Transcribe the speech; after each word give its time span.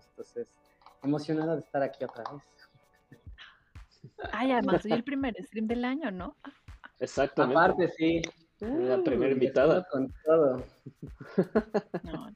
todos. 0.00 0.28
Entonces, 0.34 0.58
emocionado 1.02 1.54
de 1.54 1.60
estar 1.60 1.82
aquí 1.82 2.04
otra 2.04 2.24
vez. 2.32 2.42
Ay, 4.32 4.52
además 4.52 4.82
soy 4.82 4.92
el 4.92 5.04
primer 5.04 5.34
stream 5.44 5.66
del 5.66 5.84
año, 5.84 6.10
¿no? 6.10 6.36
Exactamente. 6.98 7.58
Aparte, 7.58 7.88
sí. 7.88 8.22
La 8.60 9.02
primera 9.02 9.32
invitada. 9.32 9.86
Con 9.90 10.12
todo. 10.24 10.64
No, 12.02 12.30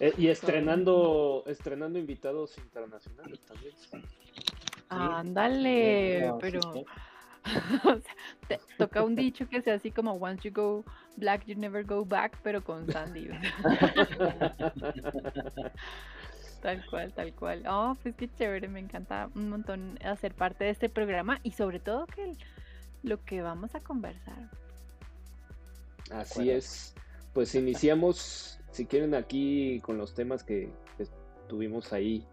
Eh, 0.00 0.12
y 0.18 0.26
estrenando, 0.26 1.44
estrenando 1.46 2.00
invitados 2.00 2.58
internacionales 2.58 3.40
también. 3.46 3.72
Ándale, 4.88 6.26
No, 6.26 6.34
sí, 6.34 6.38
pero 6.40 6.60
sí. 6.72 6.84
o 7.84 7.98
sea, 8.00 8.14
te 8.48 8.58
toca 8.78 9.02
un 9.02 9.14
dicho 9.14 9.48
que 9.48 9.60
sea 9.62 9.74
así 9.74 9.90
como 9.90 10.12
once 10.14 10.48
you 10.48 10.54
go 10.54 10.84
black 11.16 11.44
you 11.46 11.54
never 11.56 11.84
go 11.84 12.04
back, 12.04 12.38
pero 12.42 12.64
con 12.64 12.90
Sandy. 12.90 13.28
tal 16.62 16.84
cual, 16.86 17.12
tal 17.12 17.32
cual. 17.34 17.62
Oh, 17.68 17.96
pues 18.02 18.14
qué 18.16 18.28
chévere, 18.34 18.68
me 18.68 18.80
encanta 18.80 19.28
un 19.34 19.50
montón 19.50 19.98
hacer 20.04 20.34
parte 20.34 20.64
de 20.64 20.70
este 20.70 20.88
programa 20.88 21.38
y 21.42 21.52
sobre 21.52 21.78
todo 21.80 22.06
que 22.06 22.24
el- 22.24 22.38
lo 23.02 23.22
que 23.24 23.42
vamos 23.42 23.74
a 23.74 23.80
conversar. 23.80 24.50
Así 26.10 26.50
es. 26.50 26.94
Pues 27.34 27.54
iniciamos, 27.54 28.58
si 28.70 28.86
quieren, 28.86 29.14
aquí 29.14 29.80
con 29.80 29.98
los 29.98 30.14
temas 30.14 30.42
que 30.42 30.72
que 30.96 31.02
estuvimos 31.02 31.92
ahí 31.92 32.26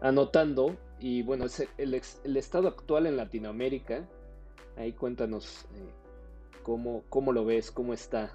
anotando. 0.00 0.76
Y 0.98 1.22
bueno, 1.22 1.44
es 1.46 1.66
el, 1.78 1.94
ex- 1.94 2.20
el 2.24 2.36
estado 2.36 2.68
actual 2.68 3.06
en 3.06 3.16
Latinoamérica. 3.16 4.04
Ahí 4.76 4.92
cuéntanos 4.92 5.66
eh, 5.74 5.90
cómo, 6.62 7.02
cómo 7.08 7.32
lo 7.32 7.44
ves, 7.44 7.70
cómo 7.70 7.92
está. 7.92 8.32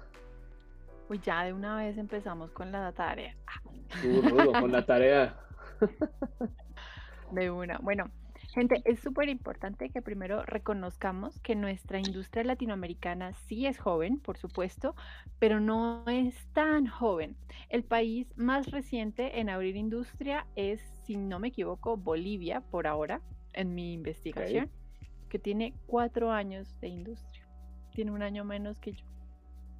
Uy, 1.08 1.20
ya 1.20 1.44
de 1.44 1.52
una 1.52 1.76
vez 1.76 1.96
empezamos 1.96 2.50
con 2.50 2.70
la 2.70 2.92
tarea. 2.92 3.34
Tú, 4.02 4.22
Rudo, 4.22 4.52
con 4.52 4.70
la 4.70 4.84
tarea. 4.84 5.38
De 7.32 7.50
una. 7.50 7.78
Bueno, 7.78 8.10
gente, 8.54 8.82
es 8.84 9.00
súper 9.00 9.28
importante 9.28 9.90
que 9.90 10.02
primero 10.02 10.42
reconozcamos 10.44 11.38
que 11.40 11.54
nuestra 11.54 11.98
industria 11.98 12.44
latinoamericana 12.44 13.34
sí 13.46 13.66
es 13.66 13.78
joven, 13.78 14.20
por 14.20 14.36
supuesto, 14.38 14.94
pero 15.38 15.60
no 15.60 16.04
es 16.08 16.34
tan 16.52 16.86
joven. 16.86 17.36
El 17.68 17.84
país 17.84 18.26
más 18.36 18.70
reciente 18.70 19.40
en 19.40 19.48
abrir 19.48 19.76
industria 19.76 20.46
es, 20.56 20.80
si 21.04 21.16
no 21.16 21.38
me 21.38 21.48
equivoco, 21.48 21.96
Bolivia, 21.96 22.60
por 22.60 22.86
ahora, 22.86 23.20
en 23.52 23.74
mi 23.74 23.92
investigación, 23.92 24.70
que 25.28 25.38
tiene 25.38 25.74
cuatro 25.86 26.30
años 26.32 26.68
de 26.80 26.88
industria. 26.88 27.46
Tiene 27.94 28.10
un 28.12 28.22
año 28.22 28.44
menos 28.44 28.78
que 28.80 28.92
yo. 28.92 29.04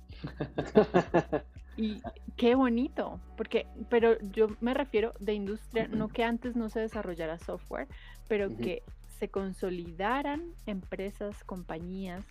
Y 1.78 2.02
qué 2.36 2.56
bonito, 2.56 3.20
porque, 3.36 3.68
pero 3.88 4.18
yo 4.32 4.48
me 4.60 4.74
refiero 4.74 5.14
de 5.20 5.34
industria, 5.34 5.86
no 5.86 6.08
que 6.08 6.24
antes 6.24 6.56
no 6.56 6.68
se 6.68 6.80
desarrollara 6.80 7.38
software, 7.38 7.86
pero 8.26 8.48
que 8.56 8.82
se 9.06 9.28
consolidaran 9.28 10.42
empresas, 10.66 11.44
compañías, 11.44 12.26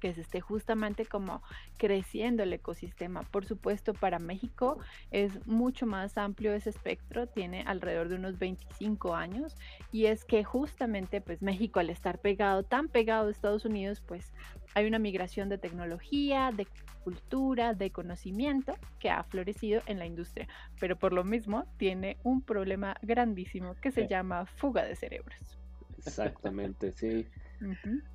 que 0.00 0.14
se 0.14 0.20
esté 0.20 0.40
justamente 0.40 1.06
como 1.06 1.42
creciendo 1.76 2.42
el 2.42 2.52
ecosistema. 2.52 3.22
Por 3.22 3.44
supuesto, 3.46 3.92
para 3.94 4.18
México 4.18 4.78
es 5.10 5.46
mucho 5.46 5.86
más 5.86 6.16
amplio 6.18 6.52
ese 6.54 6.70
espectro, 6.70 7.26
tiene 7.26 7.62
alrededor 7.66 8.08
de 8.08 8.16
unos 8.16 8.38
25 8.38 9.14
años, 9.14 9.56
y 9.92 10.06
es 10.06 10.24
que 10.24 10.44
justamente 10.44 11.20
pues 11.20 11.42
México 11.42 11.80
al 11.80 11.90
estar 11.90 12.18
pegado, 12.20 12.62
tan 12.62 12.88
pegado 12.88 13.28
a 13.28 13.30
Estados 13.30 13.64
Unidos, 13.64 14.00
pues 14.00 14.32
hay 14.74 14.86
una 14.86 14.98
migración 14.98 15.48
de 15.48 15.58
tecnología, 15.58 16.50
de 16.54 16.66
cultura, 17.02 17.72
de 17.72 17.90
conocimiento 17.90 18.74
que 18.98 19.10
ha 19.10 19.22
florecido 19.22 19.80
en 19.86 19.98
la 19.98 20.06
industria, 20.06 20.48
pero 20.80 20.96
por 20.96 21.12
lo 21.12 21.24
mismo 21.24 21.64
tiene 21.76 22.16
un 22.24 22.42
problema 22.42 22.96
grandísimo 23.02 23.74
que 23.80 23.90
se 23.92 24.02
Sí. 24.02 24.08
llama 24.08 24.46
fuga 24.46 24.84
de 24.84 24.96
cerebros. 24.96 25.58
Exactamente, 25.98 26.92
sí. 26.92 27.26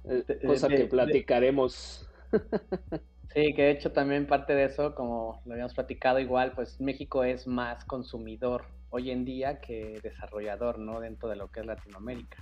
Eh, 0.03 0.23
cosa 0.45 0.67
de- 0.67 0.75
que 0.75 0.83
de- 0.83 0.89
platicaremos. 0.89 2.07
Sí, 3.33 3.53
que 3.53 3.61
de 3.61 3.71
hecho 3.71 3.93
también 3.93 4.27
parte 4.27 4.53
de 4.53 4.65
eso, 4.65 4.93
como 4.93 5.41
lo 5.45 5.53
habíamos 5.53 5.73
platicado 5.73 6.19
igual, 6.19 6.51
pues 6.51 6.81
México 6.81 7.23
es 7.23 7.47
más 7.47 7.85
consumidor 7.85 8.65
hoy 8.89 9.09
en 9.09 9.23
día 9.23 9.61
que 9.61 10.01
desarrollador, 10.03 10.79
¿no? 10.79 10.99
Dentro 10.99 11.29
de 11.29 11.37
lo 11.37 11.47
que 11.47 11.61
es 11.61 11.65
Latinoamérica. 11.65 12.37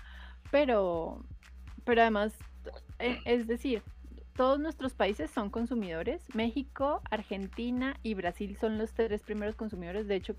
Pero, 0.50 1.24
pero 1.86 2.02
además, 2.02 2.36
eh, 2.98 3.20
es 3.26 3.46
decir, 3.46 3.84
todos 4.36 4.60
nuestros 4.60 4.94
países 4.96 5.30
son 5.30 5.52
consumidores. 5.52 6.24
México, 6.34 7.02
Argentina 7.12 7.96
y 8.02 8.16
Brasil 8.16 8.58
son 8.60 8.80
los 8.80 8.92
tres 8.94 9.22
primeros 9.22 9.56
consumidores. 9.56 10.08
De 10.08 10.16
hecho, 10.16 10.36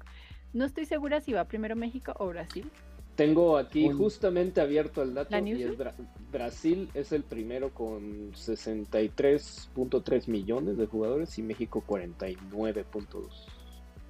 no 0.53 0.65
estoy 0.65 0.85
segura 0.85 1.21
si 1.21 1.33
va 1.33 1.45
primero 1.45 1.77
México 1.77 2.13
o 2.19 2.27
Brasil. 2.27 2.69
Tengo 3.17 3.59
aquí 3.59 3.89
Un- 3.89 3.99
justamente 3.99 4.61
abierto 4.61 5.03
el 5.03 5.13
dato 5.15 5.31
¿La 5.33 5.41
y 5.47 5.63
es 5.63 5.77
Bra- 5.77 5.95
Brasil 6.33 6.89
es 6.95 7.13
el 7.13 7.23
primero 7.23 7.71
con 7.75 8.33
63.3 8.33 10.29
millones 10.29 10.77
de 10.79 10.87
jugadores 10.87 11.39
y 11.39 11.43
México 11.43 11.83
49.2. 11.87 13.27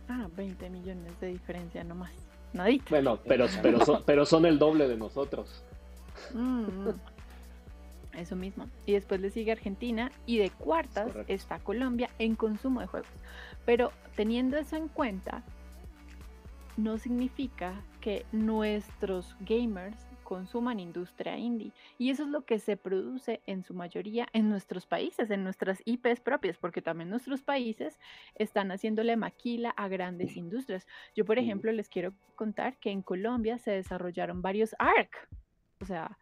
Ah, 0.08 0.28
20 0.36 0.70
millones 0.70 1.18
de 1.20 1.28
diferencia 1.28 1.82
nomás. 1.84 2.12
Nadita. 2.52 2.84
Bueno, 2.90 3.18
pero, 3.26 3.46
pero, 3.62 3.84
son, 3.84 4.02
pero 4.04 4.26
son 4.26 4.44
el 4.46 4.58
doble 4.58 4.88
de 4.88 4.96
nosotros. 4.96 5.62
Mm, 6.34 6.64
mm. 6.64 7.00
Eso 8.16 8.34
mismo. 8.36 8.66
Y 8.86 8.92
después 8.92 9.20
le 9.20 9.30
sigue 9.30 9.52
Argentina 9.52 10.10
y 10.26 10.38
de 10.38 10.50
cuartas 10.50 11.06
correcto. 11.12 11.32
está 11.32 11.58
Colombia 11.60 12.10
en 12.18 12.34
consumo 12.34 12.80
de 12.80 12.86
juegos. 12.88 13.08
Pero 13.64 13.92
teniendo 14.16 14.56
eso 14.56 14.76
en 14.76 14.88
cuenta, 14.88 15.44
no 16.76 16.98
significa 16.98 17.72
que 18.00 18.24
nuestros 18.32 19.36
gamers 19.40 20.10
consuman 20.24 20.78
industria 20.78 21.36
indie. 21.36 21.72
Y 21.98 22.10
eso 22.10 22.22
es 22.22 22.28
lo 22.28 22.44
que 22.44 22.58
se 22.60 22.76
produce 22.76 23.40
en 23.46 23.64
su 23.64 23.74
mayoría 23.74 24.28
en 24.32 24.48
nuestros 24.48 24.86
países, 24.86 25.30
en 25.30 25.42
nuestras 25.42 25.82
IPs 25.84 26.20
propias, 26.20 26.56
porque 26.56 26.82
también 26.82 27.10
nuestros 27.10 27.42
países 27.42 27.98
están 28.36 28.70
haciéndole 28.70 29.16
maquila 29.16 29.70
a 29.70 29.88
grandes 29.88 30.36
industrias. 30.36 30.86
Yo, 31.16 31.24
por 31.24 31.38
ejemplo, 31.38 31.72
les 31.72 31.88
quiero 31.88 32.14
contar 32.36 32.78
que 32.78 32.90
en 32.90 33.02
Colombia 33.02 33.58
se 33.58 33.72
desarrollaron 33.72 34.40
varios 34.40 34.76
ARC. 34.78 35.28
O 35.80 35.84
sea, 35.84 36.16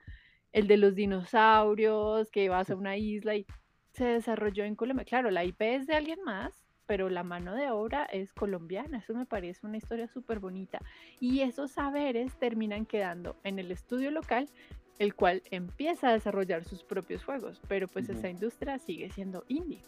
el 0.53 0.66
de 0.69 0.78
los 0.78 0.95
dinosaurios, 0.95 2.31
que 2.31 2.49
vas 2.49 2.71
a 2.71 2.77
una 2.77 2.97
isla 2.97 3.37
y 3.37 3.47
se 3.93 4.05
desarrolló 4.05 4.65
en 4.65 4.75
Colombia. 4.75 5.05
Claro, 5.05 5.31
la 5.31 5.45
IP 5.45 5.60
es 5.60 5.87
de 5.87 5.97
alguien 5.97 6.22
más, 6.25 6.68
pero 6.88 7.10
la 7.10 7.22
mano 7.22 7.54
de 7.54 7.71
obra 7.71 8.04
es 8.06 8.32
colombiana. 8.32 8.99
Eso 8.99 9.15
me 9.15 9.26
parece 9.26 9.66
una 9.66 9.76
historia 9.76 10.09
súper 10.09 10.41
bonita. 10.41 10.81
Y 11.21 11.43
esos 11.43 11.71
saberes 11.71 12.34
terminan 12.41 12.87
quedando 12.87 13.37
en 13.44 13.59
el 13.59 13.71
estudio 13.71 14.10
local, 14.10 14.49
el 14.98 15.15
cual 15.15 15.43
empieza 15.50 16.09
a 16.09 16.12
desarrollar 16.15 16.65
sus 16.65 16.82
propios 16.82 17.22
juegos, 17.22 17.60
pero 17.69 17.87
pues 17.88 18.09
esa 18.09 18.31
industria 18.31 18.78
sigue 18.78 19.10
siendo 19.10 19.44
indie. 19.48 19.82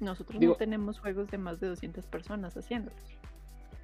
Nosotros 0.00 0.38
Digo- 0.38 0.52
no 0.52 0.56
tenemos 0.56 1.00
juegos 1.00 1.28
de 1.30 1.36
más 1.38 1.58
de 1.60 1.66
200 1.66 2.06
personas 2.06 2.56
haciéndolos. 2.56 3.02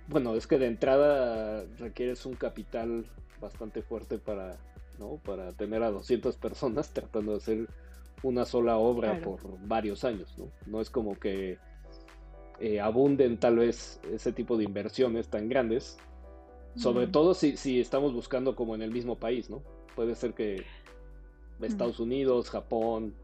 Bueno, 0.09 0.35
es 0.37 0.47
que 0.47 0.59
de 0.59 0.67
entrada 0.67 1.65
requieres 1.79 2.25
un 2.27 2.35
capital 2.35 3.07
bastante 3.41 3.83
fuerte 3.83 4.19
para, 4.19 4.57
¿no? 5.01 5.17
para 5.17 5.53
tener 5.53 5.83
a 5.83 5.91
200 5.91 6.37
personas 6.37 6.91
tratando 6.95 7.33
de 7.33 7.39
hacer 7.39 7.67
una 8.23 8.45
sola 8.45 8.77
obra 8.77 9.17
Claro. 9.19 9.37
por 9.37 9.67
varios 9.67 10.05
años, 10.05 10.33
¿no? 10.39 10.47
No 10.67 10.81
es 10.81 10.91
como 10.91 11.19
que 11.19 11.59
eh, 12.61 12.81
abunden 12.81 13.39
tal 13.39 13.57
vez 13.57 14.01
ese 14.13 14.33
tipo 14.33 14.57
de 14.57 14.65
inversiones 14.65 15.29
tan 15.29 15.49
grandes, 15.49 15.99
sobre 16.77 17.07
Mm. 17.07 17.13
todo 17.13 17.35
si, 17.35 17.57
si 17.57 17.81
estamos 17.81 18.13
buscando 18.15 18.55
como 18.55 18.75
en 18.75 18.83
el 18.83 18.91
mismo 18.91 19.19
país, 19.19 19.51
¿no? 19.51 19.63
Puede 19.97 20.15
ser 20.15 20.35
que 20.35 20.65
Estados 21.61 22.01
Unidos, 22.01 22.49
Japón, 22.49 23.15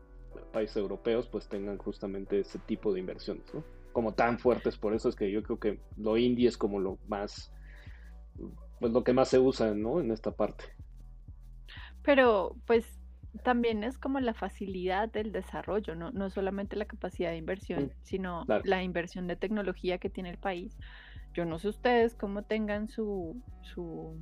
países 0.52 0.76
europeos, 0.76 1.26
pues 1.28 1.48
tengan 1.48 1.78
justamente 1.78 2.40
ese 2.40 2.58
tipo 2.58 2.92
de 2.92 3.00
inversiones, 3.00 3.44
¿no? 3.54 3.64
Como 3.92 4.12
tan 4.12 4.38
fuertes, 4.38 4.76
por 4.76 4.94
eso 4.94 5.08
es 5.08 5.16
que 5.16 5.30
yo 5.30 5.42
creo 5.42 5.58
que 5.58 5.80
lo 5.96 6.16
indie 6.18 6.48
es 6.48 6.58
como 6.58 6.78
lo 6.80 6.98
más, 7.08 7.50
pues 8.80 8.92
lo 8.92 9.02
que 9.04 9.14
más 9.14 9.28
se 9.28 9.38
usa, 9.38 9.72
¿no? 9.74 10.00
En 10.00 10.10
esta 10.10 10.32
parte. 10.32 10.64
Pero 12.02 12.56
pues 12.66 12.95
también 13.42 13.84
es 13.84 13.98
como 13.98 14.20
la 14.20 14.34
facilidad 14.34 15.10
del 15.10 15.32
desarrollo, 15.32 15.94
no, 15.94 16.10
no 16.10 16.30
solamente 16.30 16.76
la 16.76 16.84
capacidad 16.84 17.30
de 17.30 17.36
inversión, 17.36 17.92
sino 18.02 18.44
claro. 18.46 18.62
la 18.64 18.82
inversión 18.82 19.26
de 19.26 19.36
tecnología 19.36 19.98
que 19.98 20.10
tiene 20.10 20.30
el 20.30 20.38
país. 20.38 20.76
Yo 21.34 21.44
no 21.44 21.58
sé 21.58 21.68
ustedes 21.68 22.14
cómo 22.14 22.42
tengan 22.42 22.88
su, 22.88 23.42
su 23.62 24.16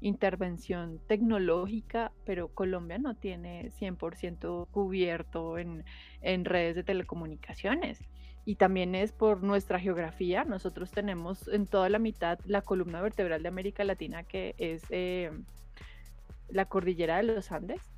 intervención 0.00 1.00
tecnológica, 1.06 2.12
pero 2.24 2.48
Colombia 2.48 2.98
no 2.98 3.14
tiene 3.14 3.70
100% 3.80 4.68
cubierto 4.70 5.58
en, 5.58 5.84
en 6.20 6.44
redes 6.44 6.74
de 6.74 6.82
telecomunicaciones. 6.82 8.00
Y 8.44 8.56
también 8.56 8.94
es 8.94 9.12
por 9.12 9.42
nuestra 9.42 9.78
geografía. 9.78 10.44
Nosotros 10.44 10.90
tenemos 10.90 11.46
en 11.48 11.66
toda 11.66 11.88
la 11.88 12.00
mitad 12.00 12.40
la 12.44 12.60
columna 12.60 13.00
vertebral 13.00 13.42
de 13.42 13.48
América 13.48 13.84
Latina, 13.84 14.24
que 14.24 14.54
es 14.58 14.82
eh, 14.90 15.30
la 16.48 16.64
cordillera 16.66 17.18
de 17.18 17.22
los 17.22 17.52
Andes. 17.52 17.91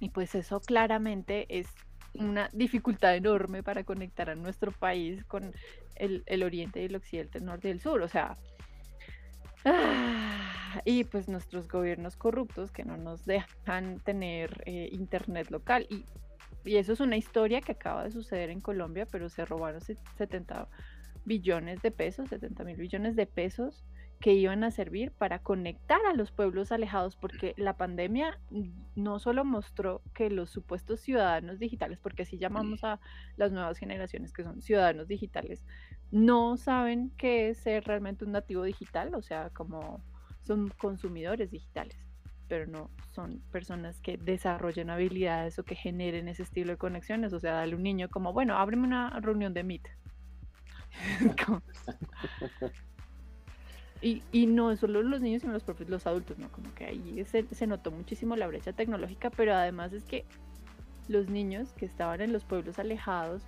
Y 0.00 0.08
pues 0.08 0.34
eso 0.34 0.60
claramente 0.60 1.46
es 1.48 1.68
una 2.14 2.48
dificultad 2.52 3.14
enorme 3.14 3.62
para 3.62 3.84
conectar 3.84 4.30
a 4.30 4.34
nuestro 4.34 4.72
país 4.72 5.24
con 5.24 5.52
el, 5.94 6.24
el 6.26 6.42
oriente 6.42 6.82
y 6.82 6.86
el 6.86 6.96
occidente, 6.96 7.38
el 7.38 7.44
norte 7.44 7.68
y 7.68 7.70
el 7.70 7.80
sur. 7.80 8.02
O 8.02 8.08
sea, 8.08 8.36
Ah, 9.64 10.80
y 10.84 11.04
pues 11.04 11.28
nuestros 11.28 11.68
gobiernos 11.68 12.16
corruptos 12.16 12.70
que 12.70 12.84
no 12.84 12.96
nos 12.96 13.26
dejan 13.26 14.00
tener 14.00 14.62
eh, 14.66 14.88
internet 14.92 15.50
local. 15.50 15.86
Y, 15.90 16.04
y, 16.64 16.76
eso 16.76 16.92
es 16.92 17.00
una 17.00 17.16
historia 17.16 17.60
que 17.60 17.72
acaba 17.72 18.04
de 18.04 18.10
suceder 18.10 18.50
en 18.50 18.60
Colombia, 18.60 19.06
pero 19.10 19.28
se 19.28 19.44
robaron 19.44 19.80
70 19.80 20.68
billones 21.24 21.82
de 21.82 21.90
pesos, 21.90 22.30
70 22.30 22.64
mil 22.64 22.76
billones 22.76 23.16
de 23.16 23.26
pesos 23.26 23.84
que 24.20 24.34
iban 24.34 24.62
a 24.64 24.70
servir 24.70 25.12
para 25.12 25.38
conectar 25.38 26.00
a 26.06 26.12
los 26.12 26.30
pueblos 26.30 26.72
alejados, 26.72 27.16
porque 27.16 27.54
la 27.56 27.78
pandemia 27.78 28.38
no 28.94 29.18
solo 29.18 29.46
mostró 29.46 30.02
que 30.14 30.28
los 30.28 30.50
supuestos 30.50 31.00
ciudadanos 31.00 31.58
digitales, 31.58 31.98
porque 31.98 32.24
así 32.24 32.36
llamamos 32.36 32.84
a 32.84 33.00
las 33.38 33.50
nuevas 33.50 33.78
generaciones 33.78 34.34
que 34.34 34.44
son 34.44 34.60
ciudadanos 34.60 35.08
digitales, 35.08 35.64
no 36.10 36.58
saben 36.58 37.10
qué 37.16 37.48
es 37.48 37.58
ser 37.58 37.84
realmente 37.84 38.26
un 38.26 38.32
nativo 38.32 38.62
digital, 38.62 39.14
o 39.14 39.22
sea, 39.22 39.48
como 39.50 40.02
son 40.42 40.68
consumidores 40.78 41.50
digitales, 41.50 41.96
pero 42.46 42.66
no 42.66 42.90
son 43.12 43.40
personas 43.50 44.00
que 44.00 44.18
desarrollen 44.18 44.90
habilidades 44.90 45.58
o 45.58 45.64
que 45.64 45.76
generen 45.76 46.28
ese 46.28 46.42
estilo 46.42 46.72
de 46.72 46.78
conexiones, 46.78 47.32
o 47.32 47.40
sea, 47.40 47.54
dale 47.54 47.74
un 47.74 47.82
niño 47.82 48.10
como, 48.10 48.34
bueno, 48.34 48.58
ábreme 48.58 48.86
una 48.86 49.18
reunión 49.20 49.54
de 49.54 49.64
Meet. 49.64 49.88
Y, 54.02 54.22
y, 54.32 54.46
no 54.46 54.74
solo 54.76 55.02
los 55.02 55.20
niños, 55.20 55.42
sino 55.42 55.52
los 55.52 55.62
propios 55.62 55.90
los 55.90 56.06
adultos, 56.06 56.38
¿no? 56.38 56.50
Como 56.50 56.72
que 56.74 56.86
ahí 56.86 57.22
se, 57.26 57.44
se, 57.54 57.66
notó 57.66 57.90
muchísimo 57.90 58.34
la 58.34 58.46
brecha 58.46 58.72
tecnológica, 58.72 59.28
pero 59.30 59.54
además 59.54 59.92
es 59.92 60.04
que 60.04 60.24
los 61.08 61.28
niños 61.28 61.72
que 61.72 61.84
estaban 61.84 62.22
en 62.22 62.32
los 62.32 62.44
pueblos 62.44 62.78
alejados 62.78 63.42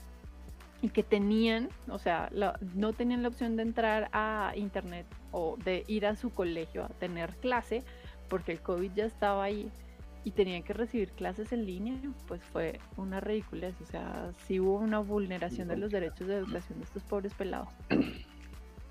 y 0.83 0.89
que 0.89 1.05
tenían, 1.05 1.69
o 1.89 1.99
sea, 1.99 2.29
no 2.75 2.93
tenían 2.93 3.23
la 3.23 3.29
opción 3.29 3.57
de 3.57 3.63
entrar 3.63 4.11
a 4.13 4.53
internet 4.57 5.07
o 5.31 5.57
de 5.65 5.85
ir 5.87 6.05
a 6.07 6.17
su 6.17 6.31
colegio 6.31 6.85
a 6.85 6.89
tener 6.89 7.31
clase, 7.37 7.85
porque 8.29 8.53
el 8.53 8.61
COVID 8.61 8.91
ya 8.93 9.05
estaba 9.05 9.45
ahí 9.45 9.71
y 10.25 10.33
tenían 10.33 10.65
que 10.65 10.73
recibir 10.73 11.11
clases 11.13 11.53
en 11.53 11.67
línea, 11.67 11.95
pues 12.27 12.43
fue 12.43 12.81
una 12.97 13.21
ridiculez, 13.21 13.75
o 13.81 13.87
sea, 13.87 14.33
sí 14.47 14.59
hubo 14.59 14.75
una 14.75 14.99
vulneración 14.99 15.69
de 15.69 15.77
los 15.77 15.93
derechos 15.93 16.27
de 16.27 16.37
educación 16.37 16.81
de 16.81 16.85
estos 16.85 17.05
pobres 17.05 17.33
pelados. 17.35 17.69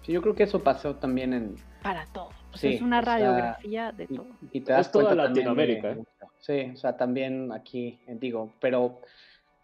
Sí, 0.04 0.12
yo 0.14 0.22
creo 0.22 0.34
que 0.34 0.44
eso 0.44 0.64
pasó 0.64 0.96
también 0.96 1.34
en... 1.34 1.56
Para 1.84 2.06
todo. 2.08 2.30
es 2.62 2.82
una 2.82 3.02
radiografía 3.02 3.92
de 3.92 4.08
todo. 4.08 4.28
Y, 4.52 4.62
te 4.62 4.74
das 4.74 4.92
toda 4.92 5.14
Latinoamérica. 5.16 5.92
¿eh? 5.92 6.04
sí, 6.40 6.72
o 6.74 6.78
sea, 6.78 6.98
también 6.98 7.52
aquí, 7.52 8.00
digo, 8.08 8.54
pero 8.60 9.02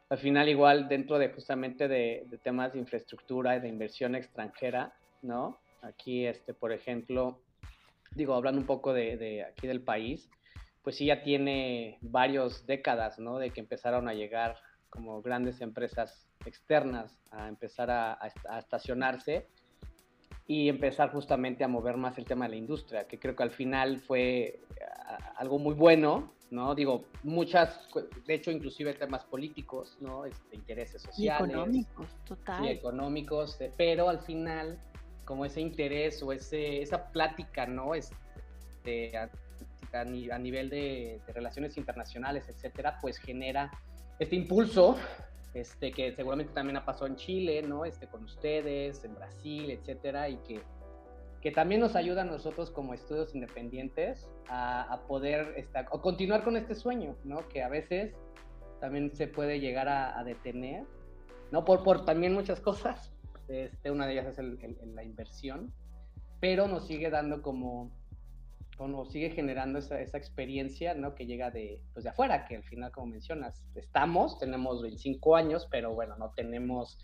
al 0.09 0.17
final 0.19 0.47
igual 0.47 0.87
dentro 0.87 1.17
de 1.17 1.29
justamente 1.29 1.87
de, 1.87 2.27
temas 2.43 2.73
de 2.73 2.79
infraestructura 2.79 3.55
y 3.55 3.59
de 3.59 3.67
inversión 3.67 4.15
extranjera, 4.15 4.93
¿no? 5.21 5.57
Aquí, 5.81 6.25
este, 6.25 6.53
por 6.53 6.71
ejemplo, 6.71 7.39
digo, 8.11 8.33
hablando 8.33 8.61
un 8.61 8.67
poco 8.67 8.93
de, 8.93 9.43
aquí 9.43 9.67
del 9.67 9.81
país, 9.81 10.29
pues 10.83 10.97
sí 10.97 11.07
ya 11.07 11.23
tiene 11.23 11.97
varias 12.01 12.65
décadas, 12.65 13.19
¿no? 13.19 13.37
De 13.39 13.49
que 13.49 13.59
empezaron 13.59 14.07
a 14.07 14.13
llegar 14.13 14.55
como 14.89 15.21
grandes 15.21 15.61
empresas 15.61 16.29
externas 16.45 17.19
a 17.31 17.47
empezar 17.47 17.89
a 17.91 18.19
estacionarse 18.57 19.47
y 20.47 20.69
empezar 20.69 21.11
justamente 21.11 21.63
a 21.63 21.67
mover 21.67 21.97
más 21.97 22.17
el 22.17 22.25
tema 22.25 22.45
de 22.45 22.51
la 22.51 22.55
industria, 22.55 23.05
que 23.05 23.19
creo 23.19 23.35
que 23.35 23.43
al 23.43 23.51
final 23.51 23.99
fue 23.99 24.61
algo 25.35 25.59
muy 25.59 25.73
bueno, 25.73 26.31
¿no? 26.51 26.73
Digo, 26.73 27.03
muchas, 27.23 27.79
de 28.25 28.33
hecho, 28.33 28.51
inclusive 28.51 28.93
temas 28.93 29.25
políticos, 29.25 29.97
¿no? 29.99 30.25
Este, 30.25 30.55
intereses 30.55 31.01
sociales. 31.01 31.41
Y 31.41 31.51
económicos, 31.51 32.07
total. 32.25 32.63
Sí, 32.63 32.69
económicos, 32.69 33.59
eh, 33.59 33.73
pero 33.75 34.07
al 34.07 34.19
final, 34.19 34.79
como 35.25 35.43
ese 35.43 35.59
interés 35.59 36.23
o 36.23 36.31
ese, 36.31 36.81
esa 36.81 37.11
plática, 37.11 37.65
¿no? 37.65 37.93
Este, 37.93 39.17
a, 39.17 39.29
a, 39.91 40.05
nivel 40.05 40.69
de, 40.69 41.19
de 41.27 41.33
relaciones 41.33 41.75
internacionales, 41.75 42.47
etcétera, 42.47 42.99
pues 43.01 43.17
genera 43.17 43.69
este 44.19 44.37
impulso 44.37 44.95
este, 45.61 45.91
que 45.91 46.13
seguramente 46.13 46.53
también 46.53 46.77
ha 46.77 46.85
pasado 46.85 47.07
en 47.07 47.15
Chile, 47.15 47.61
¿no? 47.61 47.85
Este, 47.85 48.07
con 48.07 48.23
ustedes, 48.23 49.03
en 49.03 49.15
Brasil, 49.15 49.71
etcétera, 49.71 50.29
y 50.29 50.37
que, 50.37 50.61
que 51.41 51.51
también 51.51 51.81
nos 51.81 51.95
ayuda 51.95 52.21
a 52.21 52.25
nosotros 52.25 52.71
como 52.71 52.93
estudios 52.93 53.33
independientes 53.33 54.29
a, 54.49 55.01
poder 55.07 55.53
estar, 55.57 55.87
o 55.91 56.01
continuar 56.01 56.43
con 56.43 56.57
este 56.57 56.75
sueño, 56.75 57.15
¿no? 57.23 57.47
Que 57.49 57.63
a 57.63 57.69
veces 57.69 58.13
también 58.79 59.15
se 59.15 59.27
puede 59.27 59.59
llegar 59.59 59.89
a, 59.89 60.23
detener, 60.23 60.83
¿no? 61.51 61.65
Por, 61.65 61.83
por 61.83 62.05
también 62.05 62.33
muchas 62.33 62.59
cosas, 62.59 63.11
este, 63.47 63.91
una 63.91 64.05
de 64.05 64.13
ellas 64.13 64.37
es 64.37 64.85
la 64.93 65.03
inversión, 65.03 65.73
pero 66.39 66.67
nos 66.67 66.85
sigue 66.85 67.09
dando 67.09 67.41
como 67.41 67.91
bueno, 68.77 69.05
sigue 69.05 69.31
generando 69.31 69.79
esa, 69.79 69.99
esa, 69.99 70.17
experiencia, 70.17 70.93
¿no? 70.93 71.15
Que 71.15 71.25
llega 71.25 71.49
de, 71.49 71.81
pues 71.93 72.03
de 72.03 72.11
afuera, 72.11 72.45
que 72.45 72.57
al 72.57 72.63
final, 72.63 72.91
como 72.91 73.07
mencionas, 73.07 73.65
estamos, 73.75 74.37
tenemos 74.37 74.81
25 74.81 75.35
años, 75.35 75.67
pero 75.71 75.93
bueno, 75.93 76.15
no 76.17 76.31
tenemos 76.35 76.99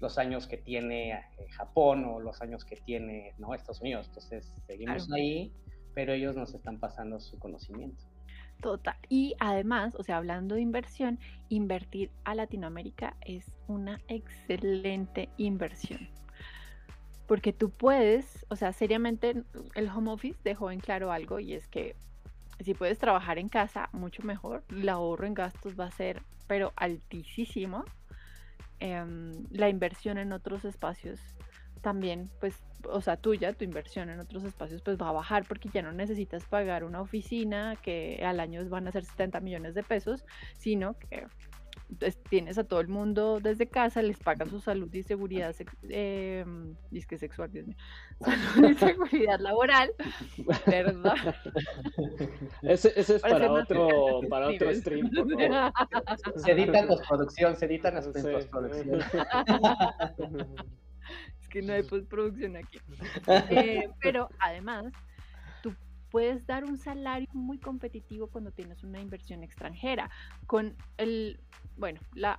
los 0.00 0.16
años 0.16 0.46
que 0.46 0.56
tiene 0.56 1.12
eh, 1.12 1.22
Japón 1.50 2.04
o 2.06 2.20
los 2.20 2.40
años 2.40 2.64
que 2.64 2.76
tiene, 2.76 3.34
¿no? 3.36 3.54
Estados 3.54 3.82
Unidos. 3.82 4.06
Entonces, 4.08 4.52
seguimos 4.66 5.12
ahí, 5.12 5.52
pero 5.94 6.14
ellos 6.14 6.34
nos 6.36 6.54
están 6.54 6.80
pasando 6.80 7.20
su 7.20 7.38
conocimiento. 7.38 8.02
Total. 8.62 8.96
Y 9.08 9.34
además, 9.40 9.94
o 9.96 10.02
sea, 10.02 10.16
hablando 10.16 10.54
de 10.54 10.62
inversión, 10.62 11.18
invertir 11.48 12.10
a 12.24 12.34
Latinoamérica 12.34 13.16
es 13.22 13.50
una 13.68 14.00
excelente 14.08 15.28
inversión 15.36 16.08
porque 17.30 17.52
tú 17.52 17.70
puedes, 17.70 18.44
o 18.48 18.56
sea, 18.56 18.72
seriamente 18.72 19.44
el 19.76 19.88
home 19.88 20.10
office 20.10 20.36
dejó 20.42 20.72
en 20.72 20.80
claro 20.80 21.12
algo 21.12 21.38
y 21.38 21.54
es 21.54 21.68
que 21.68 21.94
si 22.58 22.74
puedes 22.74 22.98
trabajar 22.98 23.38
en 23.38 23.48
casa, 23.48 23.88
mucho 23.92 24.24
mejor, 24.24 24.64
el 24.68 24.88
ahorro 24.88 25.28
en 25.28 25.34
gastos 25.34 25.78
va 25.78 25.84
a 25.84 25.92
ser, 25.92 26.24
pero 26.48 26.72
altísimo. 26.74 27.84
Em, 28.80 29.46
la 29.52 29.68
inversión 29.68 30.18
en 30.18 30.32
otros 30.32 30.64
espacios 30.64 31.20
también, 31.82 32.28
pues, 32.40 32.60
o 32.82 33.00
sea, 33.00 33.16
tuya, 33.16 33.52
tu 33.52 33.62
inversión 33.62 34.10
en 34.10 34.18
otros 34.18 34.42
espacios, 34.42 34.82
pues 34.82 34.98
va 35.00 35.10
a 35.10 35.12
bajar 35.12 35.44
porque 35.46 35.68
ya 35.68 35.82
no 35.82 35.92
necesitas 35.92 36.44
pagar 36.46 36.82
una 36.82 37.00
oficina 37.00 37.76
que 37.80 38.24
al 38.24 38.40
año 38.40 38.68
van 38.68 38.88
a 38.88 38.90
ser 38.90 39.04
70 39.04 39.38
millones 39.38 39.76
de 39.76 39.84
pesos, 39.84 40.24
sino 40.58 40.98
que 40.98 41.28
tienes 42.28 42.58
a 42.58 42.64
todo 42.64 42.80
el 42.80 42.88
mundo 42.88 43.40
desde 43.40 43.68
casa, 43.68 44.02
les 44.02 44.18
pagan 44.18 44.48
su 44.48 44.60
salud 44.60 44.92
y 44.92 45.02
seguridad, 45.02 45.54
eh, 45.88 46.44
que 47.08 47.18
sexual, 47.18 47.50
Dios 47.50 47.66
mío, 47.66 47.76
salud 48.20 48.70
y 48.70 48.74
seguridad 48.74 49.40
laboral, 49.40 49.90
¿verdad? 50.66 51.14
Ese, 52.62 52.92
ese 52.96 53.16
es 53.16 53.22
para 53.22 53.50
otro, 53.50 54.20
para 54.28 54.48
otro 54.48 54.74
stream, 54.74 55.10
por 55.10 55.30
favor. 55.30 55.72
Se 56.36 56.52
edita 56.52 56.78
en 56.80 56.86
postproducción, 56.86 57.56
se 57.56 57.66
editan 57.66 57.96
en 57.96 58.12
postproducción. 58.12 59.00
Es 61.40 61.48
que 61.48 61.62
no 61.62 61.72
hay 61.72 61.82
postproducción 61.82 62.56
aquí. 62.56 62.78
Eh, 63.50 63.88
pero 64.00 64.28
además, 64.38 64.92
puedes 66.10 66.46
dar 66.46 66.64
un 66.64 66.78
salario 66.78 67.28
muy 67.32 67.58
competitivo 67.58 68.26
cuando 68.26 68.50
tienes 68.50 68.82
una 68.82 69.00
inversión 69.00 69.42
extranjera. 69.42 70.10
Con 70.46 70.74
el, 70.98 71.38
bueno, 71.76 72.00
la 72.14 72.38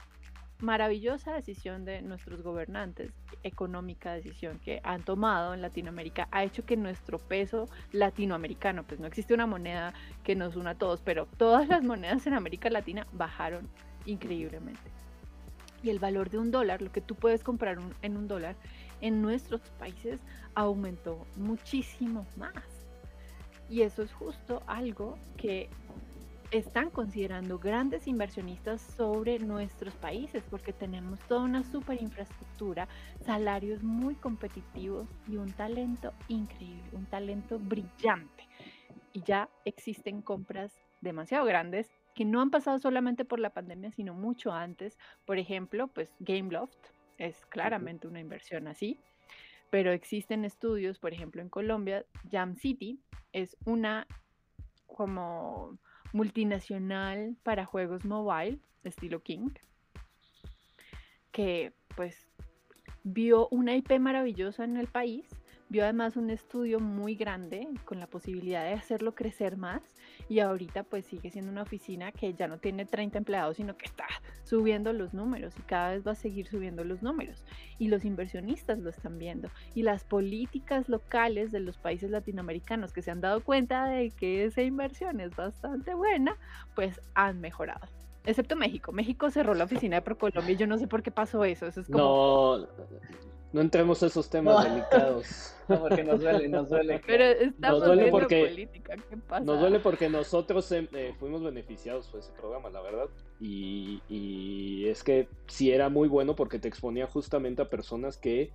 maravillosa 0.61 1.33
decisión 1.33 1.85
de 1.85 2.01
nuestros 2.01 2.41
gobernantes, 2.41 3.11
económica 3.43 4.13
decisión 4.13 4.59
que 4.59 4.79
han 4.83 5.03
tomado 5.03 5.53
en 5.53 5.61
Latinoamérica, 5.61 6.27
ha 6.31 6.43
hecho 6.43 6.65
que 6.65 6.77
nuestro 6.77 7.17
peso 7.17 7.67
latinoamericano, 7.91 8.83
pues 8.83 8.99
no 8.99 9.07
existe 9.07 9.33
una 9.33 9.47
moneda 9.47 9.93
que 10.23 10.35
nos 10.35 10.55
una 10.55 10.71
a 10.71 10.75
todos, 10.75 11.01
pero 11.01 11.25
todas 11.37 11.67
las 11.67 11.83
monedas 11.83 12.27
en 12.27 12.33
América 12.33 12.69
Latina 12.69 13.07
bajaron 13.11 13.67
increíblemente. 14.05 14.81
Y 15.83 15.89
el 15.89 15.97
valor 15.97 16.29
de 16.29 16.37
un 16.37 16.51
dólar, 16.51 16.81
lo 16.81 16.91
que 16.91 17.01
tú 17.01 17.15
puedes 17.15 17.43
comprar 17.43 17.79
en 18.03 18.17
un 18.17 18.27
dólar, 18.27 18.55
en 19.01 19.21
nuestros 19.21 19.61
países 19.79 20.19
aumentó 20.53 21.25
muchísimo 21.37 22.27
más. 22.37 22.70
Y 23.71 23.83
eso 23.83 24.03
es 24.03 24.11
justo 24.11 24.61
algo 24.67 25.17
que 25.37 25.69
están 26.51 26.89
considerando 26.89 27.57
grandes 27.57 28.05
inversionistas 28.05 28.81
sobre 28.81 29.39
nuestros 29.39 29.93
países 29.95 30.43
porque 30.49 30.73
tenemos 30.73 31.21
toda 31.21 31.43
una 31.43 31.63
super 31.63 32.01
infraestructura, 32.01 32.89
salarios 33.21 33.81
muy 33.81 34.15
competitivos 34.15 35.07
y 35.25 35.37
un 35.37 35.53
talento 35.53 36.11
increíble, 36.27 36.83
un 36.91 37.05
talento 37.05 37.59
brillante. 37.59 38.45
Y 39.13 39.23
ya 39.23 39.47
existen 39.63 40.21
compras 40.21 40.73
demasiado 40.99 41.45
grandes 41.45 41.89
que 42.13 42.25
no 42.25 42.41
han 42.41 42.51
pasado 42.51 42.77
solamente 42.77 43.23
por 43.23 43.39
la 43.39 43.51
pandemia, 43.51 43.91
sino 43.91 44.13
mucho 44.13 44.51
antes. 44.51 44.97
Por 45.25 45.37
ejemplo, 45.37 45.87
pues 45.87 46.13
Gameloft 46.19 46.89
es 47.17 47.45
claramente 47.45 48.09
una 48.09 48.19
inversión 48.19 48.67
así 48.67 48.99
pero 49.71 49.91
existen 49.91 50.45
estudios, 50.45 50.99
por 50.99 51.13
ejemplo 51.13 51.41
en 51.41 51.49
Colombia, 51.49 52.05
Jam 52.29 52.55
City 52.57 52.99
es 53.31 53.57
una 53.65 54.05
como 54.85 55.79
multinacional 56.13 57.37
para 57.41 57.65
juegos 57.65 58.05
mobile, 58.05 58.59
estilo 58.83 59.23
King, 59.23 59.49
que 61.31 61.73
pues 61.95 62.29
vio 63.03 63.47
una 63.49 63.73
IP 63.75 63.97
maravillosa 63.97 64.65
en 64.65 64.75
el 64.75 64.87
país, 64.87 65.25
vio 65.71 65.85
además 65.85 66.17
un 66.17 66.29
estudio 66.29 66.81
muy 66.81 67.15
grande 67.15 67.65
con 67.85 68.01
la 68.01 68.05
posibilidad 68.05 68.65
de 68.65 68.73
hacerlo 68.73 69.15
crecer 69.15 69.55
más 69.55 69.81
y 70.27 70.41
ahorita 70.41 70.83
pues 70.83 71.05
sigue 71.05 71.31
siendo 71.31 71.49
una 71.49 71.61
oficina 71.61 72.11
que 72.11 72.33
ya 72.33 72.49
no 72.49 72.57
tiene 72.57 72.83
30 72.83 73.19
empleados, 73.19 73.55
sino 73.55 73.77
que 73.77 73.85
está 73.85 74.05
subiendo 74.43 74.91
los 74.91 75.13
números 75.13 75.53
y 75.57 75.61
cada 75.61 75.91
vez 75.91 76.05
va 76.05 76.11
a 76.11 76.15
seguir 76.15 76.45
subiendo 76.45 76.83
los 76.83 77.01
números. 77.01 77.45
Y 77.79 77.87
los 77.87 78.03
inversionistas 78.03 78.79
lo 78.79 78.89
están 78.89 79.17
viendo. 79.17 79.49
Y 79.73 79.83
las 79.83 80.03
políticas 80.03 80.89
locales 80.89 81.53
de 81.53 81.61
los 81.61 81.77
países 81.77 82.11
latinoamericanos 82.11 82.91
que 82.91 83.01
se 83.01 83.11
han 83.11 83.21
dado 83.21 83.41
cuenta 83.41 83.85
de 83.85 84.11
que 84.11 84.43
esa 84.43 84.63
inversión 84.63 85.21
es 85.21 85.33
bastante 85.37 85.93
buena, 85.93 86.35
pues 86.75 86.99
han 87.13 87.39
mejorado. 87.39 87.87
Excepto 88.25 88.57
México. 88.57 88.91
México 88.91 89.31
cerró 89.31 89.53
la 89.53 89.63
oficina 89.63 89.95
de 89.95 90.01
ProColombia 90.01 90.51
y 90.51 90.57
yo 90.57 90.67
no 90.67 90.77
sé 90.77 90.87
por 90.87 91.01
qué 91.01 91.11
pasó 91.11 91.45
eso. 91.45 91.65
eso 91.65 91.79
es 91.79 91.87
como... 91.87 92.57
No, 92.57 92.67
no 93.53 93.61
entremos 93.61 94.01
a 94.03 94.07
esos 94.07 94.29
temas 94.29 94.63
delicados. 94.63 95.55
No, 95.67 95.79
porque 95.81 96.03
nos 96.03 96.19
duele, 96.19 96.47
nos 96.49 96.69
duele. 96.69 97.01
Pero 97.05 97.23
estamos 97.23 97.79
Nos 97.79 97.87
duele 97.87 98.11
porque- 98.11 98.47
política, 98.47 98.95
¿qué 99.09 99.17
pasa? 99.17 99.43
Nos 99.45 99.59
duele 99.59 99.79
porque 99.79 100.09
nosotros 100.09 100.71
eh, 100.71 100.89
eh, 100.93 101.13
fuimos 101.19 101.43
beneficiados 101.43 102.07
por 102.07 102.19
ese 102.19 102.31
programa, 102.33 102.69
la 102.69 102.81
verdad. 102.81 103.05
Y, 103.39 104.01
y 104.09 104.87
es 104.87 105.03
que 105.03 105.27
sí 105.47 105.71
era 105.71 105.89
muy 105.89 106.07
bueno 106.07 106.35
porque 106.35 106.59
te 106.59 106.67
exponía 106.67 107.07
justamente 107.07 107.61
a 107.61 107.69
personas 107.69 108.17
que 108.17 108.51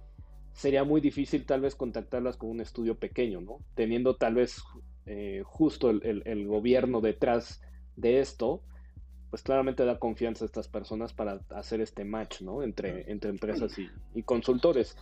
sería 0.52 0.84
muy 0.84 1.00
difícil 1.00 1.44
tal 1.46 1.60
vez 1.62 1.74
contactarlas 1.74 2.36
con 2.36 2.50
un 2.50 2.60
estudio 2.60 2.98
pequeño, 2.98 3.40
¿no? 3.40 3.58
Teniendo 3.74 4.16
tal 4.16 4.34
vez 4.34 4.62
eh, 5.06 5.42
justo 5.44 5.90
el, 5.90 6.00
el- 6.04 6.22
el 6.26 6.46
gobierno 6.46 7.00
detrás 7.00 7.62
de 7.96 8.20
esto, 8.20 8.62
pues 9.30 9.42
claramente 9.42 9.84
da 9.84 9.98
confianza 9.98 10.44
a 10.44 10.46
estas 10.46 10.68
personas 10.68 11.12
para 11.12 11.40
hacer 11.50 11.80
este 11.80 12.04
match, 12.04 12.42
¿no? 12.42 12.62
Entre, 12.62 13.10
entre 13.10 13.30
empresas 13.30 13.78
y, 13.78 13.88
y 14.14 14.22
consultores. 14.22 14.96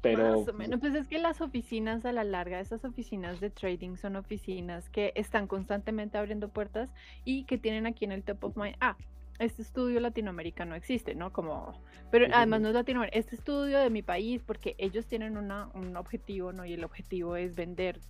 Pero 0.00 0.40
Más 0.40 0.48
o 0.48 0.52
menos, 0.52 0.80
pues 0.80 0.94
es 0.94 1.08
que 1.08 1.18
las 1.18 1.40
oficinas 1.40 2.04
a 2.04 2.12
la 2.12 2.24
larga, 2.24 2.60
esas 2.60 2.84
oficinas 2.84 3.40
de 3.40 3.50
trading 3.50 3.96
son 3.96 4.16
oficinas 4.16 4.88
que 4.88 5.12
están 5.16 5.46
constantemente 5.46 6.18
abriendo 6.18 6.48
puertas 6.48 6.90
y 7.24 7.44
que 7.44 7.58
tienen 7.58 7.86
aquí 7.86 8.04
en 8.04 8.12
el 8.12 8.22
top 8.22 8.44
of 8.44 8.56
mind, 8.56 8.76
ah, 8.80 8.96
este 9.38 9.62
estudio 9.62 10.00
latinoamericano 10.00 10.74
existe, 10.74 11.14
¿no? 11.14 11.32
Como, 11.32 11.80
pero 12.10 12.26
además 12.32 12.60
no 12.60 12.68
es 12.68 12.74
latinoamericano, 12.74 13.20
este 13.20 13.36
estudio 13.36 13.78
de 13.78 13.90
mi 13.90 14.02
país, 14.02 14.42
porque 14.44 14.74
ellos 14.78 15.06
tienen 15.06 15.36
una, 15.36 15.68
un 15.74 15.96
objetivo, 15.96 16.52
¿no? 16.52 16.64
Y 16.64 16.72
el 16.72 16.84
objetivo 16.84 17.36
es 17.36 17.54
vender 17.54 18.00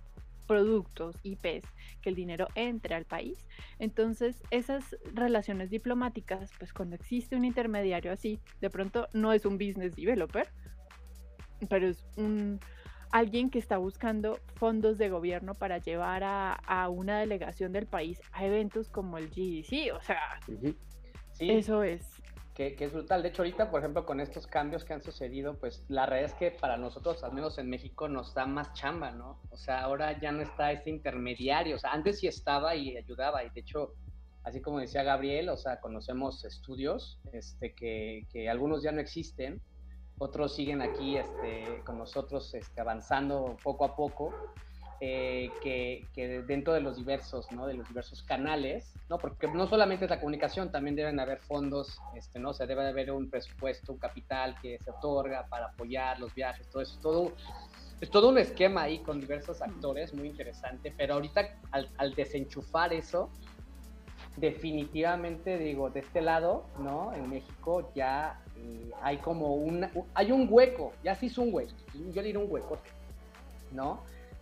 productos, 0.49 1.15
IPs, 1.21 1.63
que 2.01 2.09
el 2.09 2.15
dinero 2.15 2.47
entre 2.55 2.95
al 2.95 3.05
país. 3.05 3.47
Entonces, 3.77 4.41
esas 4.49 4.97
relaciones 5.13 5.69
diplomáticas, 5.69 6.49
pues 6.57 6.73
cuando 6.73 6.95
existe 6.95 7.35
un 7.35 7.45
intermediario 7.45 8.11
así, 8.11 8.39
de 8.59 8.71
pronto 8.71 9.07
no 9.13 9.31
es 9.31 9.45
un 9.45 9.59
business 9.59 9.95
developer, 9.95 10.47
pero 11.69 11.87
es 11.87 12.03
un 12.17 12.59
alguien 13.11 13.51
que 13.51 13.59
está 13.59 13.77
buscando 13.77 14.39
fondos 14.55 14.97
de 14.97 15.09
gobierno 15.09 15.53
para 15.53 15.77
llevar 15.77 16.23
a, 16.23 16.53
a 16.53 16.89
una 16.89 17.19
delegación 17.19 17.71
del 17.71 17.85
país 17.85 18.19
a 18.31 18.43
eventos 18.43 18.89
como 18.89 19.19
el 19.19 19.29
GDC. 19.29 19.91
O 19.93 20.01
sea, 20.01 20.19
ujú, 20.47 20.75
Sí, 21.33 21.51
eso 21.51 21.83
es. 21.83 22.18
Que, 22.59 22.83
es 22.85 22.91
brutal. 22.91 23.23
De 23.23 23.29
hecho, 23.29 23.41
ahorita, 23.41 23.71
por 23.71 23.79
ejemplo, 23.79 24.05
con 24.05 24.19
estos 24.19 24.45
cambios 24.45 24.83
que 24.83 24.93
han 24.93 25.01
sucedido, 25.01 25.57
pues 25.57 25.85
la 25.87 26.05
realidad 26.05 26.31
es 26.31 26.37
que 26.37 26.51
para 26.51 26.75
nosotros, 26.75 27.23
al 27.23 27.31
menos 27.31 27.57
en 27.57 27.69
México, 27.69 28.09
nos 28.09 28.33
da 28.33 28.45
más 28.45 28.73
chamba, 28.73 29.11
¿no? 29.11 29.39
O 29.49 29.55
sea, 29.55 29.81
ahora 29.81 30.19
ya 30.19 30.33
no 30.33 30.41
está 30.41 30.73
ese 30.73 30.89
intermediario. 30.89 31.77
O 31.77 31.79
sea, 31.79 31.93
antes 31.93 32.19
sí 32.19 32.27
estaba 32.27 32.75
y 32.75 32.97
ayudaba. 32.97 33.45
Y 33.45 33.49
de 33.51 33.61
hecho, 33.61 33.93
así 34.43 34.61
como 34.61 34.79
decía 34.79 35.03
Gabriel, 35.03 35.47
o 35.47 35.55
sea, 35.55 35.79
conocemos 35.79 36.43
estudios 36.43 37.21
este, 37.31 37.73
que, 37.73 38.27
que 38.29 38.49
algunos 38.49 38.83
ya 38.83 38.91
no 38.91 38.99
existen, 38.99 39.61
otros 40.17 40.53
siguen 40.53 40.81
aquí 40.81 41.15
este, 41.15 41.81
con 41.85 41.97
nosotros 41.97 42.53
este, 42.53 42.81
avanzando 42.81 43.55
poco 43.63 43.85
a 43.85 43.95
poco. 43.95 44.33
Eh, 45.01 45.49
que, 45.63 46.05
que 46.13 46.41
dentro 46.41 46.73
de 46.73 46.81
los 46.81 46.97
diversos, 46.97 47.51
¿no? 47.51 47.65
De 47.67 47.73
los 47.73 47.87
diversos 47.87 48.21
canales, 48.23 48.93
¿no? 49.09 49.17
Porque 49.17 49.47
no 49.47 49.67
solamente 49.67 50.05
es 50.05 50.11
la 50.11 50.19
comunicación, 50.19 50.71
también 50.71 50.95
deben 50.95 51.19
haber 51.19 51.39
fondos, 51.39 51.99
este, 52.15 52.39
¿no? 52.39 52.49
O 52.49 52.53
sea, 52.53 52.65
debe 52.65 52.87
haber 52.87 53.11
un 53.11 53.29
presupuesto, 53.29 53.93
un 53.93 53.99
capital 53.99 54.55
que 54.61 54.77
se 54.83 54.91
otorga 54.91 55.47
para 55.47 55.67
apoyar 55.67 56.19
los 56.19 56.35
viajes, 56.35 56.67
todo 56.67 56.81
eso, 56.81 56.99
todo, 57.01 57.31
es 58.01 58.09
todo 58.09 58.29
un 58.29 58.37
esquema 58.37 58.83
ahí 58.83 58.99
con 58.99 59.21
diversos 59.21 59.61
actores, 59.61 60.13
muy 60.13 60.27
interesante, 60.27 60.93
pero 60.97 61.13
ahorita 61.13 61.47
al, 61.71 61.89
al 61.97 62.13
desenchufar 62.13 62.91
eso, 62.91 63.29
definitivamente 64.35 65.57
digo, 65.57 65.89
de 65.89 66.01
este 66.01 66.21
lado, 66.21 66.65
¿no? 66.79 67.13
En 67.13 67.29
México 67.29 67.91
ya 67.95 68.41
eh, 68.57 68.91
hay 69.01 69.17
como 69.17 69.55
una, 69.55 69.91
hay 70.13 70.31
un 70.31 70.47
hueco, 70.49 70.93
ya 71.03 71.15
se 71.15 71.27
hizo 71.27 71.41
un 71.41 71.53
hueco, 71.53 71.73
yo 72.13 72.21
diría 72.21 72.39
un 72.39 72.51
hueco, 72.51 72.77
¿no? 73.71 74.01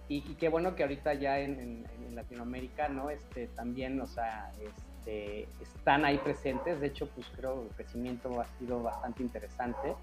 Y, 0.10 0.22
qué 0.36 0.48
bueno 0.50 0.76
que 0.76 0.84
ahorita 0.84 1.14
ya 1.16 1.40
en, 1.40 1.86
Latinoamérica, 2.14 2.90
¿no? 2.90 3.10
Este, 3.12 3.48
también, 3.48 4.02
o 4.02 4.08
sea, 4.08 4.52
este, 4.60 5.48
están 5.62 6.04
ahí 6.06 6.18
presentes. 6.18 6.80
De 6.80 6.88
hecho, 6.88 7.08
pues 7.10 7.28
creo 7.36 7.62
que 7.62 7.68
el 7.68 7.76
crecimiento 7.76 8.42
ha 8.42 8.46
sido 8.58 8.82
bastante 8.82 9.22
interesante. 9.22 9.96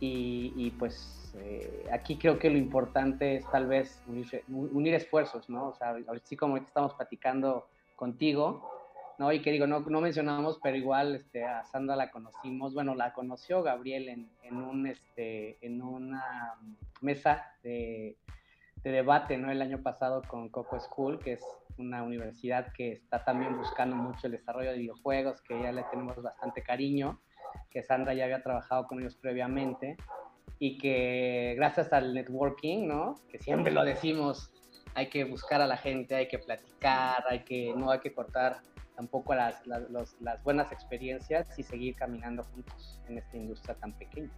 Y, 0.00 0.52
y 0.56 0.70
pues 0.70 1.32
eh, 1.38 1.86
aquí 1.92 2.16
creo 2.16 2.38
que 2.38 2.50
lo 2.50 2.58
importante 2.58 3.36
es 3.36 3.50
tal 3.50 3.66
vez 3.66 4.02
unir, 4.06 4.42
unir, 4.48 4.94
esfuerzos, 4.94 5.48
¿no? 5.48 5.68
O 5.68 5.74
sea, 5.74 5.96
así 6.14 6.36
como 6.36 6.54
ahorita 6.54 6.68
estamos 6.68 6.94
platicando 6.94 7.68
contigo, 7.96 8.70
¿no? 9.18 9.32
Y 9.32 9.40
que 9.40 9.50
digo, 9.50 9.66
no, 9.66 9.80
no 9.80 10.00
mencionamos, 10.00 10.58
pero 10.62 10.76
igual 10.76 11.14
este, 11.14 11.44
a 11.44 11.64
Sandra 11.64 11.96
la 11.96 12.10
conocimos, 12.10 12.74
bueno, 12.74 12.94
la 12.94 13.12
conoció 13.12 13.62
Gabriel 13.62 14.08
en, 14.08 14.28
en, 14.42 14.56
un, 14.56 14.86
este, 14.86 15.58
en 15.64 15.82
una 15.82 16.54
mesa 17.00 17.52
de 17.62 18.16
de 18.84 18.92
debate 18.92 19.38
¿no? 19.38 19.50
el 19.50 19.62
año 19.62 19.82
pasado 19.82 20.22
con 20.28 20.50
Coco 20.50 20.78
School, 20.78 21.18
que 21.18 21.32
es 21.32 21.42
una 21.78 22.02
universidad 22.02 22.72
que 22.72 22.92
está 22.92 23.24
también 23.24 23.56
buscando 23.56 23.96
mucho 23.96 24.26
el 24.26 24.32
desarrollo 24.32 24.70
de 24.70 24.78
videojuegos, 24.78 25.40
que 25.40 25.60
ya 25.60 25.72
le 25.72 25.82
tenemos 25.84 26.22
bastante 26.22 26.62
cariño, 26.62 27.18
que 27.70 27.82
Sandra 27.82 28.14
ya 28.14 28.24
había 28.24 28.42
trabajado 28.42 28.86
con 28.86 29.00
ellos 29.00 29.16
previamente 29.16 29.96
y 30.58 30.78
que 30.78 31.54
gracias 31.56 31.92
al 31.92 32.12
networking, 32.14 32.86
¿no? 32.86 33.16
que 33.28 33.38
siempre 33.38 33.72
lo 33.72 33.84
decimos, 33.84 34.52
hay 34.94 35.08
que 35.08 35.24
buscar 35.24 35.62
a 35.62 35.66
la 35.66 35.78
gente, 35.78 36.14
hay 36.14 36.28
que 36.28 36.38
platicar, 36.38 37.24
hay 37.28 37.40
que, 37.40 37.72
no 37.74 37.90
hay 37.90 38.00
que 38.00 38.12
cortar 38.12 38.60
tampoco 38.96 39.34
las, 39.34 39.66
las, 39.66 39.90
los, 39.90 40.16
las 40.20 40.42
buenas 40.42 40.70
experiencias 40.72 41.58
y 41.58 41.62
seguir 41.62 41.94
caminando 41.94 42.44
juntos 42.44 43.00
en 43.08 43.18
esta 43.18 43.36
industria 43.36 43.74
tan 43.74 43.92
pequeña. 43.92 44.30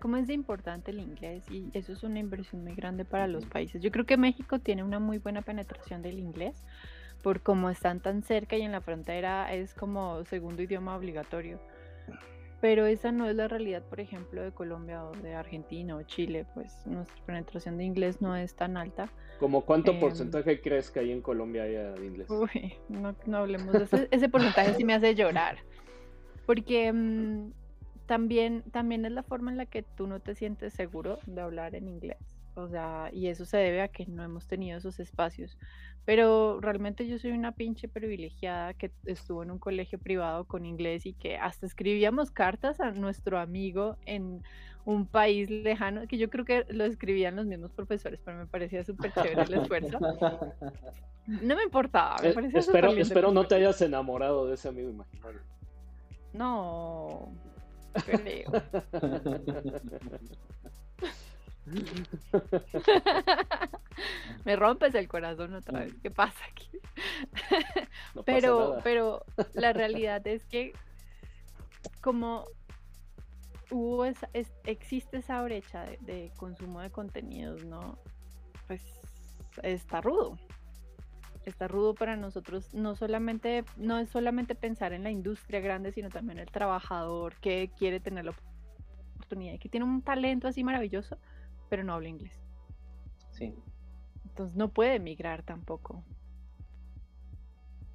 ¿Cómo 0.00 0.16
es 0.16 0.26
de 0.26 0.34
importante 0.34 0.90
el 0.90 0.98
inglés? 0.98 1.44
Y 1.50 1.70
eso 1.74 1.92
es 1.92 2.02
una 2.02 2.18
inversión 2.18 2.64
muy 2.64 2.74
grande 2.74 3.04
para 3.04 3.26
los 3.28 3.46
países. 3.46 3.80
Yo 3.82 3.90
creo 3.90 4.04
que 4.04 4.16
México 4.16 4.58
tiene 4.58 4.82
una 4.82 4.98
muy 4.98 5.18
buena 5.18 5.42
penetración 5.42 6.02
del 6.02 6.18
inglés, 6.18 6.64
por 7.22 7.40
como 7.40 7.70
están 7.70 8.00
tan 8.00 8.22
cerca 8.22 8.56
y 8.56 8.62
en 8.62 8.72
la 8.72 8.80
frontera 8.80 9.52
es 9.52 9.74
como 9.74 10.24
segundo 10.24 10.62
idioma 10.62 10.96
obligatorio. 10.96 11.60
Pero 12.64 12.86
esa 12.86 13.12
no 13.12 13.28
es 13.28 13.36
la 13.36 13.46
realidad, 13.46 13.82
por 13.82 14.00
ejemplo, 14.00 14.42
de 14.42 14.50
Colombia 14.50 15.04
o 15.04 15.12
de 15.12 15.34
Argentina 15.34 15.96
o 15.96 16.02
Chile, 16.04 16.46
pues 16.54 16.74
nuestra 16.86 17.22
penetración 17.26 17.76
de 17.76 17.84
inglés 17.84 18.22
no 18.22 18.34
es 18.34 18.56
tan 18.56 18.78
alta. 18.78 19.12
¿Como 19.38 19.60
cuánto 19.66 19.92
eh, 19.92 20.00
porcentaje 20.00 20.62
crees 20.62 20.90
que 20.90 21.00
hay 21.00 21.12
en 21.12 21.20
Colombia 21.20 21.64
haya 21.64 21.90
de 21.90 22.06
inglés? 22.06 22.30
Uy, 22.30 22.72
no, 22.88 23.14
no 23.26 23.36
hablemos 23.36 23.70
de 23.74 23.84
ese, 23.84 24.08
ese 24.10 24.30
porcentaje, 24.30 24.72
sí 24.72 24.82
me 24.82 24.94
hace 24.94 25.14
llorar. 25.14 25.58
Porque 26.46 26.90
mmm, 26.90 27.52
también, 28.06 28.62
también 28.72 29.04
es 29.04 29.12
la 29.12 29.24
forma 29.24 29.50
en 29.50 29.58
la 29.58 29.66
que 29.66 29.82
tú 29.82 30.06
no 30.06 30.20
te 30.20 30.34
sientes 30.34 30.72
seguro 30.72 31.18
de 31.26 31.42
hablar 31.42 31.74
en 31.74 31.86
inglés. 31.86 32.33
O 32.56 32.68
sea, 32.68 33.10
y 33.12 33.28
eso 33.28 33.44
se 33.44 33.56
debe 33.56 33.82
a 33.82 33.88
que 33.88 34.06
no 34.06 34.22
hemos 34.22 34.46
tenido 34.46 34.78
esos 34.78 35.00
espacios. 35.00 35.58
Pero 36.04 36.60
realmente 36.60 37.06
yo 37.06 37.18
soy 37.18 37.32
una 37.32 37.52
pinche 37.52 37.88
privilegiada 37.88 38.74
que 38.74 38.92
estuvo 39.06 39.42
en 39.42 39.50
un 39.50 39.58
colegio 39.58 39.98
privado 39.98 40.44
con 40.44 40.66
inglés 40.66 41.06
y 41.06 41.14
que 41.14 41.36
hasta 41.36 41.66
escribíamos 41.66 42.30
cartas 42.30 42.80
a 42.80 42.90
nuestro 42.92 43.38
amigo 43.38 43.96
en 44.04 44.42
un 44.84 45.06
país 45.06 45.48
lejano, 45.48 46.06
que 46.06 46.18
yo 46.18 46.28
creo 46.28 46.44
que 46.44 46.66
lo 46.68 46.84
escribían 46.84 47.36
los 47.36 47.46
mismos 47.46 47.72
profesores, 47.72 48.20
pero 48.22 48.36
me 48.36 48.46
parecía 48.46 48.84
súper 48.84 49.12
chévere 49.12 49.42
el 49.42 49.54
esfuerzo. 49.54 49.98
No 51.26 51.56
me 51.56 51.62
importaba, 51.62 52.16
me 52.22 52.34
parecía 52.34 52.58
eh, 52.58 52.60
Espero, 52.60 52.90
espero 52.90 53.32
no 53.32 53.46
te 53.46 53.54
hayas 53.54 53.80
enamorado 53.80 54.46
de 54.46 54.56
ese 54.56 54.68
amigo 54.68 54.90
imaginario. 54.90 55.40
No, 56.34 57.32
creo. 58.04 58.52
Me 64.44 64.56
rompes 64.56 64.94
el 64.94 65.08
corazón 65.08 65.54
otra 65.54 65.80
vez. 65.80 65.94
¿Qué 66.02 66.10
pasa 66.10 66.44
aquí? 66.50 66.68
No 68.14 68.22
pasa 68.22 68.38
pero, 68.38 68.68
nada. 68.70 68.80
pero 68.82 69.24
la 69.54 69.72
realidad 69.72 70.26
es 70.26 70.44
que 70.46 70.72
como 72.00 72.44
hubo 73.70 74.04
esa, 74.04 74.28
es, 74.32 74.52
existe 74.64 75.18
esa 75.18 75.42
brecha 75.42 75.84
de, 75.84 75.98
de, 76.02 76.32
consumo 76.36 76.80
de 76.80 76.90
contenidos, 76.90 77.64
¿no? 77.64 77.98
Pues 78.66 78.82
está 79.62 80.00
rudo. 80.00 80.38
Está 81.44 81.68
rudo 81.68 81.94
para 81.94 82.16
nosotros, 82.16 82.72
no 82.72 82.96
solamente, 82.96 83.64
no 83.76 83.98
es 83.98 84.08
solamente 84.08 84.54
pensar 84.54 84.94
en 84.94 85.02
la 85.02 85.10
industria 85.10 85.60
grande, 85.60 85.92
sino 85.92 86.08
también 86.08 86.38
el 86.38 86.50
trabajador 86.50 87.34
que 87.36 87.70
quiere 87.76 88.00
tener 88.00 88.24
la 88.24 88.34
oportunidad 89.16 89.54
y 89.54 89.58
que 89.58 89.68
tiene 89.68 89.84
un 89.84 90.00
talento 90.00 90.48
así 90.48 90.64
maravilloso, 90.64 91.18
pero 91.68 91.84
no 91.84 91.94
habla 91.94 92.08
inglés. 92.08 92.38
Sí. 93.32 93.54
Entonces 94.24 94.56
no 94.56 94.68
puede 94.68 94.98
migrar 94.98 95.42
tampoco. 95.42 96.04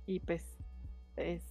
Y 0.05 0.19
pues 0.19 0.57
es 1.15 1.43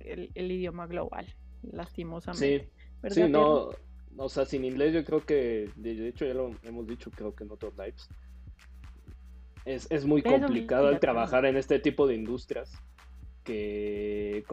el, 0.00 0.30
idioma 0.34 0.86
global, 0.86 1.26
lastimosamente. 1.62 2.70
Sí, 3.08 3.10
sí 3.10 3.28
no, 3.28 3.70
o 4.16 4.28
sea, 4.28 4.44
sin 4.46 4.64
inglés 4.64 4.94
yo 4.94 5.04
creo 5.04 5.24
que, 5.24 5.70
de 5.76 6.08
hecho 6.08 6.24
ya 6.24 6.34
lo 6.34 6.52
hemos 6.62 6.86
dicho 6.86 7.10
creo 7.10 7.34
que 7.34 7.44
en 7.44 7.50
otros 7.50 7.74
lives, 7.76 8.08
es, 9.64 9.86
es 9.90 10.04
muy 10.04 10.22
complicado 10.22 10.90
el 10.90 11.00
trabajar 11.00 11.44
en 11.46 11.56
este 11.56 11.78
tipo 11.78 12.06
de 12.06 12.14
industrias 12.14 12.72
que, 13.44 14.44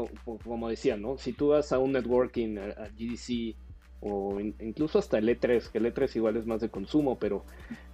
como, 0.44 0.70
decía, 0.70 0.98
¿no? 0.98 1.18
Si 1.18 1.34
tú 1.34 1.50
vas 1.50 1.72
a 1.72 1.80
un 1.80 1.94
networking, 1.94 2.58
a, 2.58 2.90
GDC 2.90 3.56
o 4.02 4.40
incluso 4.40 5.00
hasta 5.00 5.18
el 5.20 5.30
E3, 5.30 5.70
que 5.70 5.78
el 5.78 5.94
E3 5.94 6.16
igual 6.16 6.38
es 6.38 6.46
más 6.46 6.60
de 6.62 6.70
consumo, 6.70 7.18
pero 7.20 7.46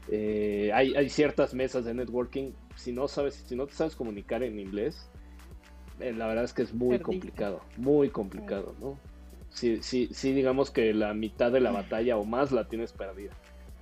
eh, 0.10 0.72
hay, 0.74 0.96
hay, 0.96 1.10
ciertas 1.10 1.54
mesas 1.54 1.86
de 1.86 1.94
networking, 1.94 2.52
si 2.76 2.94
no 2.94 3.08
sabes, 3.08 3.44
si 3.46 3.56
no 3.56 3.68
te 3.68 3.74
sabes 3.74 3.96
comunicar 3.96 4.42
en 4.42 4.60
inglés, 4.60 5.10
eh, 6.00 6.14
la 6.14 6.28
verdad 6.28 6.44
es 6.44 6.54
que 6.54 6.62
es 6.62 6.74
muy 6.74 7.00
complicado, 7.00 7.62
muy 7.76 8.10
complicado, 8.10 8.74
¿no? 8.80 8.98
Sí, 9.50 9.80
sí, 9.82 10.10
sí, 10.12 10.34
digamos 10.34 10.70
que 10.70 10.94
la 10.94 11.14
mitad 11.14 11.52
de 11.52 11.60
la 11.60 11.72
batalla 11.72 12.18
o 12.18 12.24
más 12.24 12.52
la 12.52 12.68
tienes 12.68 12.94
perdida. 12.94 13.32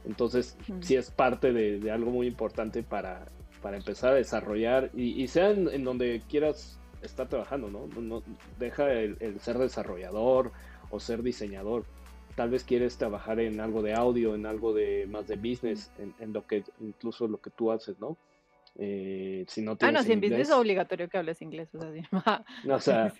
Entonces, 0.06 0.58
sí 0.82 0.96
es 0.96 1.12
parte 1.12 1.52
de, 1.52 1.92
algo 1.92 2.12
muy 2.12 2.28
importante 2.28 2.84
para, 2.84 3.26
para, 3.62 3.78
empezar 3.78 4.12
a 4.12 4.16
desarrollar 4.16 4.92
y, 4.94 5.28
sea 5.28 5.50
en, 5.50 5.84
donde 5.84 6.22
quieras 6.30 6.80
estar 7.02 7.28
trabajando, 7.28 7.70
¿no? 7.70 7.88
no, 8.00 8.24
deja 8.60 8.92
el, 8.94 9.40
ser 9.40 9.58
desarrollador 9.58 10.52
o 10.92 11.00
ser 11.00 11.24
diseñador. 11.24 11.86
Tal 12.36 12.50
vez 12.50 12.64
quieres 12.64 12.98
trabajar 12.98 13.40
en 13.40 13.60
algo 13.60 13.82
de 13.82 13.94
audio, 13.94 14.36
en 14.36 14.46
algo 14.46 14.74
de 14.74 15.08
más 15.08 15.28
de 15.28 15.36
business, 15.36 15.92
en, 15.98 16.34
lo 16.34 16.46
que 16.46 16.64
incluso 16.80 17.28
lo 17.28 17.40
que 17.40 17.50
tú 17.50 17.72
haces, 17.72 18.00
¿no? 18.00 18.18
Eh, 18.78 19.46
si 19.48 19.62
no 19.62 19.78
ah, 19.80 19.92
no, 19.92 20.04
si 20.04 20.12
en 20.12 20.20
business 20.20 20.50
es 20.50 20.52
obligatorio 20.52 21.08
que 21.08 21.18
hables 21.18 21.42
inglés, 21.42 21.70
o 21.74 21.80
sea, 21.80 23.14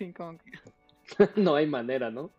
no 1.36 1.54
hay 1.54 1.66
manera, 1.66 2.10
¿no? 2.10 2.30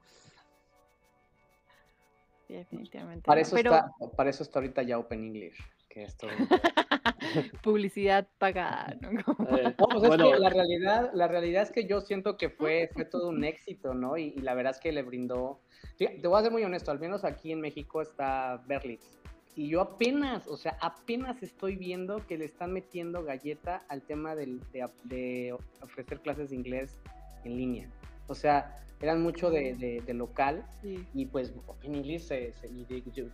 definitivamente. 2.48 3.24
Para, 3.24 3.42
eso 3.42 3.58
está, 3.58 3.92
para 4.16 4.30
eso 4.30 4.44
está 4.44 4.60
ahorita 4.60 4.84
ya 4.84 4.98
Open 4.98 5.24
English. 5.24 5.58
Que 5.98 6.04
esto... 6.04 6.28
Publicidad 7.64 8.28
pagada, 8.38 8.96
¿no? 9.02 9.10
Eh, 9.58 9.74
pues 9.76 10.04
es 10.04 10.10
que 10.12 10.40
la 10.40 10.50
realidad, 10.50 11.10
la 11.14 11.28
realidad 11.28 11.64
es 11.64 11.72
que 11.72 11.88
yo 11.88 12.02
siento 12.02 12.38
que 12.38 12.52
fue, 12.52 12.92
fue 12.94 13.04
todo 13.04 13.30
un 13.30 13.44
éxito, 13.44 13.96
¿no? 13.96 14.16
Y, 14.16 14.34
la 14.36 14.54
verdad 14.54 14.74
es 14.76 14.80
que 14.80 14.92
le 14.92 15.02
brindó. 15.02 15.60
Te 15.98 16.28
voy 16.28 16.40
a 16.40 16.44
ser 16.44 16.52
muy 16.52 16.64
honesto, 16.64 16.92
al 16.92 17.00
menos 17.00 17.26
aquí 17.26 17.52
en 17.52 17.62
México 17.62 18.04
está 18.04 18.64
Berlitz. 18.68 19.18
Y 19.56 19.70
yo 19.70 19.82
apenas, 19.82 20.48
o 20.48 20.56
sea, 20.56 20.78
apenas 20.82 21.42
estoy 21.42 21.78
viendo 21.78 22.28
que 22.28 22.38
le 22.38 22.46
están 22.46 22.74
metiendo 22.74 23.24
galleta 23.24 23.82
al 23.90 24.04
tema 24.04 24.36
de, 24.36 24.60
de 25.06 25.58
ofrecer 25.82 26.20
clases 26.20 26.52
de 26.52 26.58
inglés 26.58 27.00
en 27.44 27.58
línea. 27.58 27.90
O 28.28 28.36
sea, 28.36 28.76
eran 29.02 29.22
mucho 29.22 29.50
de, 29.52 30.04
local 30.08 30.66
y 30.84 31.26
pues 31.26 31.54
English 31.84 32.30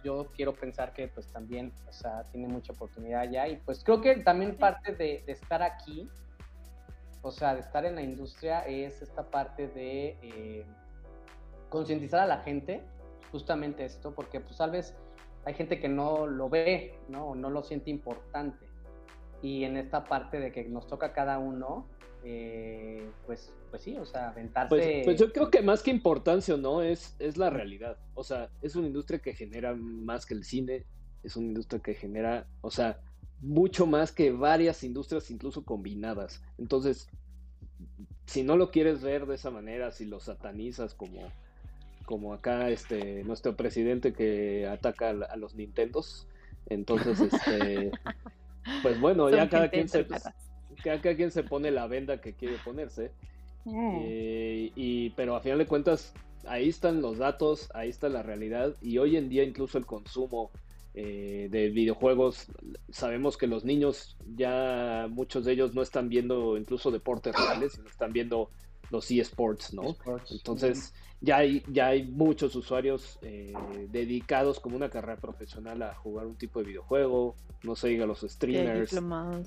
yo, 0.03 0.27
quiero 0.35 0.53
pensar 0.53 0.93
que 0.93 1.07
pues 1.07 1.27
también 1.27 1.71
o 1.87 1.93
sea, 1.93 2.23
tiene 2.31 2.47
mucha 2.47 2.73
oportunidad 2.73 3.21
allá 3.21 3.47
y 3.47 3.55
pues 3.57 3.83
creo 3.83 4.01
que 4.01 4.17
también 4.17 4.57
parte 4.57 4.93
de, 4.93 5.23
estar 5.27 5.63
aquí, 5.63 6.09
o 7.21 7.31
sea, 7.31 7.53
de 7.53 7.61
estar 7.61 7.85
en 7.85 7.95
la 7.95 8.01
industria 8.01 8.61
es 8.61 9.01
esta 9.01 9.23
parte 9.23 9.67
de 9.69 10.17
eh, 10.21 10.65
concientizar 11.69 12.19
a 12.19 12.27
la 12.27 12.39
gente, 12.39 12.83
justamente 13.31 13.85
esto, 13.85 14.13
porque 14.13 14.41
pues 14.41 14.57
tal 14.57 14.71
vez 14.71 14.93
hay 15.45 15.53
gente 15.53 15.79
que 15.79 15.89
no 15.89 16.27
lo 16.27 16.49
ve, 16.49 16.99
¿no? 17.07 17.29
O 17.29 17.35
no 17.35 17.49
lo 17.49 17.63
siente 17.63 17.89
importante. 17.89 18.67
Y 19.41 19.65
en 19.65 19.75
esta 19.77 20.05
parte 20.05 20.39
de 20.39 20.51
que 20.51 20.63
nos 20.65 20.87
toca 20.87 21.07
a 21.07 21.13
cada 21.13 21.37
uno, 21.39 21.87
eh, 22.23 23.09
pues, 23.25 23.53
pues 23.69 23.83
sí, 23.83 23.97
o 23.97 24.05
sea, 24.05 24.29
aventarse. 24.29 24.69
Pues, 24.69 25.03
pues, 25.05 25.19
yo 25.19 25.31
creo 25.31 25.49
que 25.49 25.61
más 25.61 25.83
que 25.83 25.91
importancia, 25.91 26.55
¿no? 26.57 26.81
Es, 26.81 27.15
es 27.19 27.37
la 27.37 27.49
realidad. 27.49 27.97
O 28.15 28.23
sea, 28.23 28.49
es 28.61 28.75
una 28.75 28.87
industria 28.87 29.19
que 29.19 29.33
genera 29.33 29.75
más 29.75 30.25
que 30.25 30.33
el 30.33 30.43
cine, 30.43 30.85
es 31.23 31.35
una 31.35 31.47
industria 31.47 31.81
que 31.81 31.93
genera, 31.93 32.47
o 32.61 32.71
sea, 32.71 32.99
mucho 33.41 33.85
más 33.85 34.11
que 34.11 34.31
varias 34.31 34.83
industrias, 34.83 35.29
incluso 35.31 35.65
combinadas. 35.65 36.41
Entonces, 36.57 37.09
si 38.25 38.43
no 38.43 38.55
lo 38.55 38.71
quieres 38.71 39.01
ver 39.01 39.25
de 39.25 39.35
esa 39.35 39.51
manera, 39.51 39.91
si 39.91 40.05
lo 40.05 40.19
satanizas 40.19 40.93
como, 40.93 41.31
como 42.05 42.33
acá 42.33 42.69
este 42.69 43.23
nuestro 43.25 43.55
presidente 43.55 44.13
que 44.13 44.67
ataca 44.67 45.09
a, 45.09 45.35
los 45.35 45.55
Nintendos, 45.55 46.27
entonces, 46.67 47.19
este, 47.33 47.91
pues 48.81 48.99
bueno, 49.01 49.29
ya 49.29 49.49
cada 49.49 49.69
quien 49.69 49.89
se 49.89 50.05
cada, 50.75 51.15
quien 51.15 51.31
se 51.31 51.43
pone 51.43 51.71
la 51.71 51.87
venda 51.87 52.21
que 52.21 52.33
quiere 52.33 52.57
ponerse. 52.63 53.11
Mm. 53.65 53.97
Eh, 54.03 54.71
y, 54.75 55.09
pero 55.11 55.35
a 55.35 55.41
final 55.41 55.59
de 55.59 55.65
cuentas, 55.65 56.13
ahí 56.45 56.69
están 56.69 57.01
los 57.01 57.17
datos, 57.17 57.69
ahí 57.73 57.89
está 57.89 58.09
la 58.09 58.23
realidad. 58.23 58.75
Y 58.81 58.97
hoy 58.97 59.17
en 59.17 59.29
día 59.29 59.43
incluso 59.43 59.77
el 59.77 59.85
consumo 59.85 60.51
eh, 60.95 61.47
de 61.49 61.69
videojuegos, 61.69 62.47
sabemos 62.91 63.35
que 63.37 63.47
los 63.47 63.65
niños 63.65 64.15
ya 64.35 65.07
muchos 65.09 65.45
de 65.45 65.53
ellos 65.53 65.73
no 65.73 65.81
están 65.81 66.07
viendo 66.07 66.55
incluso 66.55 66.91
deportes 66.91 67.35
reales, 67.35 67.73
sino 67.73 67.87
están 67.87 68.13
viendo 68.13 68.51
los 68.93 69.09
eSports, 69.09 69.73
¿no? 69.73 69.97
Entonces, 70.29 70.93
ya 71.19 71.37
hay, 71.37 71.63
ya 71.67 71.87
hay 71.87 72.03
muchos 72.03 72.55
usuarios 72.55 73.17
eh, 73.23 73.51
dedicados 73.89 74.59
como 74.59 74.75
una 74.75 74.89
carrera 74.89 75.19
profesional 75.19 75.81
a 75.81 75.95
jugar 75.95 76.27
un 76.27 76.35
tipo 76.35 76.59
de 76.59 76.67
videojuego, 76.67 77.35
no 77.63 77.75
se 77.75 77.87
diga 77.89 78.05
los 78.05 78.21
streamers. 78.21 78.93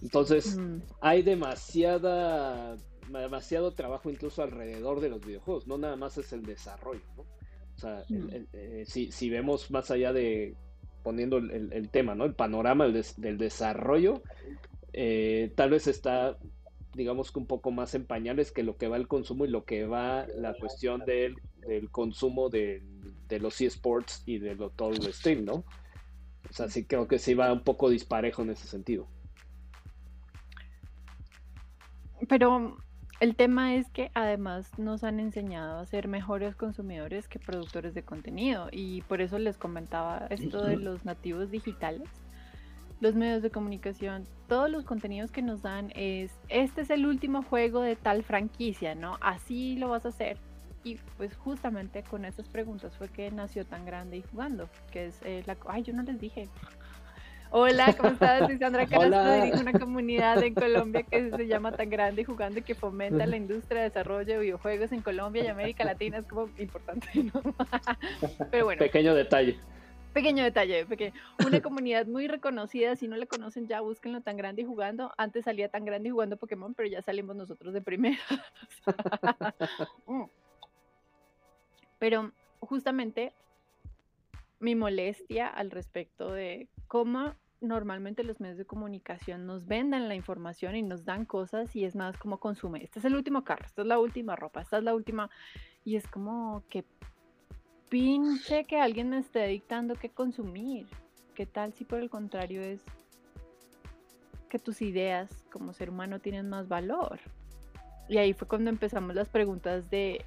Entonces, 0.03 0.59
hay 1.01 1.23
demasiada 1.23 2.77
demasiado 3.09 3.71
trabajo 3.71 4.11
incluso 4.11 4.43
alrededor 4.43 5.01
de 5.01 5.11
los 5.11 5.25
videojuegos, 5.25 5.69
no 5.69 5.79
nada 5.79 5.95
más 5.95 6.19
es 6.19 6.33
el 6.33 6.43
desarrollo, 6.43 7.05
¿no? 7.17 7.23
O 7.23 7.79
sea, 7.79 8.03
eh, 8.53 8.85
si, 8.87 9.31
vemos 9.31 9.71
más 9.71 9.93
allá 9.93 10.13
de 10.13 10.57
poniendo 11.05 11.37
el, 11.37 11.89
tema, 11.91 12.17
¿no? 12.17 12.25
El 12.25 12.35
panorama 12.35 12.89
del 12.89 13.39
desarrollo, 13.39 14.23
eh, 14.93 15.53
tal 15.55 15.71
vez 15.71 15.87
está 15.87 16.37
digamos 16.97 17.31
que 17.31 17.39
un 17.39 17.47
poco 17.47 17.71
más 17.71 17.95
en 17.95 18.07
pañales 18.07 18.51
que 18.51 18.63
lo 18.63 18.77
que 18.77 18.89
va 18.89 18.97
el 18.97 19.07
consumo 19.07 19.45
y 19.45 19.49
lo 19.49 19.65
que 19.65 19.87
va 19.87 20.27
la 20.35 20.55
cuestión 20.55 21.05
del, 21.05 21.37
consumo 21.91 22.49
de, 22.49 22.83
los 23.41 23.61
eSports 23.61 24.23
y 24.27 24.39
de 24.39 24.55
lo, 24.55 24.71
todo 24.71 24.91
el 24.91 25.13
stream, 25.13 25.45
¿no? 25.45 25.65
O 26.49 26.53
sea, 26.53 26.69
sí 26.69 26.85
creo 26.85 27.07
que 27.07 27.19
sí 27.19 27.35
va 27.35 27.53
un 27.53 27.63
poco 27.63 27.91
disparejo 27.91 28.43
en 28.43 28.51
ese 28.51 28.67
sentido. 28.67 29.09
Pero 32.29 32.77
el 33.21 33.37
tema 33.37 33.75
es 33.75 33.89
que 33.91 34.11
además 34.15 34.79
nos 34.79 35.05
han 35.05 35.21
enseñado 35.21 35.79
a 35.79 35.87
ser 35.87 36.09
mejores 36.09 36.57
consumidores 36.57 37.29
que 37.29 37.39
productores 37.39 37.95
de 37.95 38.03
contenido 38.03 38.69
y 38.73 39.03
por 39.03 39.21
eso 39.21 39.39
les 39.39 39.59
comentaba 39.59 40.27
esto 40.31 40.65
de 40.65 40.77
los 40.77 41.05
nativos 41.05 41.51
digitales 41.51 42.09
los 43.01 43.15
medios 43.15 43.43
de 43.43 43.51
comunicación, 43.51 44.25
todos 44.49 44.71
los 44.71 44.85
contenidos 44.85 45.31
que 45.31 45.43
nos 45.43 45.63
dan 45.63 45.93
es, 45.95 46.33
este 46.49 46.83
es 46.83 46.91
el 46.91 47.07
último 47.07 47.43
juego 47.43 47.83
de 47.83 47.97
tal 47.97 48.23
franquicia, 48.23 48.95
¿no? 48.95 49.19
Así 49.21 49.77
lo 49.77 49.89
vas 49.89 50.07
a 50.07 50.09
hacer. 50.09 50.39
Y 50.85 50.99
pues 51.17 51.37
justamente 51.37 52.03
con 52.05 52.25
esas 52.25 52.49
preguntas 52.49 52.97
fue 52.97 53.09
que 53.09 53.31
nació 53.31 53.67
tan 53.67 53.85
grande 53.85 54.19
y 54.19 54.23
jugando, 54.23 54.69
que 54.93 55.07
es 55.07 55.21
eh, 55.25 55.43
la... 55.47 55.57
Ay, 55.67 55.83
yo 55.83 55.93
no 55.93 56.03
les 56.03 56.21
dije. 56.21 56.49
Hola, 57.51 57.95
¿cómo 57.97 58.11
estás? 58.11 58.47
Soy 58.47 58.59
Sandra 58.59 58.87
Castro, 58.87 59.35
dirijo 59.35 59.61
una 59.61 59.73
comunidad 59.73 60.43
en 60.43 60.55
Colombia 60.55 61.03
que 61.03 61.31
se 61.31 61.47
llama 61.47 61.73
Tan 61.73 61.91
Grande 61.91 62.23
y 62.23 62.25
Jugando 62.25 62.59
y 62.59 62.63
que 62.63 62.75
fomenta 62.75 63.27
la 63.27 63.37
industria 63.37 63.83
de 63.83 63.89
desarrollo 63.89 64.35
de 64.35 64.39
videojuegos 64.41 64.93
en 64.93 65.01
Colombia 65.01 65.45
y 65.45 65.47
América 65.49 65.85
Latina. 65.85 66.19
Es 66.19 66.27
como 66.27 66.49
importante, 66.59 67.09
¿no? 67.35 67.43
Pero 68.51 68.65
bueno. 68.65 68.79
Pequeño 68.79 69.15
detalle 69.15 69.59
pequeño 70.17 70.45
detalle, 70.45 70.87
porque 70.87 71.13
una 71.47 71.61
comunidad 71.63 72.07
muy 72.07 72.27
reconocida, 72.27 72.97
si 72.97 73.07
no 73.07 73.17
la 73.17 73.27
conocen 73.27 73.69
ya 73.69 73.83
búsquenlo 73.83 74.23
tan 74.23 74.39
grande 74.39 74.63
y 74.63 74.65
jugando. 74.65 75.13
Antes 75.19 75.45
salía 75.45 75.69
tan 75.69 75.85
grande 75.85 76.09
y 76.09 76.13
jugando 76.13 76.39
Pokémon, 76.39 76.73
pero 76.73 76.89
ya 76.89 77.03
salimos 77.03 77.37
nosotros 77.37 77.75
de 77.75 77.83
primera. 77.83 78.19
Mm. 80.07 80.25
pero 81.99 82.31
justamente 82.61 83.33
mi 84.61 84.75
molestia 84.75 85.49
al 85.49 85.71
respecto 85.71 86.33
de 86.33 86.69
cómo 86.87 87.35
normalmente 87.61 88.23
los 88.23 88.41
medios 88.41 88.57
de 88.59 88.65
comunicación 88.65 89.47
nos 89.47 89.67
vendan 89.67 90.09
la 90.09 90.15
información 90.15 90.77
y 90.77 90.83
nos 90.83 91.05
dan 91.05 91.25
cosas 91.25 91.75
y 91.75 91.85
es 91.85 91.97
más 91.97 92.17
como 92.17 92.39
consume. 92.39 92.83
Este 92.85 93.01
es 93.01 93.05
el 93.05 93.17
último 93.17 93.45
carro, 93.45 93.67
esta 93.67 93.83
es 93.83 93.89
la 93.89 93.99
última 93.99 94.37
ropa, 94.37 94.63
esta 94.63 94.79
es 94.79 94.85
la 94.85 94.95
última. 94.95 95.29
Y 95.85 95.97
es 95.97 96.07
como 96.07 96.63
que 96.71 96.85
pinche 97.89 98.65
que 98.65 98.79
alguien 98.79 99.11
me 99.11 99.19
esté 99.19 99.47
dictando 99.47 99.95
qué 99.95 100.11
consumir. 100.11 100.87
¿Qué 101.35 101.47
tal 101.47 101.73
si 101.75 101.85
por 101.85 102.01
el 102.01 102.11
contrario 102.11 102.63
es 102.63 102.83
que 104.49 104.59
tus 104.59 104.81
ideas 104.83 105.45
como 105.53 105.73
ser 105.73 105.91
humano 105.91 106.21
tienen 106.21 106.49
más 106.49 106.69
valor? 106.69 107.21
Y 108.09 108.19
ahí 108.19 108.33
fue 108.33 108.49
cuando 108.49 108.71
empezamos 108.71 109.15
las 109.15 109.29
preguntas 109.29 109.91
de 109.91 110.25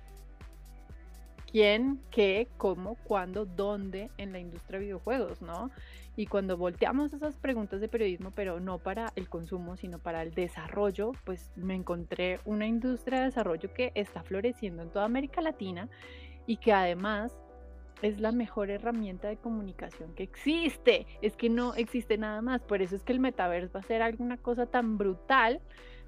quién, 1.52 2.00
qué, 2.12 2.48
cómo, 2.58 2.96
cuándo, 3.04 3.46
dónde 3.46 4.12
en 4.18 4.32
la 4.32 4.40
industria 4.40 4.80
de 4.80 4.86
videojuegos, 4.86 5.42
¿no? 5.42 5.72
Y 6.16 6.28
cuando 6.28 6.58
volteamos 6.58 7.14
esas 7.14 7.38
preguntas 7.38 7.80
de 7.80 7.88
periodismo, 7.88 8.32
pero 8.32 8.60
no 8.60 8.78
para 8.78 9.12
el 9.16 9.30
consumo, 9.30 9.78
sino 9.78 10.00
para 10.00 10.22
el 10.22 10.34
desarrollo, 10.34 11.14
pues 11.24 11.52
me 11.56 11.76
encontré 11.76 12.40
una 12.46 12.68
industria 12.68 13.20
de 13.20 13.26
desarrollo 13.26 13.74
que 13.74 13.92
está 13.96 14.22
floreciendo 14.22 14.84
en 14.84 14.90
toda 14.90 15.06
América 15.06 15.42
Latina 15.42 15.90
y 16.46 16.58
que 16.58 16.74
además 16.74 17.34
es 18.02 18.20
la 18.20 18.32
mejor 18.32 18.70
herramienta 18.70 19.28
de 19.28 19.38
comunicación 19.38 20.14
que 20.16 20.24
existe. 20.24 21.06
Es 21.22 21.36
que 21.36 21.50
no 21.50 21.74
existe 21.76 22.18
nada 22.18 22.42
más. 22.42 22.62
Por 22.62 22.82
eso 22.82 22.96
es 22.96 23.04
que 23.04 23.14
el 23.14 23.20
metaverso 23.20 23.74
va 23.74 23.80
a 23.82 23.84
ser 23.84 24.02
alguna 24.02 24.38
cosa 24.38 24.66
tan 24.66 24.98
brutal. 24.98 25.62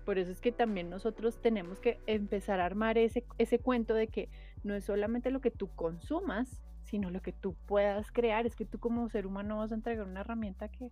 Por 0.06 0.18
eso 0.18 0.32
es 0.32 0.42
que 0.42 0.52
también 0.52 0.90
nosotros 0.90 1.42
tenemos 1.42 1.80
que 1.80 2.00
empezar 2.08 2.60
a 2.60 2.66
armar 2.66 2.98
ese, 2.98 3.26
ese 3.38 3.60
cuento 3.60 3.94
de 3.94 4.08
que 4.08 4.30
no 4.64 4.74
es 4.74 4.86
solamente 4.86 5.32
lo 5.32 5.42
que 5.42 5.52
tú 5.52 5.68
consumas, 5.76 6.62
sino 6.84 7.12
lo 7.12 7.22
que 7.22 7.34
tú 7.34 7.56
puedas 7.68 8.12
crear. 8.12 8.46
Es 8.46 8.56
que 8.56 8.66
tú 8.66 8.80
como 8.80 9.10
ser 9.10 9.28
humano 9.28 9.58
vas 9.58 9.72
a 9.72 9.76
entregar 9.76 10.06
una 10.06 10.22
herramienta 10.22 10.70
que... 10.70 10.90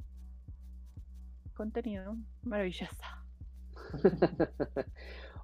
Contenido 1.53 2.15
maravilloso. 2.43 2.95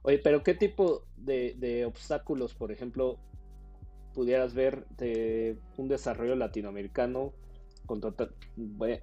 Oye, 0.04 0.20
pero 0.20 0.44
¿qué 0.44 0.54
tipo 0.54 1.04
de, 1.18 1.56
de 1.58 1.84
obstáculos, 1.84 2.54
por 2.54 2.72
ejemplo, 2.72 3.20
pudieras 4.16 4.54
ver 4.54 4.88
de 4.98 5.58
un 5.78 5.88
desarrollo 5.90 6.36
latinoamericano 6.36 7.34
contra, 7.86 8.30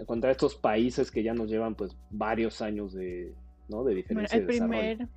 contra 0.06 0.30
estos 0.32 0.56
países 0.56 1.10
que 1.10 1.22
ya 1.22 1.34
nos 1.34 1.48
llevan 1.48 1.76
pues 1.76 1.96
varios 2.10 2.62
años 2.62 2.92
de, 2.92 3.34
¿no? 3.68 3.84
de 3.84 3.94
diferencia 3.94 4.38
el 4.38 4.46
primer 4.46 5.08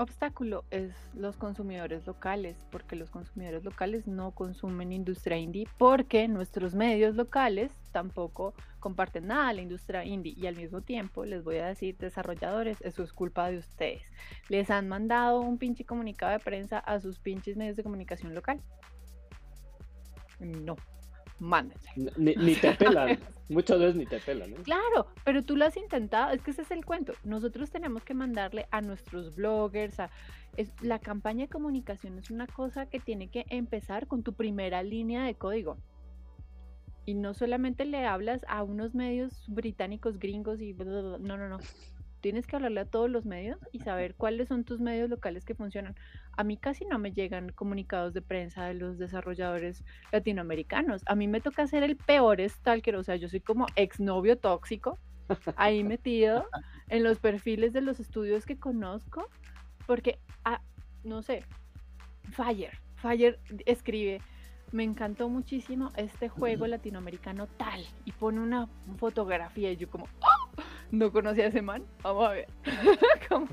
obstáculo 0.00 0.64
es 0.70 0.92
los 1.14 1.36
consumidores 1.36 2.06
locales, 2.06 2.56
porque 2.70 2.96
los 2.96 3.10
consumidores 3.10 3.64
locales 3.64 4.06
no 4.06 4.30
consumen 4.30 4.92
industria 4.92 5.36
indie, 5.36 5.68
porque 5.76 6.26
nuestros 6.26 6.74
medios 6.74 7.16
locales 7.16 7.70
tampoco 7.92 8.54
comparten 8.78 9.26
nada 9.26 9.48
a 9.48 9.52
la 9.52 9.60
industria 9.60 10.04
indie 10.04 10.34
y 10.36 10.46
al 10.46 10.56
mismo 10.56 10.80
tiempo 10.80 11.26
les 11.26 11.44
voy 11.44 11.56
a 11.58 11.66
decir, 11.66 11.98
desarrolladores, 11.98 12.80
eso 12.80 13.02
es 13.02 13.12
culpa 13.12 13.50
de 13.50 13.58
ustedes. 13.58 14.02
Les 14.48 14.70
han 14.70 14.88
mandado 14.88 15.42
un 15.42 15.58
pinche 15.58 15.84
comunicado 15.84 16.32
de 16.32 16.38
prensa 16.38 16.78
a 16.78 16.98
sus 17.00 17.18
pinches 17.18 17.58
medios 17.58 17.76
de 17.76 17.82
comunicación 17.82 18.34
local 18.34 18.62
no, 20.40 20.76
mándense. 21.38 21.88
Ni, 22.16 22.54
te 22.54 22.72
pelan, 22.74 23.18
muchas 23.48 23.78
veces 23.78 23.96
ni 23.96 24.06
te 24.06 24.18
pelan. 24.20 24.52
Claro, 24.62 25.08
pero 25.24 25.42
tú 25.42 25.56
lo 25.56 25.64
has 25.64 25.76
intentado, 25.76 26.32
es 26.32 26.42
que 26.42 26.50
ese 26.50 26.62
es 26.62 26.70
el 26.70 26.84
cuento. 26.84 27.14
Nosotros 27.24 27.70
tenemos 27.70 28.04
que 28.04 28.14
mandarle 28.14 28.66
a 28.70 28.80
nuestros 28.80 29.34
bloggers, 29.34 30.00
a, 30.00 30.10
es, 30.56 30.72
la 30.82 30.98
campaña 30.98 31.46
de 31.46 31.48
comunicación 31.48 32.18
es 32.18 32.30
una 32.30 32.46
cosa 32.46 32.86
que 32.86 33.00
tiene 33.00 33.28
que 33.28 33.46
empezar 33.48 34.06
con 34.06 34.22
tu 34.22 34.34
primera 34.34 34.82
línea 34.82 35.24
de 35.24 35.34
código. 35.34 35.76
Y 37.06 37.14
no 37.14 37.34
solamente 37.34 37.86
le 37.86 38.04
hablas 38.04 38.44
a 38.46 38.62
unos 38.62 38.94
medios 38.94 39.44
británicos, 39.48 40.18
gringos 40.18 40.60
y... 40.60 40.74
no, 40.74 41.18
no, 41.18 41.48
no 41.48 41.58
tienes 42.20 42.46
que 42.46 42.56
hablarle 42.56 42.80
a 42.80 42.84
todos 42.84 43.10
los 43.10 43.26
medios 43.26 43.58
y 43.72 43.80
saber 43.80 44.14
cuáles 44.14 44.48
son 44.48 44.64
tus 44.64 44.80
medios 44.80 45.10
locales 45.10 45.44
que 45.44 45.54
funcionan. 45.54 45.96
A 46.36 46.44
mí 46.44 46.56
casi 46.56 46.84
no 46.84 46.98
me 46.98 47.12
llegan 47.12 47.50
comunicados 47.50 48.14
de 48.14 48.22
prensa 48.22 48.66
de 48.66 48.74
los 48.74 48.98
desarrolladores 48.98 49.84
latinoamericanos. 50.12 51.02
A 51.06 51.14
mí 51.14 51.28
me 51.28 51.40
toca 51.40 51.66
ser 51.66 51.82
el 51.82 51.96
peor 51.96 52.40
stalker, 52.48 52.96
o 52.96 53.02
sea, 53.02 53.16
yo 53.16 53.28
soy 53.28 53.40
como 53.40 53.66
exnovio 53.76 54.38
tóxico, 54.38 54.98
ahí 55.56 55.82
metido 55.84 56.46
en 56.88 57.02
los 57.02 57.18
perfiles 57.18 57.72
de 57.72 57.80
los 57.80 58.00
estudios 58.00 58.46
que 58.46 58.58
conozco, 58.58 59.28
porque, 59.86 60.18
ah, 60.44 60.60
no 61.04 61.22
sé, 61.22 61.44
Fire, 62.30 62.78
Fire 62.96 63.40
escribe, 63.66 64.20
me 64.72 64.84
encantó 64.84 65.28
muchísimo 65.28 65.92
este 65.96 66.28
juego 66.28 66.66
latinoamericano 66.66 67.46
tal, 67.46 67.84
y 68.04 68.12
pone 68.12 68.40
una 68.40 68.68
fotografía 68.98 69.72
y 69.72 69.76
yo 69.76 69.90
como, 69.90 70.04
¡Oh! 70.20 70.39
No 70.90 71.12
conocía 71.12 71.44
a 71.44 71.48
ese 71.48 71.62
man, 71.62 71.84
vamos 72.02 72.28
a 72.28 72.30
ver. 72.30 72.46
Como 73.28 73.48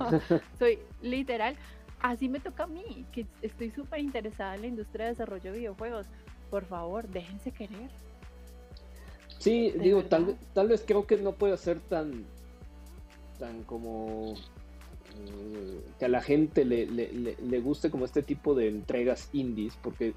soy 0.58 0.80
literal, 1.02 1.56
así 2.02 2.30
me 2.30 2.40
toca 2.40 2.64
a 2.64 2.68
mí, 2.68 3.06
que 3.12 3.26
estoy 3.42 3.72
súper 3.72 4.00
interesada 4.00 4.56
en 4.56 4.62
la 4.62 4.68
industria 4.68 5.06
de 5.06 5.12
desarrollo 5.12 5.52
de 5.52 5.58
videojuegos. 5.58 6.08
Por 6.50 6.66
favor, 6.66 7.08
déjense 7.08 7.52
querer. 7.52 7.90
Sí, 9.40 9.74
digo, 9.78 10.04
tal, 10.06 10.38
tal 10.54 10.70
vez 10.70 10.84
creo 10.86 11.06
que 11.06 11.18
no 11.18 11.34
puede 11.34 11.58
ser 11.58 11.80
tan, 11.80 12.26
tan 13.38 13.64
como 13.64 14.34
eh, 14.34 15.82
que 16.00 16.06
a 16.06 16.10
la 16.10 16.22
gente 16.22 16.66
le, 16.66 16.88
le, 16.88 17.12
le, 17.12 17.60
guste 17.60 17.92
como 17.92 18.06
este 18.06 18.24
tipo 18.24 18.56
de 18.56 18.68
entregas 18.68 19.30
indies, 19.34 19.78
porque 19.82 20.14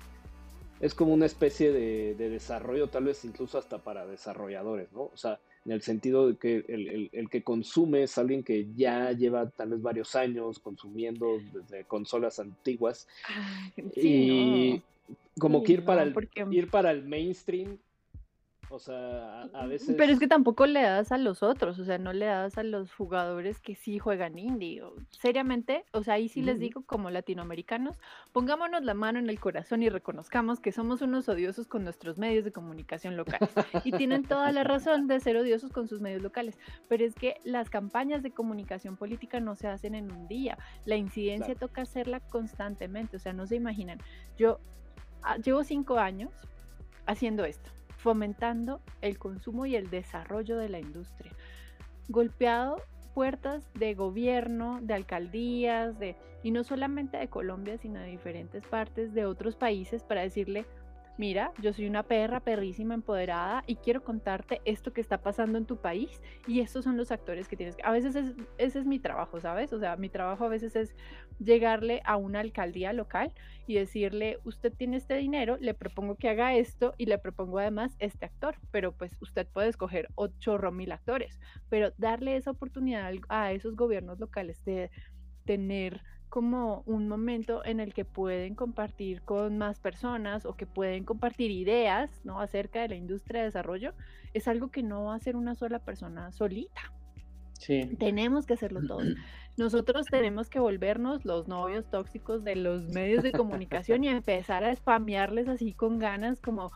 es 0.80 0.94
como 0.94 1.12
una 1.12 1.26
especie 1.26 1.72
de, 1.72 2.14
de, 2.14 2.30
desarrollo, 2.30 2.88
tal 2.88 3.04
vez 3.04 3.24
incluso 3.24 3.58
hasta 3.58 3.78
para 3.78 4.06
desarrolladores, 4.06 4.90
¿no? 4.92 5.02
O 5.02 5.16
sea, 5.16 5.38
en 5.64 5.72
el 5.72 5.82
sentido 5.82 6.28
de 6.28 6.36
que 6.36 6.64
el, 7.12 7.28
que 7.28 7.42
consume 7.42 8.04
es 8.04 8.16
alguien 8.16 8.42
que 8.42 8.68
ya 8.74 9.12
lleva 9.12 9.50
tal 9.50 9.70
vez 9.70 9.82
varios 9.82 10.14
años 10.16 10.58
consumiendo 10.58 11.38
desde 11.52 11.84
consolas 11.84 12.38
antiguas. 12.38 13.06
Y 13.94 14.82
como 15.38 15.62
que 15.62 15.72
ir 15.74 15.84
para 15.84 16.02
el 16.02 16.14
ir 16.50 16.70
para 16.70 16.90
el 16.90 17.04
mainstream 17.04 17.78
o 18.70 18.78
sea, 18.78 19.42
a, 19.52 19.66
veces... 19.66 19.96
Pero 19.98 20.12
es 20.12 20.20
que 20.20 20.28
tampoco 20.28 20.64
le 20.64 20.82
das 20.82 21.10
a 21.10 21.18
los 21.18 21.42
otros, 21.42 21.78
o 21.80 21.84
sea, 21.84 21.98
no 21.98 22.12
le 22.12 22.26
das 22.26 22.56
a 22.56 22.62
los 22.62 22.94
jugadores 22.94 23.58
que 23.58 23.74
sí 23.74 23.98
juegan 23.98 24.38
indie. 24.38 24.80
seriamente, 25.10 25.84
o 25.92 26.04
sea, 26.04 26.14
ahí 26.14 26.28
sí 26.28 26.40
les 26.40 26.60
digo 26.60 26.82
como 26.82 27.10
latinoamericanos, 27.10 27.98
pongámonos 28.32 28.84
la 28.84 28.94
mano 28.94 29.18
en 29.18 29.28
el 29.28 29.40
corazón 29.40 29.82
y 29.82 29.88
reconozcamos 29.88 30.60
que 30.60 30.70
somos 30.70 31.02
unos 31.02 31.28
odiosos 31.28 31.66
con 31.66 31.82
nuestros 31.82 32.16
medios 32.16 32.44
de 32.44 32.52
comunicación 32.52 33.16
locales. 33.16 33.50
Y 33.84 33.92
tienen 33.92 34.22
toda 34.22 34.52
la 34.52 34.62
razón 34.62 35.08
de 35.08 35.18
ser 35.18 35.36
odiosos 35.36 35.72
con 35.72 35.88
sus 35.88 36.00
medios 36.00 36.22
locales. 36.22 36.56
Pero 36.88 37.04
es 37.04 37.14
que 37.14 37.40
las 37.44 37.70
campañas 37.70 38.22
de 38.22 38.30
comunicación 38.30 38.96
política 38.96 39.40
no 39.40 39.56
se 39.56 39.66
hacen 39.66 39.96
en 39.96 40.12
un 40.12 40.28
día. 40.28 40.56
La 40.84 40.96
incidencia 40.96 41.56
toca 41.56 41.82
hacerla 41.82 42.20
constantemente, 42.20 43.16
o 43.16 43.20
sea, 43.20 43.32
no 43.32 43.46
se 43.46 43.56
imaginan. 43.56 43.98
Yo 44.38 44.60
ah, 45.22 45.38
llevo 45.38 45.64
cinco 45.64 45.98
años 45.98 46.30
haciendo 47.06 47.44
esto 47.44 47.70
fomentando 48.02 48.80
el 49.00 49.18
consumo 49.18 49.66
y 49.66 49.76
el 49.76 49.90
desarrollo 49.90 50.56
de 50.56 50.68
la 50.68 50.78
industria. 50.78 51.32
Golpeado 52.08 52.82
puertas 53.14 53.68
de 53.74 53.94
gobierno, 53.94 54.78
de 54.82 54.94
alcaldías, 54.94 55.94
y 56.42 56.50
no 56.52 56.64
solamente 56.64 57.18
de 57.18 57.28
Colombia, 57.28 57.76
sino 57.76 58.00
de 58.00 58.06
diferentes 58.06 58.64
partes 58.66 59.12
de 59.12 59.26
otros 59.26 59.56
países 59.56 60.02
para 60.02 60.22
decirle, 60.22 60.64
mira, 61.18 61.52
yo 61.60 61.72
soy 61.72 61.86
una 61.86 62.02
perra, 62.02 62.40
perrísima, 62.40 62.94
empoderada 62.94 63.62
y 63.66 63.76
quiero 63.76 64.02
contarte 64.02 64.60
esto 64.64 64.92
que 64.92 65.00
está 65.00 65.18
pasando 65.18 65.58
en 65.58 65.66
tu 65.66 65.76
país 65.76 66.20
y 66.46 66.60
estos 66.60 66.84
son 66.84 66.96
los 66.96 67.10
actores 67.12 67.48
que 67.48 67.56
tienes 67.56 67.76
que... 67.76 67.82
A 67.82 67.90
veces 67.90 68.16
ese 68.58 68.78
es 68.78 68.86
mi 68.86 68.98
trabajo, 68.98 69.40
¿sabes? 69.40 69.72
O 69.72 69.78
sea, 69.78 69.96
mi 69.96 70.08
trabajo 70.08 70.44
a 70.44 70.48
veces 70.48 70.76
es 70.76 70.94
llegarle 71.38 72.00
a 72.04 72.16
una 72.16 72.40
alcaldía 72.40 72.92
local 72.92 73.32
y 73.66 73.74
decirle, 73.74 74.38
usted 74.44 74.72
tiene 74.72 74.96
este 74.96 75.14
dinero, 75.16 75.56
le 75.60 75.74
propongo 75.74 76.16
que 76.16 76.28
haga 76.28 76.54
esto 76.54 76.94
y 76.96 77.06
le 77.06 77.18
propongo 77.18 77.58
además 77.58 77.94
este 77.98 78.26
actor, 78.26 78.56
pero 78.70 78.92
pues 78.92 79.16
usted 79.20 79.46
puede 79.46 79.68
escoger 79.68 80.08
ocho 80.14 80.58
mil 80.72 80.92
actores, 80.92 81.38
pero 81.68 81.92
darle 81.96 82.36
esa 82.36 82.50
oportunidad 82.50 83.12
a 83.28 83.52
esos 83.52 83.76
gobiernos 83.76 84.18
locales 84.20 84.64
de 84.64 84.90
tener 85.44 86.02
como 86.30 86.82
un 86.86 87.08
momento 87.08 87.62
en 87.64 87.80
el 87.80 87.92
que 87.92 88.04
pueden 88.04 88.54
compartir 88.54 89.20
con 89.22 89.58
más 89.58 89.80
personas 89.80 90.46
o 90.46 90.54
que 90.54 90.64
pueden 90.64 91.04
compartir 91.04 91.50
ideas 91.50 92.08
¿no? 92.24 92.40
acerca 92.40 92.80
de 92.80 92.88
la 92.88 92.94
industria 92.94 93.40
de 93.40 93.46
desarrollo, 93.46 93.92
es 94.32 94.48
algo 94.48 94.70
que 94.70 94.82
no 94.82 95.04
va 95.04 95.16
a 95.16 95.18
ser 95.18 95.36
una 95.36 95.56
sola 95.56 95.80
persona 95.80 96.30
solita. 96.32 96.92
Sí. 97.58 97.96
Tenemos 97.98 98.46
que 98.46 98.54
hacerlo 98.54 98.80
todos. 98.86 99.04
Nosotros 99.58 100.06
tenemos 100.06 100.48
que 100.48 100.60
volvernos 100.60 101.24
los 101.26 101.48
novios 101.48 101.90
tóxicos 101.90 102.44
de 102.44 102.56
los 102.56 102.88
medios 102.88 103.22
de 103.22 103.32
comunicación 103.32 104.04
y 104.04 104.08
empezar 104.08 104.64
a 104.64 104.74
spamearles 104.74 105.48
así 105.48 105.74
con 105.74 105.98
ganas 105.98 106.40
como, 106.40 106.70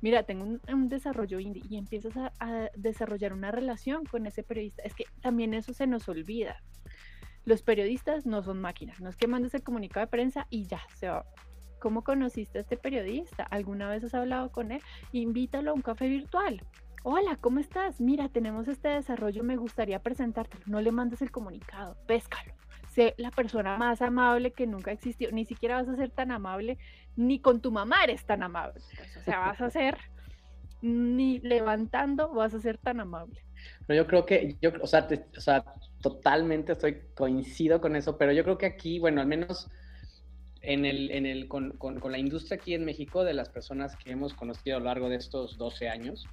mira, 0.00 0.24
tengo 0.24 0.58
un, 0.66 0.88
desarrollo 0.88 1.38
indie 1.38 1.62
y 1.68 1.76
empiezas 1.76 2.16
a, 2.16 2.32
a 2.40 2.70
desarrollar 2.74 3.34
una 3.34 3.52
relación 3.52 4.06
con 4.06 4.26
ese 4.26 4.42
periodista. 4.42 4.82
Es 4.82 4.94
que 4.94 5.04
también 5.20 5.54
eso 5.54 5.74
se 5.74 5.86
nos 5.86 6.08
olvida 6.08 6.56
los 7.44 7.62
periodistas 7.62 8.26
no 8.26 8.42
son 8.42 8.60
máquinas, 8.60 9.00
no 9.00 9.08
es 9.08 9.16
que 9.16 9.26
mandes 9.26 9.54
el 9.54 9.62
comunicado 9.62 10.06
de 10.06 10.10
prensa 10.10 10.46
y 10.50 10.66
ya 10.66 10.80
se 10.94 11.08
va. 11.08 11.24
¿Cómo 11.78 12.02
conociste 12.02 12.58
a 12.58 12.60
este 12.62 12.78
periodista? 12.78 13.42
¿Alguna 13.44 13.88
vez 13.88 14.02
has 14.04 14.14
hablado 14.14 14.50
con 14.50 14.72
él? 14.72 14.80
Invítalo 15.12 15.70
a 15.70 15.74
un 15.74 15.82
café 15.82 16.08
virtual. 16.08 16.62
Hola, 17.02 17.36
¿cómo 17.38 17.60
estás? 17.60 18.00
Mira, 18.00 18.30
tenemos 18.30 18.66
este 18.68 18.88
desarrollo, 18.88 19.44
me 19.44 19.56
gustaría 19.56 19.98
presentártelo. 19.98 20.64
No 20.66 20.80
le 20.80 20.90
mandes 20.90 21.20
el 21.20 21.30
comunicado, 21.30 21.98
péscalo. 22.06 22.54
Sé 22.94 23.14
la 23.18 23.30
persona 23.30 23.76
más 23.76 24.00
amable 24.00 24.52
que 24.52 24.66
nunca 24.66 24.92
existió. 24.92 25.30
Ni 25.30 25.44
siquiera 25.44 25.74
vas 25.74 25.88
a 25.88 25.96
ser 25.96 26.10
tan 26.10 26.30
amable, 26.30 26.78
ni 27.16 27.40
con 27.40 27.60
tu 27.60 27.70
mamá 27.70 28.02
eres 28.04 28.24
tan 28.24 28.42
amable. 28.42 28.80
o 29.20 29.24
sea, 29.24 29.40
vas 29.40 29.60
a 29.60 29.68
ser, 29.68 29.98
ni 30.80 31.40
levantando 31.40 32.32
vas 32.32 32.54
a 32.54 32.60
ser 32.60 32.78
tan 32.78 33.00
amable. 33.00 33.44
Pero 33.86 34.02
yo 34.02 34.06
creo 34.06 34.24
que, 34.24 34.56
yo, 34.62 34.70
o 34.80 34.86
sea, 34.86 35.06
o 35.36 35.40
sea, 35.40 35.62
totalmente 36.04 36.72
estoy 36.72 36.98
coincido 37.14 37.80
con 37.80 37.96
eso, 37.96 38.18
pero 38.18 38.30
yo 38.30 38.44
creo 38.44 38.58
que 38.58 38.66
aquí, 38.66 38.98
bueno, 38.98 39.22
al 39.22 39.26
menos 39.26 39.70
en 40.60 40.84
el, 40.84 41.10
en 41.10 41.24
el, 41.24 41.48
con, 41.48 41.78
con, 41.78 42.12
la 42.12 42.18
industria 42.18 42.58
aquí 42.60 42.74
en 42.74 42.84
México, 42.84 43.24
de 43.24 43.32
las 43.32 43.48
personas 43.48 43.96
que 43.96 44.10
hemos 44.10 44.34
conocido 44.34 44.76
a 44.76 44.80
lo 44.80 44.84
largo 44.84 45.08
de 45.08 45.16
estos 45.16 45.56
12 45.56 45.88
años, 45.88 46.26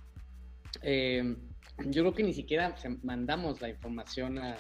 eh, 0.82 1.38
yo 1.86 2.04
creo 2.04 2.14
que 2.14 2.24
ni 2.24 2.34
siquiera 2.34 2.76
mandamos 3.02 3.62
la 3.62 3.70
información 3.70 4.40
a, 4.40 4.58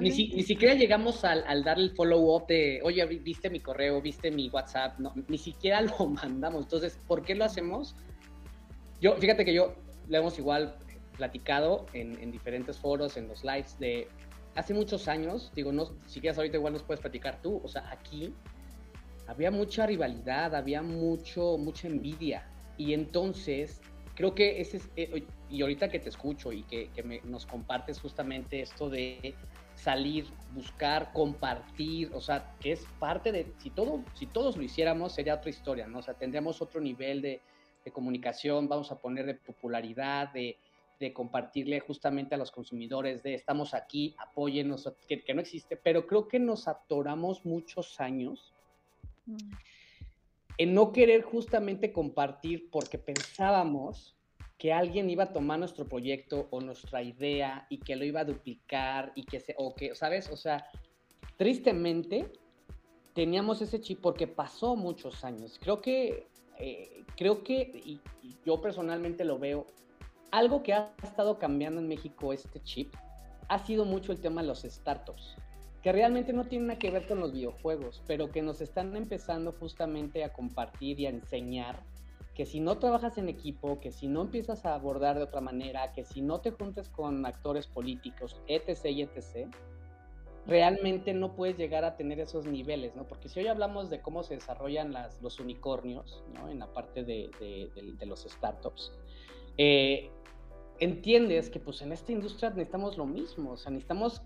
ni, 0.00 0.10
siquiera 0.10 0.72
llegamos 0.72 1.22
al, 1.22 1.44
al 1.46 1.64
dar 1.64 1.78
el 1.78 1.90
follow-up 1.90 2.46
de, 2.46 2.80
oye, 2.82 3.04
viste 3.04 3.50
mi 3.50 3.60
correo, 3.60 4.00
viste 4.00 4.30
mi 4.30 4.48
WhatsApp, 4.48 4.98
no, 5.00 5.12
ni 5.28 5.36
siquiera 5.36 5.82
lo 5.98 6.06
mandamos. 6.06 6.64
Entonces, 6.64 6.98
¿por 7.06 7.22
qué 7.26 7.34
lo 7.34 7.44
hacemos? 7.44 7.94
Yo, 9.02 9.16
fíjate 9.16 9.44
que 9.44 9.52
yo 9.52 9.74
lo 10.08 10.16
hemos 10.16 10.38
igual 10.38 10.78
platicado 11.16 11.86
en, 11.92 12.18
en 12.20 12.30
diferentes 12.30 12.78
foros, 12.78 13.16
en 13.16 13.28
los 13.28 13.44
lives, 13.44 13.78
de 13.78 14.08
hace 14.54 14.74
muchos 14.74 15.08
años, 15.08 15.50
digo, 15.54 15.72
no, 15.72 15.90
si 16.06 16.20
quieres 16.20 16.38
ahorita 16.38 16.56
igual 16.56 16.74
nos 16.74 16.82
puedes 16.82 17.00
platicar 17.00 17.40
tú, 17.42 17.60
o 17.62 17.68
sea, 17.68 17.88
aquí 17.90 18.32
había 19.26 19.50
mucha 19.50 19.86
rivalidad, 19.86 20.54
había 20.54 20.82
mucho, 20.82 21.56
mucha 21.58 21.88
envidia. 21.88 22.46
Y 22.76 22.92
entonces, 22.92 23.80
creo 24.14 24.34
que 24.34 24.60
ese 24.60 24.78
es, 24.78 24.90
eh, 24.96 25.24
y 25.48 25.62
ahorita 25.62 25.88
que 25.88 25.98
te 25.98 26.08
escucho 26.08 26.52
y 26.52 26.62
que, 26.64 26.90
nos 27.24 27.46
compartes 27.46 28.00
justamente 28.00 28.60
esto 28.60 28.90
de 28.90 29.34
salir, 29.74 30.26
buscar, 30.52 31.12
compartir, 31.12 32.10
o 32.14 32.20
sea, 32.20 32.54
que 32.60 32.72
es 32.72 32.86
parte 32.98 33.32
de, 33.32 33.52
si, 33.58 33.70
todo, 33.70 34.04
si 34.14 34.26
todos 34.26 34.56
lo 34.56 34.62
hiciéramos, 34.62 35.14
sería 35.14 35.34
otra 35.34 35.50
historia, 35.50 35.86
¿no? 35.86 35.98
O 35.98 36.02
sea, 36.02 36.14
tendríamos 36.14 36.62
otro 36.62 36.80
nivel 36.80 37.22
de, 37.22 37.40
de 37.84 37.90
comunicación, 37.90 38.68
vamos 38.68 38.92
a 38.92 38.98
poner 38.98 39.26
de 39.26 39.34
popularidad, 39.34 40.32
de, 40.32 40.58
de 41.00 41.12
compartirle 41.12 41.80
justamente 41.80 42.34
a 42.34 42.38
los 42.38 42.50
consumidores 42.50 43.22
de 43.22 43.34
estamos 43.34 43.74
aquí, 43.74 44.14
apóyenos, 44.18 44.92
que, 45.08 45.22
que 45.22 45.34
no 45.34 45.40
existe, 45.40 45.76
pero 45.76 46.06
creo 46.06 46.28
que 46.28 46.38
nos 46.38 46.68
atoramos 46.68 47.44
muchos 47.44 48.00
años 48.00 48.54
mm. 49.26 49.36
en 50.58 50.74
no 50.74 50.92
querer 50.92 51.22
justamente 51.22 51.92
compartir 51.92 52.70
porque 52.70 52.98
pensábamos 52.98 54.16
que 54.58 54.72
alguien 54.72 55.10
iba 55.10 55.24
a 55.24 55.32
tomar 55.32 55.58
nuestro 55.58 55.86
proyecto 55.86 56.46
o 56.50 56.60
nuestra 56.60 57.02
idea 57.02 57.66
y 57.68 57.78
que 57.78 57.96
lo 57.96 58.04
iba 58.04 58.20
a 58.20 58.24
duplicar 58.24 59.12
y 59.14 59.24
que 59.24 59.40
se, 59.40 59.54
o 59.58 59.74
que, 59.74 59.94
¿sabes? 59.94 60.30
O 60.30 60.36
sea, 60.36 60.70
tristemente 61.36 62.30
teníamos 63.14 63.60
ese 63.62 63.80
chip 63.80 64.00
porque 64.00 64.26
pasó 64.26 64.76
muchos 64.76 65.24
años. 65.24 65.58
Creo 65.60 65.80
que, 65.80 66.28
eh, 66.58 67.04
creo 67.16 67.42
que, 67.42 67.72
y 67.84 68.00
yo 68.46 68.60
personalmente 68.60 69.24
lo 69.24 69.38
veo, 69.38 69.66
algo 70.34 70.64
que 70.64 70.72
ha 70.72 70.92
estado 71.04 71.38
cambiando 71.38 71.80
en 71.80 71.86
México 71.86 72.32
este 72.32 72.60
chip 72.64 72.92
ha 73.46 73.60
sido 73.60 73.84
mucho 73.84 74.10
el 74.10 74.20
tema 74.20 74.40
de 74.42 74.48
los 74.48 74.62
startups, 74.62 75.36
que 75.80 75.92
realmente 75.92 76.32
no 76.32 76.44
tienen 76.46 76.66
nada 76.66 76.78
que 76.80 76.90
ver 76.90 77.06
con 77.06 77.20
los 77.20 77.32
videojuegos, 77.32 78.02
pero 78.08 78.32
que 78.32 78.42
nos 78.42 78.60
están 78.60 78.96
empezando 78.96 79.52
justamente 79.52 80.24
a 80.24 80.32
compartir 80.32 80.98
y 80.98 81.06
a 81.06 81.10
enseñar 81.10 81.84
que 82.34 82.46
si 82.46 82.58
no 82.58 82.78
trabajas 82.78 83.16
en 83.16 83.28
equipo, 83.28 83.78
que 83.78 83.92
si 83.92 84.08
no 84.08 84.22
empiezas 84.22 84.66
a 84.66 84.74
abordar 84.74 85.18
de 85.18 85.22
otra 85.22 85.40
manera, 85.40 85.92
que 85.92 86.04
si 86.04 86.20
no 86.20 86.40
te 86.40 86.50
juntes 86.50 86.88
con 86.88 87.24
actores 87.24 87.68
políticos, 87.68 88.36
etc. 88.48 88.86
etc., 88.86 89.48
realmente 90.46 91.14
no 91.14 91.36
puedes 91.36 91.56
llegar 91.56 91.84
a 91.84 91.96
tener 91.96 92.18
esos 92.18 92.44
niveles, 92.44 92.96
¿no? 92.96 93.06
Porque 93.06 93.28
si 93.28 93.38
hoy 93.38 93.46
hablamos 93.46 93.88
de 93.88 94.00
cómo 94.00 94.24
se 94.24 94.34
desarrollan 94.34 94.92
las, 94.92 95.22
los 95.22 95.38
unicornios, 95.38 96.24
¿no? 96.34 96.48
En 96.48 96.58
la 96.58 96.66
parte 96.72 97.04
de, 97.04 97.30
de 97.70 98.06
los 98.06 98.24
startups, 98.24 98.90
eh, 99.56 100.10
entiendes 100.80 101.50
que 101.50 101.60
pues 101.60 101.82
en 101.82 101.92
esta 101.92 102.12
industria 102.12 102.50
necesitamos 102.50 102.96
lo 102.96 103.06
mismo, 103.06 103.52
o 103.52 103.56
sea, 103.56 103.70
necesitamos 103.70 104.22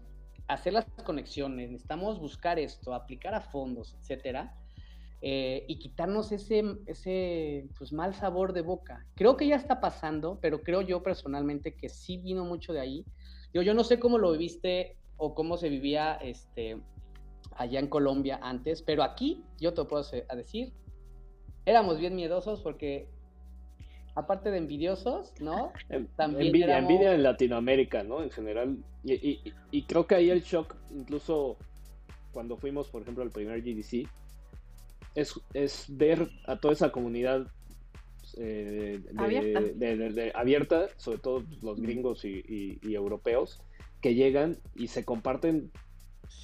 hacer 0.48 0.72
las 0.72 0.86
conexiones, 1.04 1.70
necesitamos 1.70 2.18
buscar 2.18 2.58
esto, 2.58 2.94
aplicar 2.94 3.34
a 3.34 3.40
fondos, 3.40 3.94
etcétera, 4.00 4.56
eh, 5.20 5.64
y 5.68 5.78
quitarnos 5.78 6.32
ese, 6.32 6.64
ese 6.86 7.68
pues, 7.76 7.92
mal 7.92 8.14
sabor 8.14 8.52
de 8.52 8.62
boca. 8.62 9.04
Creo 9.14 9.36
que 9.36 9.46
ya 9.46 9.56
está 9.56 9.80
pasando, 9.80 10.38
pero 10.40 10.62
creo 10.62 10.80
yo 10.80 11.02
personalmente 11.02 11.74
que 11.74 11.88
sí 11.88 12.16
vino 12.16 12.44
mucho 12.44 12.72
de 12.72 12.80
ahí. 12.80 13.04
Yo, 13.52 13.62
yo 13.62 13.74
no 13.74 13.84
sé 13.84 13.98
cómo 13.98 14.16
lo 14.18 14.32
viviste 14.32 14.96
o 15.16 15.34
cómo 15.34 15.56
se 15.56 15.68
vivía 15.68 16.14
este, 16.14 16.80
allá 17.52 17.80
en 17.80 17.88
Colombia 17.88 18.38
antes, 18.42 18.82
pero 18.82 19.02
aquí 19.02 19.42
yo 19.60 19.74
te 19.74 19.84
puedo 19.84 20.04
decir, 20.34 20.72
éramos 21.66 21.98
bien 21.98 22.14
miedosos 22.14 22.62
porque 22.62 23.08
aparte 24.18 24.50
de 24.50 24.58
envidiosos, 24.58 25.32
¿no? 25.40 25.72
También 26.16 26.48
envidia, 26.48 26.78
envidia 26.78 27.14
en 27.14 27.22
Latinoamérica, 27.22 28.02
¿no? 28.02 28.22
En 28.22 28.30
general. 28.30 28.76
Y, 29.04 29.82
creo 29.82 30.06
que 30.06 30.16
ahí 30.16 30.30
el 30.30 30.42
shock, 30.42 30.74
incluso 30.90 31.56
cuando 32.32 32.56
fuimos, 32.56 32.88
por 32.88 33.02
ejemplo, 33.02 33.22
al 33.22 33.30
primer 33.30 33.62
GDC, 33.62 34.08
es, 35.14 35.86
ver 35.88 36.28
a 36.46 36.56
toda 36.56 36.74
esa 36.74 36.90
comunidad 36.90 37.46
eh, 38.36 39.00
abierta. 40.34 40.88
sobre 40.96 41.18
todo 41.18 41.44
los 41.62 41.80
gringos 41.80 42.24
y, 42.24 42.78
europeos, 42.82 43.60
que 44.00 44.14
llegan 44.14 44.58
y 44.74 44.88
se 44.88 45.04
comparten 45.04 45.70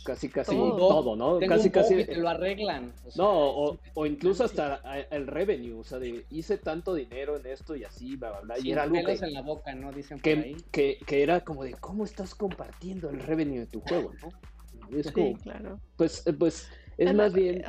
casi 0.04 0.28
casi 0.28 0.54
todo, 0.54 1.16
¿no? 1.16 1.40
casi 1.46 1.70
casi 1.70 2.04
lo 2.14 2.28
arreglan. 2.28 2.92
no, 3.16 3.78
o, 3.94 4.06
incluso 4.06 4.44
hasta 4.44 4.76
el 5.10 5.26
revenue, 5.26 5.80
o 5.80 5.84
sea, 5.84 5.98
de 5.98 6.24
hice 6.30 6.58
tanto 6.58 6.94
dinero 6.94 7.36
en 7.36 7.46
esto 7.46 7.74
y 7.74 7.84
así, 7.84 8.16
bla, 8.16 8.40
bla, 8.40 8.58
y 8.58 8.72
era 8.72 8.82
algo 8.82 8.96
que, 9.04 9.12
en 9.12 9.32
la 9.32 9.42
boca, 9.42 9.74
¿no? 9.74 9.92
Dicen 9.92 10.20
que, 10.20 10.36
por 10.36 10.44
ahí. 10.44 10.56
Que, 10.70 10.98
que, 11.06 11.22
era 11.22 11.40
como 11.40 11.64
de 11.64 11.74
cómo 11.74 12.04
estás 12.04 12.34
compartiendo 12.34 13.10
el 13.10 13.20
revenue 13.20 13.60
de 13.60 13.66
tu 13.66 13.80
juego, 13.80 14.12
¿no? 14.22 14.98
Es 14.98 15.10
como, 15.10 15.34
claro. 15.38 15.80
pues, 15.96 16.26
eh, 16.26 16.32
pues 16.32 16.68
es 16.98 17.14
más 17.14 17.32
bien 17.32 17.64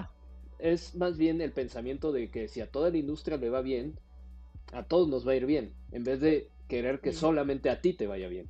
es 0.60 0.96
más 0.96 1.18
bien 1.18 1.42
el 1.42 1.52
pensamiento 1.52 2.12
de 2.12 2.30
que 2.30 2.48
si 2.48 2.62
a 2.62 2.70
toda 2.70 2.90
la 2.90 2.98
industria 2.98 3.38
le 3.38 3.50
va 3.50 3.62
bien, 3.62 4.00
a 4.74 4.84
todos 4.84 5.08
nos 5.08 5.28
va 5.28 5.34
a 5.34 5.36
ir 5.36 5.46
bien, 5.46 5.74
en 5.92 6.04
vez 6.04 6.20
de 6.22 6.50
querer 6.68 7.00
que 7.00 7.14
solamente 7.14 7.70
a 7.70 7.82
ti 7.82 7.94
te 7.94 8.08
vaya 8.08 8.28
bien. 8.28 8.50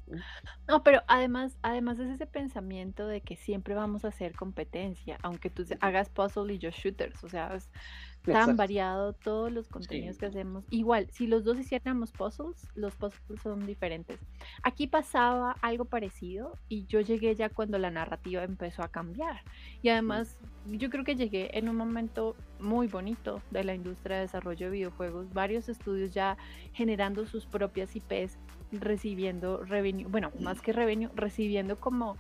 ¿no? 0.68 0.84
pero 0.84 1.04
además, 1.08 1.58
además 1.62 2.00
es 2.00 2.10
ese 2.10 2.28
pensamiento 2.28 3.08
de 3.08 3.22
que 3.22 3.36
siempre 3.36 3.76
vamos 3.76 4.06
a 4.06 4.10
hacer 4.10 4.36
competencia, 4.36 5.18
aunque 5.22 5.50
tú 5.50 5.66
hagas 5.82 6.10
puzzle 6.10 6.54
y 6.54 6.58
yo 6.58 6.70
shooters, 6.70 7.24
o 7.24 7.30
sea, 7.30 7.56
es 7.56 7.70
tan 8.32 8.58
variado 8.58 9.14
todos 9.14 9.52
los 9.52 9.68
contenidos 9.68 10.18
que 10.18 10.26
hacemos. 10.26 10.66
Igual, 10.70 11.08
si 11.12 11.28
los 11.28 11.44
dos 11.44 11.60
hiciéramos 11.60 12.12
puzzles, 12.12 12.68
los 12.76 12.96
puzzles 12.96 13.42
son 13.42 13.66
diferentes. 13.66 14.20
Aquí 14.64 14.88
pasaba 14.88 15.56
algo 15.62 15.86
parecido 15.86 16.58
y 16.70 16.86
yo 16.86 17.02
llegué 17.02 17.36
ya 17.36 17.50
cuando 17.50 17.78
la 17.78 17.92
narrativa 17.92 18.44
empezó 18.44 18.84
a 18.84 18.88
cambiar. 18.88 19.42
Y 19.82 19.90
además, 19.90 20.38
yo 20.66 20.90
creo 20.90 21.04
que 21.04 21.16
llegué 21.16 21.58
en 21.58 21.70
un 21.70 21.76
momento 21.76 22.36
muy 22.60 22.88
bonito 22.88 23.42
de 23.52 23.64
la 23.64 23.76
industria 23.76 24.18
de 24.18 24.24
desarrollo 24.24 24.68
de 24.68 24.72
videojuegos, 24.72 25.34
varios 25.34 25.70
estudios 25.70 26.14
ya 26.14 26.38
generando 26.74 27.26
sus 27.28 27.46
propias 27.46 27.96
IPs, 27.96 28.38
recibiendo 28.72 29.64
revenue, 29.64 30.08
bueno, 30.08 30.32
más 30.40 30.62
que 30.62 30.74
revenue, 30.74 31.10
recibiendo 31.16 31.80
como 31.80 32.18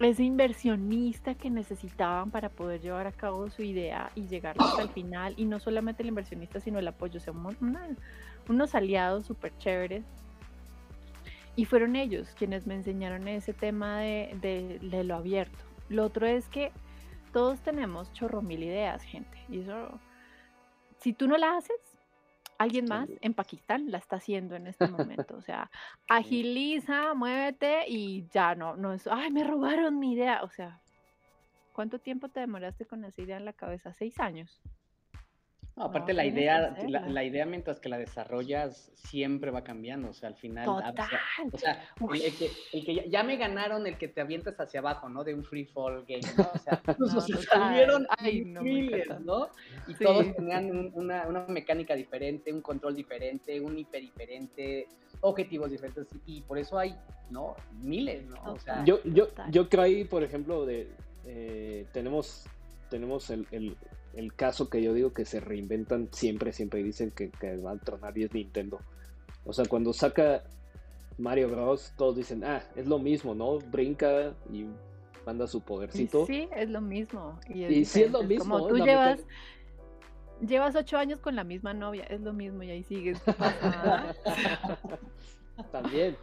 ese 0.00 0.24
inversionista 0.24 1.34
que 1.34 1.50
necesitaban 1.50 2.30
para 2.30 2.48
poder 2.48 2.80
llevar 2.80 3.06
a 3.06 3.12
cabo 3.12 3.50
su 3.50 3.62
idea 3.62 4.10
y 4.14 4.26
llegar 4.26 4.56
hasta 4.58 4.82
el 4.82 4.88
final. 4.88 5.34
Y 5.36 5.44
no 5.44 5.60
solamente 5.60 6.02
el 6.02 6.08
inversionista, 6.08 6.58
sino 6.58 6.78
el 6.78 6.88
apoyo. 6.88 7.18
O 7.18 7.20
sea, 7.20 7.34
unos 8.48 8.74
aliados 8.74 9.26
súper 9.26 9.56
chéveres. 9.58 10.04
Y 11.54 11.66
fueron 11.66 11.96
ellos 11.96 12.34
quienes 12.38 12.66
me 12.66 12.74
enseñaron 12.74 13.28
ese 13.28 13.52
tema 13.52 14.00
de, 14.00 14.78
de, 14.80 15.04
lo 15.04 15.16
abierto. 15.16 15.58
Lo 15.90 16.04
otro 16.04 16.26
es 16.26 16.48
que 16.48 16.72
todos 17.32 17.60
tenemos 17.60 18.12
chorro 18.14 18.40
mil 18.40 18.62
ideas, 18.62 19.02
gente. 19.02 19.36
Y 19.50 19.60
eso, 19.60 20.00
si 20.98 21.12
tú 21.12 21.28
no 21.28 21.36
la 21.36 21.56
haces, 21.56 21.89
alguien 22.60 22.84
más 22.84 23.08
en 23.22 23.32
Pakistán 23.32 23.90
la 23.90 23.96
está 23.96 24.16
haciendo 24.16 24.54
en 24.54 24.66
este 24.66 24.86
momento. 24.86 25.34
O 25.34 25.40
sea, 25.40 25.70
agiliza, 26.08 27.14
muévete 27.14 27.88
y 27.88 28.26
ya 28.28 28.54
no, 28.54 28.76
no 28.76 28.92
es, 28.92 29.06
ay, 29.06 29.30
me 29.30 29.44
robaron 29.44 29.98
mi 29.98 30.12
idea. 30.12 30.42
O 30.42 30.50
sea, 30.50 30.78
¿cuánto 31.72 31.98
tiempo 31.98 32.28
te 32.28 32.40
demoraste 32.40 32.84
con 32.84 33.02
esa 33.06 33.22
idea 33.22 33.38
en 33.38 33.46
la 33.46 33.54
cabeza? 33.54 33.94
¿Seis 33.94 34.20
años? 34.20 34.60
Aparte 35.80 36.12
la 36.12 36.24
idea, 36.24 36.76
la, 36.86 37.24
idea 37.24 37.46
mientras 37.46 37.80
que 37.80 37.88
la 37.88 37.98
desarrollas 37.98 38.90
siempre 38.94 39.50
va 39.50 39.64
cambiando, 39.64 40.10
o 40.10 40.12
sea, 40.12 40.28
al 40.28 40.36
final, 40.36 40.68
o 40.68 41.58
sea, 41.58 41.82
el, 42.72 42.84
que, 42.84 43.08
ya, 43.08 43.22
me 43.22 43.36
ganaron 43.36 43.86
el 43.86 43.96
que 43.96 44.08
te 44.08 44.20
avientas 44.20 44.58
hacia 44.60 44.80
abajo, 44.80 45.08
¿no? 45.08 45.24
De 45.24 45.34
un 45.34 45.44
free 45.44 45.64
fall 45.64 46.04
game, 46.06 46.20
¿no? 46.36 46.50
O 46.54 46.58
sea, 46.58 46.82
salieron 47.50 48.06
miles, 48.62 49.08
¿no? 49.20 49.48
Y 49.88 49.94
todos 49.94 50.34
tenían 50.34 50.92
una, 50.94 51.26
una, 51.26 51.46
mecánica 51.46 51.94
diferente, 51.94 52.52
un 52.52 52.60
control 52.60 52.94
diferente, 52.94 53.60
un 53.60 53.78
hiper 53.78 54.02
diferente, 54.02 54.88
objetivos 55.20 55.70
diferentes, 55.70 56.06
y 56.26 56.42
por 56.42 56.58
eso 56.58 56.78
hay, 56.78 56.94
¿no? 57.30 57.56
Miles, 57.80 58.24
¿no? 58.26 58.52
O 58.52 58.58
sea, 58.58 58.84
yo, 58.84 59.00
yo, 59.04 59.28
yo 59.50 59.68
creo 59.68 59.84
ahí, 59.84 60.04
por 60.04 60.22
ejemplo, 60.22 60.66
de 60.66 60.88
eh, 61.26 61.86
tenemos 61.92 62.46
tenemos 62.90 63.30
el, 63.30 63.46
el 63.52 63.76
caso 64.36 64.68
que 64.68 64.82
yo 64.82 64.92
digo 64.92 65.12
que 65.12 65.24
se 65.24 65.40
reinventan 65.40 66.08
siempre, 66.12 66.52
siempre 66.52 66.82
dicen 66.82 67.10
que, 67.10 67.30
que 67.30 67.56
va 67.56 67.72
a 67.72 67.78
tronar 67.78 68.16
y 68.16 68.24
es 68.24 68.34
Nintendo. 68.34 68.80
O 69.44 69.52
sea, 69.52 69.64
cuando 69.66 69.92
saca 69.92 70.44
Mario 71.18 71.50
Bros, 71.50 71.92
todos 71.96 72.16
dicen, 72.16 72.44
ah, 72.44 72.62
es 72.76 72.86
lo 72.86 72.98
mismo, 72.98 73.34
¿no? 73.34 73.58
Brinca 73.58 74.34
y 74.52 74.66
manda 75.26 75.46
su 75.46 75.60
podercito. 75.60 76.26
Sí, 76.26 76.48
es 76.56 76.68
lo 76.68 76.80
mismo. 76.80 77.38
Y, 77.48 77.64
y 77.64 77.84
sí 77.84 78.02
es 78.02 78.10
lo 78.10 78.22
mismo. 78.22 78.58
Como 78.58 78.68
tú 78.68 78.78
llevas, 78.78 79.20
llevas 80.46 80.76
ocho 80.76 80.96
años 80.96 81.20
con 81.20 81.36
la 81.36 81.44
misma 81.44 81.74
novia, 81.74 82.04
es 82.04 82.20
lo 82.20 82.32
mismo 82.32 82.62
y 82.62 82.70
ahí 82.70 82.82
sigues. 82.82 83.20
También. 85.72 86.16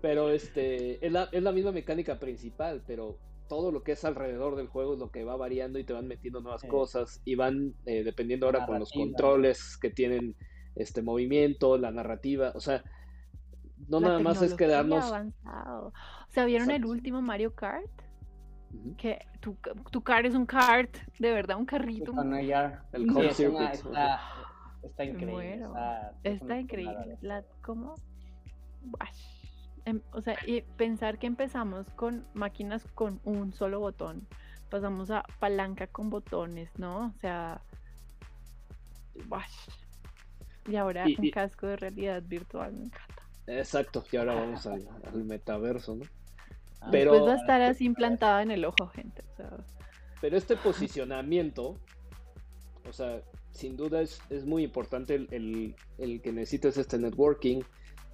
Pero 0.00 0.30
este, 0.30 1.04
es 1.04 1.12
la, 1.12 1.28
es 1.30 1.42
la 1.42 1.52
misma 1.52 1.72
mecánica 1.72 2.18
principal, 2.18 2.82
pero 2.86 3.16
todo 3.52 3.70
lo 3.70 3.82
que 3.82 3.92
es 3.92 4.02
alrededor 4.06 4.56
del 4.56 4.66
juego 4.66 4.94
es 4.94 4.98
lo 4.98 5.10
que 5.10 5.24
va 5.24 5.36
variando 5.36 5.78
y 5.78 5.84
te 5.84 5.92
van 5.92 6.08
metiendo 6.08 6.40
nuevas 6.40 6.62
cosas 6.62 7.20
y 7.26 7.34
van 7.34 7.74
eh, 7.84 8.02
dependiendo 8.02 8.46
ahora 8.46 8.64
con 8.64 8.78
los 8.78 8.90
controles 8.90 9.76
que 9.76 9.90
tienen 9.90 10.34
este 10.74 11.02
movimiento, 11.02 11.76
la 11.76 11.90
narrativa, 11.90 12.52
o 12.54 12.60
sea, 12.60 12.82
no 13.90 14.00
nada 14.00 14.20
más 14.20 14.40
es 14.40 14.54
quedarnos. 14.54 15.04
Avanzado. 15.04 15.88
O 15.88 16.32
sea, 16.32 16.46
¿vieron 16.46 16.70
el 16.70 16.86
último 16.86 17.20
Mario 17.20 17.54
Kart? 17.54 17.90
Que 18.96 19.18
tu, 19.40 19.54
tu 19.90 20.00
car 20.00 20.24
es 20.24 20.34
un 20.34 20.46
kart, 20.46 20.96
de 21.18 21.30
verdad, 21.30 21.58
un 21.58 21.66
carrito. 21.66 22.14
el 22.94 23.06
está, 24.82 25.04
increíble. 25.04 25.62
Está, 26.24 26.58
increíble. 26.58 27.18
La, 27.20 27.44
¿Cómo? 27.60 27.96
Em, 29.84 30.00
o 30.12 30.20
sea, 30.20 30.36
y 30.46 30.62
pensar 30.62 31.18
que 31.18 31.26
empezamos 31.26 31.86
con 31.90 32.24
máquinas 32.34 32.86
con 32.94 33.20
un 33.24 33.52
solo 33.52 33.80
botón, 33.80 34.26
pasamos 34.70 35.10
a 35.10 35.24
palanca 35.38 35.86
con 35.86 36.08
botones, 36.10 36.70
¿no? 36.78 37.06
O 37.06 37.18
sea, 37.20 37.60
y 40.68 40.76
ahora 40.76 41.04
un 41.06 41.30
casco 41.30 41.66
de 41.66 41.76
realidad 41.76 42.22
virtual, 42.22 42.72
me 42.72 42.84
encanta. 42.84 43.22
Exacto, 43.46 44.04
y 44.10 44.16
ahora 44.16 44.34
vamos 44.34 44.66
al, 44.66 44.84
metaverso, 45.24 45.96
¿no? 45.96 46.04
Ah, 46.80 46.88
pero, 46.90 47.12
Después 47.12 47.30
va 47.30 47.34
a 47.34 47.40
estar 47.40 47.62
así 47.62 47.84
implantada 47.84 48.42
en 48.42 48.50
el 48.50 48.64
ojo, 48.64 48.86
gente. 48.88 49.22
Pero 50.20 50.36
este 50.36 50.56
posicionamiento, 50.56 51.76
o 52.88 52.92
sea, 52.92 53.20
sin 53.50 53.76
duda 53.76 54.00
es, 54.00 54.20
es 54.30 54.46
muy 54.46 54.62
importante 54.62 55.14
el, 55.16 55.74
el, 55.98 56.22
que 56.22 56.32
necesites 56.32 56.76
este 56.76 56.98
networking, 56.98 57.62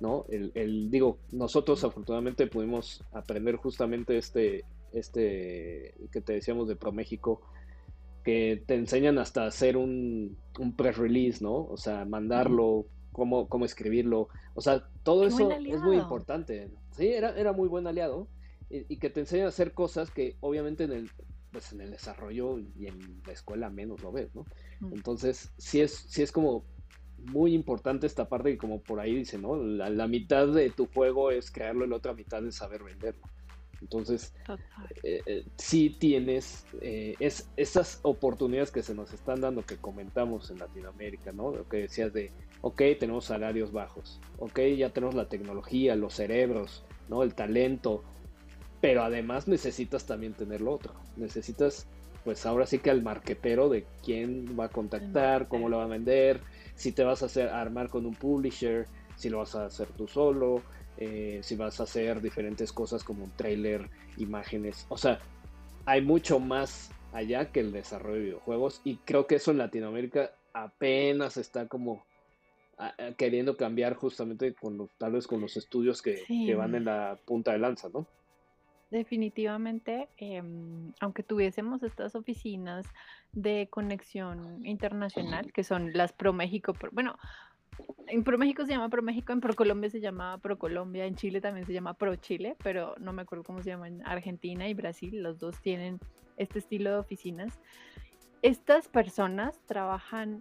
¿no? 0.01 0.25
El, 0.29 0.91
digo, 0.91 1.19
nosotros 1.33 1.83
afortunadamente 1.85 2.47
pudimos 2.47 3.05
aprender 3.13 3.57
justamente 3.57 4.17
este, 4.19 4.65
este 4.93 5.95
que 6.13 6.21
te 6.21 6.35
decíamos 6.35 6.69
de 6.69 6.77
ProMéxico, 6.77 7.41
que 8.25 8.63
te 8.67 8.75
enseñan 8.75 9.19
hasta 9.19 9.47
hacer 9.47 9.77
un, 9.77 10.37
un 10.59 10.77
press 10.77 10.97
release, 10.97 11.43
¿no? 11.43 11.65
O 11.65 11.77
sea, 11.77 12.05
mandarlo, 12.05 12.87
cómo, 13.13 13.49
cómo 13.49 13.65
escribirlo. 13.65 14.29
O 14.55 14.61
sea, 14.61 14.89
todo 15.03 15.27
eso 15.27 15.51
es 15.51 15.81
muy 15.81 15.97
importante. 15.97 16.71
Sí, 16.97 17.09
era, 17.09 17.31
era 17.39 17.53
muy 17.53 17.69
buen 17.69 17.87
aliado. 17.87 18.29
Y, 18.71 18.99
que 18.99 19.09
te 19.09 19.21
enseñan 19.21 19.47
a 19.47 19.49
hacer 19.49 19.73
cosas 19.73 20.11
que 20.11 20.37
obviamente 20.41 20.85
en 20.85 20.93
el, 20.93 21.11
pues 21.51 21.73
en 21.73 21.81
el 21.81 21.91
desarrollo 21.91 22.59
y 22.59 22.87
en 22.87 23.23
la 23.27 23.33
escuela 23.33 23.71
menos 23.71 24.03
lo 24.03 24.13
ves, 24.13 24.35
¿no? 24.35 24.45
Entonces, 24.93 25.51
sí 25.57 25.81
es, 25.81 26.05
sí 26.09 26.23
es 26.23 26.33
como 26.33 26.65
muy 27.29 27.55
importante 27.55 28.07
esta 28.07 28.29
parte 28.29 28.53
que 28.53 28.59
como 28.59 28.81
por 28.81 29.01
ahí 29.01 29.15
dice, 29.15 29.39
¿no? 29.39 29.57
La, 29.57 30.07
mitad 30.07 30.49
de 30.49 30.71
tu 30.71 30.87
juego 30.87 31.31
es 31.31 31.51
crearlo 31.51 31.85
y 31.85 31.89
la 31.89 31.97
otra 31.97 32.15
mitad 32.15 32.45
es 32.47 32.57
saber 32.57 32.83
venderlo. 32.83 33.23
Entonces, 33.81 34.35
eh, 35.05 35.21
eh, 35.27 35.45
sí 35.57 35.91
tienes 35.91 36.67
eh, 36.81 37.15
es, 37.21 37.49
esas 37.57 38.01
oportunidades 38.03 38.73
que 38.73 38.83
se 38.83 38.95
nos 38.95 39.13
están 39.13 39.41
dando, 39.41 39.63
que 39.63 39.77
comentamos 39.77 40.51
en 40.51 40.59
Latinoamérica, 40.59 41.33
¿no? 41.33 41.53
Lo 41.53 41.69
que 41.69 41.79
decías 41.79 42.13
de, 42.13 42.33
ok, 42.61 42.83
tenemos 42.99 43.27
salarios 43.27 43.71
bajos, 43.71 44.21
ok, 44.39 44.61
ya 44.77 44.91
tenemos 44.91 45.15
la 45.15 45.29
tecnología, 45.29 45.95
los 45.95 46.15
cerebros, 46.15 46.85
¿no? 47.09 47.23
El 47.23 47.35
talento, 47.35 48.03
pero 48.81 49.03
además 49.03 49.49
necesitas 49.49 50.07
también 50.07 50.35
tener 50.35 50.61
lo 50.61 50.73
otro. 50.73 50.95
Necesitas, 51.17 51.87
pues 52.25 52.47
ahora 52.47 52.67
sí 52.67 52.79
que 52.79 52.91
al 52.91 53.03
marquetero 53.03 53.69
de 53.69 53.87
quién 54.05 54.59
va 54.59 54.65
a 54.67 54.71
contactar, 54.71 55.49
cómo 55.49 55.69
lo 55.69 55.79
va 55.79 55.85
a 55.85 55.89
vender, 55.89 56.41
si 56.79 56.93
te 56.93 57.03
vas 57.03 57.23
a 57.23 57.27
hacer 57.27 57.49
armar 57.49 57.91
con 57.91 58.07
un 58.07 58.15
publisher, 58.15 58.87
si 59.17 59.29
lo 59.29 59.39
vas 59.39 59.55
a 59.57 59.67
hacer 59.67 59.89
tú 59.89 60.07
solo, 60.07 60.63
eh, 60.97 61.41
si 61.43 61.57
vas 61.57 61.81
a 61.81 61.83
hacer 61.83 62.23
diferentes 62.23 62.73
cosas 62.73 63.03
como 63.03 63.25
un 63.25 63.33
trailer, 63.33 63.91
imágenes. 64.17 64.87
O 64.89 64.97
sea, 64.97 65.19
hay 65.87 66.03
mucho 66.03 66.39
más 66.39 66.93
allá 67.13 67.51
que 67.51 67.61
el 67.61 67.73
desarrollo 67.73 68.15
de 68.15 68.25
videojuegos 68.27 68.81
y 68.85 68.97
creo 68.99 69.27
que 69.27 69.35
eso 69.35 69.51
en 69.51 69.59
Latinoamérica 69.59 70.31
apenas 70.53 71.37
está 71.37 71.67
como 71.67 72.05
queriendo 73.17 73.57
cambiar 73.57 73.95
justamente 73.95 74.55
con 74.55 74.89
tal 74.99 75.11
vez 75.11 75.27
con 75.27 75.41
los 75.41 75.57
estudios 75.57 76.01
que, 76.01 76.23
que, 76.29 76.55
van 76.55 76.77
en 76.77 76.85
la 76.85 77.19
punta 77.25 77.51
de 77.51 77.59
lanza, 77.59 77.89
¿no? 77.93 78.07
Definitivamente, 78.91 80.09
em, 80.17 80.93
aunque 81.01 81.23
tuviésemos 81.23 81.83
estas 81.83 82.15
oficinas 82.15 82.87
de 83.33 83.69
conexión 83.71 84.65
internacional, 84.65 85.53
que 85.53 85.63
son 85.63 85.93
las 85.93 86.15
ProMéxico, 86.15 86.75
bueno, 86.93 87.19
en 88.07 88.25
ProMéxico 88.25 88.65
se 88.65 88.73
llama 88.73 88.89
ProMéxico, 88.89 89.33
en 89.33 89.41
ProColombia 89.41 89.91
se 89.91 90.01
llama 90.01 90.39
ProColombia, 90.39 91.05
en 91.05 91.17
Chile 91.17 91.43
también 91.43 91.67
se 91.67 91.75
llama 91.75 91.95
ProChile, 91.95 92.57
pero 92.63 92.95
no 92.99 93.13
me 93.13 93.23
acuerdo 93.23 93.45
cómo 93.45 93.63
se 93.63 93.71
llama 93.71 93.89
en 93.89 94.07
Argentina 94.07 94.67
y 94.69 94.75
Brasil, 94.75 95.23
los 95.23 95.39
dos 95.39 95.61
tienen 95.61 96.01
este 96.39 96.59
estilo 96.59 96.91
de 96.91 96.97
oficinas. 96.97 97.61
Estas 98.41 98.89
personas 98.89 99.61
trabajan 99.67 100.39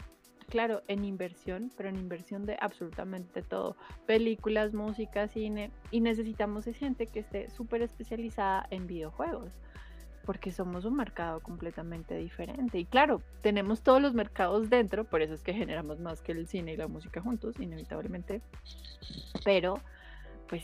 claro, 0.50 0.82
en 0.88 1.06
inversión, 1.06 1.72
pero 1.76 1.90
en 1.90 1.98
inversión 1.98 2.46
de 2.46 2.58
absolutamente 2.60 3.42
todo, 3.42 3.76
películas, 4.06 4.74
música, 4.74 5.28
cine, 5.28 5.72
y 5.92 6.02
necesitamos 6.02 6.66
gente 6.66 7.08
que 7.08 7.20
esté 7.20 7.50
súper 7.50 7.82
especializada 7.82 8.66
en 8.72 8.88
videojuegos, 8.88 9.52
porque 10.26 10.52
somos 10.52 10.86
un 10.86 10.96
mercado 10.96 11.42
completamente 11.42 12.16
diferente. 12.18 12.80
Y 12.80 12.86
claro, 12.86 13.22
tenemos 13.42 13.82
todos 13.82 14.02
los 14.02 14.14
mercados 14.14 14.70
dentro, 14.70 15.04
por 15.04 15.22
eso 15.22 15.34
es 15.34 15.44
que 15.44 15.54
generamos 15.54 16.00
más 16.00 16.22
que 16.22 16.32
el 16.32 16.48
cine 16.48 16.74
y 16.74 16.78
la 16.78 16.88
música 16.88 17.22
juntos, 17.22 17.60
inevitablemente, 17.60 18.42
pero 19.44 19.80
pues 20.48 20.64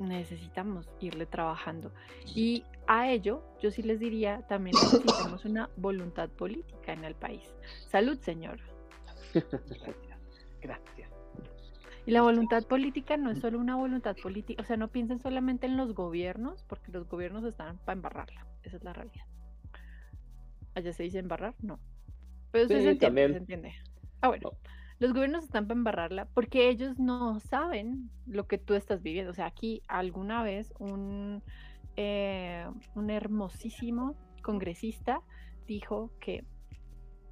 necesitamos 0.00 0.90
irle 1.00 1.26
trabajando. 1.26 1.92
Y 2.34 2.64
a 2.88 3.08
ello, 3.10 3.44
yo 3.60 3.70
sí 3.70 3.82
les 3.82 4.00
diría, 4.00 4.42
también 4.48 4.74
necesitamos 4.74 5.44
una 5.44 5.70
voluntad 5.76 6.28
política 6.28 6.92
en 6.92 7.04
el 7.04 7.14
país. 7.14 7.54
Salud, 7.88 8.18
señor. 8.18 8.73
Gracias. 9.34 9.62
Gracias. 10.62 11.10
Y 12.06 12.10
la 12.10 12.22
voluntad 12.22 12.64
política 12.64 13.16
no 13.16 13.30
es 13.30 13.38
solo 13.38 13.58
una 13.58 13.76
voluntad 13.76 14.14
política, 14.22 14.62
o 14.62 14.66
sea, 14.66 14.76
no 14.76 14.88
piensen 14.88 15.18
solamente 15.20 15.66
en 15.66 15.76
los 15.76 15.94
gobiernos, 15.94 16.62
porque 16.64 16.92
los 16.92 17.08
gobiernos 17.08 17.44
están 17.44 17.78
para 17.78 17.94
embarrarla, 17.94 18.46
esa 18.62 18.76
es 18.76 18.84
la 18.84 18.92
realidad. 18.92 19.24
¿Allá 20.74 20.92
se 20.92 21.04
dice 21.04 21.18
embarrar? 21.18 21.54
No. 21.60 21.78
Pero 22.50 22.68
se, 22.68 22.90
entiende, 22.90 23.28
se 23.28 23.36
entiende. 23.38 23.74
Ah, 24.20 24.28
bueno. 24.28 24.52
Los 25.00 25.12
gobiernos 25.12 25.44
están 25.44 25.66
para 25.66 25.78
embarrarla 25.78 26.26
porque 26.26 26.68
ellos 26.68 26.98
no 26.98 27.40
saben 27.40 28.10
lo 28.26 28.46
que 28.46 28.58
tú 28.58 28.74
estás 28.74 29.02
viviendo. 29.02 29.32
O 29.32 29.34
sea, 29.34 29.46
aquí 29.46 29.82
alguna 29.88 30.42
vez 30.42 30.72
un, 30.78 31.42
eh, 31.96 32.66
un 32.94 33.10
hermosísimo 33.10 34.16
congresista 34.42 35.20
dijo 35.66 36.12
que 36.20 36.44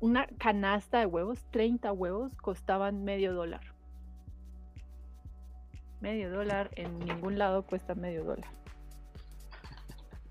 una 0.02 0.26
canasta 0.26 0.98
de 0.98 1.06
huevos, 1.06 1.46
30 1.52 1.92
huevos, 1.92 2.36
costaban 2.36 3.04
medio 3.04 3.32
dólar. 3.34 3.60
Medio 6.00 6.28
dólar 6.28 6.70
en 6.74 6.98
ningún 6.98 7.38
lado 7.38 7.62
cuesta 7.64 7.94
medio 7.94 8.24
dólar. 8.24 8.50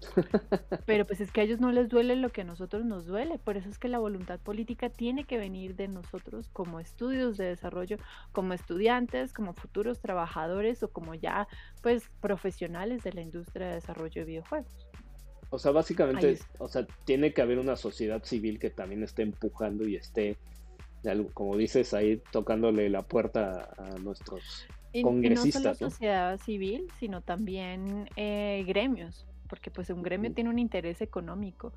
Pero 0.86 1.08
pues 1.08 1.22
es 1.22 1.32
que 1.32 1.40
a 1.40 1.44
ellos 1.46 1.62
no 1.62 1.72
les 1.72 1.88
duele 1.88 2.18
lo 2.18 2.34
que 2.34 2.42
a 2.42 2.44
nosotros 2.44 2.84
nos 2.84 3.06
duele. 3.06 3.40
Por 3.40 3.56
eso 3.56 3.70
es 3.70 3.80
que 3.80 3.88
la 3.88 4.00
voluntad 4.00 4.42
política 4.42 4.90
tiene 4.90 5.24
que 5.24 5.38
venir 5.38 5.78
de 5.78 5.88
nosotros 5.88 6.50
como 6.50 6.82
estudios 6.82 7.38
de 7.38 7.46
desarrollo, 7.46 7.96
como 8.34 8.52
estudiantes, 8.52 9.32
como 9.32 9.54
futuros 9.54 10.02
trabajadores 10.02 10.84
o 10.84 10.92
como 10.92 11.16
ya 11.16 11.48
pues 11.82 12.10
profesionales 12.20 13.04
de 13.04 13.14
la 13.14 13.22
industria 13.22 13.70
de 13.70 13.76
desarrollo 13.76 14.22
de 14.22 14.26
videojuegos. 14.26 14.86
O 15.52 15.60
sea, 15.60 15.72
básicamente, 15.72 16.40
o 16.60 16.70
sea, 16.70 16.88
tiene 17.04 17.34
que 17.34 17.42
haber 17.42 17.60
una 17.60 17.76
sociedad 17.76 18.24
civil 18.24 18.58
que 18.58 18.70
también 18.70 19.04
esté 19.04 19.22
empujando 19.24 19.86
y 19.86 19.98
esté, 19.98 20.38
como 21.34 21.58
dices, 21.58 21.94
ahí 21.94 22.22
tocándole 22.32 22.90
la 22.90 23.02
puerta 23.02 23.70
a 23.78 24.00
nuestros 24.00 24.66
congresistas. 25.04 25.64
no 25.64 25.76
solo 25.76 25.92
sociedad 25.92 26.40
civil, 26.40 26.88
sino 27.00 27.22
también 27.22 28.10
eh, 28.16 28.64
gremios, 28.66 29.28
porque 29.50 29.72
pues 29.72 29.90
un 29.90 30.02
gremio 30.04 30.32
tiene 30.34 30.50
un 30.50 30.58
interés 30.58 31.02
económico. 31.02 31.74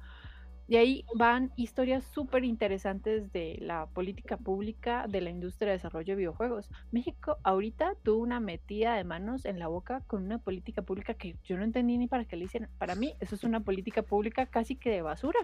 Y 0.67 0.77
ahí 0.77 1.05
van 1.15 1.53
historias 1.57 2.05
súper 2.05 2.45
interesantes 2.45 3.31
de 3.33 3.59
la 3.61 3.87
política 3.87 4.39
pública 4.39 5.07
de 5.09 5.21
la 5.21 5.31
industria 5.31 5.69
de 5.69 5.77
desarrollo 5.77 6.13
de 6.13 6.17
videojuegos. 6.17 6.71
México 6.91 7.37
ahorita 7.43 7.95
tuvo 8.03 8.23
una 8.23 8.41
metida 8.41 8.95
de 8.95 9.05
manos 9.05 9.45
en 9.45 9.59
la 9.59 9.69
boca 9.69 10.01
con 10.07 10.25
una 10.25 10.39
política 10.39 10.81
pública 10.81 11.15
que 11.15 11.37
yo 11.45 11.59
no 11.59 11.65
entendí 11.65 11.99
ni 11.99 12.07
para 12.07 12.25
qué 12.25 12.37
le 12.37 12.47
hicieron. 12.47 12.71
Para 12.79 12.95
mí 12.95 13.15
eso 13.21 13.35
es 13.35 13.45
una 13.45 13.61
política 13.61 14.03
pública 14.03 14.47
casi 14.47 14.77
que 14.77 14.91
de 14.91 15.03
basura, 15.03 15.39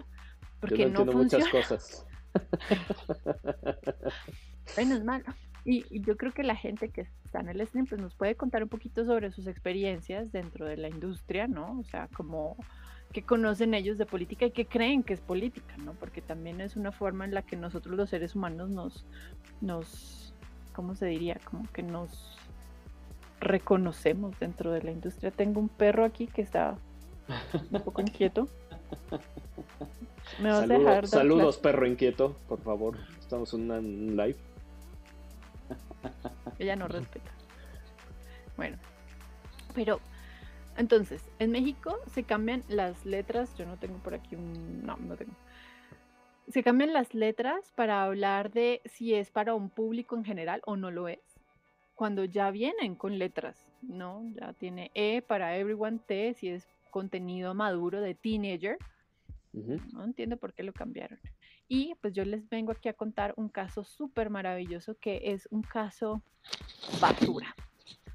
porque 0.59 0.87
no, 0.87 1.05
funciona. 1.05 1.45
muchas 1.45 1.49
cosas. 1.49 2.07
Menos 4.77 5.03
mal. 5.03 5.23
Y, 5.63 5.85
y, 5.91 6.01
yo 6.01 6.17
creo 6.17 6.31
que 6.31 6.41
la 6.41 6.55
gente 6.55 6.89
que 6.89 7.01
está 7.23 7.41
en 7.41 7.49
el 7.49 7.67
stream 7.67 7.85
pues 7.85 8.01
nos 8.01 8.15
puede 8.15 8.35
contar 8.35 8.63
un 8.63 8.69
poquito 8.69 9.05
sobre 9.05 9.31
sus 9.31 9.45
experiencias 9.45 10.31
dentro 10.31 10.65
de 10.65 10.77
la 10.77 10.89
industria, 10.89 11.47
¿no? 11.47 11.79
O 11.79 11.83
sea, 11.83 12.07
como 12.07 12.57
que 13.11 13.23
conocen 13.23 13.73
ellos 13.73 13.97
de 13.97 14.05
política 14.05 14.45
y 14.45 14.51
que 14.51 14.65
creen 14.65 15.03
que 15.03 15.13
es 15.13 15.19
política, 15.19 15.75
¿no? 15.77 15.93
Porque 15.93 16.21
también 16.21 16.61
es 16.61 16.75
una 16.75 16.91
forma 16.91 17.25
en 17.25 17.33
la 17.33 17.41
que 17.41 17.55
nosotros 17.55 17.95
los 17.95 18.09
seres 18.09 18.35
humanos 18.35 18.69
nos, 18.69 19.05
nos, 19.59 20.33
¿cómo 20.73 20.95
se 20.95 21.07
diría? 21.07 21.39
Como 21.43 21.69
que 21.71 21.83
nos 21.83 22.37
reconocemos 23.39 24.39
dentro 24.39 24.71
de 24.71 24.83
la 24.83 24.91
industria. 24.91 25.31
Tengo 25.31 25.59
un 25.59 25.69
perro 25.69 26.05
aquí 26.05 26.27
que 26.27 26.41
está 26.41 26.77
un 27.71 27.81
poco 27.81 28.01
inquieto. 28.01 28.47
¿Me 30.41 30.49
vas 30.49 30.63
a 30.63 30.67
dejar 30.67 31.07
saludos, 31.07 31.57
perro 31.57 31.85
inquieto, 31.85 32.37
por 32.47 32.61
favor. 32.61 32.97
Estamos 33.19 33.53
en 33.53 33.71
un 33.71 34.15
live. 34.15 34.37
Ella 36.59 36.75
no 36.75 36.87
respeta. 36.87 37.31
Bueno, 38.55 38.77
pero 39.73 39.99
entonces, 40.77 41.29
en 41.39 41.51
México 41.51 41.97
se 42.07 42.23
cambian 42.23 42.63
las 42.69 43.05
letras. 43.05 43.55
Yo 43.57 43.65
no 43.65 43.77
tengo 43.77 43.97
por 43.99 44.13
aquí 44.13 44.35
un. 44.35 44.83
No, 44.83 44.97
no 44.97 45.15
tengo. 45.15 45.33
Se 46.47 46.63
cambian 46.63 46.93
las 46.93 47.13
letras 47.13 47.71
para 47.75 48.03
hablar 48.03 48.51
de 48.51 48.81
si 48.85 49.13
es 49.13 49.31
para 49.31 49.53
un 49.53 49.69
público 49.69 50.15
en 50.15 50.25
general 50.25 50.61
o 50.65 50.75
no 50.75 50.91
lo 50.91 51.07
es. 51.07 51.19
Cuando 51.95 52.25
ya 52.25 52.49
vienen 52.51 52.95
con 52.95 53.19
letras, 53.19 53.57
¿no? 53.81 54.23
Ya 54.35 54.53
tiene 54.53 54.91
E 54.93 55.21
para 55.21 55.55
everyone, 55.55 55.99
T 55.99 56.33
si 56.33 56.49
es 56.49 56.67
contenido 56.89 57.53
maduro 57.53 58.01
de 58.01 58.15
teenager. 58.15 58.77
No 59.53 60.03
entiendo 60.03 60.37
por 60.37 60.53
qué 60.53 60.63
lo 60.63 60.73
cambiaron. 60.73 61.19
Y 61.67 61.95
pues 62.01 62.13
yo 62.13 62.25
les 62.25 62.49
vengo 62.49 62.71
aquí 62.71 62.89
a 62.89 62.93
contar 62.93 63.33
un 63.37 63.49
caso 63.49 63.83
súper 63.83 64.29
maravilloso 64.29 64.97
que 64.99 65.31
es 65.31 65.47
un 65.51 65.61
caso 65.61 66.21
basura. 66.99 67.55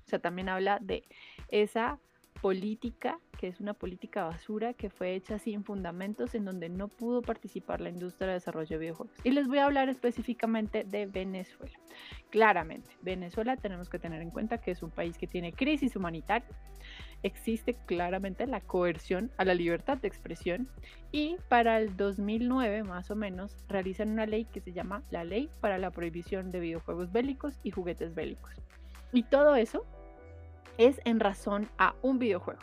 O 0.04 0.08
sea, 0.08 0.18
también 0.18 0.48
habla 0.48 0.78
de 0.80 1.04
esa 1.48 1.98
política, 2.46 3.18
que 3.40 3.48
es 3.48 3.58
una 3.58 3.74
política 3.74 4.22
basura 4.22 4.72
que 4.72 4.88
fue 4.88 5.16
hecha 5.16 5.36
sin 5.36 5.64
fundamentos, 5.64 6.32
en 6.36 6.44
donde 6.44 6.68
no 6.68 6.86
pudo 6.86 7.20
participar 7.20 7.80
la 7.80 7.88
industria 7.88 8.28
de 8.28 8.34
desarrollo 8.34 8.68
de 8.68 8.78
videojuegos. 8.78 9.16
Y 9.24 9.32
les 9.32 9.48
voy 9.48 9.58
a 9.58 9.64
hablar 9.64 9.88
específicamente 9.88 10.84
de 10.84 11.06
Venezuela. 11.06 11.76
Claramente, 12.30 12.88
Venezuela 13.02 13.56
tenemos 13.56 13.88
que 13.88 13.98
tener 13.98 14.22
en 14.22 14.30
cuenta 14.30 14.58
que 14.58 14.70
es 14.70 14.84
un 14.84 14.92
país 14.92 15.18
que 15.18 15.26
tiene 15.26 15.54
crisis 15.54 15.96
humanitaria. 15.96 16.46
Existe 17.24 17.74
claramente 17.84 18.46
la 18.46 18.60
coerción 18.60 19.32
a 19.38 19.44
la 19.44 19.54
libertad 19.54 19.98
de 19.98 20.06
expresión 20.06 20.68
y 21.10 21.38
para 21.48 21.80
el 21.80 21.96
2009 21.96 22.84
más 22.84 23.10
o 23.10 23.16
menos 23.16 23.56
realizan 23.66 24.10
una 24.10 24.24
ley 24.24 24.44
que 24.44 24.60
se 24.60 24.72
llama 24.72 25.02
la 25.10 25.24
Ley 25.24 25.50
para 25.60 25.78
la 25.78 25.90
Prohibición 25.90 26.52
de 26.52 26.60
Videojuegos 26.60 27.10
Bélicos 27.10 27.58
y 27.64 27.72
Juguetes 27.72 28.14
Bélicos. 28.14 28.54
Y 29.12 29.24
todo 29.24 29.56
eso 29.56 29.84
es 30.78 31.00
en 31.04 31.20
razón 31.20 31.68
a 31.78 31.94
un 32.02 32.18
videojuego. 32.18 32.60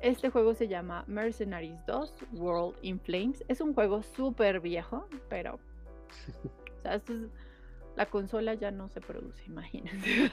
Este 0.00 0.30
juego 0.30 0.54
se 0.54 0.66
llama 0.66 1.04
Mercenaries 1.06 1.78
2 1.86 2.14
World 2.32 2.76
in 2.82 2.98
Flames. 2.98 3.44
Es 3.48 3.60
un 3.60 3.72
juego 3.72 4.02
súper 4.02 4.60
viejo, 4.60 5.08
pero 5.28 5.54
o 5.54 6.82
sea, 6.82 7.00
la 7.96 8.06
consola 8.06 8.54
ya 8.54 8.70
no 8.70 8.88
se 8.88 9.00
produce, 9.00 9.44
imagínense. 9.46 10.30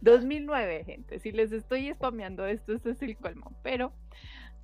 2009, 0.00 0.84
gente. 0.84 1.18
Si 1.18 1.32
les 1.32 1.52
estoy 1.52 1.92
spameando 1.92 2.46
esto, 2.46 2.72
esto 2.72 2.90
es 2.90 3.02
el 3.02 3.16
colmo. 3.16 3.52
Pero 3.62 3.92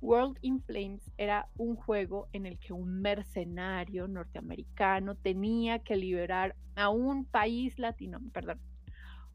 World 0.01 0.37
in 0.41 0.61
Flames 0.61 1.11
era 1.17 1.49
un 1.57 1.75
juego 1.75 2.29
en 2.33 2.45
el 2.45 2.57
que 2.57 2.73
un 2.73 3.01
mercenario 3.01 4.07
norteamericano 4.07 5.15
tenía 5.15 5.79
que 5.79 5.97
liberar 5.97 6.55
a 6.75 6.89
un 6.89 7.25
país 7.25 7.77
latino, 7.77 8.19
perdón, 8.31 8.59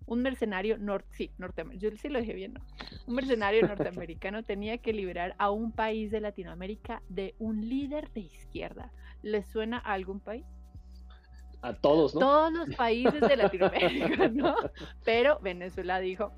un 0.06 0.22
mercenario 0.22 0.78
norte, 0.78 1.08
sí, 1.12 1.30
norteamericano, 1.38 1.90
yo 1.90 1.96
sí 1.98 2.08
lo 2.08 2.20
dije 2.20 2.34
bien, 2.34 2.54
¿no? 2.54 2.60
Un 3.06 3.14
mercenario 3.14 3.66
norteamericano 3.66 4.42
tenía 4.44 4.78
que 4.78 4.92
liberar 4.92 5.34
a 5.38 5.50
un 5.50 5.72
país 5.72 6.10
de 6.10 6.20
Latinoamérica 6.20 7.02
de 7.08 7.34
un 7.38 7.68
líder 7.68 8.10
de 8.12 8.20
izquierda. 8.20 8.92
¿Les 9.22 9.46
suena 9.46 9.78
a 9.78 9.92
algún 9.92 10.20
país? 10.20 10.44
A 11.62 11.72
todos, 11.72 12.14
¿no? 12.14 12.20
Todos 12.20 12.52
los 12.52 12.76
países 12.76 13.20
de 13.20 13.36
Latinoamérica, 13.36 14.28
¿no? 14.32 14.54
Pero 15.04 15.38
Venezuela 15.40 15.98
dijo, 15.98 16.32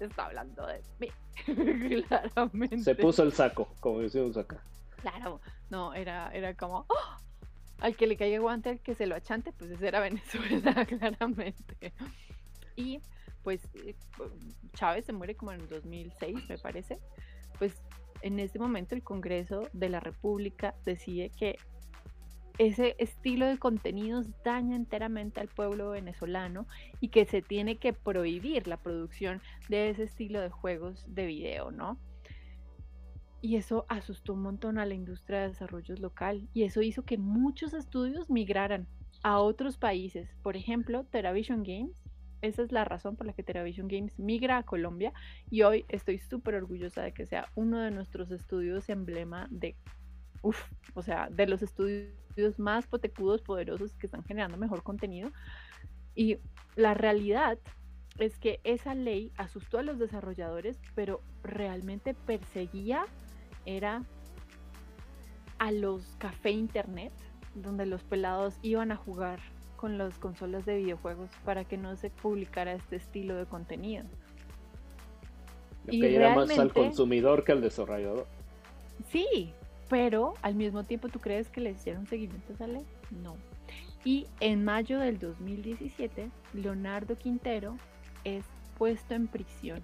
está 0.00 0.26
hablando 0.26 0.66
de 0.66 0.82
mí, 0.98 1.08
claramente. 2.08 2.80
Se 2.80 2.94
puso 2.96 3.22
el 3.22 3.32
saco, 3.32 3.68
como 3.80 4.00
decimos 4.00 4.36
acá. 4.36 4.60
Claro, 4.96 5.40
no, 5.70 5.94
era, 5.94 6.30
era 6.32 6.54
como, 6.54 6.84
¡oh! 6.88 7.26
al 7.78 7.94
que 7.94 8.06
le 8.06 8.16
caiga 8.16 8.38
guante, 8.38 8.70
al 8.70 8.80
que 8.80 8.94
se 8.94 9.06
lo 9.06 9.14
achante, 9.14 9.52
pues 9.52 9.70
ese 9.70 9.86
era 9.86 10.00
Venezuela, 10.00 10.84
claramente. 10.86 11.92
Y 12.76 13.00
pues 13.42 13.60
eh, 13.86 13.94
Chávez 14.74 15.06
se 15.06 15.12
muere 15.12 15.34
como 15.34 15.52
en 15.52 15.68
2006, 15.68 16.48
me 16.48 16.58
parece. 16.58 16.98
Pues 17.58 17.82
en 18.22 18.38
ese 18.38 18.58
momento 18.58 18.94
el 18.94 19.02
Congreso 19.02 19.68
de 19.72 19.88
la 19.88 20.00
República 20.00 20.74
decide 20.84 21.30
que 21.30 21.56
ese 22.58 22.96
estilo 22.98 23.46
de 23.46 23.58
contenidos 23.58 24.28
daña 24.42 24.76
enteramente 24.76 25.40
al 25.40 25.48
pueblo 25.48 25.90
venezolano 25.90 26.66
y 27.00 27.08
que 27.08 27.26
se 27.26 27.42
tiene 27.42 27.76
que 27.76 27.92
prohibir 27.92 28.66
la 28.66 28.78
producción 28.78 29.42
de 29.68 29.90
ese 29.90 30.04
estilo 30.04 30.40
de 30.40 30.50
juegos 30.50 31.04
de 31.06 31.26
video, 31.26 31.70
¿no? 31.70 31.98
Y 33.42 33.56
eso 33.56 33.84
asustó 33.88 34.32
un 34.32 34.42
montón 34.42 34.78
a 34.78 34.86
la 34.86 34.94
industria 34.94 35.40
de 35.40 35.48
desarrollo 35.48 35.94
local 35.96 36.48
y 36.54 36.64
eso 36.64 36.80
hizo 36.82 37.04
que 37.04 37.18
muchos 37.18 37.74
estudios 37.74 38.30
migraran 38.30 38.88
a 39.22 39.38
otros 39.38 39.76
países. 39.76 40.34
Por 40.42 40.56
ejemplo, 40.56 41.04
Teravision 41.04 41.62
Games 41.62 42.02
esa 42.42 42.62
es 42.62 42.72
la 42.72 42.84
razón 42.84 43.16
por 43.16 43.26
la 43.26 43.32
que 43.32 43.42
TeraVision 43.42 43.88
Games 43.88 44.18
migra 44.18 44.58
a 44.58 44.62
Colombia 44.62 45.12
y 45.50 45.62
hoy 45.62 45.84
estoy 45.88 46.18
súper 46.18 46.54
orgullosa 46.54 47.02
de 47.02 47.12
que 47.12 47.26
sea 47.26 47.48
uno 47.54 47.80
de 47.80 47.90
nuestros 47.90 48.30
estudios 48.30 48.88
emblema 48.88 49.48
de, 49.50 49.76
uff, 50.42 50.62
o 50.94 51.02
sea, 51.02 51.28
de 51.30 51.46
los 51.46 51.62
estudios 51.62 52.58
más 52.58 52.86
potecudos, 52.86 53.42
poderosos 53.42 53.94
que 53.96 54.06
están 54.06 54.24
generando 54.24 54.58
mejor 54.58 54.82
contenido. 54.82 55.32
Y 56.14 56.38
la 56.74 56.94
realidad 56.94 57.58
es 58.18 58.38
que 58.38 58.60
esa 58.64 58.94
ley 58.94 59.32
asustó 59.36 59.78
a 59.78 59.82
los 59.82 59.98
desarrolladores, 59.98 60.78
pero 60.94 61.22
realmente 61.42 62.14
perseguía 62.14 63.06
era 63.64 64.04
a 65.58 65.72
los 65.72 66.16
café 66.18 66.50
internet, 66.50 67.12
donde 67.54 67.86
los 67.86 68.04
pelados 68.04 68.58
iban 68.62 68.92
a 68.92 68.96
jugar 68.96 69.40
con 69.76 69.98
las 69.98 70.18
consolas 70.18 70.64
de 70.66 70.78
videojuegos 70.78 71.30
para 71.44 71.64
que 71.64 71.76
no 71.76 71.96
se 71.96 72.10
publicara 72.10 72.72
este 72.72 72.96
estilo 72.96 73.36
de 73.36 73.46
contenido. 73.46 74.04
y 75.88 76.00
que 76.00 76.16
era 76.16 76.34
más 76.34 76.58
al 76.58 76.72
consumidor 76.72 77.44
que 77.44 77.52
al 77.52 77.60
desarrollador. 77.60 78.26
Sí, 79.08 79.52
pero 79.88 80.34
al 80.42 80.54
mismo 80.54 80.82
tiempo 80.82 81.08
tú 81.08 81.20
crees 81.20 81.48
que 81.48 81.60
le 81.60 81.70
hicieron 81.70 82.06
seguimiento 82.06 82.52
a 82.52 82.54
esa 82.54 82.66
ley? 82.66 82.84
No. 83.22 83.36
Y 84.04 84.26
en 84.40 84.64
mayo 84.64 84.98
del 84.98 85.18
2017, 85.18 86.30
Leonardo 86.54 87.16
Quintero 87.16 87.76
es 88.24 88.44
puesto 88.78 89.14
en 89.14 89.28
prisión. 89.28 89.80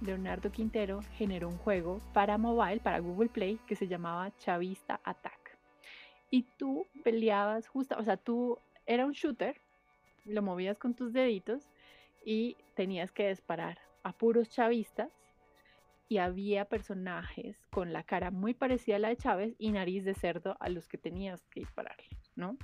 Leonardo 0.00 0.50
Quintero 0.50 1.00
generó 1.16 1.48
un 1.48 1.58
juego 1.58 2.00
para 2.12 2.38
mobile, 2.38 2.80
para 2.80 2.98
Google 2.98 3.28
Play, 3.28 3.60
que 3.66 3.76
se 3.76 3.86
llamaba 3.86 4.36
Chavista 4.38 5.00
Attack 5.04 5.41
y 6.32 6.44
tú 6.56 6.86
peleabas 7.04 7.68
justo, 7.68 7.94
o 7.98 8.02
sea, 8.02 8.16
tú 8.16 8.58
era 8.86 9.04
un 9.04 9.12
shooter, 9.12 9.60
lo 10.24 10.40
movías 10.40 10.78
con 10.78 10.94
tus 10.94 11.12
deditos 11.12 11.68
y 12.24 12.56
tenías 12.74 13.12
que 13.12 13.28
disparar 13.28 13.78
a 14.02 14.12
puros 14.14 14.48
chavistas 14.48 15.12
y 16.08 16.16
había 16.16 16.64
personajes 16.64 17.58
con 17.70 17.92
la 17.92 18.02
cara 18.02 18.30
muy 18.30 18.54
parecida 18.54 18.96
a 18.96 18.98
la 18.98 19.08
de 19.08 19.16
Chávez 19.18 19.54
y 19.58 19.72
nariz 19.72 20.04
de 20.04 20.14
cerdo 20.14 20.56
a 20.58 20.70
los 20.70 20.88
que 20.88 20.96
tenías 20.96 21.46
que 21.48 21.60
dispararle, 21.60 22.08
¿no? 22.34 22.56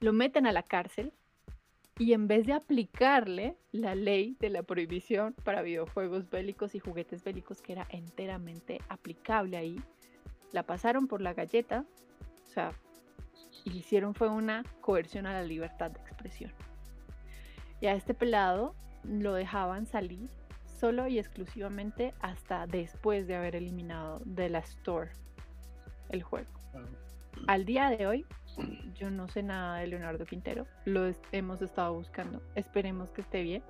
Lo 0.00 0.12
meten 0.12 0.48
a 0.48 0.52
la 0.52 0.64
cárcel 0.64 1.12
y 1.96 2.12
en 2.12 2.26
vez 2.26 2.44
de 2.44 2.54
aplicarle 2.54 3.56
la 3.70 3.94
ley 3.94 4.36
de 4.40 4.50
la 4.50 4.64
prohibición 4.64 5.32
para 5.44 5.62
videojuegos 5.62 6.28
bélicos 6.28 6.74
y 6.74 6.80
juguetes 6.80 7.22
bélicos 7.22 7.62
que 7.62 7.72
era 7.72 7.86
enteramente 7.90 8.80
aplicable 8.88 9.56
ahí, 9.56 9.80
la 10.52 10.62
pasaron 10.64 11.06
por 11.06 11.20
la 11.20 11.34
galleta, 11.34 11.84
o 12.44 12.46
sea, 12.46 12.72
y 13.64 13.78
hicieron 13.78 14.14
fue 14.14 14.28
una 14.28 14.64
coerción 14.80 15.26
a 15.26 15.32
la 15.32 15.42
libertad 15.42 15.90
de 15.90 16.00
expresión. 16.00 16.52
Y 17.80 17.86
a 17.86 17.94
este 17.94 18.14
pelado 18.14 18.74
lo 19.04 19.34
dejaban 19.34 19.86
salir 19.86 20.28
solo 20.64 21.08
y 21.08 21.18
exclusivamente 21.18 22.14
hasta 22.20 22.66
después 22.66 23.26
de 23.26 23.36
haber 23.36 23.56
eliminado 23.56 24.20
de 24.24 24.48
la 24.48 24.60
store 24.60 25.10
el 26.08 26.22
juego. 26.22 26.50
Al 27.46 27.64
día 27.64 27.90
de 27.90 28.06
hoy, 28.06 28.26
yo 28.94 29.10
no 29.10 29.28
sé 29.28 29.42
nada 29.42 29.78
de 29.78 29.86
Leonardo 29.86 30.24
Quintero, 30.24 30.66
lo 30.84 31.10
hemos 31.32 31.62
estado 31.62 31.94
buscando, 31.94 32.42
esperemos 32.54 33.10
que 33.12 33.20
esté 33.20 33.42
bien, 33.42 33.62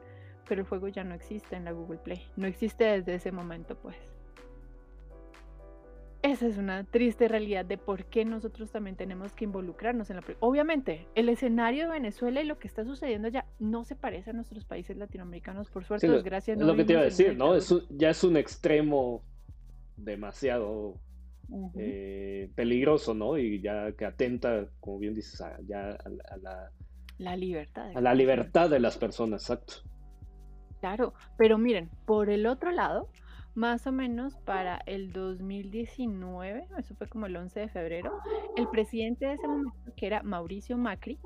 pero 0.48 0.62
el 0.62 0.66
juego 0.66 0.88
ya 0.88 1.04
no 1.04 1.14
existe 1.14 1.56
en 1.56 1.64
la 1.64 1.72
Google 1.72 1.98
Play, 1.98 2.26
no 2.36 2.46
existe 2.46 2.84
desde 2.84 3.14
ese 3.14 3.32
momento 3.32 3.76
pues 3.76 3.96
esa 6.22 6.46
es 6.46 6.58
una 6.58 6.84
triste 6.84 7.28
realidad 7.28 7.64
de 7.64 7.78
por 7.78 8.06
qué 8.06 8.24
nosotros 8.24 8.72
también 8.72 8.96
tenemos 8.96 9.32
que 9.32 9.44
involucrarnos 9.44 10.10
en 10.10 10.16
la... 10.16 10.24
Obviamente, 10.40 11.06
el 11.14 11.28
escenario 11.28 11.84
de 11.84 11.92
Venezuela 11.92 12.42
y 12.42 12.44
lo 12.44 12.58
que 12.58 12.66
está 12.66 12.84
sucediendo 12.84 13.28
ya 13.28 13.46
no 13.60 13.84
se 13.84 13.94
parece 13.94 14.30
a 14.30 14.32
nuestros 14.32 14.64
países 14.64 14.96
latinoamericanos, 14.96 15.70
por 15.70 15.84
suerte, 15.84 16.08
desgracia. 16.08 16.56
No 16.56 16.66
lo 16.66 16.76
que 16.76 16.84
te 16.84 16.94
iba 16.94 17.02
a 17.02 17.04
decir, 17.04 17.36
¿no? 17.36 17.54
Es 17.54 17.72
ya 17.90 18.10
es 18.10 18.24
un 18.24 18.36
extremo 18.36 19.22
demasiado 19.96 20.94
eh, 21.76 22.50
peligroso, 22.54 23.14
¿no? 23.14 23.38
Y 23.38 23.60
ya 23.60 23.92
que 23.92 24.04
atenta, 24.04 24.66
como 24.80 24.98
bien 24.98 25.14
dices, 25.14 25.40
ya 25.66 25.90
a, 25.90 26.36
la... 26.38 26.72
La 27.18 27.36
libertad. 27.36 27.90
A 27.94 28.00
la 28.00 28.14
libertad 28.14 28.70
de 28.70 28.80
las 28.80 28.96
personas, 28.96 29.42
exacto. 29.42 29.74
Claro, 30.80 31.14
pero 31.36 31.58
miren, 31.58 31.90
por 32.06 32.30
el 32.30 32.46
otro 32.46 32.70
lado, 32.70 33.08
más 33.58 33.88
o 33.88 33.92
menos 33.92 34.36
para 34.36 34.80
el 34.86 35.12
2019, 35.12 36.68
eso 36.78 36.94
fue 36.94 37.08
como 37.08 37.26
el 37.26 37.36
11 37.36 37.58
de 37.58 37.68
febrero, 37.68 38.20
el 38.56 38.68
presidente 38.68 39.26
de 39.26 39.32
ese 39.32 39.48
momento, 39.48 39.92
que 39.96 40.06
era 40.06 40.22
Mauricio 40.22 40.78
Macri, 40.78 41.18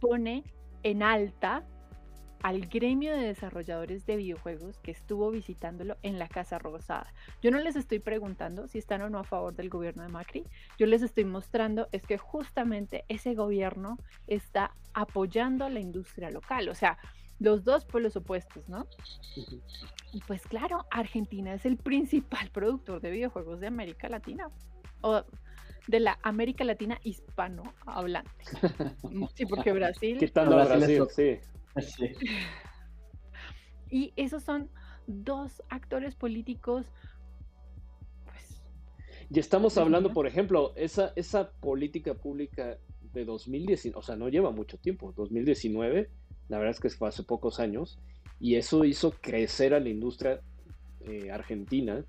pone 0.00 0.42
en 0.82 1.04
alta 1.04 1.64
al 2.42 2.66
gremio 2.66 3.12
de 3.12 3.28
desarrolladores 3.28 4.04
de 4.06 4.16
videojuegos 4.16 4.80
que 4.80 4.90
estuvo 4.90 5.30
visitándolo 5.30 5.96
en 6.02 6.18
la 6.18 6.26
Casa 6.26 6.58
Rosada. 6.58 7.14
Yo 7.40 7.52
no 7.52 7.60
les 7.60 7.76
estoy 7.76 8.00
preguntando 8.00 8.66
si 8.66 8.78
están 8.78 9.02
o 9.02 9.08
no 9.08 9.20
a 9.20 9.24
favor 9.24 9.54
del 9.54 9.68
gobierno 9.68 10.02
de 10.02 10.08
Macri, 10.08 10.44
yo 10.78 10.86
les 10.86 11.02
estoy 11.02 11.24
mostrando 11.24 11.88
es 11.92 12.02
que 12.02 12.18
justamente 12.18 13.04
ese 13.06 13.36
gobierno 13.36 13.98
está 14.26 14.74
apoyando 14.94 15.64
a 15.64 15.70
la 15.70 15.78
industria 15.78 16.28
local, 16.32 16.68
o 16.68 16.74
sea, 16.74 16.98
los 17.42 17.64
dos 17.64 17.86
los 17.92 18.16
opuestos, 18.16 18.68
¿no? 18.68 18.86
Y 20.12 20.20
pues 20.26 20.42
claro, 20.42 20.86
Argentina 20.90 21.54
es 21.54 21.66
el 21.66 21.76
principal 21.76 22.50
productor 22.50 23.00
de 23.00 23.10
videojuegos 23.10 23.60
de 23.60 23.66
América 23.66 24.08
Latina. 24.08 24.48
O 25.00 25.24
de 25.88 25.98
la 25.98 26.18
América 26.22 26.62
Latina 26.64 27.00
hispano 27.02 27.74
hablante. 27.86 28.30
Sí, 29.34 29.46
porque 29.46 29.72
Brasil. 29.72 30.18
Quitando 30.18 30.58
a 30.58 30.64
Brasil, 30.64 31.02
sí. 31.10 31.38
sí. 31.80 32.12
Y 33.90 34.12
esos 34.16 34.44
son 34.44 34.70
dos 35.06 35.62
actores 35.68 36.14
políticos. 36.14 36.86
Pues, 38.24 38.62
y 39.28 39.40
estamos 39.40 39.76
hablando, 39.76 40.12
por 40.12 40.26
ejemplo, 40.26 40.72
esa, 40.76 41.12
esa 41.16 41.50
política 41.50 42.14
pública 42.14 42.78
de 43.12 43.24
2019, 43.24 43.98
o 43.98 44.02
sea, 44.02 44.16
no 44.16 44.28
lleva 44.28 44.52
mucho 44.52 44.78
tiempo, 44.78 45.12
2019 45.12 46.08
la 46.48 46.58
verdad 46.58 46.72
es 46.72 46.80
que 46.80 46.90
fue 46.90 47.08
hace 47.08 47.22
pocos 47.22 47.60
años, 47.60 47.98
y 48.40 48.56
eso 48.56 48.84
hizo 48.84 49.12
crecer 49.12 49.72
a 49.74 49.80
la 49.80 49.88
industria 49.88 50.40
eh, 51.00 51.30
argentina 51.30 52.04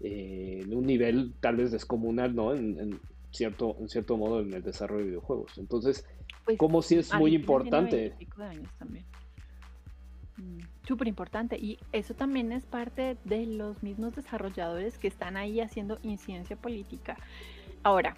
eh, 0.00 0.60
en 0.62 0.74
un 0.74 0.86
nivel 0.86 1.34
tal 1.40 1.56
vez 1.56 1.72
descomunal, 1.72 2.34
¿no? 2.34 2.54
En, 2.54 3.00
cierto, 3.30 3.76
en 3.80 3.88
cierto 3.88 4.16
modo 4.16 4.40
en 4.40 4.52
el 4.52 4.62
desarrollo 4.62 5.00
de 5.00 5.10
videojuegos. 5.10 5.58
Entonces, 5.58 6.06
pues, 6.44 6.58
como 6.58 6.82
si 6.82 6.96
es 6.96 7.12
muy 7.14 7.34
importante. 7.34 8.14
Mm, 10.36 10.60
súper 10.86 11.08
importante 11.08 11.58
y 11.58 11.78
eso 11.92 12.14
también 12.14 12.52
es 12.52 12.64
parte 12.64 13.16
de 13.24 13.46
los 13.46 13.82
mismos 13.82 14.14
desarrolladores 14.14 14.96
que 14.96 15.08
están 15.08 15.36
ahí 15.36 15.60
haciendo 15.60 15.98
incidencia 16.02 16.56
política. 16.56 17.16
Ahora, 17.82 18.16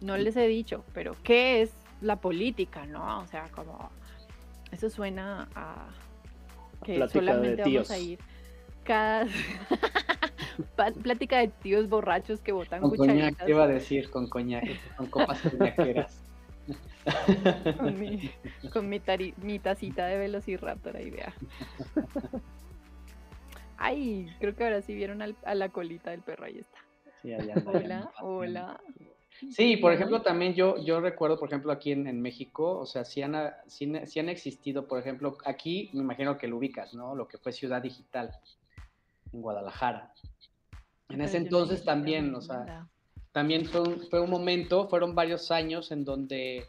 no 0.00 0.16
les 0.16 0.36
he 0.36 0.46
dicho, 0.46 0.84
pero 0.92 1.16
¿qué 1.22 1.62
es 1.62 1.72
la 2.00 2.20
política, 2.20 2.86
no? 2.86 3.20
O 3.20 3.26
sea, 3.26 3.48
como 3.48 3.90
eso 4.74 4.90
suena 4.90 5.48
a 5.54 5.88
que 6.84 7.08
solamente 7.08 7.62
vamos 7.62 7.90
a 7.90 7.98
ir 7.98 8.18
cada 8.84 9.26
plática 11.02 11.38
de 11.38 11.48
tíos 11.48 11.88
borrachos 11.88 12.40
que 12.40 12.52
botan 12.52 12.82
con 12.82 12.96
coñac, 12.96 13.42
¿qué 13.44 13.50
iba 13.50 13.64
a 13.64 13.68
decir? 13.68 14.10
Con 14.10 14.28
coñac, 14.28 14.64
con 14.96 15.06
copas 15.06 15.40
coñaqueras. 15.40 16.20
con 17.78 17.98
mi, 17.98 18.30
con 18.72 18.88
mi, 18.88 19.58
tacita 19.58 20.06
de 20.06 20.18
velociraptor 20.18 20.96
ahí, 20.96 21.10
vea. 21.10 21.34
Ay, 23.76 24.30
creo 24.40 24.54
que 24.54 24.64
ahora 24.64 24.80
sí 24.80 24.94
vieron 24.94 25.20
a 25.22 25.54
la 25.54 25.68
colita 25.68 26.10
del 26.10 26.22
perro, 26.22 26.44
ahí 26.46 26.58
está. 26.58 26.78
Sí, 27.20 27.32
hola, 27.66 28.10
hola. 28.20 28.80
Sí, 29.50 29.76
por 29.76 29.92
ejemplo, 29.92 30.22
también 30.22 30.54
yo, 30.54 30.76
yo 30.82 31.00
recuerdo, 31.00 31.38
por 31.38 31.48
ejemplo, 31.48 31.72
aquí 31.72 31.92
en, 31.92 32.20
México, 32.20 32.78
o 32.78 32.86
sea, 32.86 33.04
si 33.04 33.22
han, 33.22 33.34
han, 33.34 34.28
existido, 34.28 34.86
por 34.86 34.98
ejemplo, 34.98 35.36
aquí 35.44 35.90
me 35.92 36.00
imagino 36.00 36.38
que 36.38 36.48
lo 36.48 36.56
ubicas, 36.56 36.94
¿no? 36.94 37.14
Lo 37.14 37.28
que 37.28 37.38
fue 37.38 37.52
Ciudad 37.52 37.82
Digital 37.82 38.30
en 39.32 39.42
Guadalajara. 39.42 40.12
En 41.08 41.20
ese 41.20 41.36
entonces 41.36 41.84
también, 41.84 42.34
o 42.34 42.40
sea, 42.40 42.88
también 43.32 43.66
fue 43.66 43.80
un, 43.80 44.00
fue 44.08 44.20
un 44.20 44.30
momento, 44.30 44.88
fueron 44.88 45.14
varios 45.14 45.50
años 45.50 45.90
en 45.92 46.04
donde 46.04 46.66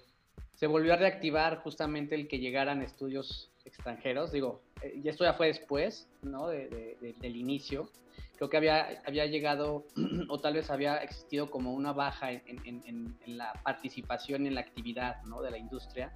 se 0.55 0.67
volvió 0.67 0.93
a 0.93 0.97
reactivar 0.97 1.57
justamente 1.59 2.15
el 2.15 2.27
que 2.27 2.39
llegaran 2.39 2.81
estudios 2.81 3.51
extranjeros. 3.65 4.31
Digo, 4.31 4.61
eh, 4.81 4.99
y 5.03 5.07
esto 5.07 5.23
ya 5.23 5.33
fue 5.33 5.47
después, 5.47 6.09
¿no? 6.21 6.47
del 6.47 7.35
inicio 7.35 7.89
creo 8.35 8.49
que 8.49 8.57
había, 8.57 9.01
había 9.05 9.25
llegado 9.25 9.85
o 10.29 10.39
tal 10.39 10.55
vez 10.55 10.69
había 10.69 10.97
existido 10.97 11.49
como 11.49 11.73
una 11.73 11.93
baja 11.93 12.31
en, 12.31 12.41
en, 12.65 13.15
en, 13.25 13.37
la 13.37 13.53
participación 13.63 14.45
en 14.45 14.55
la 14.55 14.61
actividad 14.61 15.21
¿no? 15.23 15.41
de 15.41 15.51
la 15.51 15.57
industria, 15.57 16.13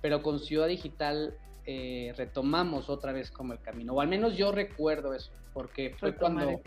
pero 0.00 0.22
con 0.22 0.40
Ciudad 0.40 0.68
Digital 0.68 1.34
eh, 1.66 2.12
retomamos 2.16 2.88
otra 2.88 3.12
vez 3.12 3.30
como 3.30 3.52
el 3.52 3.60
camino, 3.60 3.94
o 3.94 4.00
al 4.00 4.08
menos 4.08 4.36
yo 4.36 4.52
recuerdo 4.52 5.14
eso, 5.14 5.30
porque 5.52 5.94
fue 5.98 6.14
cuando... 6.14 6.60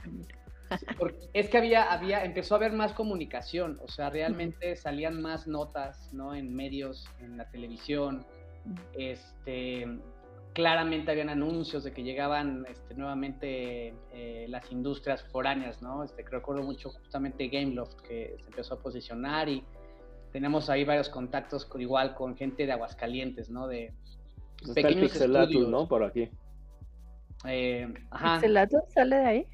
es 1.34 1.50
que 1.50 1.58
había, 1.58 1.92
había, 1.92 2.24
empezó 2.24 2.56
a 2.56 2.58
haber 2.58 2.74
más 2.74 2.94
comunicación, 2.94 3.80
o 3.84 3.88
sea, 3.88 4.10
realmente 4.10 4.76
salían 4.76 5.22
más 5.22 5.48
notas, 5.48 6.14
¿no? 6.14 6.34
En 6.34 6.56
medios, 6.56 7.10
en 7.20 7.38
la 7.38 7.50
televisión, 7.50 8.26
este, 8.98 9.88
claramente 10.54 11.12
habían 11.12 11.30
anuncios 11.30 11.84
de 11.84 11.92
que 11.94 12.04
llegaban 12.04 12.66
este, 12.70 12.94
nuevamente 12.96 13.94
eh, 14.14 14.46
las 14.50 14.72
industrias 14.72 15.24
foráneas, 15.32 15.82
¿no? 15.82 16.04
Este, 16.04 16.24
recuerdo 16.30 16.64
mucho 16.64 16.90
justamente 16.90 17.48
Gameloft 17.48 18.02
que 18.02 18.36
se 18.40 18.46
empezó 18.48 18.76
a 18.76 18.80
posicionar 18.80 19.50
y 19.50 19.64
tenemos 20.32 20.70
ahí 20.70 20.84
varios 20.84 21.10
contactos 21.10 21.66
con, 21.66 21.82
igual 21.82 22.16
con 22.16 22.36
gente 22.36 22.66
de 22.66 22.72
Aguascalientes, 22.72 23.50
¿no? 23.50 23.68
De 23.68 23.94
Está 24.62 24.74
pequeños 24.74 25.70
¿no? 25.70 25.88
Por 25.88 26.04
aquí. 26.04 26.30
Eh, 27.46 27.94
ajá. 28.12 28.36
¿Pixelatus 28.36 28.82
sale 28.94 29.16
de 29.18 29.26
ahí? 29.26 29.48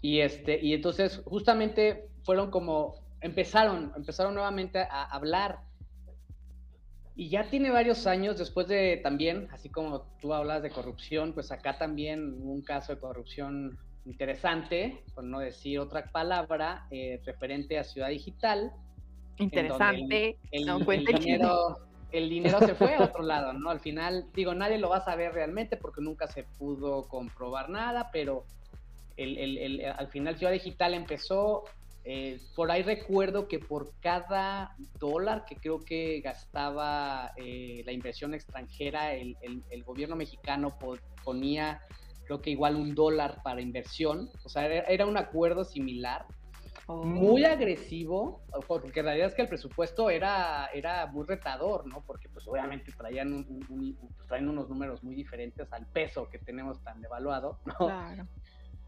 Y 0.00 0.20
este, 0.20 0.58
y 0.62 0.74
entonces 0.74 1.22
justamente 1.24 2.08
fueron 2.22 2.50
como, 2.50 2.94
empezaron, 3.20 3.92
empezaron 3.96 4.34
nuevamente 4.34 4.80
a 4.80 5.04
hablar 5.04 5.60
y 7.18 7.30
ya 7.30 7.50
tiene 7.50 7.72
varios 7.72 8.06
años 8.06 8.38
después 8.38 8.68
de 8.68 9.00
también, 9.02 9.48
así 9.50 9.68
como 9.68 10.02
tú 10.20 10.32
hablas 10.32 10.62
de 10.62 10.70
corrupción, 10.70 11.32
pues 11.32 11.50
acá 11.50 11.76
también 11.76 12.40
un 12.40 12.62
caso 12.62 12.94
de 12.94 13.00
corrupción 13.00 13.76
interesante, 14.06 15.02
por 15.16 15.24
no 15.24 15.40
decir 15.40 15.80
otra 15.80 16.04
palabra, 16.12 16.86
eh, 16.92 17.20
referente 17.26 17.76
a 17.76 17.82
Ciudad 17.82 18.10
Digital. 18.10 18.72
Interesante. 19.36 20.38
El, 20.52 20.66
dinero, 21.18 21.78
el 22.12 22.30
dinero 22.30 22.60
se 22.60 22.76
fue 22.76 22.94
a 22.94 23.02
otro 23.02 23.24
lado, 23.24 23.52
¿no? 23.52 23.70
Al 23.70 23.80
final, 23.80 24.26
digo, 24.32 24.54
nadie 24.54 24.78
lo 24.78 24.88
va 24.88 24.98
a 24.98 25.04
saber 25.04 25.32
realmente 25.32 25.76
porque 25.76 26.00
nunca 26.00 26.28
se 26.28 26.44
pudo 26.44 27.08
comprobar 27.08 27.68
nada, 27.68 28.10
pero 28.12 28.44
el, 29.18 29.84
al 29.84 30.08
final 30.08 30.38
Ciudad 30.38 30.52
Digital 30.52 30.94
empezó 30.94 31.64
eh, 32.10 32.40
por 32.56 32.70
ahí 32.70 32.82
recuerdo 32.82 33.48
que 33.48 33.58
por 33.58 33.92
cada 34.00 34.74
dólar 34.98 35.44
que 35.44 35.56
creo 35.56 35.80
que 35.80 36.22
gastaba 36.22 37.32
eh, 37.36 37.82
la 37.84 37.92
inversión 37.92 38.32
extranjera, 38.32 39.12
el, 39.12 39.36
gobierno 39.84 40.16
mexicano 40.16 40.78
ponía 41.22 41.82
creo 42.24 42.40
que 42.40 42.48
igual 42.48 42.76
un 42.76 42.94
dólar 42.94 43.42
para 43.42 43.60
inversión. 43.60 44.30
O 44.42 44.48
sea, 44.48 44.66
era, 44.66 45.06
un 45.06 45.18
acuerdo 45.18 45.64
similar. 45.64 46.24
Oh. 46.86 47.04
Muy 47.04 47.44
agresivo, 47.44 48.42
porque 48.66 49.00
en 49.00 49.04
realidad 49.04 49.28
es 49.28 49.34
que 49.34 49.42
el 49.42 49.48
presupuesto 49.48 50.08
era, 50.08 50.70
era 50.72 51.06
muy 51.08 51.26
retador, 51.26 51.86
¿no? 51.86 52.02
Porque 52.06 52.30
pues 52.30 52.48
obviamente 52.48 52.90
traían, 52.92 53.46
traían 54.26 54.48
unos 54.48 54.70
números 54.70 55.04
muy 55.04 55.14
diferentes 55.14 55.70
al 55.74 55.86
peso 55.88 56.30
que 56.30 56.38
tenemos 56.38 56.82
tan 56.82 57.02
devaluado, 57.02 57.60
¿no? 57.66 57.74
Claro 57.76 58.26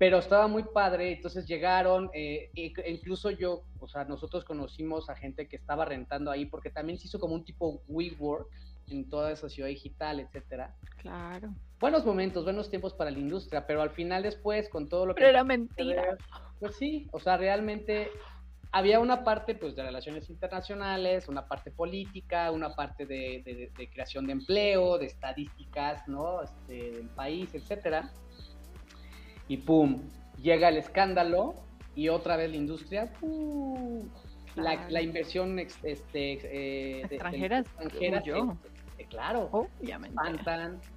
pero 0.01 0.17
estaba 0.17 0.49
muy 0.49 0.63
padre, 0.63 1.13
entonces 1.13 1.47
llegaron, 1.47 2.09
eh, 2.15 2.51
e 2.55 2.91
incluso 2.91 3.31
yo, 3.31 3.65
o 3.81 3.87
sea, 3.87 4.07
nosotros 4.07 4.47
conocimos 4.47 5.11
a 5.11 5.15
gente 5.15 5.47
que 5.47 5.57
estaba 5.57 5.85
rentando 5.85 6.31
ahí, 6.31 6.47
porque 6.47 6.71
también 6.71 6.99
se 6.99 7.07
hizo 7.07 7.21
como 7.21 7.35
un 7.35 7.45
tipo 7.45 7.83
WeWork 7.87 8.49
en 8.89 9.11
toda 9.11 9.31
esa 9.31 9.51
ciudad 9.51 9.69
digital, 9.69 10.21
etcétera. 10.21 10.75
Claro. 11.03 11.51
Buenos 11.79 12.07
momentos, 12.07 12.45
buenos 12.45 12.71
tiempos 12.71 12.95
para 12.95 13.11
la 13.11 13.19
industria, 13.19 13.67
pero 13.67 13.83
al 13.83 13.91
final 13.91 14.23
después, 14.23 14.71
con 14.71 14.89
todo 14.89 15.05
lo 15.05 15.15
que... 15.15 15.19
Pero 15.19 15.29
era 15.29 15.45
mentira. 15.45 16.17
Pues 16.59 16.77
sí, 16.77 17.07
o 17.13 17.21
sea, 17.21 17.37
realmente 17.37 18.11
había 18.73 19.01
una 19.01 19.23
parte 19.23 19.55
pues 19.55 19.77
de 19.77 19.83
relaciones 19.83 20.31
internacionales, 20.31 21.29
una 21.29 21.47
parte 21.47 21.71
política, 21.71 22.51
una 22.53 22.75
parte 22.75 23.05
de, 23.05 23.71
de 23.77 23.91
creación 23.91 24.27
de 24.29 24.33
empleo, 24.33 24.97
de 24.97 25.05
estadísticas, 25.05 26.09
¿no? 26.09 26.43
Este, 26.43 26.91
del 26.91 27.11
país, 27.11 27.55
etcétera 27.55 28.11
y 29.51 29.57
pum, 29.57 30.01
llega 30.41 30.69
el 30.69 30.77
escándalo 30.77 31.55
y 31.97 32.09
otra 32.09 32.37
vez 32.37 32.51
la 32.51 32.57
industria, 32.57 33.13
uh, 33.21 34.05
la, 34.55 35.03
inversión 35.03 35.59
este, 35.59 35.81
eh, 36.23 37.03
extranjera, 37.11 37.65
yo. 38.23 38.57
claro, 39.09 39.49
obviamente. 39.51 40.17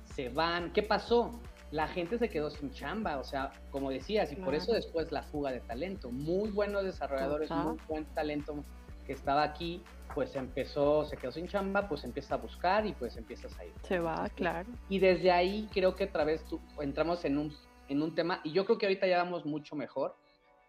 se 0.06 0.30
van. 0.30 0.72
¿Qué 0.72 0.84
pasó? 0.84 1.32
La 1.72 1.88
gente 1.88 2.20
se 2.20 2.30
quedó 2.30 2.52
sin 2.52 2.70
chamba, 2.70 3.18
o 3.18 3.24
sea, 3.24 3.52
como 3.72 3.90
decías, 3.90 4.32
y 4.32 4.36
por 4.36 4.54
eso 4.54 4.72
después 4.72 5.12
la 5.12 5.24
fuga 5.24 5.52
de 5.52 5.60
talento. 5.62 6.12
Muy 6.12 6.52
buenos 6.52 6.84
desarrolladores, 6.84 7.50
muy 7.50 7.80
buen 7.88 8.06
talento 8.14 8.64
que 9.08 9.14
estaba 9.14 9.42
aquí, 9.42 9.82
pues 10.14 10.36
empezó, 10.36 11.06
se 11.06 11.18
quedó 11.18 11.32
sin 11.32 11.48
chamba, 11.48 11.90
pues 11.90 12.04
empieza 12.04 12.36
a 12.36 12.38
buscar 12.38 12.86
y 12.86 12.94
pues 12.94 13.18
empiezas 13.18 13.58
a 13.58 13.66
ir. 13.66 13.74
Se 13.82 13.98
va, 13.98 14.30
claro. 14.36 14.70
Y 14.90 15.00
desde 15.00 15.32
ahí 15.32 15.68
creo 15.74 15.96
que 15.96 16.04
otra 16.04 16.24
vez 16.24 16.46
entramos 16.80 17.26
en 17.26 17.40
un, 17.40 17.52
en 17.94 18.02
un 18.02 18.14
tema, 18.14 18.42
y 18.44 18.52
yo 18.52 18.66
creo 18.66 18.78
que 18.78 18.86
ahorita 18.86 19.08
ya 19.08 19.18
vamos 19.18 19.46
mucho 19.46 19.76
mejor. 19.76 20.16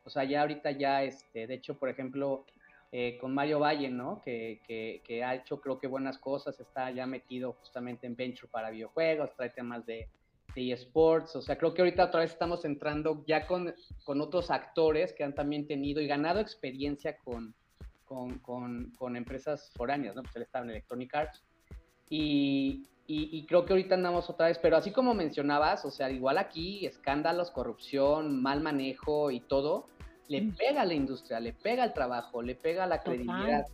O 0.04 0.10
sea, 0.10 0.24
ya 0.24 0.42
ahorita 0.42 0.70
ya, 0.70 1.02
este, 1.02 1.46
de 1.46 1.54
hecho, 1.54 1.78
por 1.78 1.88
ejemplo, 1.88 2.44
eh, 2.92 3.18
con 3.20 3.34
Mario 3.34 3.58
Valle, 3.58 3.88
¿no? 3.88 4.22
Que, 4.22 4.60
que, 5.04 5.24
ha 5.24 5.34
hecho 5.34 5.60
creo 5.60 5.78
que 5.78 5.86
buenas 5.86 6.18
cosas, 6.18 6.60
está 6.60 6.90
ya 6.90 7.06
metido 7.06 7.54
justamente 7.54 8.06
en 8.06 8.14
Venture 8.14 8.48
para 8.48 8.70
videojuegos, 8.70 9.34
trae 9.34 9.50
temas 9.50 9.84
de, 9.84 10.08
de 10.54 10.72
eSports, 10.72 11.34
o 11.34 11.42
sea, 11.42 11.58
creo 11.58 11.74
que 11.74 11.82
ahorita 11.82 12.04
otra 12.04 12.20
vez 12.20 12.30
estamos 12.30 12.64
entrando 12.64 13.24
ya 13.26 13.46
con, 13.46 13.74
con 14.04 14.20
otros 14.20 14.50
actores 14.50 15.12
que 15.12 15.24
han 15.24 15.34
también 15.34 15.66
tenido 15.66 16.00
y 16.00 16.06
ganado 16.06 16.38
experiencia 16.38 17.16
con, 17.18 17.54
con, 18.04 18.38
con, 18.38 18.92
con 18.96 19.16
empresas 19.16 19.72
foráneas, 19.74 20.14
¿no? 20.14 20.22
Pues 20.22 20.36
él 20.36 20.42
estaba 20.42 20.64
en 20.64 20.70
Electronic 20.70 21.14
Arts. 21.14 21.42
Y, 22.10 22.86
y, 23.06 23.44
creo 23.46 23.66
que 23.66 23.74
ahorita 23.74 23.96
andamos 23.96 24.30
otra 24.30 24.46
vez, 24.46 24.58
pero 24.58 24.78
así 24.78 24.90
como 24.90 25.12
mencionabas, 25.12 25.84
o 25.84 25.90
sea, 25.90 26.10
igual 26.10 26.38
aquí, 26.38 26.86
escándalos, 26.86 27.50
corrupción, 27.50 28.40
mal 28.40 28.62
manejo 28.62 29.30
y 29.30 29.40
todo, 29.40 29.88
le 30.28 30.42
pega 30.56 30.82
a 30.82 30.84
la 30.86 30.94
industria, 30.94 31.38
le 31.38 31.52
pega 31.52 31.82
al 31.82 31.92
trabajo, 31.92 32.40
le 32.40 32.54
pega 32.54 32.84
a 32.84 32.86
la 32.86 33.02
credibilidad. 33.02 33.66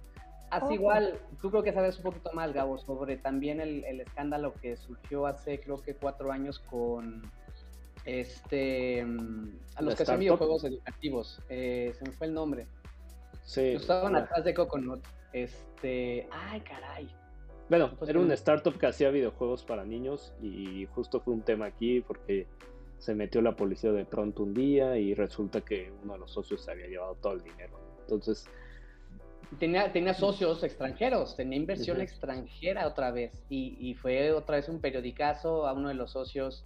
Así 0.50 0.74
igual, 0.74 1.20
tú 1.40 1.50
creo 1.50 1.62
que 1.62 1.72
sabes 1.72 1.96
un 1.98 2.02
poquito 2.02 2.32
más, 2.32 2.52
Gabo, 2.52 2.76
sobre 2.78 3.18
también 3.18 3.60
el, 3.60 3.84
el, 3.84 4.00
escándalo 4.00 4.52
que 4.54 4.76
surgió 4.76 5.26
hace 5.26 5.60
creo 5.60 5.80
que 5.80 5.94
cuatro 5.94 6.32
años 6.32 6.58
con 6.58 7.22
este 8.04 9.04
mm, 9.04 9.58
a 9.76 9.82
los 9.82 9.94
que 9.94 10.02
hacen 10.02 10.18
videojuegos 10.18 10.64
educativos. 10.64 11.40
Eh, 11.48 11.94
se 11.96 12.04
me 12.04 12.10
fue 12.12 12.26
el 12.26 12.34
nombre. 12.34 12.66
Sí. 13.44 13.74
Estaban 13.74 14.16
atrás 14.16 14.44
de 14.44 14.54
Coconut. 14.54 15.04
Este. 15.32 16.28
Ay, 16.32 16.60
caray. 16.62 17.08
Bueno, 17.70 17.94
pues 17.96 18.10
era 18.10 18.18
una 18.18 18.34
startup 18.34 18.76
que 18.76 18.86
hacía 18.86 19.10
videojuegos 19.10 19.62
para 19.62 19.84
niños 19.84 20.34
y 20.42 20.86
justo 20.86 21.20
fue 21.20 21.34
un 21.34 21.42
tema 21.42 21.66
aquí 21.66 22.00
porque 22.00 22.48
se 22.98 23.14
metió 23.14 23.40
la 23.42 23.54
policía 23.54 23.92
de 23.92 24.04
pronto 24.04 24.42
un 24.42 24.52
día 24.52 24.98
y 24.98 25.14
resulta 25.14 25.60
que 25.60 25.92
uno 26.02 26.14
de 26.14 26.18
los 26.18 26.32
socios 26.32 26.64
se 26.64 26.72
había 26.72 26.88
llevado 26.88 27.14
todo 27.14 27.34
el 27.34 27.42
dinero. 27.42 27.78
Entonces... 28.00 28.44
Tenía, 29.60 29.92
tenía 29.92 30.14
socios 30.14 30.64
extranjeros, 30.64 31.36
tenía 31.36 31.58
inversión 31.58 32.00
extranjera 32.00 32.88
otra 32.88 33.12
vez 33.12 33.40
y, 33.48 33.76
y, 33.80 33.94
fue 33.94 34.32
otra 34.32 34.56
vez 34.56 34.68
un 34.68 34.80
periodicazo 34.80 35.66
a 35.66 35.72
uno 35.72 35.88
de 35.88 35.94
los 35.94 36.12
socios, 36.12 36.64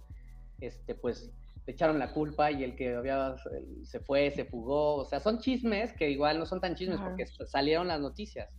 este, 0.59 0.93
pues 0.93 1.31
le 1.65 1.73
echaron 1.73 1.99
la 1.99 2.13
culpa 2.13 2.51
y 2.51 2.63
el 2.63 2.75
que 2.75 2.95
había 2.95 3.35
se 3.83 3.99
fue, 3.99 4.31
se 4.31 4.45
fugó, 4.45 4.95
o 4.95 5.05
sea, 5.05 5.19
son 5.19 5.39
chismes 5.39 5.93
que 5.93 6.09
igual 6.09 6.37
no 6.37 6.45
son 6.45 6.61
tan 6.61 6.75
chismes 6.75 6.99
porque 6.99 7.25
salieron 7.47 7.87
las 7.87 7.99
noticias, 7.99 8.49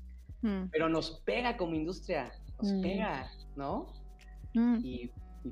mm. 0.47 0.69
pero 0.71 0.89
nos 0.89 1.21
pega 1.25 1.57
como 1.57 1.75
industria, 1.75 2.33
nos 2.61 2.73
mm. 2.73 2.83
pega, 2.83 3.31
¿no? 3.57 3.87
Mm. 4.55 4.79
Y 4.83 5.11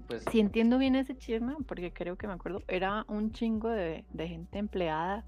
pues 0.09 0.25
si 0.31 0.41
entiendo 0.41 0.79
bien 0.79 0.97
ese 0.97 1.17
chisme, 1.17 1.55
porque 1.67 1.93
creo 1.93 2.17
que 2.17 2.27
me 2.27 2.35
acuerdo, 2.35 2.63
era 2.69 3.05
un 3.09 3.33
chingo 3.33 3.69
de, 3.69 4.05
gente 4.17 4.59
empleada 4.59 5.25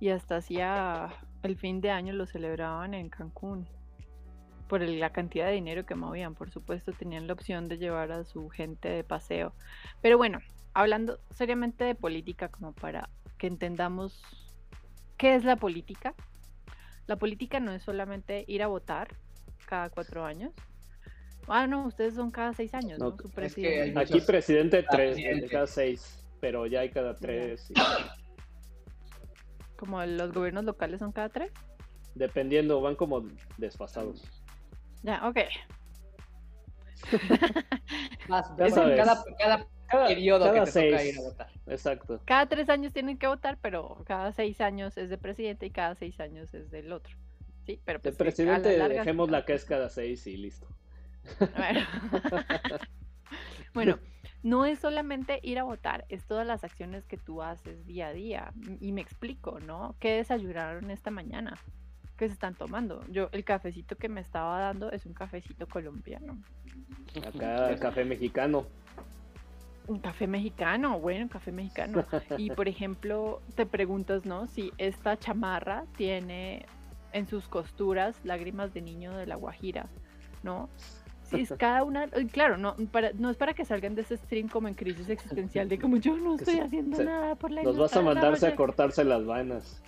y 0.00 0.10
hasta 0.10 0.36
hacía 0.36 1.10
el 1.42 1.56
fin 1.56 1.80
de 1.80 1.90
año 1.90 2.12
lo 2.12 2.26
celebraban 2.26 2.94
en 2.94 3.08
Cancún 3.08 3.66
por 4.68 4.80
la 4.80 5.10
cantidad 5.10 5.46
de 5.46 5.52
dinero 5.52 5.86
que 5.86 5.94
movían. 5.94 6.34
Por 6.34 6.50
supuesto, 6.50 6.92
tenían 6.92 7.26
la 7.26 7.34
opción 7.34 7.68
de 7.68 7.78
llevar 7.78 8.12
a 8.12 8.24
su 8.24 8.48
gente 8.48 8.88
de 8.88 9.04
paseo. 9.04 9.54
Pero 10.00 10.18
bueno, 10.18 10.40
hablando 10.72 11.20
seriamente 11.30 11.84
de 11.84 11.94
política, 11.94 12.48
como 12.48 12.72
para 12.72 13.08
que 13.38 13.46
entendamos 13.46 14.22
qué 15.16 15.34
es 15.34 15.44
la 15.44 15.56
política. 15.56 16.14
La 17.06 17.16
política 17.16 17.60
no 17.60 17.72
es 17.72 17.82
solamente 17.82 18.44
ir 18.48 18.62
a 18.62 18.66
votar 18.66 19.08
cada 19.66 19.90
cuatro 19.90 20.24
años, 20.24 20.52
Ah, 21.48 21.66
no, 21.66 21.86
ustedes 21.86 22.14
son 22.14 22.30
cada 22.30 22.52
seis 22.54 22.72
años, 22.74 22.98
¿no? 22.98 23.16
aquí 23.96 24.20
presidente 24.20 24.84
tres, 24.88 25.18
cada 25.50 25.66
seis, 25.66 26.24
pero 26.40 26.66
ya 26.66 26.80
hay 26.80 26.90
cada 26.90 27.14
tres. 27.14 27.70
¿Como 29.76 30.04
los 30.04 30.32
gobiernos 30.32 30.64
locales 30.64 31.00
son 31.00 31.12
cada 31.12 31.28
tres? 31.28 31.52
Dependiendo, 32.14 32.80
van 32.80 32.94
como 32.94 33.26
desfasados. 33.58 34.22
Ya, 35.02 35.26
ok. 35.28 35.38
Más, 38.28 38.50
cada, 38.56 39.24
cada, 39.36 39.66
periodo 40.06 40.52
que 40.52 40.60
te 40.60 40.66
seis. 40.66 40.92
toca 40.92 41.04
ir 41.04 41.18
a 41.18 41.20
votar. 41.22 41.48
Exacto. 41.66 42.20
Cada 42.24 42.46
tres 42.46 42.68
años 42.68 42.92
tienen 42.92 43.18
que 43.18 43.26
votar, 43.26 43.58
pero 43.60 44.02
cada 44.06 44.32
seis 44.32 44.60
años 44.60 44.96
es 44.96 45.10
de 45.10 45.18
presidente 45.18 45.66
y 45.66 45.70
cada 45.70 45.94
seis 45.94 46.20
años 46.20 46.52
es 46.54 46.70
del 46.70 46.92
otro. 46.92 47.16
Sí, 47.66 47.80
pero 47.84 48.00
pues, 48.00 48.16
de 48.16 48.24
presidente 48.24 48.68
dejemos 48.68 49.30
la 49.30 49.44
que 49.44 49.54
es 49.54 49.64
cada 49.64 49.88
seis 49.88 50.26
y 50.26 50.36
listo. 50.36 50.66
Bueno. 53.72 53.98
no 54.44 54.64
es 54.66 54.78
solamente 54.78 55.40
ir 55.42 55.58
a 55.58 55.64
votar, 55.64 56.04
es 56.08 56.24
todas 56.26 56.46
las 56.46 56.62
acciones 56.62 57.04
que 57.06 57.16
tú 57.16 57.42
haces 57.42 57.84
día 57.86 58.06
a 58.08 58.12
día. 58.12 58.52
Y 58.80 58.92
me 58.92 59.00
explico, 59.00 59.58
¿no? 59.58 59.96
¿Qué 59.98 60.12
desayunaron 60.12 60.92
esta 60.92 61.10
mañana? 61.10 61.58
¿Qué 62.16 62.28
se 62.28 62.34
están 62.34 62.54
tomando? 62.54 63.04
Yo, 63.08 63.28
el 63.32 63.42
cafecito 63.42 63.96
que 63.96 64.08
me 64.08 64.20
estaba 64.20 64.60
dando 64.60 64.92
es 64.92 65.06
un 65.06 65.14
cafecito 65.14 65.66
colombiano. 65.66 66.38
Acá, 67.26 67.70
el 67.70 67.80
café 67.80 68.04
mexicano. 68.04 68.66
Un 69.86 69.98
café 69.98 70.26
mexicano, 70.26 70.98
bueno, 70.98 71.28
café 71.28 71.52
mexicano. 71.52 72.04
Y 72.38 72.50
por 72.50 72.68
ejemplo, 72.68 73.42
te 73.54 73.66
preguntas, 73.66 74.24
¿no? 74.24 74.46
Si 74.46 74.72
esta 74.78 75.18
chamarra 75.18 75.84
tiene 75.96 76.64
en 77.12 77.26
sus 77.26 77.48
costuras 77.48 78.18
lágrimas 78.24 78.72
de 78.72 78.80
niño 78.80 79.16
de 79.16 79.26
la 79.26 79.36
Guajira, 79.36 79.86
¿no? 80.42 80.68
Sí, 81.22 81.40
es 81.40 81.54
cada 81.58 81.82
una, 81.82 82.06
claro, 82.32 82.58
no, 82.58 82.76
no 83.18 83.30
es 83.30 83.36
para 83.36 83.54
que 83.54 83.64
salgan 83.64 83.94
de 83.94 84.02
ese 84.02 84.16
stream 84.16 84.48
como 84.48 84.68
en 84.68 84.74
crisis 84.74 85.08
existencial 85.08 85.68
de 85.68 85.78
como 85.78 85.96
yo 85.96 86.16
no 86.16 86.34
estoy 86.34 86.60
haciendo 86.60 87.02
nada 87.02 87.34
por 87.34 87.50
la 87.50 87.62
Nos 87.62 87.78
vas 87.78 87.96
a 87.96 88.02
mandarse 88.02 88.46
a 88.46 88.54
cortarse 88.54 89.04
las 89.04 89.24
vainas. 89.24 89.82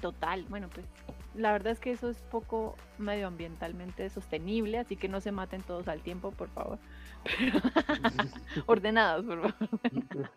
Total, 0.00 0.44
bueno, 0.48 0.68
pues 0.72 0.86
la 1.34 1.52
verdad 1.52 1.72
es 1.72 1.80
que 1.80 1.92
eso 1.92 2.08
es 2.08 2.22
poco 2.30 2.74
medioambientalmente 2.98 4.08
sostenible, 4.10 4.78
así 4.78 4.96
que 4.96 5.08
no 5.08 5.20
se 5.20 5.30
maten 5.30 5.62
todos 5.62 5.88
al 5.88 6.00
tiempo, 6.00 6.30
por 6.32 6.48
favor. 6.48 6.78
Ordenados, 8.66 9.24
por 9.24 9.52
favor. 9.52 9.70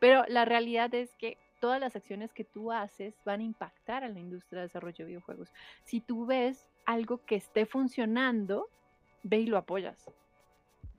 Pero 0.00 0.24
la 0.28 0.44
realidad 0.44 0.94
es 0.94 1.14
que 1.16 1.38
todas 1.60 1.80
las 1.80 1.96
acciones 1.96 2.32
que 2.32 2.44
tú 2.44 2.70
haces 2.72 3.14
van 3.24 3.40
a 3.40 3.44
impactar 3.44 4.04
a 4.04 4.08
la 4.08 4.18
industria 4.18 4.60
de 4.60 4.68
desarrollo 4.68 4.98
de 4.98 5.04
videojuegos. 5.04 5.52
Si 5.84 6.00
tú 6.00 6.26
ves 6.26 6.68
algo 6.86 7.24
que 7.24 7.36
esté 7.36 7.66
funcionando, 7.66 8.68
ve 9.22 9.40
y 9.40 9.46
lo 9.46 9.58
apoyas. 9.58 10.10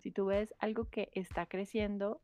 Si 0.02 0.12
tú 0.12 0.28
ves 0.28 0.54
algo 0.60 0.90
que 0.90 1.10
está 1.14 1.46
creciendo 1.46 2.22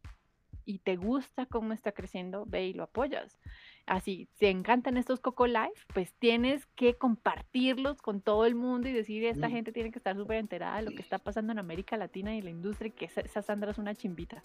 y 0.65 0.79
te 0.79 0.95
gusta 0.95 1.45
cómo 1.45 1.73
está 1.73 1.91
creciendo, 1.91 2.45
ve 2.45 2.65
y 2.67 2.73
lo 2.73 2.83
apoyas. 2.83 3.37
Así, 3.85 4.27
si 4.33 4.47
encantan 4.47 4.97
estos 4.97 5.19
Coco 5.19 5.45
Life, 5.45 5.85
pues 5.93 6.13
tienes 6.13 6.65
que 6.75 6.95
compartirlos 6.95 8.01
con 8.01 8.21
todo 8.21 8.45
el 8.45 8.55
mundo 8.55 8.87
y 8.87 8.93
decir, 8.93 9.23
esta 9.25 9.47
mm. 9.47 9.51
gente 9.51 9.71
tiene 9.71 9.91
que 9.91 9.99
estar 9.99 10.15
súper 10.15 10.37
enterada 10.37 10.77
de 10.77 10.83
lo 10.83 10.91
que 10.91 11.01
está 11.01 11.19
pasando 11.19 11.51
en 11.51 11.59
América 11.59 11.95
Latina 11.95 12.33
y 12.33 12.39
en 12.39 12.45
la 12.45 12.51
industria, 12.51 12.91
que 12.91 13.05
esa 13.05 13.41
Sandra 13.41 13.71
es 13.71 13.77
una 13.77 13.93
chimbita. 13.93 14.41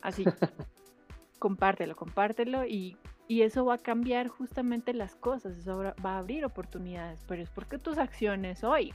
Así, 0.00 0.24
compártelo, 1.38 1.94
compártelo 1.94 2.64
y, 2.64 2.96
y, 3.28 3.42
eso 3.42 3.66
va 3.66 3.74
a 3.74 3.78
cambiar 3.78 4.28
justamente 4.28 4.94
las 4.94 5.14
cosas, 5.14 5.58
eso 5.58 5.78
va 5.78 6.14
a 6.14 6.18
abrir 6.18 6.44
oportunidades, 6.46 7.22
pero 7.28 7.42
es 7.42 7.50
porque 7.50 7.78
tus 7.78 7.98
acciones 7.98 8.64
hoy 8.64 8.94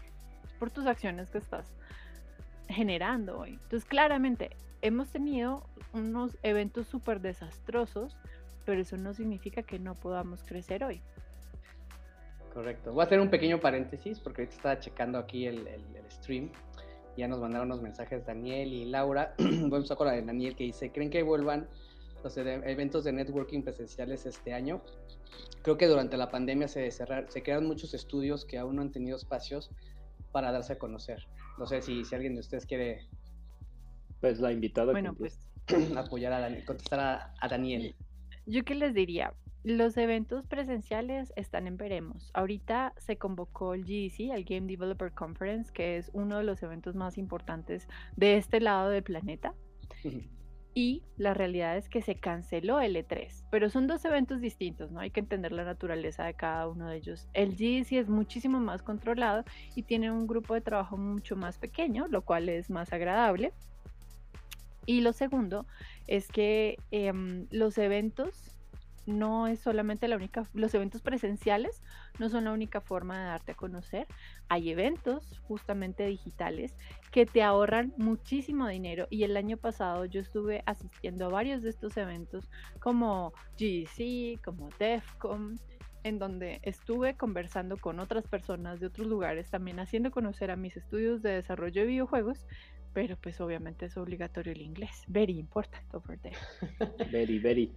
por 0.57 0.71
tus 0.71 0.85
acciones 0.85 1.29
que 1.29 1.37
estás 1.37 1.75
generando 2.67 3.39
hoy. 3.39 3.51
Entonces, 3.53 3.85
claramente, 3.85 4.55
hemos 4.81 5.09
tenido 5.09 5.65
unos 5.93 6.37
eventos 6.43 6.87
súper 6.87 7.21
desastrosos, 7.21 8.17
pero 8.67 8.81
eso 8.81 8.97
no 8.97 9.13
significa 9.13 9.63
que 9.63 9.79
no 9.79 9.95
podamos 9.95 10.43
crecer 10.43 10.83
hoy. 10.83 10.99
Correcto. 12.53 12.91
Voy 12.91 13.01
a 13.01 13.05
hacer 13.05 13.21
un 13.21 13.29
pequeño 13.29 13.61
paréntesis 13.61 14.19
porque 14.19 14.41
ahorita 14.41 14.57
estaba 14.57 14.79
checando 14.79 15.17
aquí 15.17 15.45
el, 15.45 15.65
el, 15.67 15.81
stream. 16.11 16.51
Ya 17.15 17.29
nos 17.29 17.39
mandaron 17.39 17.67
unos 17.71 17.81
mensajes 17.81 18.25
Daniel 18.25 18.73
y 18.73 18.83
Laura. 18.83 19.33
Vamos 19.39 19.89
a 19.89 19.95
con 19.95 20.07
la 20.07 20.13
de 20.13 20.21
Daniel 20.21 20.57
que 20.57 20.65
dice, 20.65 20.91
¿creen 20.91 21.09
que 21.09 21.23
vuelvan 21.23 21.69
los 22.25 22.35
eventos 22.35 23.05
de 23.05 23.13
networking 23.13 23.63
presenciales 23.63 24.25
este 24.25 24.53
año? 24.53 24.81
Creo 25.61 25.77
que 25.77 25.87
durante 25.87 26.17
la 26.17 26.29
pandemia 26.29 26.67
se, 26.67 26.91
cerrar, 26.91 27.31
se 27.31 27.43
crearon 27.43 27.67
muchos 27.67 27.93
estudios 27.93 28.43
que 28.43 28.57
aún 28.57 28.75
no 28.75 28.81
han 28.81 28.91
tenido 28.91 29.15
espacios 29.15 29.71
para 30.33 30.51
darse 30.51 30.73
a 30.73 30.77
conocer. 30.77 31.25
No 31.57 31.65
sé 31.67 31.81
si, 31.81 32.03
si 32.03 32.15
alguien 32.15 32.33
de 32.33 32.41
ustedes 32.41 32.65
quiere... 32.65 33.07
Pues 34.19 34.41
la 34.41 34.51
invitada. 34.51 34.91
Bueno, 34.91 35.13
pues... 35.13 35.39
Apoyar 35.97 36.33
a 36.33 36.39
Daniel, 36.39 36.65
contestar 36.65 37.33
a, 37.39 37.47
Daniel. 37.47 37.95
Yo 38.49 38.63
qué 38.63 38.75
les 38.75 38.93
diría, 38.93 39.33
los 39.65 39.97
eventos 39.97 40.47
presenciales 40.47 41.33
están 41.35 41.67
en 41.67 41.75
veremos. 41.75 42.31
Ahorita 42.33 42.93
se 42.95 43.17
convocó 43.17 43.73
el 43.73 43.83
GDC, 43.83 44.31
el 44.33 44.45
Game 44.45 44.67
Developer 44.67 45.11
Conference, 45.11 45.69
que 45.73 45.97
es 45.97 46.09
uno 46.13 46.37
de 46.37 46.45
los 46.45 46.63
eventos 46.63 46.95
más 46.95 47.17
importantes 47.17 47.89
de 48.15 48.37
este 48.37 48.61
lado 48.61 48.89
del 48.89 49.03
planeta. 49.03 49.53
Y 50.73 51.03
la 51.17 51.33
realidad 51.33 51.75
es 51.75 51.89
que 51.89 52.01
se 52.01 52.15
canceló 52.15 52.79
el 52.79 52.95
E3, 52.95 53.43
pero 53.51 53.69
son 53.69 53.85
dos 53.87 54.05
eventos 54.05 54.39
distintos, 54.39 54.91
¿no? 54.91 55.01
Hay 55.01 55.09
que 55.09 55.19
entender 55.19 55.51
la 55.51 55.65
naturaleza 55.65 56.23
de 56.23 56.35
cada 56.35 56.69
uno 56.69 56.87
de 56.87 56.95
ellos. 56.95 57.27
El 57.33 57.55
GDC 57.55 57.93
es 57.93 58.07
muchísimo 58.07 58.61
más 58.61 58.81
controlado 58.81 59.43
y 59.75 59.83
tiene 59.83 60.09
un 60.09 60.25
grupo 60.25 60.53
de 60.53 60.61
trabajo 60.61 60.95
mucho 60.95 61.35
más 61.35 61.57
pequeño, 61.57 62.07
lo 62.07 62.21
cual 62.21 62.47
es 62.47 62.69
más 62.69 62.93
agradable. 62.93 63.51
Y 64.87 65.01
lo 65.01 65.13
segundo 65.13 65.67
es 66.07 66.29
que 66.29 66.77
em, 66.91 67.45
los 67.51 67.77
eventos 67.77 68.57
no 69.05 69.47
es 69.47 69.59
solamente 69.59 70.07
la 70.07 70.15
única, 70.15 70.43
los 70.53 70.73
eventos 70.73 71.01
presenciales 71.01 71.81
no 72.19 72.29
son 72.29 72.45
la 72.45 72.51
única 72.51 72.81
forma 72.81 73.17
de 73.17 73.25
darte 73.25 73.51
a 73.51 73.55
conocer. 73.55 74.07
Hay 74.47 74.69
eventos 74.69 75.39
justamente 75.43 76.05
digitales 76.05 76.73
que 77.11 77.25
te 77.25 77.43
ahorran 77.43 77.93
muchísimo 77.97 78.67
dinero 78.67 79.07
y 79.09 79.23
el 79.23 79.35
año 79.37 79.57
pasado 79.57 80.05
yo 80.05 80.21
estuve 80.21 80.63
asistiendo 80.65 81.25
a 81.25 81.29
varios 81.29 81.63
de 81.63 81.69
estos 81.69 81.95
eventos 81.97 82.49
como 82.79 83.33
GDC, 83.57 84.41
como 84.41 84.69
DEFCON, 84.79 85.59
en 86.03 86.19
donde 86.19 86.59
estuve 86.63 87.15
conversando 87.15 87.77
con 87.77 87.99
otras 87.99 88.25
personas 88.27 88.79
de 88.79 88.87
otros 88.87 89.07
lugares, 89.07 89.49
también 89.49 89.79
haciendo 89.79 90.11
conocer 90.11 90.51
a 90.51 90.55
mis 90.55 90.77
estudios 90.77 91.21
de 91.21 91.31
desarrollo 91.31 91.81
de 91.81 91.87
videojuegos, 91.87 92.45
pero 92.97 93.15
pues 93.15 93.39
obviamente 93.41 93.85
es 93.85 93.95
obligatorio 93.95 94.53
el 94.53 94.61
inglés. 94.63 95.03
Very 95.05 95.37
important 95.37 95.93
over 95.93 96.17
there. 96.17 96.35
Very, 97.11 97.37
very. 97.37 97.71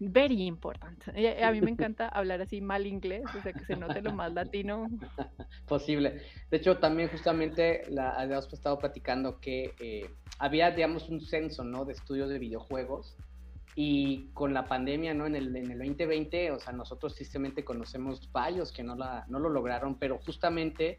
Very 0.00 0.44
important. 0.44 1.00
Eh, 1.14 1.44
a 1.44 1.52
mí 1.52 1.60
me 1.60 1.70
encanta 1.76 2.08
hablar 2.08 2.40
así 2.40 2.60
mal 2.60 2.84
inglés, 2.84 3.22
o 3.38 3.40
sea, 3.42 3.52
que 3.52 3.64
se 3.64 3.76
note 3.76 4.02
lo 4.02 4.12
más 4.12 4.32
latino. 4.32 4.88
Posible. 5.68 6.22
De 6.50 6.56
hecho, 6.56 6.78
también 6.78 7.10
justamente 7.10 7.82
la, 7.90 8.10
habíamos 8.10 8.52
estado 8.52 8.76
platicando 8.76 9.38
que 9.38 9.72
eh, 9.78 10.10
había, 10.40 10.72
digamos, 10.72 11.08
un 11.10 11.20
censo, 11.20 11.62
¿no? 11.62 11.84
De 11.84 11.92
estudios 11.92 12.28
de 12.28 12.40
videojuegos. 12.40 13.16
Y 13.76 14.30
con 14.34 14.52
la 14.52 14.64
pandemia, 14.64 15.14
¿no? 15.14 15.28
En 15.28 15.36
el, 15.36 15.54
en 15.54 15.70
el 15.70 15.78
2020, 15.78 16.50
o 16.50 16.58
sea, 16.58 16.72
nosotros 16.72 17.14
tristemente 17.14 17.64
conocemos 17.64 18.32
varios 18.32 18.72
que 18.72 18.82
no, 18.82 18.96
la, 18.96 19.24
no 19.28 19.38
lo 19.38 19.48
lograron, 19.48 19.96
pero 19.96 20.18
justamente 20.18 20.98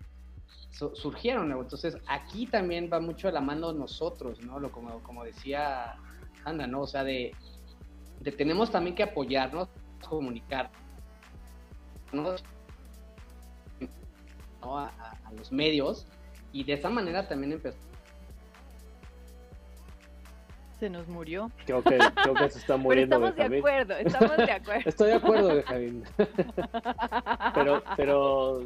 surgieron. 0.70 1.52
Entonces, 1.52 1.98
aquí 2.08 2.48
también 2.48 2.90
va 2.92 3.00
mucho 3.00 3.28
de 3.28 3.34
la 3.34 3.42
mano 3.42 3.74
nosotros, 3.74 4.42
¿no? 4.42 4.60
Lo, 4.60 4.72
como, 4.72 5.02
como 5.04 5.24
decía 5.24 5.96
Anda, 6.46 6.68
¿no? 6.68 6.82
O 6.82 6.88
sea, 6.88 7.04
de 7.04 7.34
tenemos 8.30 8.70
también 8.70 8.96
que 8.96 9.02
apoyarnos, 9.02 9.68
comunicar 10.08 10.70
a, 14.62 14.92
los 15.36 15.52
medios 15.52 16.06
y 16.52 16.64
de 16.64 16.74
esa 16.74 16.90
manera 16.90 17.28
también 17.28 17.54
empezó. 17.54 17.80
Se 20.80 20.90
nos 20.90 21.08
murió. 21.08 21.52
Creo 21.66 21.82
que, 21.84 21.98
creo 21.98 22.34
que 22.34 22.50
se 22.50 22.60
está 22.60 22.78
muriendo. 22.78 23.20
Pero 23.20 23.28
estamos 23.30 23.52
de 23.52 23.58
acuerdo, 23.58 23.98
estamos 23.98 24.38
de 24.38 24.52
acuerdo. 24.52 24.90
Estoy 24.90 25.08
de 25.10 25.16
acuerdo, 25.16 25.64
Javín. 25.64 26.04
pero, 27.54 27.84
pero 27.96 28.64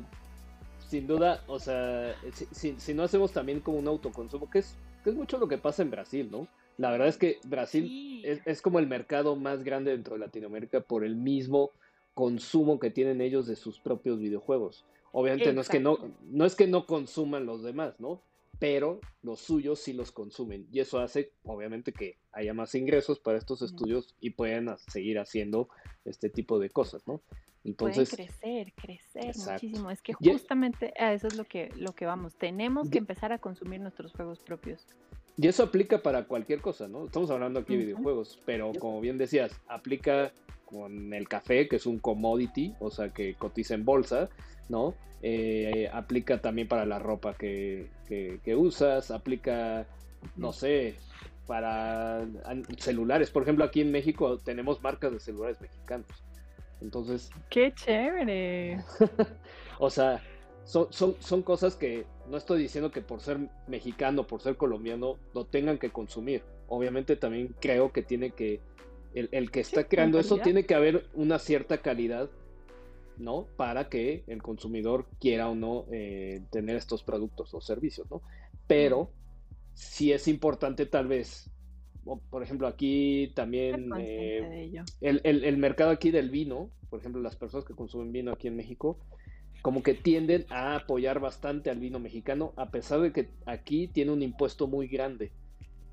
sin 0.96 1.08
duda, 1.08 1.43
o 1.48 1.60
sea, 1.60 2.16
si, 2.54 2.76
si, 2.80 2.93
no 2.93 3.04
hacemos 3.04 3.34
también 3.34 3.60
como 3.60 3.78
un 3.80 3.88
autoconsumo, 3.89 4.50
que 4.50 4.60
es, 4.60 4.78
que 5.04 5.10
es 5.10 5.16
mucho 5.18 5.38
lo 5.38 5.50
que 5.50 5.58
pasa 5.58 5.82
en 5.82 5.91
Brasil, 5.91 6.30
¿no? 6.32 6.48
La 6.78 6.89
verdad 6.89 7.10
es 7.10 7.18
que 7.18 7.39
Brasil 7.43 8.24
es, 8.24 8.62
como 8.62 8.80
el 8.80 8.88
mercado 8.88 9.36
más 9.36 9.66
grande 9.66 9.91
dentro 9.91 10.14
de 10.14 10.22
Latinoamérica 10.22 10.80
por 10.80 11.04
el 11.04 11.18
mismo 11.18 11.72
consumo 12.14 12.80
que 12.80 12.91
tienen 12.91 13.20
ellos 13.20 13.46
de 13.46 13.58
sus 13.58 13.78
propios 13.78 14.20
videojuegos. 14.20 14.86
Obviamente 15.12 15.52
no 15.52 15.60
es 15.60 15.68
que 15.68 15.82
no, 15.82 15.98
no 16.24 16.46
es 16.46 16.56
que 16.56 16.68
no 16.68 16.86
consuman 16.86 17.46
los 17.46 17.62
demás, 17.62 18.00
¿no? 18.00 18.22
Pero 18.58 19.02
los 19.22 19.41
suyos 19.41 19.80
sí 19.80 19.91
los 19.91 20.14
consumen. 20.14 20.66
Y 20.72 20.80
eso 20.80 21.00
hace, 21.00 21.34
obviamente, 21.43 21.91
que 21.91 22.16
haya 22.32 22.54
más 22.54 22.74
ingresos 22.74 23.20
para 23.20 23.38
estos 23.38 23.62
estudios 23.62 24.16
y 24.22 24.30
puedan 24.30 24.78
seguir 24.78 25.20
haciendo 25.20 25.68
este 26.06 26.30
tipo 26.30 26.58
de 26.58 26.70
cosas, 26.70 27.06
¿no? 27.06 27.22
Entonces, 27.66 28.09
Pueden 28.09 28.28
crecer, 28.28 28.74
crecer 28.74 29.36
muchísimo. 29.36 29.89
Es 29.89 30.01
que 30.01 30.13
justamente 30.13 30.93
a 30.99 31.13
eso 31.13 31.28
es 31.28 31.36
lo 31.36 31.45
que, 31.45 31.72
lo 31.76 31.93
que 31.93 32.05
vamos. 32.05 32.36
Tenemos 32.36 32.89
que 32.89 32.99
empezar 32.99 33.34
a 33.34 33.39
consumir 33.39 33.82
nuestros 33.82 34.13
juegos 34.13 34.39
propios. 34.39 34.86
Y 35.38 35.47
eso 35.47 35.63
aplica 35.63 36.01
para 36.01 36.26
cualquier 36.26 36.61
cosa, 36.61 36.88
¿no? 36.88 37.05
Estamos 37.05 37.32
hablando 37.32 37.59
aquí 37.59 37.76
de 37.76 37.86
videojuegos, 37.86 38.39
pero 38.45 38.72
como 38.80 39.01
bien 39.01 39.18
decías, 39.18 39.59
aplica 39.68 40.32
con 40.66 41.13
el 41.13 41.28
café, 41.28 41.68
que 41.68 41.78
es 41.78 41.86
un 41.88 41.99
commodity, 41.99 42.76
o 42.80 42.91
sea, 42.91 43.09
que 43.09 43.34
cotiza 43.34 43.74
en 43.74 43.84
bolsa, 43.84 44.30
¿no? 44.70 44.93
Eh, 45.24 45.89
aplica 45.91 46.39
también 46.39 46.68
para 46.68 46.86
la 46.86 46.99
ropa 46.99 47.34
que, 47.34 47.89
que, 48.07 48.55
usas, 48.55 49.09
aplica, 49.09 49.88
no 50.36 50.53
sé, 50.53 50.95
para 51.47 52.28
celulares. 52.78 53.32
Por 53.32 53.41
ejemplo, 53.41 53.66
aquí 53.66 53.82
en 53.82 53.91
México 53.91 54.38
tenemos 54.38 54.84
marcas 54.84 55.11
de 55.11 55.20
celulares 55.20 55.59
mexicanos. 55.59 56.07
Entonces... 56.82 57.30
¡Qué 57.49 57.73
chévere! 57.73 58.84
o 59.80 59.89
sea, 59.89 60.21
son, 60.63 60.88
son, 60.91 61.15
son 61.19 61.41
cosas 61.41 61.76
que 61.76 62.05
no 62.30 62.38
estoy 62.38 62.61
diciendo 62.61 62.91
que 62.91 63.01
por 63.01 63.21
ser 63.21 63.39
mexicano, 63.67 64.28
por 64.28 64.41
ser 64.41 64.57
colombiano, 64.57 65.17
lo 65.34 65.45
tengan 65.45 65.78
que 65.78 65.91
consumir. 65.91 66.43
Obviamente 66.67 67.15
también 67.15 67.55
creo 67.59 67.91
que 67.91 68.01
tiene 68.01 68.32
que, 68.32 68.59
el, 69.13 69.51
que 69.51 69.59
está 69.59 69.88
creando 69.88 70.19
eso 70.19 70.38
tiene 70.39 70.65
que 70.65 70.76
haber 70.76 71.07
una 71.13 71.39
cierta 71.39 71.78
calidad, 71.78 72.30
¿no? 73.17 73.47
Para 73.55 73.88
que 73.89 74.23
el 74.28 74.41
consumidor 74.41 75.05
quiera 75.19 75.49
o 75.49 75.55
no 75.55 75.86
eh, 75.91 76.41
tener 76.51 76.76
estos 76.76 77.03
productos 77.03 77.53
o 77.53 77.61
servicios, 77.61 78.09
¿no? 78.09 78.21
Pero 78.67 79.11
sí 79.73 80.11
es 80.11 80.28
importante 80.28 80.86
tal 80.86 81.07
vez, 81.07 81.49
por 82.30 82.43
ejemplo, 82.43 82.68
aquí 82.68 83.32
también 83.36 83.89
eh, 83.97 84.72
el, 85.01 85.22
el 85.24 85.58
mercado 85.58 85.91
aquí 85.91 86.12
del 86.12 86.30
vino, 86.30 86.70
por 86.89 86.99
ejemplo, 86.99 87.22
las 87.22 87.36
personas 87.36 87.66
que 87.66 87.74
consumen 87.74 88.12
vino 88.12 88.32
aquí 88.32 88.47
en 88.47 88.56
México, 88.56 88.97
como 89.62 89.82
que 89.82 89.95
tienden 89.95 90.45
a 90.49 90.76
apoyar 90.76 91.20
bastante 91.20 91.72
al 91.72 91.80
vino 91.80 91.99
mexicano, 91.99 92.53
a 92.56 92.70
pesar 92.70 93.01
de 93.01 93.12
que 93.12 93.30
aquí 93.47 93.88
tiene 93.88 94.12
un 94.12 94.22
impuesto 94.22 94.68
muy 94.68 94.88
grande. 94.88 95.32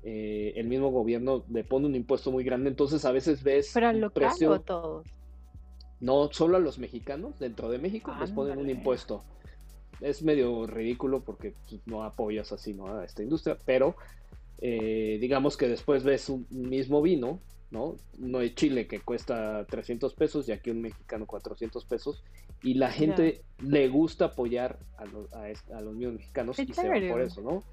Eh, 0.03 0.53
el 0.57 0.67
mismo 0.67 0.91
gobierno 0.91 1.43
le 1.49 1.63
pone 1.63 1.87
un 1.87 1.95
impuesto 1.95 2.31
muy 2.31 2.43
grande, 2.43 2.69
entonces 2.69 3.03
a 3.03 3.11
veces 3.11 3.41
ves. 3.41 3.71
Pero 3.73 4.11
precio... 4.11 4.61
todos. 4.61 5.07
No, 5.99 6.29
solo 6.31 6.57
a 6.57 6.59
los 6.59 6.77
mexicanos 6.77 7.39
dentro 7.39 7.69
de 7.69 7.79
México 7.79 8.13
les 8.19 8.29
ponen 8.29 8.59
un 8.59 8.69
impuesto. 8.69 9.23
Es 10.01 10.21
medio 10.21 10.67
ridículo 10.67 11.21
porque 11.21 11.55
pues, 11.67 11.81
no 11.87 12.03
apoyas 12.03 12.51
así 12.51 12.73
¿no? 12.73 12.87
a 12.97 13.05
esta 13.05 13.23
industria, 13.23 13.57
pero 13.65 13.95
eh, 14.65 15.17
digamos 15.19 15.57
que 15.57 15.67
después 15.67 16.03
ves 16.03 16.29
un 16.29 16.47
mismo 16.49 17.01
vino 17.01 17.41
¿no? 17.73 17.97
No 18.19 18.39
es 18.39 18.53
Chile 18.53 18.87
que 18.87 18.99
cuesta 18.99 19.65
300 19.65 20.13
pesos 20.13 20.47
y 20.47 20.51
aquí 20.51 20.69
un 20.69 20.79
mexicano 20.79 21.25
400 21.25 21.83
pesos. 21.85 22.23
Y 22.61 22.75
la 22.75 22.91
gente 22.91 23.41
le 23.59 23.89
gusta 23.89 24.25
apoyar 24.25 24.77
a, 24.97 25.05
los 25.81 25.95
mismos 25.95 26.19
mexicanos 26.19 26.59
y 26.59 26.71
se 26.71 26.87
va 26.87 27.11
por 27.11 27.21
eso, 27.21 27.41
¿no? 27.41 27.63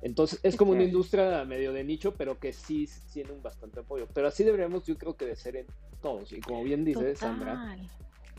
Entonces 0.00 0.38
es 0.44 0.56
como 0.56 0.70
una 0.70 0.84
industria 0.84 1.44
medio 1.44 1.72
de 1.72 1.82
nicho, 1.82 2.14
pero 2.14 2.38
que 2.38 2.52
sí 2.52 2.88
tiene 3.12 3.32
un 3.32 3.42
bastante 3.42 3.80
apoyo. 3.80 4.06
Pero 4.14 4.28
así 4.28 4.44
deberíamos, 4.44 4.86
yo 4.86 4.96
creo 4.96 5.16
que 5.16 5.26
de 5.26 5.34
ser 5.34 5.56
en 5.56 5.66
todos. 6.00 6.32
Y 6.32 6.40
como 6.40 6.62
bien 6.62 6.84
dice 6.84 7.16
Sandra, 7.16 7.76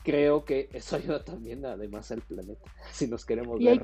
creo 0.03 0.45
que 0.45 0.69
eso 0.71 0.95
ayuda 0.95 1.25
también 1.25 1.65
además 1.65 2.11
al 2.11 2.21
planeta, 2.21 2.63
si 2.93 3.07
nos 3.07 3.25
queremos 3.25 3.59
ver 3.59 3.83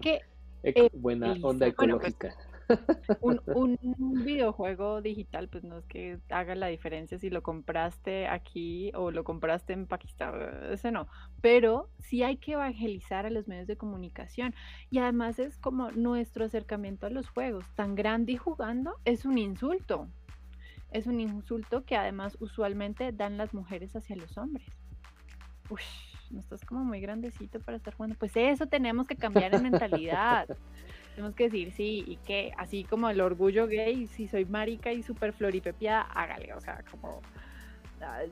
eh, 0.63 0.89
buena 0.93 1.33
onda 1.43 1.69
pues, 1.71 2.33
ecológica 2.67 3.53
un, 3.53 4.23
videojuego 4.23 5.01
digital, 5.01 5.47
pues 5.49 5.63
no 5.63 5.77
es 5.77 5.85
que 5.85 6.19
haga 6.29 6.55
la 6.55 6.67
diferencia 6.67 7.17
si 7.17 7.29
lo 7.29 7.43
compraste 7.43 8.27
aquí 8.27 8.91
o 8.95 9.11
lo 9.11 9.23
compraste 9.23 9.73
en 9.73 9.87
Pakistán, 9.87 10.33
ese 10.71 10.91
no. 10.91 11.07
Pero 11.41 11.89
sí 11.99 12.23
hay 12.23 12.37
que 12.37 12.53
evangelizar 12.53 13.25
a 13.25 13.29
los 13.29 13.47
medios 13.47 13.67
de 13.67 13.77
comunicación. 13.77 14.53
Y 14.89 14.99
además 14.99 15.39
es 15.39 15.57
como 15.57 15.91
nuestro 15.91 16.45
acercamiento 16.45 17.05
a 17.05 17.09
los 17.09 17.29
juegos. 17.29 17.65
Tan 17.75 17.95
grande 17.95 18.33
y 18.33 18.37
jugando 18.37 18.95
es 19.05 19.25
un 19.25 19.37
insulto. 19.37 20.07
Es 20.91 21.07
un 21.07 21.19
insulto 21.19 21.83
que 21.83 21.97
además 21.97 22.37
usualmente 22.39 23.11
dan 23.11 23.37
las 23.37 23.53
mujeres 23.53 23.95
hacia 23.95 24.15
los 24.15 24.37
hombres. 24.37 24.67
Uy, 25.69 25.81
no 26.31 26.39
estás 26.39 26.63
como 26.63 26.83
muy 26.83 27.01
grandecito 27.01 27.59
para 27.59 27.77
estar 27.77 27.93
jugando. 27.93 28.15
Pues 28.17 28.31
eso 28.35 28.67
tenemos 28.67 29.07
que 29.07 29.15
cambiar 29.15 29.53
en 29.55 29.63
mentalidad. 29.63 30.47
tenemos 31.15 31.35
que 31.35 31.45
decir 31.45 31.71
sí 31.71 32.03
y 32.05 32.17
que 32.17 32.51
así 32.57 32.83
como 32.83 33.09
el 33.09 33.21
orgullo 33.21 33.67
gay, 33.67 34.05
si 34.07 34.27
soy 34.27 34.45
marica 34.45 34.91
y 34.91 35.01
súper 35.01 35.33
floripepiada, 35.33 36.01
hágale, 36.01 36.53
o 36.53 36.61
sea, 36.61 36.83
como 36.91 37.21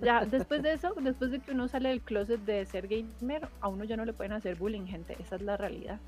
ya 0.02 0.26
después 0.26 0.62
de 0.62 0.74
eso, 0.74 0.94
después 1.02 1.32
de 1.32 1.40
que 1.40 1.52
uno 1.52 1.68
sale 1.68 1.90
del 1.90 2.02
closet 2.02 2.42
de 2.42 2.66
ser 2.66 2.88
gamer, 2.88 3.48
a 3.62 3.70
uno 3.70 3.86
ya 3.86 3.98
no 3.98 4.06
le 4.06 4.14
pueden 4.14 4.34
hacer 4.34 4.56
bullying, 4.56 4.86
gente, 4.86 5.16
esa 5.20 5.38
es 5.38 5.42
la 5.42 5.58
realidad. 5.58 6.00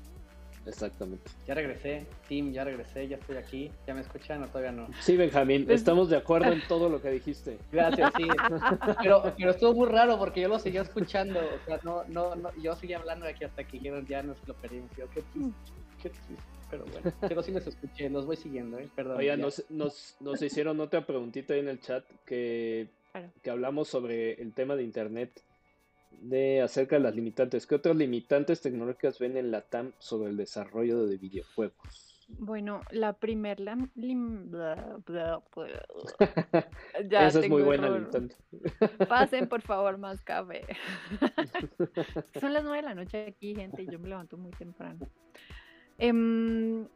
Exactamente. 0.66 1.30
Ya 1.46 1.54
regresé, 1.54 2.06
Tim, 2.26 2.52
ya 2.52 2.64
regresé, 2.64 3.06
ya 3.06 3.18
estoy 3.18 3.36
aquí. 3.36 3.70
¿Ya 3.86 3.94
me 3.94 4.00
escuchan 4.00 4.42
o 4.42 4.48
todavía 4.48 4.72
no? 4.72 4.88
Sí, 5.00 5.16
Benjamín, 5.16 5.64
estamos 5.70 6.10
de 6.10 6.16
acuerdo 6.16 6.50
en 6.50 6.60
todo 6.68 6.88
lo 6.88 7.00
que 7.00 7.10
dijiste. 7.10 7.56
Gracias, 7.70 8.12
sí. 8.16 8.26
Pero, 9.00 9.32
pero 9.38 9.50
estuvo 9.52 9.74
muy 9.74 9.88
raro 9.88 10.18
porque 10.18 10.40
yo 10.40 10.48
lo 10.48 10.58
seguía 10.58 10.82
escuchando. 10.82 11.38
O 11.38 11.64
sea, 11.66 11.78
no, 11.84 12.02
no, 12.08 12.34
no 12.34 12.50
yo 12.56 12.74
seguía 12.74 12.98
hablando 12.98 13.26
de 13.26 13.32
aquí 13.32 13.44
hasta 13.44 13.62
que 13.62 13.78
ya 13.78 14.22
nos 14.24 14.36
lo 14.48 14.54
perdimos. 14.54 14.90
Yo, 14.96 15.08
qué 15.10 15.22
triste, 15.22 15.72
qué 16.02 16.10
triste. 16.10 16.55
Pero 16.70 16.84
bueno, 16.86 17.12
pero 17.20 17.42
sí 17.42 17.52
los 17.52 17.66
escuché, 17.66 18.10
los 18.10 18.26
voy 18.26 18.36
siguiendo, 18.36 18.78
¿eh? 18.78 18.88
Perdón. 18.94 19.18
Oiga, 19.18 19.36
nos, 19.36 19.64
nos, 19.70 20.16
nos 20.20 20.42
hicieron 20.42 20.80
otra 20.80 21.06
preguntita 21.06 21.54
ahí 21.54 21.60
en 21.60 21.68
el 21.68 21.80
chat 21.80 22.04
que, 22.24 22.88
que 23.42 23.50
hablamos 23.50 23.88
sobre 23.88 24.40
el 24.40 24.52
tema 24.52 24.76
de 24.76 24.82
Internet 24.82 25.30
de 26.20 26.62
acerca 26.62 26.96
de 26.96 27.02
las 27.02 27.14
limitantes. 27.14 27.66
¿Qué 27.66 27.74
otras 27.74 27.96
limitantes 27.96 28.60
tecnológicas 28.60 29.18
ven 29.18 29.36
en 29.36 29.50
la 29.50 29.60
TAM 29.62 29.92
sobre 29.98 30.30
el 30.30 30.36
desarrollo 30.36 31.06
de 31.06 31.16
videojuegos? 31.16 32.06
Bueno, 32.28 32.80
la 32.90 33.12
primer 33.12 33.60
la 33.60 33.76
Esa 37.10 37.40
es 37.40 37.48
muy 37.48 37.62
buena 37.62 37.88
limitante. 37.88 38.34
Pasen 39.08 39.48
por 39.48 39.62
favor 39.62 39.96
más 39.98 40.20
café. 40.22 40.64
Son 42.40 42.52
las 42.52 42.64
nueve 42.64 42.78
de 42.78 42.82
la 42.82 42.96
noche 42.96 43.26
aquí, 43.28 43.54
gente, 43.54 43.82
y 43.82 43.86
yo 43.90 44.00
me 44.00 44.08
levanto 44.08 44.36
muy 44.36 44.50
temprano. 44.52 45.06
Em, 45.98 46.86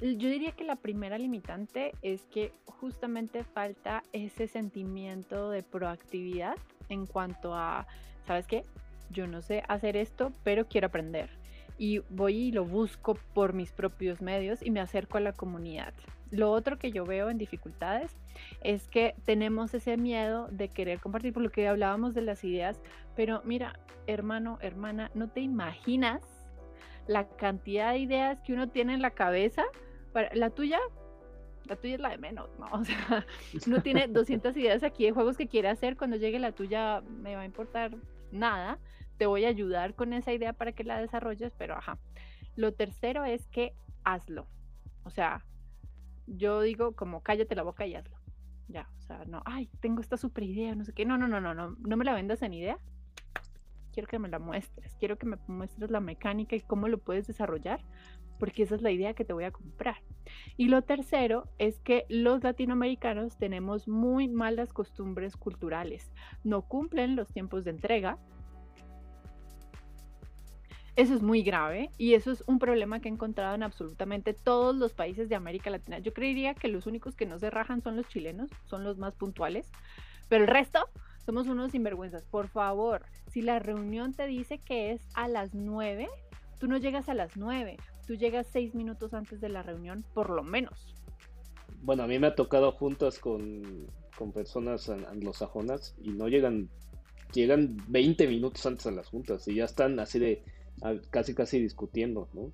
yo 0.00 0.28
diría 0.28 0.52
que 0.52 0.64
la 0.64 0.76
primera 0.76 1.18
limitante 1.18 1.92
es 2.02 2.22
que 2.26 2.52
justamente 2.64 3.44
falta 3.44 4.02
ese 4.12 4.48
sentimiento 4.48 5.50
de 5.50 5.62
proactividad 5.62 6.56
en 6.88 7.06
cuanto 7.06 7.54
a 7.54 7.86
¿sabes 8.26 8.46
qué? 8.46 8.64
Yo 9.10 9.26
no 9.26 9.42
sé 9.42 9.62
hacer 9.68 9.96
esto, 9.96 10.32
pero 10.44 10.68
quiero 10.68 10.86
aprender. 10.86 11.30
Y 11.78 11.98
voy 12.10 12.36
y 12.36 12.52
lo 12.52 12.64
busco 12.64 13.14
por 13.34 13.54
mis 13.54 13.72
propios 13.72 14.20
medios 14.20 14.62
y 14.62 14.70
me 14.70 14.80
acerco 14.80 15.18
a 15.18 15.20
la 15.20 15.32
comunidad. 15.32 15.92
Lo 16.30 16.52
otro 16.52 16.78
que 16.78 16.92
yo 16.92 17.04
veo 17.04 17.28
en 17.28 17.38
dificultades 17.38 18.16
es 18.62 18.86
que 18.86 19.14
tenemos 19.24 19.74
ese 19.74 19.96
miedo 19.96 20.46
de 20.52 20.68
querer 20.68 21.00
compartir, 21.00 21.32
por 21.32 21.42
lo 21.42 21.50
que 21.50 21.66
hablábamos 21.66 22.14
de 22.14 22.22
las 22.22 22.44
ideas, 22.44 22.80
pero 23.16 23.42
mira, 23.44 23.80
hermano, 24.06 24.58
hermana, 24.60 25.10
no 25.14 25.28
te 25.28 25.40
imaginas 25.40 26.22
la 27.06 27.28
cantidad 27.28 27.92
de 27.92 27.98
ideas 27.98 28.40
que 28.42 28.52
uno 28.52 28.68
tiene 28.68 28.94
en 28.94 29.02
la 29.02 29.10
cabeza. 29.10 29.64
Para, 30.12 30.34
la 30.34 30.50
tuya, 30.50 30.78
la 31.64 31.76
tuya 31.76 31.94
es 31.94 32.00
la 32.00 32.10
de 32.10 32.18
menos, 32.18 32.50
¿no? 32.58 32.66
O 32.72 32.84
sea, 32.84 33.26
uno 33.66 33.82
tiene 33.82 34.06
200 34.08 34.56
ideas 34.56 34.82
aquí 34.82 35.04
de 35.04 35.12
juegos 35.12 35.36
que 35.36 35.48
quiere 35.48 35.68
hacer, 35.68 35.96
cuando 35.96 36.16
llegue 36.16 36.38
la 36.38 36.52
tuya 36.52 37.02
me 37.22 37.34
va 37.36 37.42
a 37.42 37.46
importar 37.46 37.96
nada, 38.32 38.78
te 39.18 39.26
voy 39.26 39.44
a 39.44 39.48
ayudar 39.48 39.94
con 39.94 40.12
esa 40.12 40.32
idea 40.32 40.52
para 40.52 40.72
que 40.72 40.84
la 40.84 40.98
desarrolles, 41.00 41.52
pero 41.56 41.74
ajá. 41.74 41.98
Lo 42.56 42.72
tercero 42.72 43.24
es 43.24 43.46
que 43.48 43.74
hazlo. 44.04 44.46
O 45.04 45.10
sea, 45.10 45.44
yo 46.26 46.60
digo 46.62 46.92
como 46.92 47.22
cállate 47.22 47.54
la 47.54 47.62
boca 47.62 47.86
y 47.86 47.94
hazlo. 47.94 48.16
Ya, 48.68 48.88
o 48.98 49.02
sea, 49.02 49.24
no, 49.26 49.42
ay, 49.44 49.68
tengo 49.80 50.00
esta 50.00 50.16
super 50.16 50.44
idea, 50.44 50.74
no 50.74 50.84
sé 50.84 50.92
qué. 50.92 51.04
No, 51.04 51.18
no, 51.18 51.26
no, 51.26 51.40
no, 51.40 51.54
no, 51.54 51.76
no 51.78 51.96
me 51.96 52.04
la 52.04 52.14
vendas 52.14 52.42
en 52.42 52.54
idea. 52.54 52.78
Quiero 54.00 54.08
que 54.08 54.18
me 54.18 54.28
la 54.30 54.38
muestres, 54.38 54.96
quiero 54.98 55.18
que 55.18 55.26
me 55.26 55.36
muestres 55.46 55.90
la 55.90 56.00
mecánica 56.00 56.56
y 56.56 56.60
cómo 56.60 56.88
lo 56.88 56.96
puedes 56.96 57.26
desarrollar, 57.26 57.80
porque 58.38 58.62
esa 58.62 58.74
es 58.74 58.80
la 58.80 58.90
idea 58.90 59.12
que 59.12 59.26
te 59.26 59.34
voy 59.34 59.44
a 59.44 59.50
comprar. 59.50 59.96
Y 60.56 60.68
lo 60.68 60.80
tercero 60.80 61.50
es 61.58 61.78
que 61.80 62.06
los 62.08 62.42
latinoamericanos 62.42 63.36
tenemos 63.36 63.88
muy 63.88 64.26
malas 64.26 64.72
costumbres 64.72 65.36
culturales. 65.36 66.10
No 66.44 66.62
cumplen 66.62 67.14
los 67.14 67.28
tiempos 67.28 67.64
de 67.64 67.72
entrega. 67.72 68.16
Eso 70.96 71.12
es 71.12 71.20
muy 71.20 71.42
grave 71.42 71.90
y 71.98 72.14
eso 72.14 72.30
es 72.30 72.42
un 72.46 72.58
problema 72.58 73.00
que 73.00 73.10
he 73.10 73.12
encontrado 73.12 73.54
en 73.54 73.62
absolutamente 73.62 74.32
todos 74.32 74.74
los 74.74 74.94
países 74.94 75.28
de 75.28 75.34
América 75.34 75.68
Latina. 75.68 75.98
Yo 75.98 76.14
creería 76.14 76.54
que 76.54 76.68
los 76.68 76.86
únicos 76.86 77.16
que 77.16 77.26
no 77.26 77.38
se 77.38 77.50
rajan 77.50 77.82
son 77.82 77.96
los 77.96 78.08
chilenos, 78.08 78.48
son 78.64 78.82
los 78.82 78.96
más 78.96 79.14
puntuales, 79.14 79.70
pero 80.30 80.44
el 80.44 80.48
resto 80.48 80.88
somos 81.24 81.46
unos 81.46 81.72
sinvergüenzas. 81.72 82.24
Por 82.24 82.48
favor, 82.48 83.02
si 83.28 83.42
la 83.42 83.58
reunión 83.58 84.12
te 84.12 84.26
dice 84.26 84.58
que 84.58 84.92
es 84.92 85.02
a 85.14 85.28
las 85.28 85.54
9, 85.54 86.08
tú 86.58 86.66
no 86.66 86.78
llegas 86.78 87.08
a 87.08 87.14
las 87.14 87.36
9, 87.36 87.76
tú 88.06 88.14
llegas 88.14 88.46
seis 88.46 88.74
minutos 88.74 89.14
antes 89.14 89.40
de 89.40 89.48
la 89.48 89.62
reunión, 89.62 90.04
por 90.14 90.30
lo 90.30 90.42
menos. 90.42 90.94
Bueno, 91.82 92.02
a 92.02 92.06
mí 92.06 92.18
me 92.18 92.26
ha 92.26 92.34
tocado 92.34 92.72
juntas 92.72 93.18
con, 93.18 93.86
con 94.16 94.32
personas 94.32 94.88
anglosajonas 94.88 95.94
y 96.02 96.10
no 96.10 96.28
llegan, 96.28 96.68
llegan 97.32 97.76
20 97.88 98.26
minutos 98.26 98.66
antes 98.66 98.86
a 98.86 98.90
las 98.90 99.08
juntas 99.08 99.48
y 99.48 99.54
ya 99.54 99.64
están 99.64 99.98
así 99.98 100.18
de 100.18 100.42
casi 101.10 101.34
casi 101.34 101.60
discutiendo, 101.60 102.28
¿no? 102.32 102.52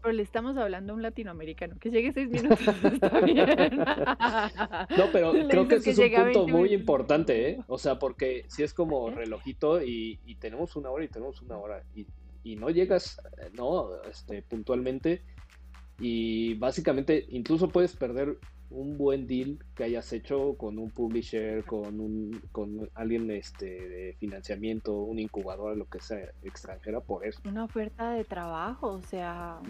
Pero 0.00 0.12
le 0.12 0.22
estamos 0.22 0.56
hablando 0.56 0.92
a 0.92 0.96
un 0.96 1.02
latinoamericano 1.02 1.76
que 1.78 1.90
llegue 1.90 2.12
seis 2.12 2.28
minutos. 2.28 2.60
Está 2.84 3.20
bien. 3.20 3.46
no, 4.96 5.04
pero 5.12 5.32
creo 5.48 5.66
que 5.66 5.76
ese 5.76 5.90
es 5.90 5.98
un 5.98 6.24
punto 6.24 6.48
muy 6.48 6.72
importante, 6.72 7.50
¿eh? 7.50 7.58
O 7.66 7.78
sea, 7.78 7.98
porque 7.98 8.44
si 8.48 8.62
es 8.62 8.72
como 8.74 9.10
relojito 9.10 9.82
y, 9.82 10.20
y, 10.24 10.36
tenemos 10.36 10.76
una 10.76 10.90
hora 10.90 11.04
y 11.04 11.08
tenemos 11.08 11.42
una 11.42 11.56
hora. 11.58 11.82
Y, 11.94 12.06
y 12.44 12.56
no 12.56 12.70
llegas, 12.70 13.20
eh, 13.38 13.50
¿no? 13.54 14.02
Este, 14.04 14.42
puntualmente 14.42 15.22
y 16.00 16.54
básicamente 16.54 17.26
incluso 17.30 17.68
puedes 17.68 17.96
perder 17.96 18.38
un 18.70 18.98
buen 18.98 19.26
deal 19.26 19.58
que 19.74 19.84
hayas 19.84 20.12
hecho 20.12 20.56
con 20.56 20.78
un 20.78 20.90
publisher, 20.90 21.64
con 21.64 22.00
un 22.00 22.42
con 22.52 22.88
alguien 22.94 23.30
este 23.30 23.66
de 23.66 24.16
financiamiento, 24.18 24.94
un 24.94 25.18
incubador, 25.18 25.76
lo 25.76 25.86
que 25.86 26.00
sea, 26.00 26.30
extranjera 26.42 27.00
por 27.00 27.24
eso. 27.24 27.40
Una 27.44 27.64
oferta 27.64 28.12
de 28.12 28.24
trabajo, 28.24 28.88
o 28.88 29.02
sea, 29.02 29.60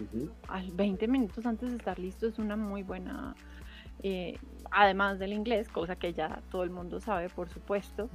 20 0.73 1.07
minutos 1.07 1.45
antes 1.45 1.71
de 1.71 1.77
estar 1.77 1.97
listo 1.99 2.27
es 2.27 2.39
una 2.39 2.55
muy 2.55 2.83
buena 2.83 3.35
eh, 4.01 4.37
además 4.71 5.19
del 5.19 5.33
inglés, 5.33 5.67
cosa 5.67 5.95
que 5.95 6.13
ya 6.13 6.41
todo 6.51 6.63
el 6.63 6.69
mundo 6.69 6.99
sabe, 6.99 7.29
por 7.29 7.49
supuesto. 7.49 8.09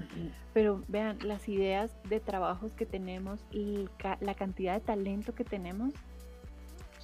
Pero 0.53 0.83
vean, 0.89 1.19
las 1.23 1.49
ideas 1.49 1.97
de 2.09 2.21
trabajos 2.21 2.73
que 2.73 2.87
tenemos, 2.87 3.45
la 4.21 4.35
cantidad 4.35 4.75
de 4.75 4.81
talento 4.81 5.35
que 5.35 5.45
tenemos, 5.45 5.93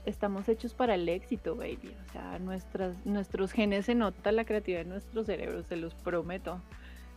estamos 0.06 0.48
hechos 0.48 0.74
para 0.74 0.94
el 0.94 1.08
éxito, 1.08 1.56
baby. 1.56 1.94
O 2.08 2.12
sea, 2.12 2.38
nuestras, 2.38 2.94
nuestros 3.06 3.52
genes 3.52 3.86
se 3.86 3.94
nota 3.94 4.32
la 4.32 4.44
creatividad 4.44 4.84
de 4.84 4.90
nuestros 4.90 5.26
cerebros, 5.26 5.66
se 5.66 5.76
los 5.76 5.94
prometo. 5.94 6.60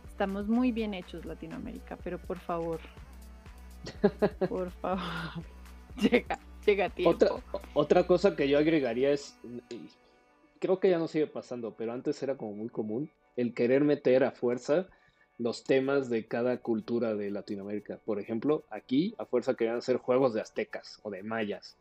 Estamos 0.06 0.48
muy 0.48 0.72
bien 0.72 0.94
hechos, 0.94 1.24
Latinoamérica, 1.24 1.96
pero 2.02 2.18
por 2.18 2.38
favor, 2.38 2.80
por 4.48 4.70
favor, 4.70 5.02
llega, 6.00 6.38
llega 6.64 6.90
tiempo. 6.90 7.10
Otra, 7.10 7.62
otra 7.74 8.06
cosa 8.06 8.36
que 8.36 8.48
yo 8.48 8.58
agregaría 8.58 9.10
es, 9.10 9.36
creo 10.60 10.78
que 10.78 10.90
ya 10.90 10.98
no 10.98 11.08
sigue 11.08 11.26
pasando, 11.26 11.74
pero 11.76 11.92
antes 11.92 12.22
era 12.22 12.36
como 12.36 12.52
muy 12.52 12.68
común 12.68 13.10
el 13.36 13.54
querer 13.54 13.82
meter 13.82 14.24
a 14.24 14.30
fuerza 14.30 14.86
los 15.38 15.64
temas 15.64 16.08
de 16.08 16.26
cada 16.26 16.58
cultura 16.58 17.14
de 17.14 17.30
Latinoamérica. 17.30 17.98
Por 18.04 18.20
ejemplo, 18.20 18.64
aquí 18.70 19.14
a 19.18 19.24
fuerza 19.24 19.54
querían 19.54 19.78
hacer 19.78 19.96
juegos 19.96 20.32
de 20.32 20.40
aztecas 20.40 21.00
o 21.02 21.10
de 21.10 21.22
mayas, 21.22 21.76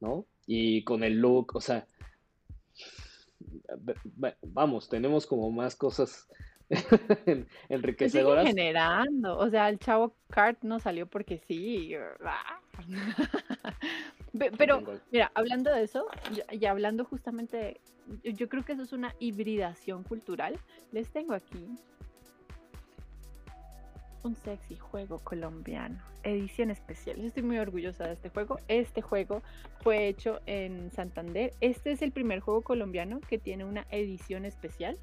¿no? 0.00 0.26
Y 0.46 0.84
con 0.84 1.02
el 1.02 1.18
look, 1.18 1.56
o 1.56 1.60
sea, 1.60 1.86
vamos, 4.42 4.88
tenemos 4.88 5.26
como 5.26 5.50
más 5.50 5.74
cosas 5.74 6.28
enriquecedoras. 7.68 8.46
generando, 8.46 9.38
o 9.38 9.48
sea, 9.50 9.68
el 9.68 9.78
chavo 9.78 10.14
Kart 10.28 10.62
no 10.62 10.80
salió 10.80 11.06
porque 11.06 11.38
sí. 11.46 11.94
Pero, 14.58 14.82
mira, 15.10 15.30
hablando 15.34 15.72
de 15.72 15.84
eso, 15.84 16.06
y 16.50 16.64
hablando 16.66 17.04
justamente, 17.04 17.80
yo 18.22 18.48
creo 18.48 18.64
que 18.64 18.72
eso 18.72 18.82
es 18.82 18.92
una 18.92 19.14
hibridación 19.18 20.02
cultural. 20.02 20.58
Les 20.92 21.08
tengo 21.08 21.34
aquí 21.34 21.66
un 24.26 24.34
sexy 24.36 24.76
juego 24.76 25.20
colombiano, 25.20 25.98
edición 26.22 26.70
especial. 26.70 27.16
Yo 27.16 27.26
estoy 27.28 27.42
muy 27.42 27.58
orgullosa 27.58 28.04
de 28.04 28.14
este 28.14 28.28
juego. 28.28 28.58
Este 28.68 29.00
juego 29.00 29.42
fue 29.82 30.08
hecho 30.08 30.40
en 30.46 30.90
Santander. 30.90 31.52
Este 31.60 31.92
es 31.92 32.02
el 32.02 32.12
primer 32.12 32.40
juego 32.40 32.62
colombiano 32.62 33.20
que 33.20 33.38
tiene 33.38 33.64
una 33.64 33.86
edición 33.90 34.44
especial. 34.44 34.98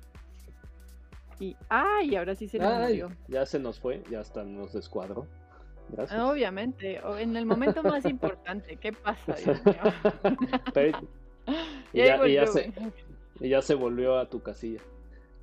Y, 1.40 1.56
ay, 1.70 2.16
ahora 2.16 2.36
sí 2.36 2.48
se 2.48 2.60
nos 2.60 2.92
Ya 3.28 3.46
se 3.46 3.60
nos 3.60 3.80
fue, 3.80 4.04
ya 4.10 4.20
hasta 4.20 4.44
nos 4.44 4.74
descuadró. 4.74 5.26
Obviamente, 6.20 7.02
en 7.20 7.36
el 7.36 7.46
momento 7.46 7.84
más 7.84 8.06
importante, 8.06 8.78
¿qué 8.78 8.94
pasa? 8.94 9.36
y, 11.94 11.98
ya, 13.50 13.62
se, 13.62 13.76
volvió 13.76 14.18
a 14.18 14.30
tu 14.30 14.42
casilla. 14.42 14.82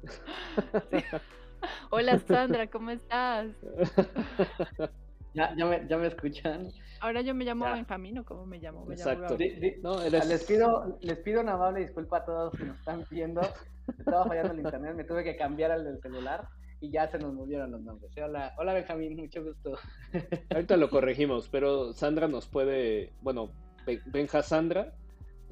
Hola 1.90 2.18
Sandra, 2.18 2.66
¿cómo 2.68 2.90
estás? 2.90 3.48
¿Ya, 5.34 5.54
me, 5.54 6.06
escuchan? 6.06 6.72
Ahora 7.00 7.20
yo 7.20 7.34
me 7.34 7.44
llamo 7.44 7.64
Benjamín, 7.66 8.18
¿o 8.18 8.24
cómo 8.24 8.46
me 8.46 8.58
llamo? 8.58 8.90
Exacto. 8.90 9.36
les, 9.38 10.44
pido, 10.44 10.98
les 11.00 11.18
pido 11.18 11.40
una 11.40 11.52
amable 11.52 11.80
disculpa 11.80 12.18
a 12.18 12.24
todos 12.24 12.52
que 12.56 12.64
nos 12.64 12.76
están 12.78 13.04
viendo. 13.11 13.40
Estaba 13.96 14.24
fallando 14.26 14.52
el 14.54 14.61
internet, 14.61 14.94
me 14.96 15.04
tuve 15.04 15.22
que 15.22 15.36
cambiar 15.36 15.70
al 15.70 15.84
del 15.84 16.00
celular 16.00 16.48
y 16.80 16.90
ya 16.90 17.08
se 17.08 17.18
nos 17.18 17.32
movieron 17.32 17.70
los 17.70 17.80
nombres. 17.80 18.11
Hola, 18.16 18.54
hola 18.58 18.74
Benjamín, 18.74 19.16
mucho 19.16 19.44
gusto. 19.44 19.78
Ahorita 20.50 20.76
lo 20.76 20.90
corregimos, 20.90 21.48
pero 21.48 21.92
Sandra 21.92 22.26
nos 22.26 22.48
puede, 22.48 23.12
bueno, 23.22 23.52
Benja 24.06 24.42
Sandra. 24.42 24.92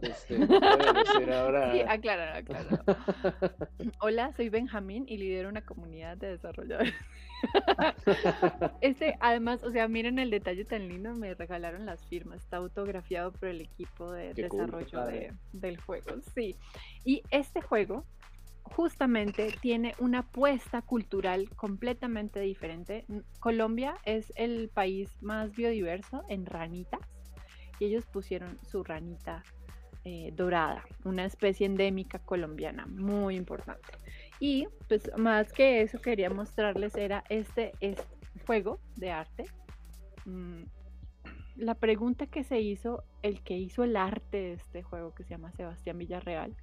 Este, 0.01 0.38
decir 0.38 1.32
ahora... 1.32 1.72
Sí, 1.72 1.80
aclarar, 1.80 2.36
aclarar. 2.36 2.84
Hola, 4.01 4.32
soy 4.36 4.49
Benjamín 4.49 5.05
y 5.09 5.16
lidero 5.16 5.49
una 5.49 5.62
comunidad 5.62 6.16
de 6.16 6.28
desarrolladores. 6.28 6.94
Este, 8.80 9.16
además, 9.20 9.62
o 9.62 9.70
sea, 9.70 9.86
miren 9.86 10.18
el 10.18 10.30
detalle 10.30 10.64
tan 10.64 10.88
lindo, 10.88 11.14
me 11.14 11.34
regalaron 11.34 11.86
las 11.86 12.05
firmas, 12.07 12.40
está 12.40 12.57
autografiado 12.57 13.30
por 13.30 13.49
el 13.49 13.61
equipo 13.61 14.11
de 14.11 14.34
desarrollo 14.34 15.05
del 15.53 15.80
juego, 15.80 16.16
sí. 16.34 16.57
Y 17.05 17.22
este 17.30 17.61
juego 17.61 18.05
justamente 18.64 19.55
tiene 19.61 19.94
una 19.99 20.20
apuesta 20.20 20.82
cultural 20.82 21.49
completamente 21.51 22.40
diferente. 22.40 23.05
Colombia 23.38 23.96
es 24.05 24.32
el 24.36 24.68
país 24.68 25.11
más 25.20 25.55
biodiverso 25.55 26.24
en 26.28 26.44
ranitas 26.44 27.01
y 27.78 27.86
ellos 27.86 28.05
pusieron 28.07 28.59
su 28.66 28.82
ranita 28.82 29.44
eh, 30.11 30.32
dorada, 30.34 30.82
una 31.04 31.26
especie 31.26 31.66
endémica 31.66 32.18
colombiana, 32.18 32.86
muy 32.86 33.36
importante. 33.36 33.90
Y 34.40 34.66
pues 34.88 35.11
más 35.18 35.52
que 35.52 35.82
eso 35.82 36.00
quería 36.00 36.30
mostrarles 36.30 36.96
era 36.96 37.24
este, 37.28 37.72
este 37.80 38.06
juego 38.46 38.80
de 38.96 39.11
arte. 39.11 39.44
Mm, 40.24 40.62
la 41.56 41.74
pregunta 41.74 42.26
que 42.26 42.42
se 42.42 42.59
hizo, 42.59 43.04
el 43.20 43.42
que 43.42 43.59
hizo 43.59 43.84
el 43.84 43.98
arte 43.98 44.38
de 44.38 44.52
este 44.54 44.82
juego, 44.82 45.14
que 45.14 45.24
se 45.24 45.30
llama 45.34 45.52
Sebastián 45.52 45.98
Villarreal, 45.98 46.56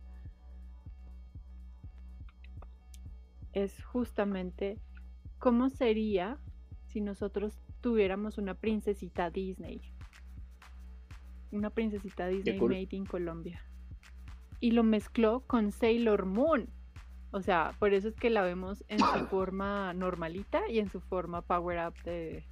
es 3.54 3.84
justamente 3.86 4.80
cómo 5.38 5.70
sería 5.70 6.40
si 6.88 7.00
nosotros 7.00 7.62
tuviéramos 7.82 8.40
una 8.40 8.56
princesita 8.56 9.30
Disney. 9.30 9.82
Una 11.56 11.70
princesita 11.70 12.28
Disney 12.28 12.60
made 12.60 12.88
in 12.92 13.06
Colombia. 13.06 13.62
Y 14.60 14.72
lo 14.72 14.84
mezcló 14.84 15.42
con 15.48 15.72
Sailor 15.72 16.26
Moon. 16.26 16.70
O 17.32 17.42
sea, 17.42 17.74
por 17.80 17.94
eso 17.94 18.10
es 18.10 18.16
que 18.16 18.30
la 18.30 18.42
vemos 18.42 18.84
en 18.90 19.00
su 19.00 19.26
forma 19.30 19.94
normalita 19.94 20.70
y 20.70 20.80
en 20.80 20.90
su 20.90 21.00
forma 21.00 21.42
power 21.42 21.88
up 21.88 21.94
de 22.04 22.46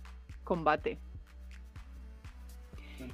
combate. 0.44 1.00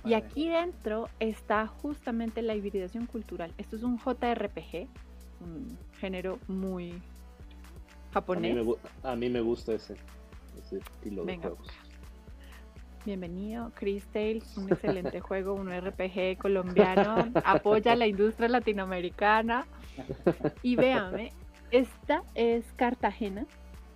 Y 0.05 0.13
aquí 0.13 0.49
dentro 0.49 1.09
está 1.19 1.65
justamente 1.65 2.43
la 2.43 2.55
hibridación 2.55 3.07
cultural. 3.07 3.51
Esto 3.57 3.75
es 3.75 3.83
un 3.83 3.97
JRPG, 3.97 4.87
un 5.41 5.77
género 5.99 6.37
muy 6.47 7.01
japonés. 8.13 8.51
A 9.01 9.15
mí 9.15 9.29
me, 9.29 9.41
gusta 9.41 9.73
ese, 9.73 9.95
estilo 10.71 11.25
de 11.25 11.37
juegos. 11.37 11.67
Bienvenido, 13.09 13.71
Chris 13.73 14.05
Tales, 14.13 14.55
un 14.55 14.71
excelente 14.71 15.19
juego, 15.19 15.55
un 15.55 15.71
RPG 15.71 16.37
colombiano, 16.37 17.31
apoya 17.43 17.95
la 17.95 18.05
industria 18.05 18.47
latinoamericana. 18.47 19.65
Y 20.61 20.75
véame, 20.75 21.33
esta 21.71 22.21
es 22.35 22.71
Cartagena, 22.75 23.47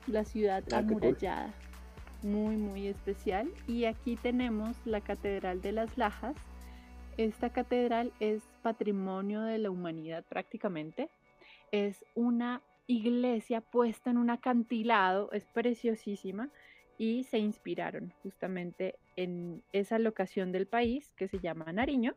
la 0.07 0.25
ciudad 0.25 0.63
ah, 0.73 0.79
amurallada, 0.79 1.53
muy, 2.23 2.57
muy 2.57 2.87
especial. 2.87 3.51
Y 3.67 3.85
aquí 3.85 4.15
tenemos 4.15 4.75
la 4.83 4.99
Catedral 4.99 5.61
de 5.61 5.73
las 5.73 5.95
Lajas. 5.95 6.35
Esta 7.17 7.51
catedral 7.51 8.11
es 8.19 8.41
patrimonio 8.63 9.41
de 9.41 9.59
la 9.59 9.69
humanidad 9.69 10.23
prácticamente. 10.27 11.07
Es 11.71 12.03
una 12.15 12.63
iglesia 12.87 13.61
puesta 13.61 14.09
en 14.09 14.17
un 14.17 14.31
acantilado, 14.31 15.31
es 15.33 15.45
preciosísima 15.45 16.49
y 16.97 17.23
se 17.23 17.39
inspiraron 17.39 18.13
justamente 18.21 18.95
en 19.15 19.63
esa 19.71 19.99
locación 19.99 20.51
del 20.51 20.67
país 20.67 21.13
que 21.15 21.27
se 21.27 21.39
llama 21.39 21.71
Nariño 21.71 22.15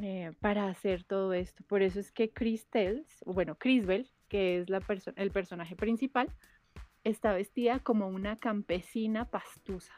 eh, 0.00 0.32
para 0.40 0.68
hacer 0.68 1.04
todo 1.04 1.32
esto. 1.32 1.64
Por 1.66 1.82
eso 1.82 1.98
es 1.98 2.12
que 2.12 2.30
Chris 2.30 2.66
Tells, 2.68 3.22
bueno, 3.26 3.56
Crisbel, 3.56 4.08
que 4.28 4.58
es 4.58 4.70
la 4.70 4.80
el 5.16 5.30
personaje 5.30 5.74
principal, 5.74 6.28
está 7.04 7.32
vestida 7.32 7.80
como 7.80 8.08
una 8.08 8.36
campesina 8.36 9.24
pastusa. 9.24 9.94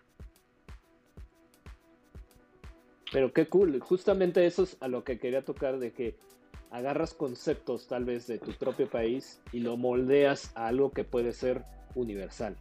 Pero 3.12 3.32
qué 3.32 3.46
cool, 3.46 3.80
justamente 3.80 4.46
eso 4.46 4.62
es 4.62 4.76
a 4.80 4.88
lo 4.88 5.02
que 5.02 5.18
quería 5.18 5.44
tocar 5.44 5.78
de 5.78 5.92
que 5.92 6.16
agarras 6.70 7.12
conceptos 7.12 7.88
tal 7.88 8.04
vez 8.04 8.26
de 8.28 8.38
tu 8.38 8.52
propio 8.52 8.88
país 8.88 9.40
y 9.52 9.61
lo 9.61 9.76
moldeas 9.76 10.52
a 10.56 10.68
algo 10.68 10.92
que 10.92 11.02
puede 11.02 11.32
ser 11.32 11.64
universal. 11.96 12.56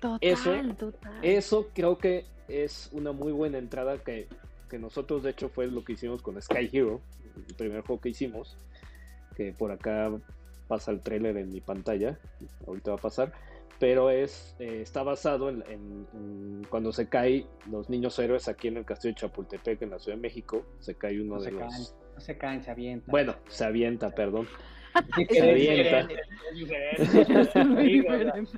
Total, 0.00 0.18
eso, 0.20 0.52
total. 0.78 1.24
Eso 1.24 1.68
creo 1.74 1.98
que 1.98 2.24
es 2.48 2.88
una 2.92 3.12
muy 3.12 3.32
buena 3.32 3.58
entrada 3.58 3.98
que, 3.98 4.28
que, 4.70 4.78
nosotros 4.78 5.22
de 5.22 5.30
hecho 5.30 5.48
fue 5.48 5.66
lo 5.66 5.84
que 5.84 5.92
hicimos 5.92 6.22
con 6.22 6.40
Sky 6.40 6.70
Hero, 6.72 7.00
el 7.48 7.54
primer 7.54 7.82
juego 7.82 8.00
que 8.00 8.10
hicimos, 8.10 8.56
que 9.36 9.52
por 9.52 9.70
acá 9.70 10.10
pasa 10.66 10.90
el 10.90 11.00
trailer 11.00 11.36
en 11.36 11.52
mi 11.52 11.60
pantalla, 11.60 12.18
ahorita 12.66 12.92
va 12.92 12.96
a 12.96 13.00
pasar, 13.00 13.32
pero 13.78 14.10
es 14.10 14.54
eh, 14.58 14.82
está 14.82 15.02
basado 15.02 15.48
en, 15.48 16.66
cuando 16.68 16.92
se 16.92 17.08
cae 17.08 17.46
los 17.70 17.88
niños 17.88 18.18
héroes 18.18 18.48
aquí 18.48 18.68
en 18.68 18.78
el 18.78 18.84
castillo 18.84 19.14
de 19.14 19.20
Chapultepec 19.20 19.82
en 19.82 19.90
la 19.90 19.98
Ciudad 19.98 20.16
de 20.16 20.22
México, 20.22 20.64
se 20.80 20.94
cae 20.94 21.20
uno 21.20 21.40
de 21.40 21.52
los 21.52 21.94
se 22.18 22.36
caen, 22.36 22.62
se 22.62 22.70
avienta. 22.70 23.10
Bueno, 23.10 23.36
se 23.48 23.64
avienta, 23.64 24.10
perdón. 24.10 24.48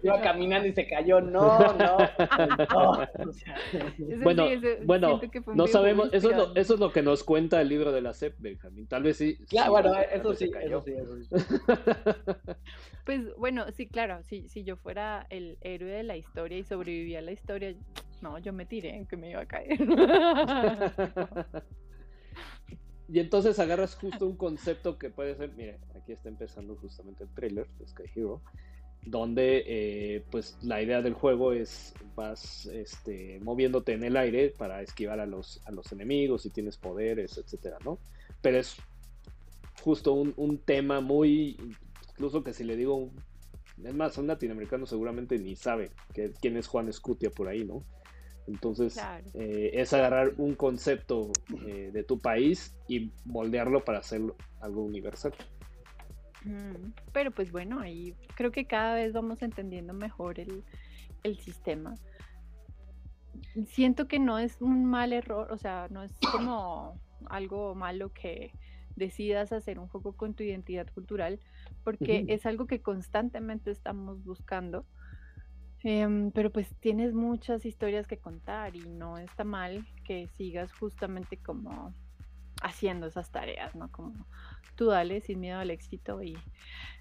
Iba 0.03 0.21
caminando 0.23 0.69
y 0.69 0.73
se 0.73 0.87
cayó. 0.87 1.21
No, 1.21 1.59
no. 1.75 1.99
bueno, 4.23 4.47
bueno 4.85 5.21
no 5.55 5.67
sabemos. 5.67 6.11
Eso 6.13 6.31
es, 6.31 6.37
lo, 6.37 6.55
eso 6.55 6.75
es 6.75 6.81
lo 6.81 6.93
que 6.93 7.03
nos 7.03 7.25
cuenta 7.25 7.61
el 7.61 7.69
libro 7.69 7.91
de 7.93 8.01
la 8.01 8.15
CEP, 8.15 8.37
Benjamín. 8.39 8.87
Tal 8.87 9.03
vez 9.03 9.17
sí. 9.17 9.37
Claro, 9.49 9.73
bueno, 9.73 9.93
eso 9.99 10.35
sí, 10.35 10.51
eso 10.61 10.85
sí, 10.85 10.95
Pues 13.05 13.35
bueno, 13.37 13.67
sí, 13.73 13.87
claro. 13.87 14.23
Si, 14.23 14.49
si 14.49 14.65
yo 14.65 14.77
fuera 14.77 15.27
el 15.31 15.59
héroe 15.63 15.91
de 15.91 16.03
la 16.03 16.17
historia 16.17 16.59
y 16.59 16.65
sobrevivía 16.65 17.19
a 17.19 17.23
la 17.23 17.33
historia, 17.33 17.75
no, 18.23 18.39
yo 18.39 18.53
me 18.53 18.67
tiré 18.67 18.95
en 18.95 19.07
que 19.07 19.17
me 19.17 19.31
iba 19.31 19.41
a 19.41 19.47
caer. 19.47 19.79
Y 23.13 23.19
entonces 23.19 23.59
agarras 23.59 23.97
justo 23.97 24.27
un 24.27 24.37
concepto 24.37 24.99
que 24.99 25.11
puede 25.11 25.35
ser, 25.37 25.53
mire, 25.57 25.79
aquí 25.97 26.13
está 26.13 26.29
empezando 26.29 26.77
justamente 26.77 27.25
el 27.25 27.31
trailer 27.31 27.67
de 27.79 27.89
Sky 27.89 28.05
Hero, 28.15 28.41
donde 29.03 29.65
eh, 29.67 30.25
pues 30.31 30.59
la 30.63 30.81
idea 30.83 31.03
del 31.03 31.15
juego 31.15 31.53
es 31.53 31.95
vas 32.15 32.67
este, 32.67 33.41
moviéndote 33.41 33.95
en 33.95 34.05
el 34.05 34.17
aire 34.17 34.55
para 34.57 34.83
esquivar 34.83 35.21
a 35.21 35.27
los, 35.27 35.61
a 35.65 35.71
los 35.71 35.91
enemigos 35.91 36.47
y 36.47 36.51
tienes 36.51 36.77
poderes, 36.77 37.39
etcétera, 37.39 37.79
¿no? 37.85 37.99
Pero 38.43 38.59
es 38.59 38.77
justo 39.83 40.13
un, 40.13 40.59
tema 40.59 41.01
muy, 41.01 41.57
incluso 42.11 42.45
que 42.45 42.53
si 42.53 42.65
le 42.65 42.77
digo, 42.77 43.11
es 43.83 43.95
más, 43.95 44.19
un 44.19 44.27
latinoamericano 44.27 44.87
seguramente 44.87 45.39
ni 45.39 45.57
sabe 45.57 45.91
que, 46.13 46.33
quién 46.41 46.57
es 46.57 46.67
Juan 46.67 46.89
Escutia 46.89 47.31
por 47.31 47.49
ahí, 47.49 47.65
¿no? 47.65 47.83
Entonces, 48.47 48.99
eh, 49.35 49.71
es 49.75 49.93
agarrar 49.93 50.33
un 50.39 50.55
concepto 50.55 51.31
eh, 51.67 51.91
de 51.93 52.03
tu 52.05 52.19
país 52.19 52.75
y 52.89 53.13
moldearlo 53.25 53.85
para 53.85 53.99
hacerlo 53.99 54.37
algo 54.61 54.83
universal. 54.83 55.33
Mm, 56.45 56.93
pero 57.13 57.31
pues 57.31 57.53
bueno, 57.53 57.81
ahí 57.81 58.15
creo 58.35 58.51
que 58.51 58.67
cada 58.67 58.95
vez 58.95 59.13
vamos 59.13 59.43
entendiendo 59.43 59.93
mejor 59.93 60.41
el, 60.41 60.65
el 61.23 61.39
sistema. 61.39 61.95
Siento 63.69 64.09
que 64.09 64.19
no 64.19 64.39
es 64.39 64.61
un 64.61 64.85
mal 64.85 65.13
error, 65.13 65.53
o 65.53 65.59
sea, 65.59 65.89
no 65.91 66.03
es 66.03 66.13
como 66.33 66.99
algo 67.27 67.75
malo 67.75 68.13
que 68.13 68.53
decidas 68.97 69.53
hacer 69.53 69.79
un 69.79 69.89
juego 69.89 70.13
con 70.13 70.35
tu 70.35 70.43
identidad 70.43 70.87
cultural, 70.93 71.41
porque 71.85 72.25
es 72.29 72.47
algo 72.47 72.67
que 72.67 72.81
constantemente 72.81 73.71
estamos 73.71 74.23
buscando 74.25 74.85
Em, 75.83 76.31
pero 76.33 76.51
pues 76.51 76.69
tienes 76.81 77.15
muchas 77.15 77.65
historias 77.65 78.07
que 78.07 78.19
contar 78.19 78.77
y 78.77 78.81
no 78.81 79.17
está 79.19 79.45
mal 79.45 79.87
que 80.05 80.29
sigas 80.37 80.73
justamente 80.73 81.39
como 81.39 81.95
haciendo 82.63 83.07
esas 83.07 83.31
tareas, 83.31 83.75
¿no? 83.75 83.91
Como 83.91 84.27
tú 84.75 84.87
dale 84.87 85.21
sin 85.21 85.41
miedo 85.41 85.59
al 85.59 85.71
éxito 85.71 86.23
y 86.23 86.37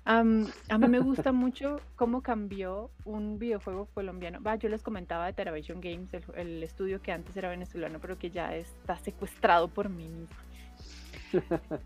a 0.06 0.24
mí 0.24 0.88
me 0.88 1.00
gusta 1.00 1.32
mucho 1.32 1.82
cómo 1.96 2.22
cambió 2.22 2.90
un 3.06 3.38
videojuego 3.38 3.88
colombiano. 3.94 4.42
Va, 4.42 4.56
yo 4.56 4.70
les 4.70 4.82
comentaba 4.82 5.26
de 5.28 5.34
Teravision 5.34 5.82
Games, 5.82 6.10
el, 6.36 6.64
estudio 6.64 7.02
que 7.02 7.12
antes 7.12 7.36
era 7.38 7.50
venezolano, 7.50 8.00
pero 8.00 8.18
que 8.18 8.32
ya 8.32 8.56
está 8.56 8.98
secuestrado 8.98 9.68
por 9.68 9.90
mí 9.90 10.08
mismo. 10.08 10.36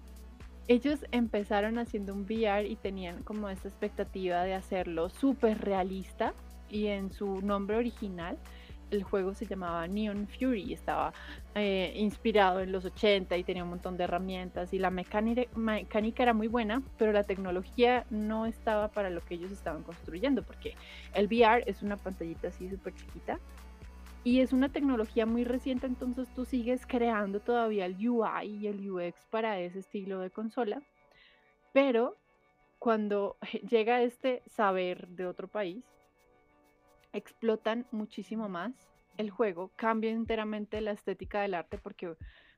Ellos 0.67 1.05
empezaron 1.11 1.77
haciendo 1.77 2.13
un 2.13 2.21
VR 2.21 2.65
y 2.65 2.77
tenían 2.77 3.21
como 3.23 3.49
esta 3.49 3.67
expectativa 3.67 4.43
de 4.43 4.53
hacerlo 4.53 5.09
súper 5.09 5.59
realista, 5.59 6.33
y 6.73 6.87
en 6.87 7.13
su 7.13 7.41
nombre 7.41 7.77
original 7.77 8.37
el 8.89 9.03
juego 9.03 9.33
se 9.33 9.45
llamaba 9.45 9.87
Neon 9.87 10.27
Fury, 10.27 10.73
estaba 10.73 11.13
eh, 11.55 11.93
inspirado 11.95 12.59
en 12.59 12.71
los 12.71 12.85
80 12.85 13.35
y 13.37 13.43
tenía 13.43 13.63
un 13.63 13.69
montón 13.69 13.97
de 13.97 14.03
herramientas 14.03 14.73
y 14.73 14.79
la 14.79 14.91
mecánica, 14.91 15.43
mecánica, 15.55 16.23
era 16.23 16.33
muy 16.33 16.47
buena, 16.47 16.83
pero 16.97 17.11
la 17.11 17.23
tecnología 17.23 18.05
no 18.09 18.45
estaba 18.45 18.89
para 18.89 19.09
lo 19.09 19.21
que 19.21 19.35
ellos 19.35 19.51
estaban 19.51 19.83
construyendo, 19.83 20.43
porque 20.43 20.75
el 21.13 21.25
VR 21.25 21.63
es 21.65 21.81
una 21.81 21.97
pantallita 21.97 22.49
así 22.49 22.69
súper 22.69 22.93
chiquita 22.93 23.39
Y 24.23 24.41
es 24.41 24.53
una 24.53 24.69
tecnología 24.69 25.25
muy 25.25 25.43
reciente, 25.43 25.87
entonces 25.87 26.27
tú 26.35 26.45
sigues 26.45 26.85
creando 26.85 27.39
todavía 27.39 27.85
el 27.85 27.95
UI 28.07 28.45
y 28.45 28.67
el 28.67 28.91
UX 28.91 29.25
para 29.31 29.59
ese 29.59 29.79
estilo 29.79 30.19
de 30.19 30.29
consola, 30.29 30.81
pero 31.71 32.15
cuando 32.77 33.37
llega 33.69 34.03
este 34.03 34.43
saber 34.45 35.07
de 35.07 35.25
otro 35.25 35.47
país, 35.47 35.83
explotan 37.13 37.85
muchísimo 37.91 38.49
más 38.49 38.73
el 39.17 39.29
juego, 39.29 39.71
cambia 39.75 40.11
enteramente 40.11 40.81
la 40.81 40.91
estética 40.91 41.41
del 41.41 41.53
arte 41.53 41.77
porque 41.77 42.15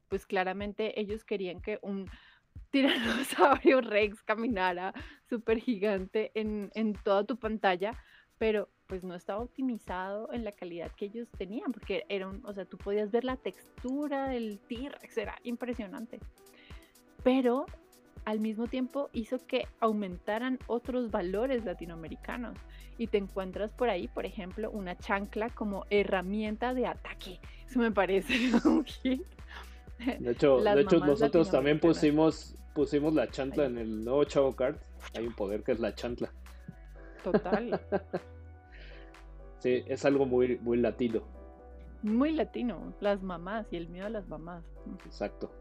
pues 0.08 0.26
claramente 0.26 1.00
ellos 1.00 1.24
querían 1.24 1.62
que 1.62 1.80
un 1.82 2.10
tiranosaurio 2.72 3.82
rex 3.82 4.22
caminara 4.24 4.94
súper 5.30 5.60
gigante 5.60 6.32
en, 6.34 6.72
en 6.74 6.94
toda 6.94 7.24
tu 7.26 7.38
pantalla, 7.38 7.94
pero 8.38 8.70
pues 8.88 9.04
no 9.04 9.16
estaba 9.16 9.42
optimizado 9.42 10.32
en 10.32 10.44
la 10.44 10.52
calidad 10.52 10.92
que 10.92 11.06
ellos 11.06 11.28
tenían, 11.38 11.72
porque 11.72 12.06
era 12.10 12.28
un, 12.28 12.46
o 12.46 12.54
sea, 12.54 12.66
tú 12.66 12.78
podías 12.78 13.12
ver 13.12 13.24
la 13.24 13.38
textura 13.38 14.30
del 14.30 14.60
T-Rex, 14.68 15.18
era 15.18 15.36
impresionante. 15.44 16.20
Pero 17.24 17.66
al 18.26 18.40
mismo 18.40 18.68
tiempo 18.68 19.10
hizo 19.14 19.38
que 19.46 19.68
aumentaran 19.80 20.60
otros 20.68 21.12
valores 21.12 21.64
latinoamericanos 21.64 22.58
y 22.98 23.08
te 23.08 23.18
encuentras 23.18 23.72
por 23.72 23.90
ahí, 23.90 24.08
por 24.08 24.26
ejemplo, 24.26 24.72
una 24.72 24.98
chancla 24.98 25.50
como 25.52 25.86
herramienta 25.90 26.74
de 26.74 26.88
ataque. 26.88 27.40
Eso 27.68 27.80
me 27.80 27.92
parece 27.92 28.34
un 28.66 28.84
hit. 28.84 29.22
De 30.20 30.32
hecho, 30.32 30.60
de 30.60 30.82
hecho 30.82 31.00
nosotros 31.00 31.50
también 31.50 31.80
pusimos, 31.80 32.56
pusimos 32.74 33.14
la 33.14 33.30
chancla 33.30 33.66
en 33.66 33.78
el 33.78 34.04
nuevo 34.04 34.24
Chavo 34.26 34.56
Card. 34.56 34.76
Hay 35.16 35.28
un 35.28 35.34
poder 35.34 35.64
que 35.64 35.74
es 35.74 35.80
la 35.80 35.94
chancla. 35.94 36.32
Total. 37.24 37.80
sí, 39.60 39.84
es 39.88 40.04
algo 40.04 40.26
muy, 40.26 40.58
muy 40.58 40.78
latino. 40.78 41.22
Muy 42.02 42.32
latino, 42.32 42.94
las 43.00 43.24
mamás 43.24 43.72
y 43.72 43.78
el 43.78 43.88
miedo 43.88 44.08
a 44.08 44.10
las 44.10 44.28
mamás. 44.28 44.64
Exacto. 45.06 45.52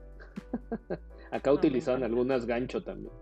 Acá 1.34 1.52
utilizaban 1.52 2.04
algunas 2.04 2.46
gancho 2.46 2.84
también. 2.84 3.12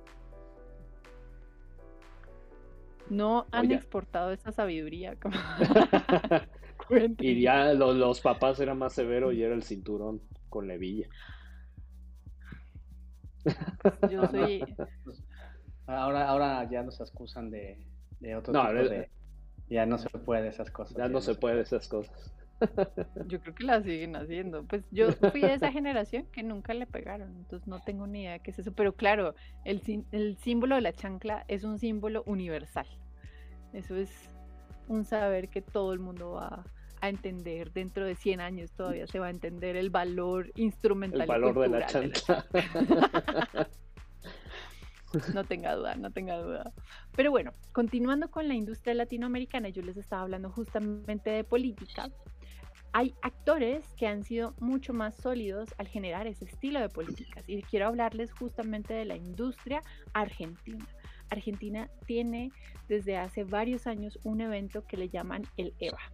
No 3.09 3.47
han 3.51 3.73
exportado 3.73 4.33
esa 4.33 4.53
sabiduría. 4.53 5.17
y 7.19 7.41
ya 7.41 7.73
los, 7.73 8.21
papás 8.21 8.61
eran 8.61 8.77
más 8.77 8.93
severos 8.93 9.33
y 9.33 9.43
era 9.43 9.55
el 9.55 9.63
cinturón 9.63 10.21
con 10.51 10.69
levilla. 10.69 11.09
Yo 14.11 14.27
soy. 14.27 14.63
Ahora, 15.87 16.29
ahora 16.29 16.71
ya 16.71 16.83
nos 16.83 17.01
excusan 17.01 17.51
de, 17.51 17.85
de 18.21 18.37
otro 18.37 18.53
tipo 18.53 18.73
de. 18.73 19.11
Ya 19.69 19.85
no 19.85 19.99
se 19.99 20.09
puede 20.11 20.49
esas 20.49 20.71
cosas. 20.71 20.97
Ya, 20.97 21.09
no, 21.09 21.21
se, 21.21 21.35
puede 21.35 21.63
esas 21.63 21.89
cosas. 21.89 22.33
Yo 23.27 23.41
creo 23.41 23.55
que 23.55 23.65
la 23.65 23.83
siguen 23.83 24.17
haciendo. 24.17 24.65
Pues 24.65 24.85
yo 24.91 25.07
fui 25.33 25.41
de 25.41 25.55
esa 25.55 25.73
generación 25.73 26.27
que 26.33 26.43
nunca 26.43 26.75
le 26.75 26.87
pegaron, 26.87 27.37
entonces 27.37 27.67
no 27.67 27.81
tengo 27.81 28.07
ni 28.07 28.23
idea 28.23 28.39
qué 28.39 28.51
es 28.51 28.59
eso. 28.59 28.73
Pero 28.73 28.95
claro, 28.95 29.35
el, 29.65 29.83
el 30.13 30.37
símbolo 30.39 30.75
de 30.77 30.83
la 30.83 30.93
chancla 30.93 31.45
es 31.49 31.65
un 31.65 31.79
símbolo 31.79 32.23
universal. 32.27 32.87
Eso 33.73 33.97
es 33.97 34.11
un 34.89 35.05
saber 35.05 35.49
que 35.49 35.63
todo 35.63 35.93
el 35.93 35.99
mundo 35.99 36.33
va 36.33 36.65
a 37.01 37.09
entender. 37.09 37.73
Dentro 37.73 38.05
de 38.05 38.15
100 38.15 38.41
años 38.41 38.73
todavía 38.73 39.07
se 39.07 39.19
va 39.19 39.27
a 39.27 39.31
entender 39.31 39.77
el 39.77 39.91
valor 39.91 40.53
instrumental. 40.55 41.23
El 41.23 41.27
valor 41.27 41.59
de 41.59 41.69
la 41.69 41.87
chancla. 41.87 42.47
No 45.35 45.45
tenga 45.45 45.75
duda, 45.75 45.95
no 45.97 46.11
tenga 46.11 46.39
duda. 46.39 46.73
Pero 47.15 47.31
bueno, 47.31 47.53
continuando 47.73 48.31
con 48.31 48.49
la 48.49 48.55
industria 48.55 48.95
latinoamericana, 48.95 49.69
yo 49.69 49.83
les 49.83 49.97
estaba 49.97 50.23
hablando 50.23 50.51
justamente 50.51 51.31
de 51.31 51.45
política 51.45 52.09
hay 52.93 53.15
actores 53.23 53.85
que 53.97 54.07
han 54.07 54.23
sido 54.23 54.55
mucho 54.61 54.93
más 54.93 55.15
sólidos 55.17 55.75
al 55.79 55.89
generar 55.89 56.27
ese 56.27 56.45
estilo 56.45 56.81
de 56.81 56.89
políticas 56.89 57.45
y 57.49 57.63
quiero 57.63 57.87
hablarles 57.87 58.33
justamente 58.33 58.93
de 58.95 59.05
la 59.05 59.17
industria 59.17 59.83
argentina. 60.13 60.87
Argentina 61.31 61.89
tiene 62.07 62.53
desde 62.89 63.17
hace 63.17 63.45
varios 63.45 63.87
años 63.87 64.19
un 64.25 64.43
evento 64.43 64.87
que 64.87 64.99
le 64.99 65.09
llaman 65.09 65.45
el 65.57 65.75
EVA 65.79 66.13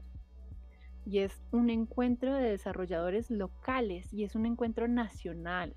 y 1.04 1.20
es 1.20 1.40
un 1.52 1.70
encuentro 1.70 2.34
de 2.34 2.50
desarrolladores 2.50 3.30
locales 3.30 4.12
y 4.12 4.24
es 4.24 4.34
un 4.34 4.46
encuentro 4.46 4.88
nacional. 4.88 5.74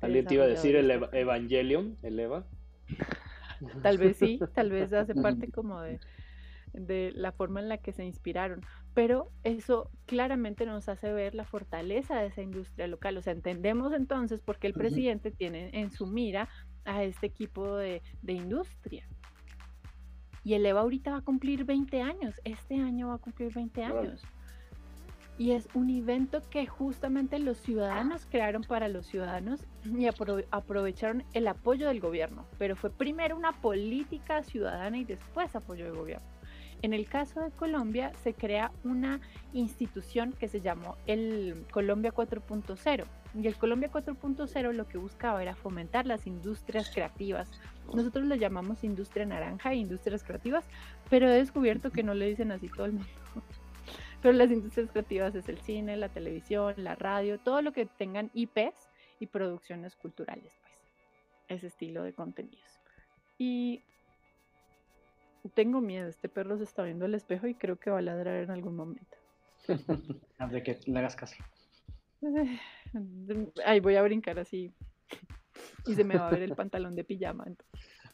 ¿Alguien 0.00 0.24
te 0.24 0.34
iba 0.34 0.44
a 0.44 0.48
decir 0.48 0.74
el 0.74 0.90
Evangelion, 1.12 1.98
el 2.02 2.18
EVA? 2.18 2.46
Tal 3.82 3.98
vez 3.98 4.16
sí, 4.16 4.40
tal 4.54 4.70
vez 4.70 4.90
hace 4.94 5.14
parte 5.22 5.50
como 5.50 5.82
de, 5.82 6.00
de 6.72 7.12
la 7.14 7.32
forma 7.32 7.60
en 7.60 7.68
la 7.68 7.78
que 7.78 7.92
se 7.92 8.04
inspiraron, 8.04 8.60
pero 8.94 9.30
eso 9.44 9.90
claramente 10.06 10.66
nos 10.66 10.88
hace 10.88 11.12
ver 11.12 11.34
la 11.34 11.44
fortaleza 11.44 12.20
de 12.20 12.26
esa 12.26 12.42
industria 12.42 12.86
local. 12.86 13.16
O 13.16 13.22
sea, 13.22 13.32
entendemos 13.32 13.92
entonces 13.92 14.40
por 14.40 14.58
qué 14.58 14.66
el 14.66 14.74
presidente 14.74 15.30
tiene 15.30 15.70
en 15.72 15.90
su 15.90 16.06
mira 16.06 16.48
a 16.84 17.04
este 17.04 17.26
equipo 17.26 17.76
de, 17.76 18.02
industria. 18.26 19.06
Y 20.42 20.54
el 20.54 20.64
EVA 20.64 20.80
ahorita 20.80 21.10
va 21.12 21.18
a 21.18 21.22
cumplir 21.22 21.64
20 21.64 22.00
años, 22.00 22.40
este 22.44 22.76
año 22.76 23.08
va 23.08 23.14
a 23.14 23.18
cumplir 23.18 23.52
20 23.52 23.84
años. 23.84 24.22
Y 25.36 25.52
es 25.52 25.68
un 25.72 25.88
evento 25.88 26.42
que 26.50 26.66
justamente 26.66 27.38
los 27.38 27.58
ciudadanos 27.58 28.26
crearon 28.26 28.62
para 28.62 28.88
los 28.88 29.06
ciudadanos 29.06 29.64
y 29.84 30.06
aprovecharon 30.50 31.24
el 31.32 31.48
apoyo 31.48 31.88
del 31.88 32.00
gobierno. 32.00 32.44
Pero 32.58 32.76
fue 32.76 32.90
primero 32.90 33.36
una 33.36 33.52
política 33.52 34.42
ciudadana 34.42 34.98
y 34.98 35.04
después 35.04 35.56
apoyo 35.56 35.86
del 35.86 35.94
gobierno. 35.94 36.26
En 36.82 36.94
el 36.94 37.08
caso 37.08 37.40
de 37.40 37.50
Colombia 37.50 38.12
se 38.22 38.32
crea 38.32 38.72
una 38.84 39.20
institución 39.52 40.32
que 40.32 40.48
se 40.48 40.60
llamó 40.60 40.96
el 41.06 41.66
Colombia 41.70 42.12
4.0 42.12 43.04
y 43.34 43.46
el 43.46 43.56
Colombia 43.56 43.90
4.0 43.92 44.72
lo 44.72 44.88
que 44.88 44.98
buscaba 44.98 45.42
era 45.42 45.54
fomentar 45.54 46.06
las 46.06 46.26
industrias 46.26 46.90
creativas. 46.90 47.50
Nosotros 47.92 48.24
lo 48.24 48.34
llamamos 48.34 48.82
industria 48.82 49.26
naranja 49.26 49.72
e 49.72 49.76
industrias 49.76 50.24
creativas, 50.24 50.64
pero 51.10 51.28
he 51.28 51.34
descubierto 51.34 51.90
que 51.90 52.02
no 52.02 52.14
le 52.14 52.28
dicen 52.28 52.50
así 52.50 52.68
todo 52.68 52.86
el 52.86 52.92
mundo. 52.92 53.08
Pero 54.22 54.34
las 54.34 54.50
industrias 54.50 54.90
creativas 54.90 55.34
es 55.34 55.48
el 55.48 55.58
cine, 55.60 55.96
la 55.96 56.10
televisión, 56.10 56.74
la 56.76 56.94
radio, 56.94 57.38
todo 57.38 57.62
lo 57.62 57.72
que 57.72 57.86
tengan 57.86 58.30
IPs 58.34 58.90
y 59.18 59.26
producciones 59.26 59.96
culturales, 59.96 60.52
pues, 60.60 60.74
ese 61.48 61.68
estilo 61.68 62.02
de 62.02 62.12
contenidos. 62.12 62.80
Y 63.38 63.82
tengo 65.54 65.80
miedo, 65.80 66.08
este 66.08 66.28
perro 66.28 66.56
se 66.58 66.64
está 66.64 66.82
viendo 66.82 67.04
al 67.04 67.14
espejo 67.14 67.46
y 67.46 67.54
creo 67.54 67.76
que 67.76 67.90
va 67.90 67.98
a 67.98 68.02
ladrar 68.02 68.42
en 68.42 68.50
algún 68.50 68.76
momento. 68.76 69.16
De 70.50 70.62
que 70.62 70.78
le 70.86 70.98
hagas 70.98 71.16
caso. 71.16 71.36
Ahí 73.64 73.80
voy 73.80 73.96
a 73.96 74.02
brincar 74.02 74.38
así 74.38 74.72
y 75.86 75.94
se 75.94 76.04
me 76.04 76.16
va 76.16 76.28
a 76.28 76.30
ver 76.30 76.42
el 76.42 76.54
pantalón 76.54 76.94
de 76.94 77.04
pijama. 77.04 77.46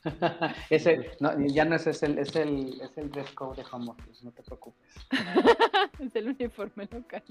Ese, 0.70 1.10
no, 1.20 1.32
ya 1.46 1.64
no 1.64 1.76
es, 1.76 1.86
es 1.86 2.02
el, 2.02 2.18
es 2.18 2.34
el, 2.36 2.80
es 2.80 2.96
el 2.96 3.10
dress 3.10 3.32
code 3.32 3.56
de 3.56 3.68
home 3.70 3.90
office, 3.90 4.24
no 4.24 4.30
te 4.30 4.42
preocupes. 4.42 4.94
es 5.98 6.14
el 6.14 6.28
uniforme 6.28 6.88
local. 6.90 7.22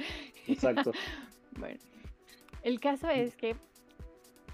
Exacto. 0.48 0.92
bueno, 1.58 1.80
el 2.64 2.80
caso 2.80 3.10
es 3.10 3.36
que 3.36 3.56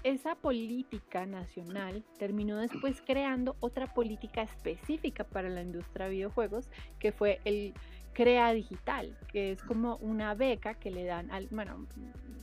esa 0.04 0.34
política 0.34 1.26
nacional 1.26 2.04
terminó 2.18 2.58
después 2.58 3.02
creando 3.06 3.56
otra 3.60 3.92
política 3.92 4.42
específica 4.42 5.24
para 5.24 5.48
la 5.48 5.62
industria 5.62 6.06
de 6.06 6.12
videojuegos, 6.12 6.68
que 6.98 7.12
fue 7.12 7.40
el 7.44 7.74
Crea 8.12 8.52
Digital, 8.52 9.16
que 9.28 9.52
es 9.52 9.62
como 9.62 9.96
una 9.96 10.34
beca 10.34 10.74
que 10.74 10.90
le 10.90 11.04
dan 11.04 11.30
al, 11.30 11.48
bueno, 11.50 11.86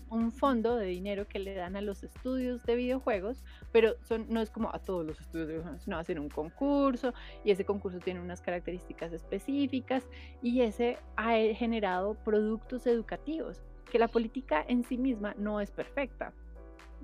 un 0.09 0.31
fondo 0.31 0.75
de 0.75 0.87
dinero 0.87 1.27
que 1.27 1.37
le 1.37 1.53
dan 1.53 1.75
a 1.75 1.81
los 1.81 2.03
estudios 2.03 2.63
de 2.63 2.75
videojuegos, 2.75 3.43
pero 3.71 3.95
son, 4.01 4.25
no 4.29 4.41
es 4.41 4.49
como 4.49 4.73
a 4.73 4.79
todos 4.79 5.05
los 5.05 5.19
estudios 5.19 5.47
de 5.47 5.53
videojuegos, 5.53 5.83
sino 5.83 5.97
hacen 5.97 6.17
un 6.17 6.29
concurso 6.29 7.13
y 7.43 7.51
ese 7.51 7.65
concurso 7.65 7.99
tiene 7.99 8.19
unas 8.19 8.41
características 8.41 9.13
específicas 9.13 10.07
y 10.41 10.61
ese 10.61 10.97
ha 11.15 11.33
generado 11.53 12.15
productos 12.15 12.87
educativos, 12.87 13.61
que 13.91 13.99
la 13.99 14.07
política 14.07 14.65
en 14.67 14.83
sí 14.83 14.97
misma 14.97 15.35
no 15.37 15.61
es 15.61 15.69
perfecta, 15.69 16.33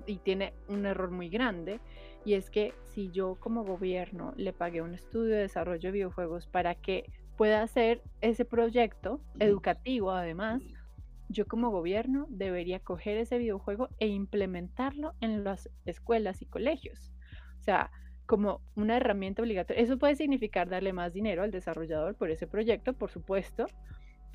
y 0.06 0.16
tiene 0.18 0.52
un 0.68 0.86
error 0.86 1.10
muy 1.10 1.28
grande 1.28 1.80
y 2.24 2.34
es 2.34 2.50
que 2.50 2.74
si 2.82 3.10
yo 3.10 3.36
como 3.36 3.64
gobierno 3.64 4.32
le 4.36 4.52
pagué 4.52 4.82
un 4.82 4.94
estudio 4.94 5.34
de 5.34 5.42
desarrollo 5.42 5.88
de 5.88 5.92
videojuegos 5.92 6.46
para 6.46 6.74
que 6.74 7.10
pueda 7.36 7.62
hacer 7.62 8.02
ese 8.20 8.44
proyecto 8.44 9.20
educativo 9.38 10.10
además, 10.10 10.62
yo 11.28 11.46
como 11.46 11.70
gobierno 11.70 12.26
debería 12.28 12.80
coger 12.80 13.18
ese 13.18 13.38
videojuego 13.38 13.88
e 13.98 14.08
implementarlo 14.08 15.12
en 15.20 15.44
las 15.44 15.68
escuelas 15.84 16.40
y 16.42 16.46
colegios. 16.46 17.12
O 17.60 17.62
sea, 17.62 17.90
como 18.26 18.60
una 18.74 18.96
herramienta 18.96 19.42
obligatoria. 19.42 19.82
Eso 19.82 19.98
puede 19.98 20.16
significar 20.16 20.68
darle 20.68 20.92
más 20.92 21.12
dinero 21.12 21.42
al 21.42 21.50
desarrollador 21.50 22.16
por 22.16 22.30
ese 22.30 22.46
proyecto, 22.46 22.92
por 22.92 23.10
supuesto, 23.10 23.66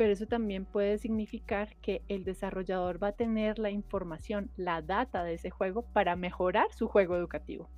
pero 0.01 0.13
eso 0.13 0.25
también 0.25 0.65
puede 0.65 0.97
significar 0.97 1.75
que 1.75 2.01
el 2.07 2.23
desarrollador 2.23 2.97
va 3.01 3.09
a 3.09 3.11
tener 3.11 3.59
la 3.59 3.69
información, 3.69 4.49
la 4.57 4.81
data 4.81 5.23
de 5.23 5.35
ese 5.35 5.51
juego 5.51 5.83
para 5.93 6.15
mejorar 6.15 6.73
su 6.73 6.87
juego 6.87 7.15
educativo. 7.15 7.69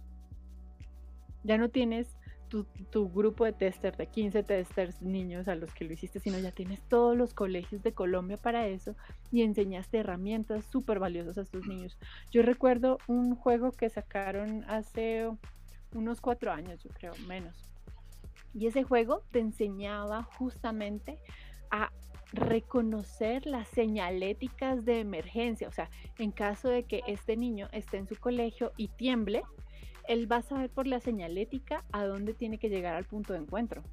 Ya 1.43 1.57
no 1.57 1.67
tienes 1.67 2.15
tu, 2.47 2.65
grupo 3.09 3.43
de 3.43 3.51
testers, 3.51 3.97
de 3.97 4.07
15 4.07 4.41
testers 4.43 5.01
niños 5.01 5.49
a 5.49 5.55
los 5.55 5.73
que 5.73 5.83
lo 5.83 5.91
hiciste, 5.91 6.21
sino 6.21 6.39
ya 6.39 6.53
tienes 6.53 6.81
todos 6.87 7.17
los 7.17 7.33
colegios 7.33 7.83
de 7.83 7.91
Colombia 7.91 8.37
para 8.37 8.67
eso 8.67 8.95
y 9.29 9.41
enseñaste 9.41 9.97
herramientas 9.97 10.63
súper 10.63 10.99
valiosas 10.99 11.37
a 11.37 11.41
estos 11.41 11.67
niños. 11.67 11.97
Yo 12.31 12.41
recuerdo 12.41 12.99
un 13.07 13.35
juego 13.35 13.73
que 13.73 13.89
sacaron 13.89 14.63
hace 14.69 15.29
unos 15.93 16.21
cuatro 16.21 16.53
años, 16.53 16.81
yo 16.85 16.89
creo, 16.91 17.11
menos. 17.27 17.69
Y 18.53 18.67
ese 18.67 18.83
juego 18.83 19.23
te 19.31 19.39
enseñaba 19.39 20.23
justamente 20.23 21.19
a 21.73 21.91
reconocer 22.33 23.45
las 23.45 23.67
señaléticas 23.69 24.83
de 24.85 24.99
emergencia. 24.99 25.67
O 25.67 25.71
sea, 25.71 25.89
en 26.17 26.31
caso 26.31 26.69
de 26.69 26.83
que 26.83 27.01
este 27.07 27.37
niño 27.37 27.67
esté 27.71 27.97
en 27.97 28.07
su 28.07 28.15
colegio 28.15 28.73
y 28.75 28.89
tiemble, 28.89 29.43
él 30.07 30.29
va 30.31 30.37
a 30.37 30.41
saber 30.41 30.69
por 30.69 30.87
la 30.87 30.99
señalética 30.99 31.83
a 31.91 32.05
dónde 32.05 32.33
tiene 32.33 32.57
que 32.57 32.69
llegar 32.69 32.95
al 32.95 33.05
punto 33.05 33.33
de 33.33 33.39
encuentro. 33.39 33.83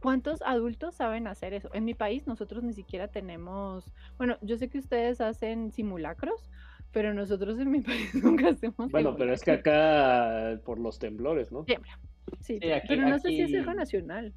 ¿Cuántos 0.00 0.40
adultos 0.42 0.94
saben 0.94 1.26
hacer 1.26 1.52
eso? 1.52 1.68
En 1.74 1.84
mi 1.84 1.94
país 1.94 2.26
nosotros 2.26 2.62
ni 2.62 2.72
siquiera 2.72 3.08
tenemos, 3.08 3.92
bueno, 4.18 4.38
yo 4.40 4.56
sé 4.56 4.68
que 4.68 4.78
ustedes 4.78 5.20
hacen 5.20 5.72
simulacros, 5.72 6.48
pero 6.92 7.12
nosotros 7.12 7.58
en 7.58 7.70
mi 7.70 7.80
país 7.82 8.14
nunca 8.14 8.50
hacemos. 8.50 8.90
Bueno, 8.90 9.16
pero 9.16 9.32
es 9.32 9.42
que 9.42 9.52
acá 9.52 10.60
por 10.64 10.78
los 10.78 10.98
temblores, 10.98 11.50
¿no? 11.50 11.64
Tiembla. 11.64 11.98
Sí, 12.40 12.58
pero 12.60 13.08
no 13.08 13.18
sé 13.18 13.28
si 13.28 13.42
es 13.42 13.54
algo 13.54 13.74
nacional. 13.74 14.32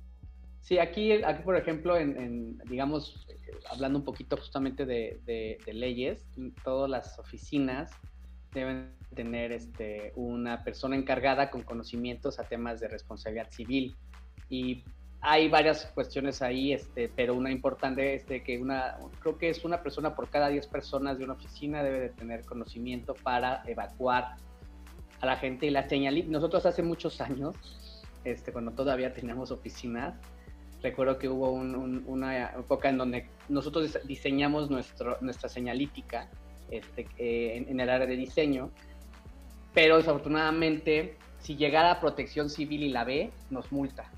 Sí, 0.62 0.78
aquí, 0.78 1.12
aquí 1.24 1.44
por 1.44 1.56
ejemplo, 1.56 1.98
en, 1.98 2.58
digamos, 2.70 3.28
hablando 3.72 4.00
un 4.00 4.06
poquito 4.06 4.38
justamente 4.38 4.86
de, 4.86 5.58
leyes, 5.72 6.26
todas 6.64 6.90
las 6.90 7.18
oficinas 7.20 7.92
deben 8.54 8.96
tener 9.16 9.52
este, 9.52 10.12
una 10.16 10.64
persona 10.64 10.96
encargada 10.96 11.50
con 11.50 11.64
conocimientos 11.64 12.40
a 12.40 12.44
temas 12.44 12.80
de 12.80 12.88
responsabilidad 12.88 13.50
civil. 13.52 13.96
Y 14.50 14.84
hay 15.22 15.50
varias 15.50 15.86
cuestiones 15.94 16.42
ahí, 16.42 16.74
este, 16.74 17.10
pero 17.16 17.36
una 17.36 17.52
importante 17.52 18.16
es 18.16 18.28
de 18.28 18.44
que 18.44 18.58
una, 18.58 18.98
creo 19.20 19.38
que 19.38 19.50
es 19.50 19.66
una 19.66 19.84
persona 19.84 20.16
por 20.16 20.30
cada 20.30 20.50
10 20.50 20.68
personas 20.68 21.18
de 21.18 21.26
una 21.26 21.34
oficina 21.34 21.84
debe 21.84 22.00
de 22.00 22.10
tener 22.10 22.46
conocimiento 22.46 23.16
para 23.16 23.64
evacuar 23.66 24.36
a 25.20 25.26
la 25.26 25.36
gente 25.38 25.66
y 25.66 25.72
la 25.72 25.88
señal. 25.90 26.30
Nosotros 26.32 26.66
hace 26.66 26.84
muchos 26.84 27.20
años, 27.22 27.56
este, 28.24 28.54
cuando 28.54 28.72
todavía 28.72 29.14
teníamos 29.14 29.52
oficinas, 29.52 30.16
recuerdo 30.82 31.18
que 31.18 31.28
hubo 31.28 31.52
una 31.52 32.52
época 32.52 32.90
en 32.90 32.98
donde 32.98 33.30
nosotros 33.50 34.00
diseñamos 34.06 34.70
nuestro, 34.70 35.18
nuestra 35.22 35.50
señalítica 35.50 36.30
este, 36.72 37.08
eh, 37.18 37.66
en, 37.68 37.80
el 37.80 37.90
área 37.90 38.08
de 38.08 38.16
diseño, 38.16 38.72
pero 39.74 39.98
desafortunadamente 39.98 41.18
si 41.40 41.56
llegara 41.56 41.92
a 41.92 42.00
protección 42.00 42.50
civil 42.50 42.84
y 42.84 42.90
la 42.90 43.04
ve, 43.04 43.32
nos 43.50 43.72
multa, 43.72 44.12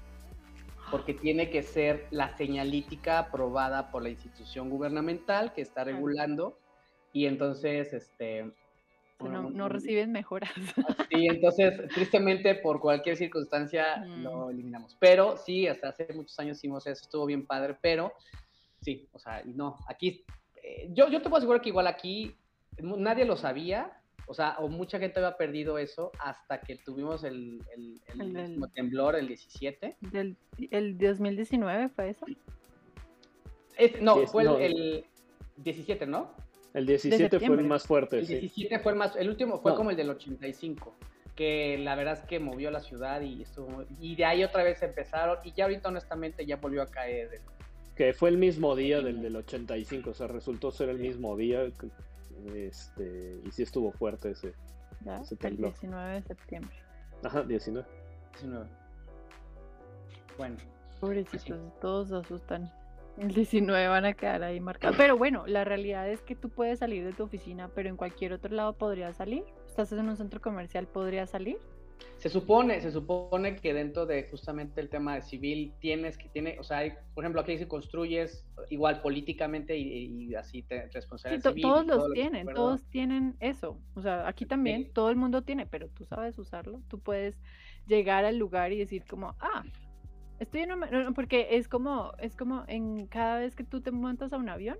porque 0.89 1.13
tiene 1.13 1.49
que 1.49 1.63
ser 1.63 2.07
la 2.11 2.35
señalítica 2.35 3.19
aprobada 3.19 3.91
por 3.91 4.03
la 4.03 4.09
institución 4.09 4.69
gubernamental 4.69 5.53
que 5.53 5.61
está 5.61 5.83
regulando 5.83 6.57
y 7.13 7.25
entonces 7.25 7.93
este, 7.93 8.51
no, 9.29 9.69
reciben 9.69 10.11
mejoras. 10.11 10.51
Sí, 11.09 11.27
entonces, 11.29 11.87
tristemente, 11.93 12.55
por 12.55 12.79
cualquier 12.79 13.17
circunstancia, 13.17 13.97
mm. 13.97 14.23
lo 14.23 14.49
eliminamos. 14.49 14.95
Pero 14.99 15.37
sí, 15.37 15.67
hasta 15.67 15.89
hace 15.89 16.13
muchos 16.13 16.37
años 16.39 16.57
hicimos 16.57 16.85
eso, 16.87 17.03
estuvo 17.03 17.25
bien 17.25 17.45
padre, 17.45 17.77
pero 17.81 18.13
sí, 18.81 19.07
o 19.13 19.19
sea, 19.19 19.41
no, 19.45 19.77
aquí, 19.87 20.23
eh, 20.63 20.89
yo, 20.91 21.09
yo 21.09 21.21
te 21.21 21.29
puedo 21.29 21.37
asegurar 21.37 21.61
que 21.61 21.69
igual 21.69 21.87
aquí 21.87 22.35
nadie 22.79 23.25
lo 23.25 23.37
sabía, 23.37 23.91
o 24.27 24.33
sea, 24.33 24.55
o 24.59 24.67
mucha 24.67 24.99
gente 24.99 25.19
había 25.19 25.37
perdido 25.37 25.77
eso 25.77 26.11
hasta 26.19 26.61
que 26.61 26.77
tuvimos 26.77 27.23
el, 27.23 27.61
el, 27.75 28.69
temblor, 28.73 29.15
el 29.15 29.27
17. 29.27 29.97
Del, 29.99 30.37
¿El 30.69 30.97
2019 30.97 31.89
fue 31.89 32.09
eso? 32.09 32.25
no, 33.99 34.27
fue 34.27 34.43
el 34.65 35.05
17, 35.57 36.05
¿no? 36.05 36.31
El 36.73 36.85
17 36.85 37.39
fue 37.39 37.55
el 37.55 37.65
más 37.65 37.83
fuerte. 37.83 38.19
El 38.19 38.27
17 38.27 38.79
fue 38.79 38.93
el 38.93 38.97
más, 38.97 39.15
el 39.15 39.29
último 39.29 39.59
fue 39.59 39.75
como 39.75 39.91
el 39.91 39.97
del 39.97 40.09
85, 40.09 40.95
que 41.35 41.77
la 41.77 41.95
verdad 41.95 42.13
es 42.13 42.25
que 42.25 42.39
movió 42.39 42.71
la 42.71 42.79
ciudad 42.79 43.21
y 43.21 43.41
estuvo, 43.41 43.83
y 43.99 44.15
de 44.15 44.25
ahí 44.25 44.43
otra 44.43 44.63
vez 44.63 44.81
empezaron, 44.81 45.37
y 45.43 45.51
ya 45.51 45.65
ahorita 45.65 45.89
honestamente 45.89 46.45
ya 46.45 46.57
volvió 46.57 46.81
a 46.81 46.87
caer. 46.87 47.41
Que 47.95 48.13
fue 48.13 48.29
el 48.29 48.37
mismo 48.37 48.75
día 48.75 49.01
del, 49.01 49.21
del 49.21 49.35
85, 49.35 50.09
o 50.09 50.13
sea, 50.13 50.27
resultó 50.27 50.71
ser 50.71 50.89
el 50.89 50.99
mismo 50.99 51.35
día, 51.35 51.63
este, 52.55 53.41
y 53.45 53.51
sí 53.51 53.63
estuvo 53.63 53.91
fuerte 53.91 54.31
ese, 54.31 54.53
El 55.41 55.57
19 55.57 56.13
de 56.13 56.21
septiembre. 56.21 56.75
Ajá, 57.23 57.43
19. 57.43 57.87
19. 58.33 58.65
Bueno. 60.37 60.57
Pobrecitos, 60.99 61.59
todos 61.81 62.11
asustan. 62.11 62.71
El 63.21 63.35
19 63.35 63.87
van 63.87 64.05
a 64.05 64.13
quedar 64.13 64.41
ahí 64.41 64.59
marcados. 64.59 64.97
Pero 64.97 65.15
bueno, 65.15 65.43
la 65.45 65.63
realidad 65.63 66.09
es 66.09 66.23
que 66.23 66.35
tú 66.35 66.49
puedes 66.49 66.79
salir 66.79 67.05
de 67.05 67.13
tu 67.13 67.21
oficina, 67.21 67.69
pero 67.75 67.87
en 67.87 67.95
cualquier 67.95 68.33
otro 68.33 68.51
lado 68.51 68.73
podrías 68.73 69.15
salir. 69.15 69.43
Estás 69.67 69.91
en 69.91 70.09
un 70.09 70.17
centro 70.17 70.41
comercial, 70.41 70.87
podrías 70.87 71.29
salir. 71.29 71.59
Se 72.17 72.29
supone, 72.29 72.81
se 72.81 72.91
supone 72.91 73.57
que 73.57 73.75
dentro 73.75 74.07
de 74.07 74.23
justamente 74.23 74.81
el 74.81 74.89
tema 74.89 75.13
de 75.13 75.21
civil 75.21 75.71
tienes 75.79 76.17
que 76.17 76.29
tiene, 76.29 76.57
o 76.59 76.63
sea, 76.63 76.79
hay, 76.79 76.93
por 77.13 77.23
ejemplo, 77.23 77.41
aquí 77.41 77.59
si 77.59 77.67
construyes 77.67 78.43
igual 78.71 79.03
políticamente 79.03 79.77
y, 79.77 80.33
así 80.33 80.63
te 80.63 80.87
responsabilidad 80.87 81.53
sí, 81.53 81.61
Todos 81.61 81.85
los 81.85 82.11
tienen, 82.13 82.47
todos 82.47 82.83
tienen 82.85 83.35
eso. 83.39 83.77
O 83.93 84.01
sea, 84.01 84.27
aquí 84.27 84.47
también 84.47 84.91
todo 84.93 85.11
el 85.11 85.15
mundo 85.15 85.43
tiene, 85.43 85.67
pero 85.67 85.89
tú 85.89 86.05
sabes 86.05 86.39
usarlo. 86.39 86.81
Tú 86.87 86.97
puedes 86.97 87.39
llegar 87.85 88.25
al 88.25 88.37
lugar 88.37 88.71
y 88.71 88.79
decir 88.79 89.03
como, 89.07 89.35
ah, 89.39 89.63
Estoy 90.41 90.61
en 90.61 90.71
un, 90.71 91.13
porque 91.13 91.49
es 91.51 91.67
como, 91.67 92.13
es 92.17 92.35
como 92.35 92.63
en 92.67 93.05
cada 93.05 93.37
vez 93.37 93.55
que 93.55 93.63
tú 93.63 93.79
te 93.79 93.91
montas 93.91 94.33
a 94.33 94.37
un 94.37 94.49
avión, 94.49 94.75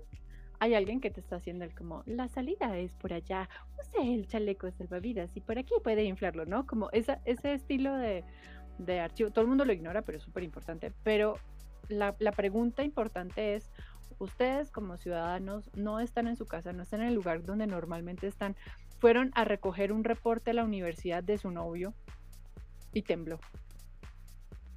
hay 0.58 0.74
alguien 0.74 1.00
que 1.00 1.08
te 1.08 1.20
está 1.20 1.36
haciendo 1.36 1.64
el 1.64 1.72
como, 1.72 2.02
la 2.04 2.26
salida 2.26 2.76
es 2.76 2.92
por 2.94 3.12
allá, 3.12 3.48
use 3.78 4.12
el 4.12 4.26
chaleco 4.26 4.66
de 4.66 4.72
salvavidas 4.72 5.36
y 5.36 5.40
por 5.40 5.58
aquí 5.58 5.72
puede 5.84 6.02
inflarlo, 6.02 6.46
¿no? 6.46 6.66
Como 6.66 6.90
esa, 6.90 7.20
ese 7.26 7.54
estilo 7.54 7.96
de, 7.96 8.24
de 8.78 8.98
archivo, 8.98 9.30
todo 9.30 9.42
el 9.42 9.48
mundo 9.50 9.64
lo 9.64 9.72
ignora, 9.72 10.02
pero 10.02 10.18
es 10.18 10.24
súper 10.24 10.42
importante. 10.42 10.92
Pero 11.04 11.36
la, 11.88 12.16
la 12.18 12.32
pregunta 12.32 12.82
importante 12.82 13.54
es, 13.54 13.70
ustedes 14.18 14.72
como 14.72 14.96
ciudadanos 14.96 15.70
no 15.76 16.00
están 16.00 16.26
en 16.26 16.34
su 16.34 16.44
casa, 16.44 16.72
no 16.72 16.82
están 16.82 17.02
en 17.02 17.06
el 17.06 17.14
lugar 17.14 17.44
donde 17.44 17.68
normalmente 17.68 18.26
están, 18.26 18.56
fueron 18.98 19.30
a 19.36 19.44
recoger 19.44 19.92
un 19.92 20.02
reporte 20.02 20.50
a 20.50 20.54
la 20.54 20.64
universidad 20.64 21.22
de 21.22 21.38
su 21.38 21.52
novio 21.52 21.94
y 22.92 23.02
tembló 23.02 23.38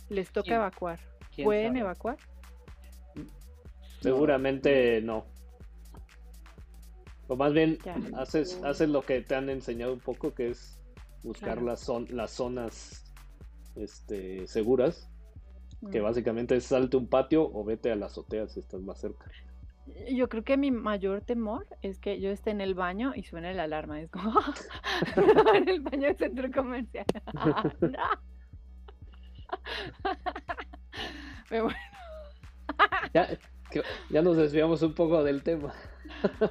les 0.10 0.32
toca 0.32 0.56
evacuar. 0.56 1.00
¿Pueden 1.44 1.78
evacuar? 1.78 2.18
Seguramente 4.02 5.02
no. 5.02 5.26
O 7.28 7.36
más 7.36 7.54
bien 7.54 7.78
haces, 8.16 8.62
haces 8.64 8.90
lo 8.90 9.02
que 9.02 9.22
te 9.22 9.36
han 9.36 9.50
enseñado 9.50 9.94
un 9.94 10.00
poco, 10.00 10.34
que 10.34 10.50
es 10.50 10.80
buscar 11.24 11.62
las, 11.62 11.90
las 12.10 12.32
zonas 12.32 13.12
este, 13.76 14.46
seguras, 14.48 15.10
que 15.92 16.00
mm. 16.00 16.04
básicamente 16.04 16.56
es 16.56 16.66
salte 16.66 16.98
un 16.98 17.08
patio 17.08 17.50
o 17.52 17.64
vete 17.64 17.92
a 17.92 17.96
la 17.96 18.06
azotea 18.06 18.48
si 18.48 18.60
estás 18.60 18.82
más 18.82 19.00
cerca. 19.00 19.30
Yo 20.12 20.30
creo 20.30 20.44
que 20.44 20.58
mi 20.58 20.72
mayor 20.72 21.22
temor 21.22 21.68
es 21.82 22.00
que 22.00 22.20
yo 22.20 22.32
esté 22.32 22.52
en 22.52 22.62
el 22.62 22.74
baño 22.74 23.14
y 23.16 23.24
suene 23.24 23.54
la 23.54 23.64
alarma. 23.64 24.02
Es 24.02 24.10
como 24.10 24.40
en 25.56 25.70
el 25.70 25.82
baño 25.82 26.08
del 26.08 26.18
centro 26.18 26.52
comercial. 26.52 27.06
Pero 31.50 31.64
bueno. 31.64 31.78
Ya, 34.10 34.22
nos 34.22 34.38
desviamos 34.38 34.82
un 34.82 34.94
poco 34.94 35.24
del 35.24 35.44
tema. 35.44 35.74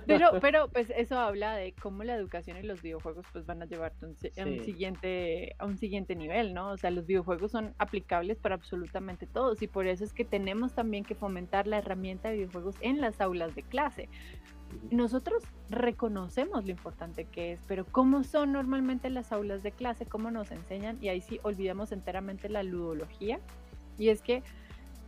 Pero, 0.07 0.31
pero 0.41 0.69
pues 0.69 0.93
eso 0.97 1.19
habla 1.19 1.55
de 1.55 1.75
cómo 1.75 2.05
la 2.05 2.15
educación 2.15 2.57
y 2.59 2.63
los 2.63 2.83
videojuegos 2.83 3.27
pues 3.33 3.47
van 3.47 3.63
a 3.63 3.67
llevarte 3.67 4.05
a 4.05 4.09
un, 4.09 4.61
siguiente, 4.61 5.55
a 5.59 5.67
un 5.67 5.79
siguiente 5.79 6.17
nivel, 6.17 6.55
¿no? 6.55 6.71
O 6.71 6.77
sea, 6.77 6.91
los 6.91 7.07
videojuegos 7.07 7.51
son 7.51 7.75
aplicables 7.79 8.39
para 8.39 8.55
absolutamente 8.55 9.27
todos 9.27 9.63
y 9.63 9.69
por 9.69 9.87
eso 9.87 10.05
es 10.05 10.13
que 10.13 10.25
tenemos 10.25 10.75
también 10.75 11.05
que 11.05 11.15
fomentar 11.15 11.67
la 11.67 11.79
herramienta 11.79 12.29
de 12.29 12.37
videojuegos 12.37 12.77
en 12.81 13.01
las 13.01 13.21
aulas 13.21 13.55
de 13.55 13.63
clase. 13.63 14.09
Nosotros 14.91 15.43
reconocemos 15.71 16.65
lo 16.65 16.71
importante 16.71 17.25
que 17.25 17.53
es, 17.53 17.61
pero 17.67 17.85
¿cómo 17.85 18.25
son 18.25 18.53
normalmente 18.53 19.11
las 19.11 19.33
aulas 19.33 19.63
de 19.63 19.73
clase? 19.73 20.07
¿Cómo 20.07 20.31
nos 20.31 20.51
enseñan? 20.51 20.99
Y 21.01 21.09
ahí 21.09 21.21
sí 21.21 21.41
olvidamos 21.43 21.93
enteramente 21.93 22.49
la 22.49 22.63
ludología. 22.63 23.41
Y 23.99 24.09
es 24.09 24.23
que 24.23 24.43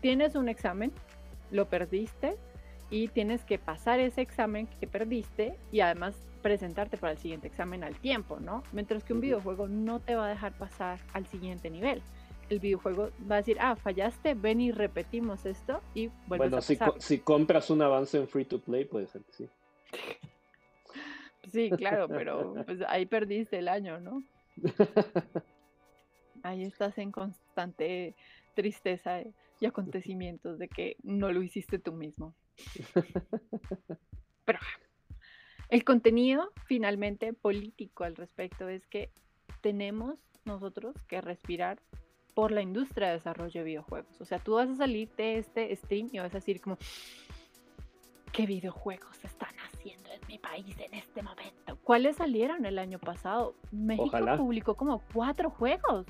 tienes 0.01 0.35
un 0.35 0.49
examen, 0.49 0.93
lo 1.51 1.69
perdiste 1.69 2.37
y 2.91 3.09
tienes 3.09 3.45
que 3.45 3.59
pasar 3.59 4.01
ese 4.01 4.21
examen 4.21 4.69
que 4.81 4.87
perdiste 4.87 5.59
y 5.73 5.81
además 5.81 6.15
presentarte 6.43 6.97
para 6.97 7.13
el 7.13 7.19
siguiente 7.19 7.49
examen 7.49 7.83
al 7.83 7.97
tiempo, 7.97 8.39
¿no? 8.39 8.63
Mientras 8.73 9.03
que 9.03 9.13
un 9.13 9.21
videojuego 9.21 9.67
no 9.67 10.01
te 10.01 10.15
va 10.15 10.27
a 10.27 10.29
dejar 10.29 10.53
pasar 10.53 11.01
al 11.13 11.27
siguiente 11.27 11.71
nivel 11.71 12.03
el 12.49 12.61
videojuego 12.61 13.11
va 13.31 13.37
a 13.37 13.39
decir, 13.39 13.57
ah, 13.61 13.77
fallaste, 13.77 14.35
ven 14.35 14.61
y 14.61 14.73
repetimos 14.73 15.47
esto 15.47 15.81
y 15.95 16.11
bueno, 16.27 16.57
a. 16.57 16.61
Si, 16.63 16.79
si 16.99 17.19
compras 17.19 17.71
un 17.71 17.83
avance 17.83 18.19
en 18.19 18.29
free 18.29 18.45
to 18.45 18.61
play, 18.61 18.85
puede 18.85 19.07
ser 19.07 19.23
que 19.23 19.33
sí. 19.33 19.49
sí, 21.49 21.71
claro, 21.71 22.09
pero 22.09 22.55
pues 22.65 22.81
ahí 22.89 23.07
perdiste 23.07 23.59
el 23.59 23.69
año, 23.69 24.01
¿no? 24.01 24.23
Ahí 26.43 26.65
estás 26.65 26.97
en 26.99 27.11
constante 27.11 28.15
tristeza 28.55 29.23
y 29.61 29.67
acontecimientos 29.67 30.59
de 30.59 30.69
que 30.69 30.97
no 31.03 31.33
lo 31.33 31.43
hiciste 31.43 31.79
tú 31.79 31.93
mismo. 31.93 32.35
Pero 34.45 34.59
el 35.69 35.85
contenido 35.85 36.53
finalmente 36.67 37.33
político 37.33 38.05
al 38.05 38.17
respecto 38.17 38.69
es 38.69 38.87
que 38.87 39.11
tenemos 39.61 40.19
nosotros 40.45 40.95
que 41.09 41.21
respirar 41.21 41.81
por 42.37 42.53
la 42.53 42.61
industria 42.61 43.07
de 43.09 43.15
desarrollo 43.15 43.61
de 43.61 43.65
videojuegos. 43.65 44.21
O 44.21 44.27
sea, 44.27 44.39
tú 44.39 44.57
vas 44.57 44.69
a 44.69 44.75
salir 44.75 45.09
de 45.17 45.39
este 45.39 45.75
stream 45.75 46.11
y 46.13 46.19
vas 46.19 46.35
a 46.35 46.37
decir 46.37 46.61
como, 46.61 46.77
¿qué 48.31 48.45
videojuegos 48.45 49.25
están 49.25 49.55
haciendo 49.67 50.11
en 50.13 50.21
mi 50.29 50.39
país 50.39 50.77
en 50.79 50.93
este 50.93 51.23
momento? 51.23 51.79
¿Cuáles 51.83 52.17
salieron 52.17 52.67
el 52.67 52.79
año 52.79 52.99
pasado? 52.99 53.55
México 53.73 54.19
publicó 54.37 54.75
como 54.75 55.01
cuatro 55.15 55.49
juegos. 55.49 56.05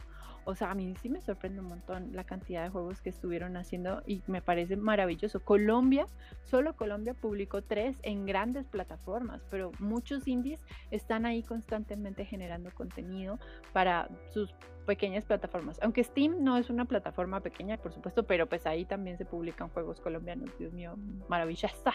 O 0.48 0.54
sea, 0.54 0.70
a 0.70 0.74
mí 0.76 0.94
sí 1.02 1.08
me 1.08 1.20
sorprende 1.20 1.60
un 1.60 1.66
montón 1.66 2.10
la 2.12 2.22
cantidad 2.22 2.62
de 2.62 2.70
juegos 2.70 3.00
que 3.02 3.10
estuvieron 3.10 3.56
haciendo 3.56 4.04
y 4.06 4.22
me 4.28 4.40
parece 4.40 4.76
maravilloso. 4.76 5.40
Colombia, 5.40 6.06
solo 6.44 6.76
Colombia 6.76 7.14
publicó 7.14 7.62
tres 7.62 7.96
en 8.04 8.26
grandes 8.26 8.64
plataformas, 8.68 9.42
pero 9.50 9.72
muchos 9.80 10.28
indies 10.28 10.60
están 10.92 11.26
ahí 11.26 11.42
constantemente 11.42 12.24
generando 12.24 12.70
contenido 12.72 13.40
para 13.72 14.08
sus 14.32 14.54
pequeñas 14.86 15.24
plataformas. 15.24 15.80
Aunque 15.82 16.04
Steam 16.04 16.44
no 16.44 16.56
es 16.58 16.70
una 16.70 16.84
plataforma 16.84 17.40
pequeña, 17.40 17.76
por 17.76 17.92
supuesto, 17.92 18.22
pero 18.22 18.46
pues 18.46 18.66
ahí 18.66 18.84
también 18.84 19.18
se 19.18 19.24
publican 19.24 19.68
juegos 19.70 20.00
colombianos. 20.00 20.56
Dios 20.60 20.72
mío, 20.72 20.94
maravillosa. 21.28 21.94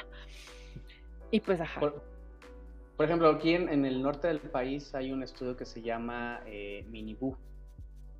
Y 1.31 1.39
pues 1.39 1.61
ajá. 1.61 1.79
Por, 1.79 3.05
ejemplo, 3.05 3.29
aquí 3.29 3.55
en, 3.55 3.85
el 3.85 4.01
norte 4.01 4.27
del 4.27 4.41
país 4.41 4.93
hay 4.93 5.13
un 5.13 5.23
estudio 5.23 5.55
que 5.55 5.63
se 5.63 5.81
llama 5.81 6.41
eh, 6.45 6.85
Miniboo 6.89 7.37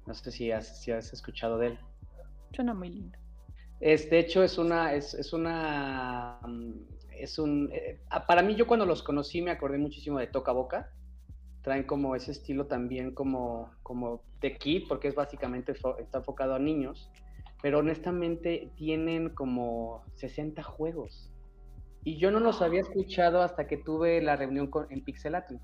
no 0.06 0.14
sé 0.14 0.32
si 0.32 0.52
has, 0.52 0.82
si 0.82 0.92
has 0.92 1.14
escuchado 1.14 1.58
de 1.58 1.68
él. 1.68 1.80
Suena 2.54 2.74
muy 2.74 2.90
lindo. 2.90 3.18
Es, 3.80 4.10
de 4.10 4.20
hecho, 4.20 4.44
es 4.44 4.58
una, 4.58 4.94
es, 4.94 5.14
es 5.14 5.34
una, 5.34 6.40
mm, 6.46 6.72
es 7.18 7.40
un, 7.40 7.70
eh, 7.72 8.00
ah, 8.10 8.26
para 8.26 8.42
mí 8.44 8.56
yo 8.56 8.68
cuando 8.68 8.86
los 8.86 9.04
conocí 9.04 9.42
me 9.42 9.52
acordé 9.52 9.78
muchísimo 9.78 10.20
de 10.20 10.28
Toca 10.28 10.52
Boca. 10.52 10.92
Traen 11.64 11.84
como 11.84 12.16
ese 12.16 12.32
estilo 12.32 12.66
también 12.66 13.14
como, 13.14 13.72
como 13.84 14.24
de 14.40 14.58
kid, 14.58 14.84
porque 14.88 15.08
es 15.08 15.16
básicamente, 15.16 15.74
está 16.00 16.18
enfocado 16.18 16.56
a 16.56 16.60
niños. 16.60 17.12
Pero 17.62 17.80
honestamente 17.80 18.72
tienen 18.76 19.30
como 19.30 20.04
60 20.16 20.64
juegos. 20.64 21.32
Y 22.04 22.18
yo 22.18 22.32
no 22.32 22.40
los 22.40 22.64
había 22.64 22.82
escuchado 22.82 23.44
hasta 23.44 23.68
que 23.68 23.78
tuve 23.78 24.22
la 24.22 24.36
reunión 24.36 24.68
con, 24.68 24.92
en 24.92 25.04
Pixelatin. 25.04 25.60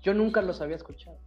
Yo 0.00 0.14
nunca 0.14 0.40
los 0.40 0.62
había 0.62 0.76
escuchado. 0.76 1.18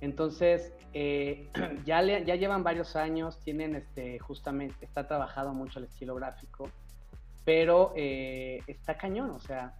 Entonces, 0.00 0.72
eh, 0.92 1.48
ya, 1.84 2.02
ya 2.02 2.34
llevan 2.36 2.62
varios 2.62 2.96
años, 2.96 3.40
tienen 3.40 3.74
este, 3.74 4.18
justamente, 4.18 4.84
está 4.84 5.06
trabajado 5.06 5.52
mucho 5.52 5.78
el 5.78 5.86
estilo 5.86 6.14
gráfico, 6.14 6.70
pero 7.44 7.92
eh, 7.96 8.60
está 8.66 8.96
cañón, 8.96 9.30
o 9.30 9.40
sea, 9.40 9.76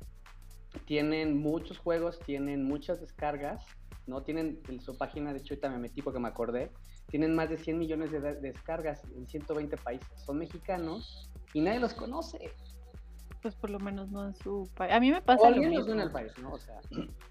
tienen 0.84 1.38
muchos 1.38 1.78
juegos, 1.78 2.18
tienen 2.20 2.64
muchas 2.64 3.00
descargas, 3.00 3.64
¿no? 4.06 4.22
Tienen 4.22 4.60
en 4.68 4.80
su 4.80 4.96
página, 4.96 5.32
de 5.32 5.40
hecho 5.40 5.54
ahorita 5.54 5.70
me 5.70 5.78
metí 5.78 6.02
porque 6.02 6.20
me 6.20 6.28
acordé, 6.28 6.70
tienen 7.08 7.34
más 7.34 7.50
de 7.50 7.56
100 7.56 7.78
millones 7.78 8.12
de 8.12 8.20
descargas 8.20 9.02
en 9.16 9.26
120 9.26 9.76
países, 9.78 10.08
son 10.24 10.38
mexicanos 10.38 11.30
y 11.54 11.60
nadie 11.60 11.80
los 11.80 11.94
conoce 11.94 12.52
pues 13.46 13.54
por 13.54 13.70
lo 13.70 13.78
menos 13.78 14.10
no 14.10 14.26
en 14.26 14.34
su 14.34 14.68
país. 14.74 14.92
A 14.92 14.98
mí 14.98 15.12
me 15.12 15.22
pasa 15.22 15.50
lo 15.50 15.56
mismo. 15.62 15.92
En 15.92 16.00
el 16.00 16.10
país, 16.10 16.32
¿no? 16.42 16.54
o 16.54 16.58
sea. 16.58 16.80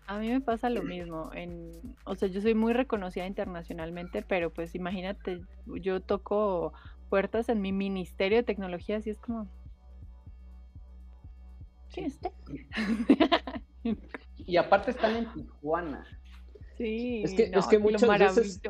A 0.07 0.17
mí 0.17 0.29
me 0.29 0.39
pasa 0.39 0.69
lo 0.69 0.81
mismo. 0.83 1.29
En, 1.33 1.71
o 2.05 2.15
sea, 2.15 2.29
yo 2.29 2.39
soy 2.39 2.55
muy 2.55 2.71
reconocida 2.71 3.27
internacionalmente, 3.27 4.21
pero 4.21 4.49
pues 4.49 4.75
imagínate, 4.75 5.41
yo 5.65 5.99
toco 5.99 6.71
puertas 7.09 7.49
en 7.49 7.59
mi 7.61 7.73
ministerio 7.73 8.37
de 8.37 8.43
tecnología, 8.43 8.95
así 8.97 9.09
es 9.09 9.19
como. 9.19 9.49
¿Quién 11.91 12.05
es 12.05 12.19
y 14.37 14.57
aparte 14.57 14.91
están 14.91 15.17
en 15.17 15.33
Tijuana. 15.33 16.05
Sí, 16.77 17.23
es 17.23 17.33
que, 17.33 17.51
es 17.53 17.67
que 17.67 17.79
muchas, 17.79 18.19
veces, 18.19 18.61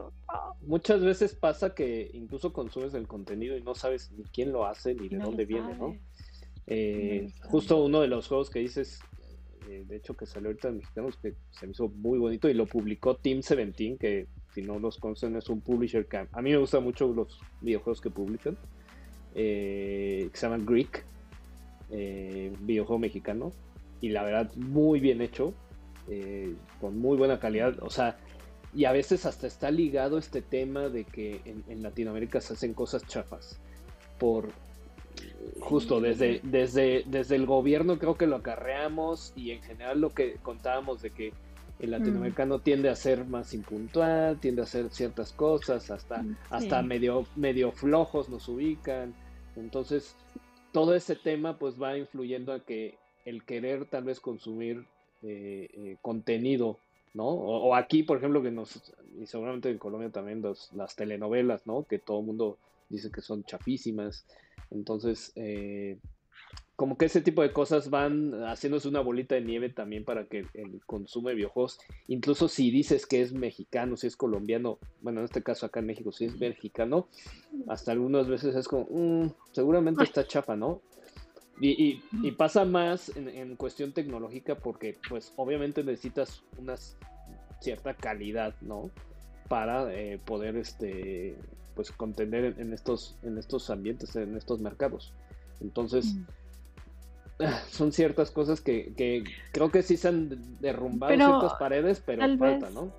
muchas 0.62 1.02
veces 1.02 1.36
pasa 1.36 1.74
que 1.74 2.10
incluso 2.14 2.54
consumes 2.54 2.94
el 2.96 3.08
contenido 3.08 3.56
y 3.56 3.62
no 3.62 3.76
sabes 3.76 4.12
ni 4.12 4.24
quién 4.26 4.52
lo 4.52 4.66
hace 4.66 4.96
ni 4.96 5.10
de 5.10 5.18
dónde 5.18 5.46
viene, 5.46 5.76
¿no? 5.76 5.96
Eh, 6.68 7.30
justo 7.44 7.84
uno 7.84 8.02
de 8.02 8.08
los 8.08 8.28
juegos 8.28 8.50
que 8.50 8.60
dices, 8.60 9.00
eh, 9.70 9.84
de 9.88 9.98
hecho 9.98 10.16
que 10.16 10.26
salió 10.26 10.50
ahorita 10.50 10.70
en 10.70 10.78
mexicanos, 10.78 11.18
que 11.18 11.36
se 11.52 11.68
me 11.68 11.72
hizo 11.72 11.90
muy 11.90 12.18
bonito 12.18 12.50
y 12.50 12.54
lo 12.54 12.66
publicó 12.66 13.16
Team 13.16 13.42
17, 13.42 13.98
que 13.98 14.28
si 14.54 14.62
no 14.62 14.80
los 14.80 14.98
conocen 14.98 15.36
es 15.36 15.50
un 15.50 15.62
publisher 15.62 16.08
que 16.08 16.18
a 16.18 16.42
mí 16.42 16.52
me 16.52 16.58
gustan 16.58 16.84
mucho 16.84 17.08
los 17.14 17.40
videojuegos 17.62 18.02
que 18.02 18.10
publican, 18.10 18.58
eh, 19.36 20.30
que 20.32 20.38
se 20.38 20.48
llama 20.48 20.64
Greek, 20.64 21.06
videojuego 22.62 23.00
mexicano, 23.00 23.52
y 24.02 24.10
la 24.10 24.24
verdad 24.24 24.52
muy 24.56 25.00
bien 25.00 25.22
hecho, 25.22 25.54
con 26.82 26.98
muy 26.98 27.18
buena 27.18 27.40
calidad, 27.40 27.78
o 27.82 27.90
sea, 27.90 28.18
y 28.74 28.86
a 28.86 28.92
veces 28.92 29.26
hasta 29.26 29.48
está 29.48 29.72
ligado 29.72 30.18
este 30.18 30.42
tema 30.42 30.90
de 30.90 31.06
que 31.06 31.42
en, 31.46 31.64
en 31.70 31.82
Latinoamérica 31.82 32.42
se 32.42 32.54
hacen 32.54 32.74
cosas 32.74 33.06
chafas 33.08 33.60
por 34.20 34.50
justo 35.60 36.02
desde, 36.02 36.42
desde, 36.44 37.04
desde 37.06 37.36
el 37.36 37.46
gobierno 37.46 37.98
creo 37.98 38.16
que 38.16 38.28
lo 38.28 38.38
acarreamos 38.38 39.34
y 39.36 39.52
en 39.52 39.62
general 39.64 40.02
lo 40.02 40.10
que 40.12 40.36
contábamos 40.44 41.02
de 41.02 41.12
que 41.12 41.34
el 41.80 41.92
latinoamericano 41.92 42.60
tiende 42.60 42.90
a 42.90 42.96
ser 42.96 43.26
más 43.26 43.54
impuntual, 43.54 44.40
tiende 44.40 44.62
a 44.62 44.64
hacer 44.64 44.90
ciertas 44.92 45.34
cosas, 45.34 45.92
hasta, 45.92 46.22
mm, 46.22 46.38
hasta 46.50 46.82
medio, 46.82 47.26
medio 47.36 47.72
flojos 47.72 48.30
nos 48.30 48.48
ubican. 48.48 49.14
Entonces, 49.58 50.16
todo 50.72 50.96
ese 50.96 51.16
tema 51.16 51.58
pues 51.58 51.82
va 51.82 51.98
influyendo 51.98 52.54
a 52.54 52.62
que 52.62 52.98
el 53.26 53.44
querer 53.44 53.86
tal 53.86 54.06
vez 54.06 54.20
consumir 54.20 54.86
eh, 55.22 55.68
eh, 55.74 55.98
contenido, 56.02 56.80
¿no? 57.14 57.28
O, 57.28 57.76
aquí, 57.76 58.04
por 58.04 58.18
ejemplo, 58.18 58.42
que 58.42 58.52
nos, 58.52 58.94
y 59.20 59.26
seguramente 59.26 59.70
en 59.70 59.78
Colombia 59.78 60.10
también 60.12 60.44
las 60.74 60.96
telenovelas, 60.96 61.66
¿no? 61.66 61.84
Que 61.84 62.00
todo 62.00 62.20
el 62.20 62.26
mundo 62.26 62.58
dice 62.90 63.12
que 63.12 63.22
son 63.22 63.44
chafísimas. 63.44 64.26
Entonces, 64.76 65.32
eh, 65.36 65.98
como 66.76 66.98
que 66.98 67.06
ese 67.06 67.22
tipo 67.22 67.42
de 67.42 67.54
cosas 67.54 67.90
van 67.90 68.34
haciéndose 68.44 68.88
una 68.88 69.00
bolita 69.00 69.36
de 69.36 69.42
nieve 69.42 69.70
también 69.70 70.04
para 70.04 70.26
que 70.26 70.46
el 70.54 70.82
consumo 70.86 71.30
de 71.30 71.36
videojuegos, 71.36 71.80
incluso 72.08 72.50
si 72.50 72.70
dices 72.70 73.06
que 73.06 73.22
es 73.22 73.32
mexicano, 73.32 73.96
si 73.96 74.08
es 74.08 74.18
colombiano, 74.18 74.78
bueno, 75.02 75.22
en 75.22 75.26
este 75.26 75.42
caso 75.42 75.66
acá 75.66 75.80
en 75.80 75.86
México, 75.86 76.12
si 76.12 76.26
es 76.26 76.38
mexicano, 76.38 77.08
hasta 77.68 77.94
algunas 77.94 78.28
veces 78.28 78.56
es 78.56 78.68
como, 78.68 78.88
mm, 78.90 79.32
seguramente 79.54 80.04
está 80.04 80.28
chafa, 80.28 80.56
¿no? 80.56 80.82
Y, 81.62 82.02
pasa 82.32 82.66
más 82.66 83.16
en, 83.16 83.56
cuestión 83.56 83.94
tecnológica 83.94 84.56
porque, 84.56 84.98
pues, 85.08 85.32
obviamente 85.38 85.86
necesitas 85.86 86.44
una 86.58 86.76
cierta 87.62 87.94
calidad, 87.96 88.54
¿no? 88.60 88.92
Para 89.48 89.94
eh, 89.94 90.20
poder, 90.24 90.56
este, 90.56 91.38
pues 91.76 91.92
contender 91.92 92.56
en, 92.58 92.74
estos, 92.74 93.16
en 93.24 93.38
estos 93.38 93.70
ambientes, 93.70 94.16
en 94.16 94.36
estos 94.36 94.60
mercados. 94.60 95.14
Entonces, 95.62 96.16
son 97.70 97.92
ciertas 97.92 98.32
cosas 98.32 98.62
que, 98.62 99.24
creo 99.52 99.70
que 99.70 99.82
sí 99.84 99.98
se 99.98 100.08
han 100.08 100.60
derrumbado 100.60 101.16
ciertas 101.16 101.54
paredes, 101.56 102.02
pero 102.06 102.22
falta, 102.38 102.70
¿no? 102.72 102.92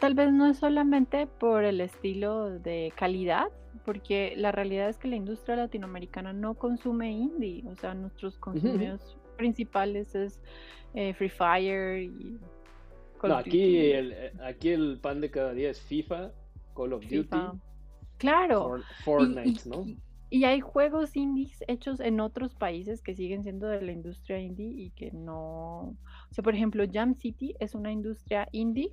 Tal 0.00 0.14
vez 0.14 0.32
no 0.32 0.46
es 0.46 0.58
solamente 0.58 1.26
por 1.26 1.64
el 1.64 1.80
estilo 1.80 2.58
de 2.58 2.92
calidad, 2.96 3.48
porque 3.84 4.34
la 4.36 4.52
realidad 4.52 4.88
es 4.88 4.96
que 4.96 5.08
la 5.08 5.16
industria 5.16 5.56
latinoamericana 5.56 6.32
no 6.32 6.54
consume 6.54 7.10
indie, 7.10 7.64
o 7.68 7.74
sea, 7.76 7.94
nuestros 7.94 8.38
consumidores 8.38 9.16
principales 9.36 10.14
es 10.14 10.38
eh, 10.94 11.14
Free 11.14 11.28
Fire 11.28 12.02
y 12.02 12.38
no, 13.22 13.36
aquí 13.36 13.90
el, 13.92 14.12
eh, 14.12 14.32
aquí 14.42 14.70
el 14.70 14.98
pan 15.00 15.20
de 15.20 15.30
cada 15.30 15.52
día 15.54 15.70
es 15.70 15.80
FIFA, 15.80 16.32
Call 16.74 16.92
of 16.92 17.02
Duty, 17.02 17.36
Claro. 18.18 18.80
Fortnite, 19.04 19.68
¿no? 19.68 19.84
Y 20.30 20.44
hay 20.44 20.60
juegos 20.60 21.16
indies 21.16 21.62
hechos 21.68 22.00
en 22.00 22.20
otros 22.20 22.54
países 22.54 23.02
que 23.02 23.14
siguen 23.14 23.42
siendo 23.42 23.66
de 23.66 23.82
la 23.82 23.92
industria 23.92 24.38
indie 24.38 24.66
y 24.66 24.90
que 24.90 25.10
no. 25.10 25.80
O 25.88 25.96
sea, 26.30 26.42
por 26.42 26.54
ejemplo, 26.54 26.84
Jam 26.90 27.14
City 27.16 27.54
es 27.60 27.74
una 27.74 27.92
industria 27.92 28.48
indie, 28.52 28.92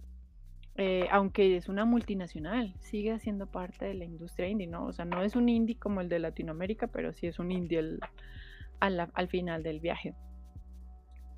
eh, 0.76 1.06
aunque 1.12 1.56
es 1.56 1.70
una 1.70 1.86
multinacional, 1.86 2.74
sigue 2.80 3.18
siendo 3.20 3.46
parte 3.48 3.86
de 3.86 3.94
la 3.94 4.06
industria 4.06 4.50
indie, 4.50 4.68
¿no? 4.68 4.88
O 4.88 4.92
sea, 4.92 5.06
no 5.06 5.22
es 5.22 5.36
un 5.36 5.48
indie 5.48 5.78
como 5.78 6.02
el 6.02 6.10
de 6.10 6.20
Latinoamérica, 6.20 6.88
pero 6.88 7.14
sí 7.14 7.28
es 7.28 7.40
un 7.40 7.52
indie 7.52 8.00
al, 8.80 9.12
al 9.14 9.28
final 9.30 9.64
del 9.64 9.80
viaje. 9.80 10.16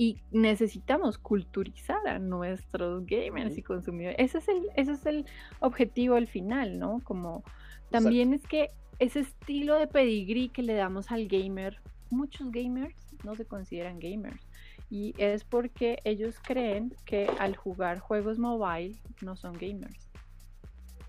Y 0.01 0.17
necesitamos 0.31 1.19
culturizar 1.19 2.07
a 2.07 2.17
nuestros 2.17 3.05
gamers 3.05 3.55
y 3.55 3.61
consumidores. 3.61 4.17
Ese 4.17 4.39
es 4.39 4.47
el, 4.47 4.67
ese 4.75 4.93
es 4.93 5.05
el 5.05 5.27
objetivo 5.59 6.15
al 6.15 6.25
final, 6.25 6.79
¿no? 6.79 7.01
Como 7.03 7.43
también 7.91 8.33
es 8.33 8.41
que 8.47 8.69
ese 8.97 9.19
estilo 9.19 9.77
de 9.77 9.85
pedigrí 9.85 10.49
que 10.49 10.63
le 10.63 10.73
damos 10.73 11.11
al 11.11 11.27
gamer, 11.27 11.79
muchos 12.09 12.51
gamers 12.51 12.95
no 13.23 13.35
se 13.35 13.45
consideran 13.45 13.99
gamers. 13.99 14.41
Y 14.89 15.13
es 15.19 15.43
porque 15.43 15.99
ellos 16.03 16.39
creen 16.41 16.95
que 17.05 17.29
al 17.37 17.55
jugar 17.55 17.99
juegos 17.99 18.39
mobile 18.39 18.97
no 19.21 19.35
son 19.35 19.53
gamers. 19.53 20.09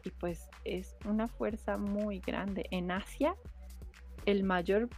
y 0.05 0.11
pues 0.11 0.51
es 0.67 0.99
una 1.07 1.29
fuerza 1.29 1.79
muy 1.79 2.19
grande. 2.19 2.67
En 2.71 2.91
Asia, 2.91 3.37
el 4.27 4.45
mayor 4.45 4.91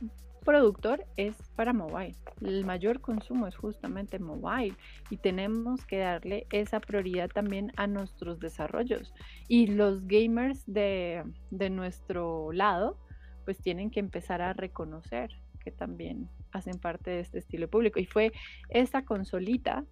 productor 0.44 1.04
es 1.16 1.36
para 1.56 1.72
mobile. 1.72 2.14
El 2.40 2.64
mayor 2.64 3.00
consumo 3.00 3.46
es 3.46 3.56
justamente 3.56 4.18
mobile 4.18 4.76
y 5.10 5.16
tenemos 5.16 5.84
que 5.84 5.98
darle 5.98 6.46
esa 6.50 6.80
prioridad 6.80 7.30
también 7.30 7.72
a 7.76 7.86
nuestros 7.86 8.38
desarrollos. 8.38 9.14
Y 9.48 9.68
los 9.68 10.06
gamers 10.06 10.62
de, 10.66 11.24
de 11.50 11.70
nuestro 11.70 12.52
lado, 12.52 12.98
pues 13.44 13.58
tienen 13.58 13.90
que 13.90 14.00
empezar 14.00 14.42
a 14.42 14.52
reconocer 14.52 15.30
que 15.64 15.70
también 15.70 16.28
hacen 16.52 16.78
parte 16.78 17.10
de 17.10 17.20
este 17.20 17.38
estilo 17.38 17.68
público. 17.68 17.98
Y 17.98 18.06
fue 18.06 18.32
esta 18.68 19.04
consolita 19.04 19.84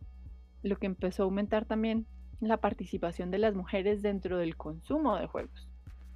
lo 0.63 0.77
que 0.77 0.87
empezó 0.87 1.23
a 1.23 1.25
aumentar 1.25 1.65
también 1.65 2.07
la 2.41 2.59
participación 2.59 3.31
de 3.31 3.39
las 3.39 3.55
mujeres 3.55 4.03
dentro 4.03 4.39
del 4.39 4.57
consumo 4.57 5.17
de 5.17 5.27
juegos. 5.27 5.69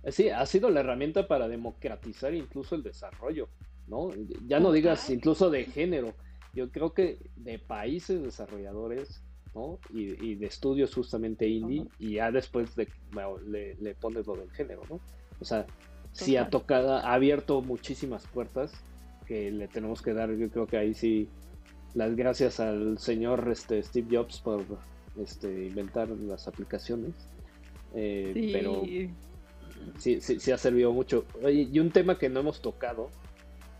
Sí, 0.08 0.28
ha 0.28 0.44
sido 0.46 0.70
la 0.70 0.80
herramienta 0.80 1.26
para 1.26 1.48
democratizar 1.48 2.32
incluso 2.34 2.76
el 2.76 2.82
desarrollo, 2.82 3.48
¿no? 3.88 4.10
Ya 4.46 4.60
no 4.60 4.72
digas 4.72 5.08
incluso 5.10 5.50
de 5.50 5.64
género. 5.64 6.14
Yo 6.54 6.70
creo 6.70 6.92
que 6.92 7.18
de 7.36 7.58
países 7.58 8.22
desarrolladores, 8.22 9.22
¿no? 9.54 9.78
Y, 9.92 10.34
de 10.34 10.46
estudios 10.46 10.94
justamente 10.94 11.46
indie, 11.48 11.86
y 11.98 12.14
ya 12.14 12.30
después 12.30 12.74
de, 12.76 12.88
le, 13.46 13.94
pones 13.94 14.26
lo 14.26 14.36
del 14.36 14.50
género, 14.50 14.82
¿no? 14.88 15.00
O 15.40 15.44
sea, 15.44 15.66
sí 16.12 16.36
ha 16.36 16.48
tocado, 16.48 16.94
ha 16.94 17.12
abierto 17.12 17.60
muchísimas 17.62 18.26
puertas 18.26 18.72
que 19.26 19.50
le 19.50 19.68
tenemos 19.68 20.02
que 20.02 20.14
dar, 20.14 20.30
yo 20.34 20.48
creo 20.50 20.66
que 20.66 20.76
ahí 20.76 20.94
sí, 20.94 21.28
las 21.94 22.14
gracias 22.16 22.60
al 22.60 22.98
señor 22.98 23.48
este, 23.50 23.82
Steve 23.82 24.16
Jobs 24.16 24.40
por 24.40 24.64
este, 25.20 25.66
inventar 25.66 26.08
las 26.08 26.48
aplicaciones. 26.48 27.14
Eh, 27.94 28.50
pero 28.52 28.82
sí, 29.98 30.20
sí, 30.20 30.38
sí 30.40 30.52
ha 30.52 30.58
servido 30.58 30.92
mucho. 30.92 31.24
y 31.48 31.78
un 31.78 31.90
tema 31.90 32.18
que 32.18 32.28
no 32.28 32.40
hemos 32.40 32.60
tocado 32.60 33.10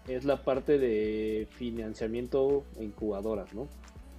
es 0.09 0.25
la 0.25 0.43
parte 0.43 0.79
de 0.79 1.49
financiamiento 1.51 2.65
incubadoras, 2.81 3.53
¿no? 3.55 3.69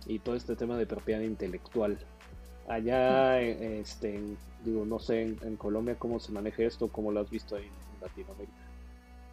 Y 0.05 0.19
todo 0.19 0.35
este 0.35 0.55
tema 0.55 0.77
de 0.77 0.85
propiedad 0.85 1.21
intelectual. 1.21 1.97
Allá, 2.67 3.39
este, 3.41 4.21
digo, 4.63 4.85
no 4.85 4.99
sé 4.99 5.21
en, 5.23 5.37
en, 5.43 5.55
Colombia 5.55 5.95
cómo 5.97 6.19
se 6.19 6.31
maneja 6.31 6.63
esto, 6.63 6.89
cómo 6.89 7.11
lo 7.11 7.21
has 7.21 7.29
visto 7.29 7.55
ahí 7.55 7.65
en 7.65 8.01
Latinoamérica. 8.01 8.53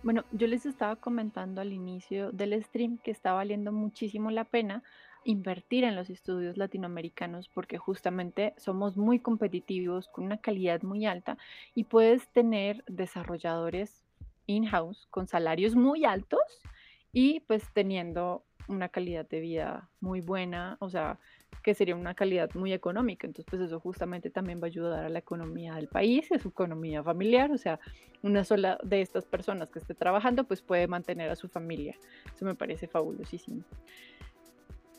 Bueno, 0.03 0.25
yo 0.33 0.47
les 0.47 0.67
estaba 0.67 0.97
comentando 0.97 1.61
al 1.61 1.73
inicio 1.73 2.31
del 2.31 2.63
stream 2.63 2.99
que 2.99 3.11
está 3.11 3.33
valiendo 3.33 3.73
muchísimo 3.73 4.31
la 4.31 4.45
pena 4.45 4.83
invertir 5.25 5.85
en 5.85 5.97
los 5.97 6.11
estudios 6.11 6.57
latinoamericanos 6.57 7.49
porque 7.49 7.79
justamente 7.79 8.53
somos 8.57 8.97
muy 8.97 9.19
competitivos, 9.19 10.09
con 10.09 10.25
una 10.25 10.37
calidad 10.37 10.83
muy 10.83 11.07
alta 11.07 11.39
y 11.75 11.85
puedes 11.85 12.29
tener 12.29 12.85
desarrolladores 12.87 14.04
in-house 14.47 15.07
con 15.11 15.27
salarios 15.27 15.75
muy 15.75 16.05
altos 16.05 16.41
y 17.13 17.41
pues 17.41 17.63
teniendo 17.73 18.45
una 18.69 18.89
calidad 18.89 19.29
de 19.29 19.41
vida 19.41 19.91
muy 20.01 20.21
buena, 20.21 20.77
o 20.81 20.89
sea, 20.89 21.19
que 21.63 21.75
sería 21.75 21.97
una 21.97 22.15
calidad 22.15 22.51
muy 22.55 22.73
económica. 22.73 23.27
Entonces, 23.27 23.47
pues 23.49 23.63
eso 23.63 23.81
justamente 23.81 24.31
también 24.31 24.59
va 24.59 24.65
a 24.65 24.67
ayudar 24.67 25.05
a 25.05 25.09
la 25.09 25.19
economía 25.19 25.75
del 25.75 25.89
país, 25.89 26.31
a 26.33 26.39
su 26.39 26.49
economía 26.49 27.03
familiar, 27.03 27.51
o 27.53 27.59
sea, 27.59 27.79
una 28.23 28.45
sola 28.45 28.79
de 28.83 29.01
estas 29.01 29.25
personas 29.27 29.71
que 29.71 29.79
esté 29.79 29.95
trabajando, 29.95 30.45
pues 30.45 30.63
puede 30.63 30.87
mantener 30.87 31.31
a 31.31 31.37
su 31.37 31.49
familia. 31.49 31.97
Eso 32.35 32.45
me 32.45 32.55
parece 32.55 32.89
fabulosísimo. 32.89 33.63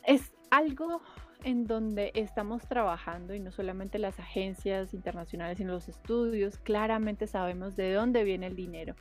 Es 0.04 0.32
algo 0.52 1.02
en 1.44 1.66
donde 1.66 2.12
estamos 2.16 2.68
trabajando 2.68 3.34
y 3.34 3.40
no 3.40 3.52
solamente 3.52 4.00
las 4.00 4.20
agencias 4.20 4.94
internacionales, 4.94 5.58
sino 5.58 5.74
los 5.74 5.90
estudios, 5.90 6.58
claramente 6.60 7.28
sabemos 7.28 7.76
de 7.76 7.94
dónde 7.94 8.24
viene 8.24 8.48
el 8.48 8.56
dinero 8.56 8.96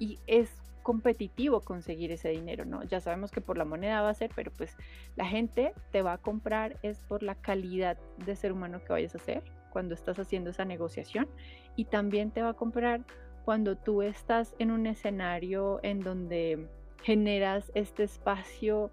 y 0.00 0.18
es 0.26 0.50
competitivo 0.82 1.60
conseguir 1.60 2.10
ese 2.10 2.30
dinero, 2.30 2.64
¿no? 2.64 2.82
Ya 2.82 3.00
sabemos 3.00 3.30
que 3.30 3.40
por 3.40 3.56
la 3.56 3.64
moneda 3.64 4.00
va 4.00 4.08
a 4.08 4.14
ser, 4.14 4.30
pero 4.34 4.50
pues 4.50 4.76
la 5.14 5.26
gente 5.26 5.72
te 5.92 6.02
va 6.02 6.14
a 6.14 6.18
comprar 6.18 6.78
es 6.82 6.98
por 7.04 7.22
la 7.22 7.36
calidad 7.36 7.98
de 8.24 8.34
ser 8.34 8.50
humano 8.50 8.82
que 8.82 8.92
vayas 8.92 9.14
a 9.14 9.18
ser 9.18 9.44
cuando 9.70 9.94
estás 9.94 10.18
haciendo 10.18 10.50
esa 10.50 10.64
negociación 10.64 11.28
y 11.76 11.84
también 11.84 12.32
te 12.32 12.42
va 12.42 12.50
a 12.50 12.54
comprar 12.54 13.02
cuando 13.44 13.76
tú 13.76 14.02
estás 14.02 14.54
en 14.58 14.70
un 14.70 14.86
escenario 14.86 15.80
en 15.82 16.00
donde 16.00 16.66
generas 17.02 17.70
este 17.74 18.02
espacio 18.02 18.90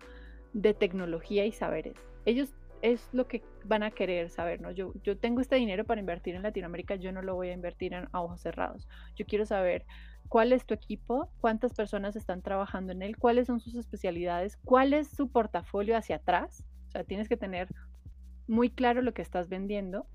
de 0.53 0.73
tecnología 0.73 1.45
y 1.45 1.51
saberes. 1.51 1.95
Ellos 2.25 2.53
es 2.81 3.09
lo 3.11 3.27
que 3.27 3.43
van 3.65 3.83
a 3.83 3.91
querer 3.91 4.29
saber, 4.29 4.61
¿no? 4.61 4.71
Yo, 4.71 4.93
yo 5.03 5.17
tengo 5.17 5.41
este 5.41 5.55
dinero 5.55 5.83
para 5.85 5.99
invertir 5.99 6.35
en 6.35 6.43
Latinoamérica, 6.43 6.95
yo 6.95 7.11
no 7.11 7.21
lo 7.21 7.35
voy 7.35 7.49
a 7.49 7.53
invertir 7.53 7.93
en, 7.93 8.07
a 8.11 8.21
ojos 8.21 8.41
cerrados. 8.41 8.87
Yo 9.15 9.25
quiero 9.25 9.45
saber 9.45 9.85
cuál 10.27 10.53
es 10.53 10.65
tu 10.65 10.73
equipo, 10.73 11.29
cuántas 11.39 11.73
personas 11.73 12.15
están 12.15 12.41
trabajando 12.41 12.91
en 12.91 13.01
él, 13.01 13.17
cuáles 13.17 13.47
son 13.47 13.59
sus 13.59 13.75
especialidades, 13.75 14.57
cuál 14.57 14.93
es 14.93 15.07
su 15.07 15.29
portafolio 15.29 15.97
hacia 15.97 16.17
atrás. 16.17 16.65
O 16.87 16.91
sea, 16.91 17.03
tienes 17.03 17.27
que 17.29 17.37
tener 17.37 17.67
muy 18.47 18.69
claro 18.69 19.01
lo 19.01 19.13
que 19.13 19.21
estás 19.21 19.49
vendiendo 19.49 20.05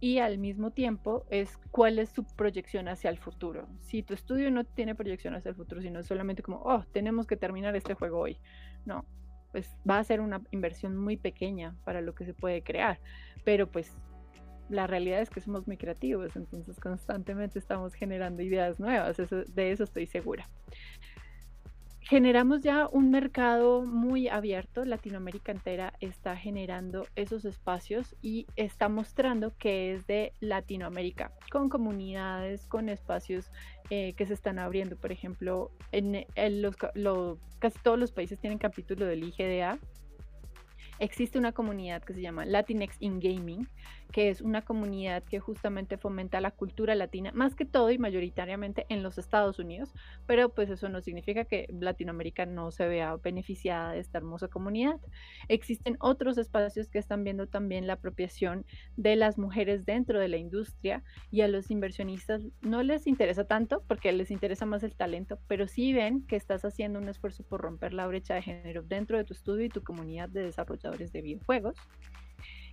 y 0.00 0.18
al 0.18 0.38
mismo 0.38 0.70
tiempo 0.70 1.26
es 1.28 1.58
cuál 1.70 1.98
es 1.98 2.10
su 2.10 2.24
proyección 2.24 2.88
hacia 2.88 3.10
el 3.10 3.18
futuro. 3.18 3.66
Si 3.80 4.02
tu 4.02 4.14
estudio 4.14 4.50
no 4.50 4.64
tiene 4.64 4.94
proyección 4.94 5.34
hacia 5.34 5.50
el 5.50 5.56
futuro, 5.56 5.82
sino 5.82 6.02
solamente 6.02 6.42
como, 6.42 6.62
oh, 6.62 6.84
tenemos 6.92 7.26
que 7.26 7.36
terminar 7.36 7.74
este 7.74 7.94
juego 7.94 8.20
hoy. 8.20 8.38
No, 8.84 9.04
pues 9.50 9.76
va 9.88 9.98
a 9.98 10.04
ser 10.04 10.20
una 10.20 10.42
inversión 10.50 10.96
muy 10.96 11.16
pequeña 11.16 11.74
para 11.84 12.00
lo 12.00 12.14
que 12.14 12.24
se 12.24 12.34
puede 12.34 12.62
crear, 12.62 13.00
pero 13.44 13.70
pues 13.70 13.96
la 14.68 14.86
realidad 14.86 15.20
es 15.20 15.30
que 15.30 15.40
somos 15.40 15.66
muy 15.66 15.76
creativos, 15.76 16.36
entonces 16.36 16.78
constantemente 16.80 17.58
estamos 17.58 17.94
generando 17.94 18.42
ideas 18.42 18.78
nuevas, 18.78 19.16
de 19.16 19.70
eso 19.70 19.84
estoy 19.84 20.06
segura. 20.06 20.48
Generamos 22.08 22.62
ya 22.62 22.88
un 22.90 23.10
mercado 23.10 23.82
muy 23.82 24.28
abierto, 24.28 24.86
Latinoamérica 24.86 25.52
entera 25.52 25.92
está 26.00 26.36
generando 26.36 27.06
esos 27.16 27.44
espacios 27.44 28.16
y 28.22 28.46
está 28.56 28.88
mostrando 28.88 29.54
que 29.58 29.92
es 29.92 30.06
de 30.06 30.32
Latinoamérica, 30.40 31.32
con 31.52 31.68
comunidades, 31.68 32.66
con 32.66 32.88
espacios 32.88 33.50
eh, 33.90 34.14
que 34.14 34.24
se 34.24 34.32
están 34.32 34.58
abriendo. 34.58 34.96
Por 34.96 35.12
ejemplo, 35.12 35.70
casi 37.58 37.78
todos 37.82 37.98
los 37.98 38.10
países 38.10 38.38
tienen 38.38 38.58
capítulo 38.58 39.04
del 39.04 39.24
IGDA. 39.24 39.78
Existe 41.00 41.38
una 41.38 41.52
comunidad 41.52 42.02
que 42.02 42.12
se 42.12 42.20
llama 42.20 42.44
Latinx 42.44 42.96
in 42.98 43.20
Gaming, 43.20 43.68
que 44.10 44.30
es 44.30 44.40
una 44.40 44.62
comunidad 44.62 45.22
que 45.22 45.38
justamente 45.38 45.96
fomenta 45.96 46.40
la 46.40 46.50
cultura 46.50 46.96
latina, 46.96 47.30
más 47.34 47.54
que 47.54 47.64
todo 47.64 47.90
y 47.90 47.98
mayoritariamente 47.98 48.84
en 48.88 49.02
los 49.02 49.16
Estados 49.16 49.60
Unidos, 49.60 49.92
pero 50.26 50.48
pues 50.48 50.70
eso 50.70 50.88
no 50.88 51.00
significa 51.00 51.44
que 51.44 51.68
Latinoamérica 51.68 52.46
no 52.46 52.72
se 52.72 52.88
vea 52.88 53.14
beneficiada 53.16 53.92
de 53.92 54.00
esta 54.00 54.18
hermosa 54.18 54.48
comunidad. 54.48 54.98
Existen 55.46 55.96
otros 56.00 56.36
espacios 56.36 56.88
que 56.88 56.98
están 56.98 57.22
viendo 57.22 57.46
también 57.46 57.86
la 57.86 57.92
apropiación 57.94 58.64
de 58.96 59.14
las 59.14 59.38
mujeres 59.38 59.84
dentro 59.84 60.18
de 60.18 60.28
la 60.28 60.38
industria 60.38 61.04
y 61.30 61.42
a 61.42 61.48
los 61.48 61.70
inversionistas 61.70 62.42
no 62.60 62.82
les 62.82 63.06
interesa 63.06 63.44
tanto 63.44 63.84
porque 63.86 64.10
les 64.12 64.32
interesa 64.32 64.66
más 64.66 64.82
el 64.82 64.96
talento, 64.96 65.38
pero 65.46 65.68
sí 65.68 65.92
ven 65.92 66.26
que 66.26 66.36
estás 66.36 66.64
haciendo 66.64 66.98
un 66.98 67.08
esfuerzo 67.08 67.44
por 67.44 67.60
romper 67.60 67.92
la 67.92 68.06
brecha 68.06 68.34
de 68.34 68.42
género 68.42 68.82
dentro 68.82 69.16
de 69.16 69.24
tu 69.24 69.34
estudio 69.34 69.66
y 69.66 69.68
tu 69.68 69.82
comunidad 69.82 70.28
de 70.28 70.42
desarrolladores 70.42 70.87
de 70.96 71.22
videojuegos. 71.22 71.76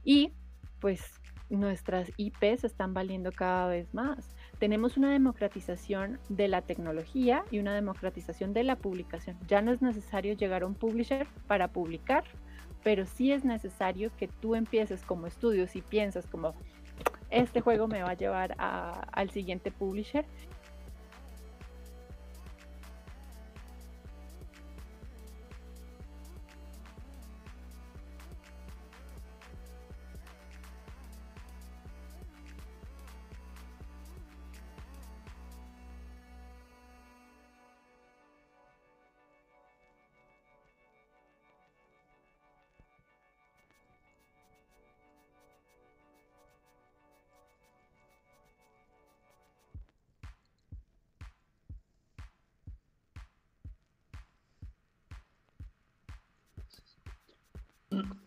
Y 0.03 0.33
pues 0.79 1.01
nuestras 1.49 2.11
IPs 2.17 2.63
están 2.63 2.93
valiendo 2.93 3.31
cada 3.31 3.67
vez 3.67 3.93
más. 3.93 4.35
Tenemos 4.59 4.97
una 4.97 5.11
democratización 5.11 6.19
de 6.29 6.47
la 6.47 6.61
tecnología 6.61 7.43
y 7.51 7.59
una 7.59 7.75
democratización 7.75 8.53
de 8.53 8.63
la 8.63 8.75
publicación. 8.77 9.37
Ya 9.47 9.61
no 9.61 9.71
es 9.71 9.81
necesario 9.81 10.33
llegar 10.33 10.63
a 10.63 10.67
un 10.67 10.75
publisher 10.75 11.27
para 11.47 11.67
publicar, 11.67 12.23
pero 12.83 13.05
sí 13.05 13.31
es 13.31 13.43
necesario 13.43 14.11
que 14.17 14.27
tú 14.27 14.55
empieces 14.55 15.01
como 15.03 15.27
estudio, 15.27 15.67
si 15.67 15.81
piensas 15.81 16.25
como 16.27 16.53
este 17.29 17.59
juego 17.59 17.87
me 17.87 18.01
va 18.01 18.11
a 18.11 18.13
llevar 18.13 18.55
al 18.57 19.29
siguiente 19.31 19.71
publisher 19.71 20.25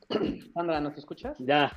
Sandra, 0.54 0.80
¿nos 0.80 0.96
escuchas? 0.96 1.36
Ya. 1.38 1.72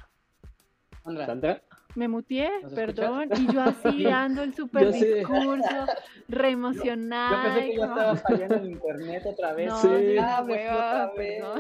Sandra. 1.04 1.62
me 1.96 2.08
mutié, 2.08 2.50
perdón, 2.76 3.30
y 3.36 3.52
yo 3.52 3.62
así 3.62 4.04
dando 4.04 4.44
el 4.44 4.54
super 4.54 4.92
discurso, 4.92 5.86
re 6.28 6.50
emocionada. 6.52 7.48
Yo 7.48 7.54
pensé 7.56 7.72
que 7.72 7.78
ya 7.78 7.86
estaba 7.86 8.16
fallando 8.18 8.56
en 8.56 8.66
internet 8.72 9.24
otra 9.26 9.54
vez. 9.54 9.68
No, 9.68 9.78
Sí. 9.82 10.18
ah, 10.20 10.44
pues, 10.46 10.60
hueva, 10.60 11.06
otra 11.08 11.14
vez. 11.18 11.42
no. 11.44 11.54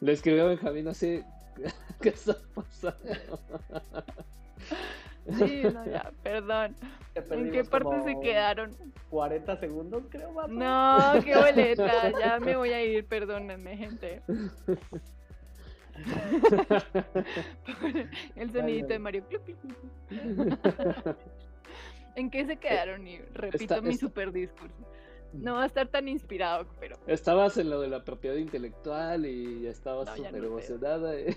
Le 0.00 0.12
escribió 0.12 0.44
a 0.44 0.48
Benjamín 0.48 0.88
así. 0.88 1.22
¿Qué 2.00 2.08
está 2.10 2.36
pasando? 2.54 3.38
Sí, 5.38 5.62
no, 5.72 5.84
ya, 5.86 6.12
perdón. 6.22 6.76
¿En 7.14 7.50
qué 7.50 7.64
parte 7.64 8.02
se 8.04 8.20
quedaron? 8.20 8.76
40 9.10 9.56
segundos, 9.58 10.04
creo, 10.08 10.32
vato. 10.32 10.48
No, 10.52 10.98
qué 11.24 11.36
boleta, 11.36 12.10
ya 12.20 12.38
me 12.40 12.56
voy 12.56 12.70
a 12.72 12.82
ir, 12.84 13.06
perdónenme, 13.06 13.76
gente. 13.76 14.22
El 18.36 18.52
sonidito 18.52 18.88
de 18.88 18.98
Mario. 18.98 19.24
¿En 22.14 22.30
qué 22.30 22.46
se 22.46 22.56
quedaron? 22.56 23.06
Y 23.06 23.18
repito 23.34 23.64
Está- 23.74 23.80
mi 23.80 23.90
está- 23.90 24.06
super 24.06 24.32
discurso. 24.32 24.74
No 25.32 25.54
va 25.54 25.64
a 25.64 25.66
estar 25.66 25.88
tan 25.88 26.08
inspirado, 26.08 26.66
pero 26.80 26.96
Estabas 27.06 27.58
en 27.58 27.68
lo 27.68 27.80
de 27.80 27.88
la 27.88 28.04
propiedad 28.04 28.36
intelectual 28.36 29.26
y 29.26 29.62
ya 29.62 29.70
estabas 29.70 30.06
No, 30.08 30.16
súper 30.16 30.40
no 30.40 30.46
emocionada. 30.46 31.14
eh. 31.18 31.36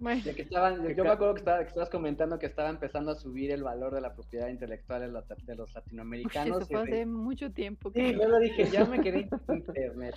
bueno, 0.00 0.22
que 0.34 0.42
estaban, 0.42 0.88
yo 0.96 1.04
me 1.04 1.10
acuerdo 1.10 1.34
que, 1.34 1.40
estaba- 1.40 1.58
que 1.60 1.68
estabas 1.68 1.90
comentando 1.90 2.38
que 2.40 2.46
estaba 2.46 2.70
empezando 2.70 3.12
a 3.12 3.14
subir 3.14 3.52
el 3.52 3.62
valor 3.62 3.94
de 3.94 4.00
la 4.00 4.14
propiedad 4.14 4.48
intelectual 4.48 5.02
de 5.02 5.08
los, 5.08 5.28
de 5.28 5.54
los 5.54 5.68
uy, 5.68 5.74
latinoamericanos. 5.74 6.58
eso 6.62 6.66
fue 6.66 6.80
hace 6.82 7.06
mucho 7.06 7.52
tiempo. 7.52 7.92
Sí, 7.94 8.14
yo 8.14 8.28
lo 8.28 8.38
dije, 8.40 8.64
ya 8.70 8.84
me 8.84 9.00
quedé 9.00 9.28
en 9.48 9.56
internet. 9.58 10.16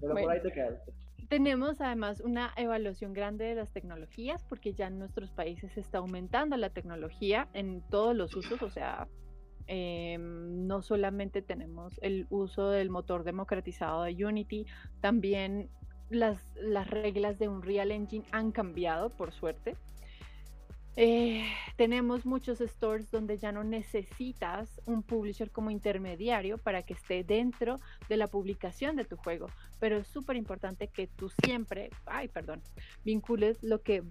Pero 0.00 0.12
Bueno. 0.12 0.26
por 0.26 0.32
ahí 0.36 0.42
te 0.42 0.52
quedaste. 0.52 0.92
Tenemos 1.30 1.80
además 1.80 2.20
una 2.22 2.52
evaluación 2.56 3.12
grande 3.12 3.44
de 3.44 3.54
las 3.54 3.70
tecnologías 3.70 4.44
porque 4.48 4.74
ya 4.74 4.88
en 4.88 4.98
nuestros 4.98 5.30
países 5.30 5.70
se 5.72 5.78
está 5.78 5.98
aumentando 5.98 6.56
la 6.56 6.70
tecnología 6.70 7.48
en 7.54 7.82
todos 7.88 8.16
los 8.16 8.34
usos, 8.34 8.60
o 8.62 8.68
sea, 8.68 9.06
em, 9.68 10.66
no 10.66 10.82
solamente 10.82 11.40
tenemos 11.40 11.94
el 12.02 12.26
uso 12.30 12.70
del 12.70 12.90
motor 12.90 13.22
democratizado 13.22 14.02
de 14.02 14.24
Unity, 14.24 14.66
también 15.00 15.70
las, 16.08 16.52
las 16.56 16.90
reglas 16.90 17.38
de 17.38 17.46
Unreal 17.46 17.92
Engine 17.92 18.26
han 18.32 18.50
cambiado, 18.50 19.10
por 19.10 19.30
suerte. 19.30 19.76
Eh, 21.02 21.46
tenemos 21.76 22.26
muchos 22.26 22.58
stores 22.58 23.10
donde 23.10 23.38
ya 23.38 23.52
no 23.52 23.64
necesitas 23.64 24.82
un 24.84 25.02
publisher 25.02 25.50
como 25.50 25.70
intermediario 25.70 26.58
para 26.58 26.82
que 26.82 26.92
esté 26.92 27.24
dentro 27.24 27.76
de 28.10 28.18
la 28.18 28.26
publicación 28.26 28.96
de 28.96 29.06
tu 29.06 29.16
juego 29.16 29.46
pero 29.80 29.96
es 29.96 30.06
súper 30.06 30.36
importante 30.36 30.88
que 30.88 31.08
tú 31.08 31.30
siempre, 31.42 31.90
ay, 32.06 32.28
perdón, 32.28 32.62
vincules 33.02 33.62
lo 33.62 33.82
que, 33.82 34.04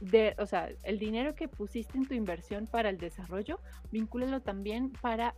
de, 0.00 0.34
o 0.38 0.46
sea, 0.46 0.70
el 0.84 0.98
dinero 0.98 1.34
que 1.34 1.48
pusiste 1.48 1.98
en 1.98 2.06
tu 2.06 2.14
inversión 2.14 2.66
para 2.66 2.88
el 2.88 2.98
desarrollo, 2.98 3.58
vincúlelo 3.90 4.40
también 4.40 4.90
para 5.02 5.34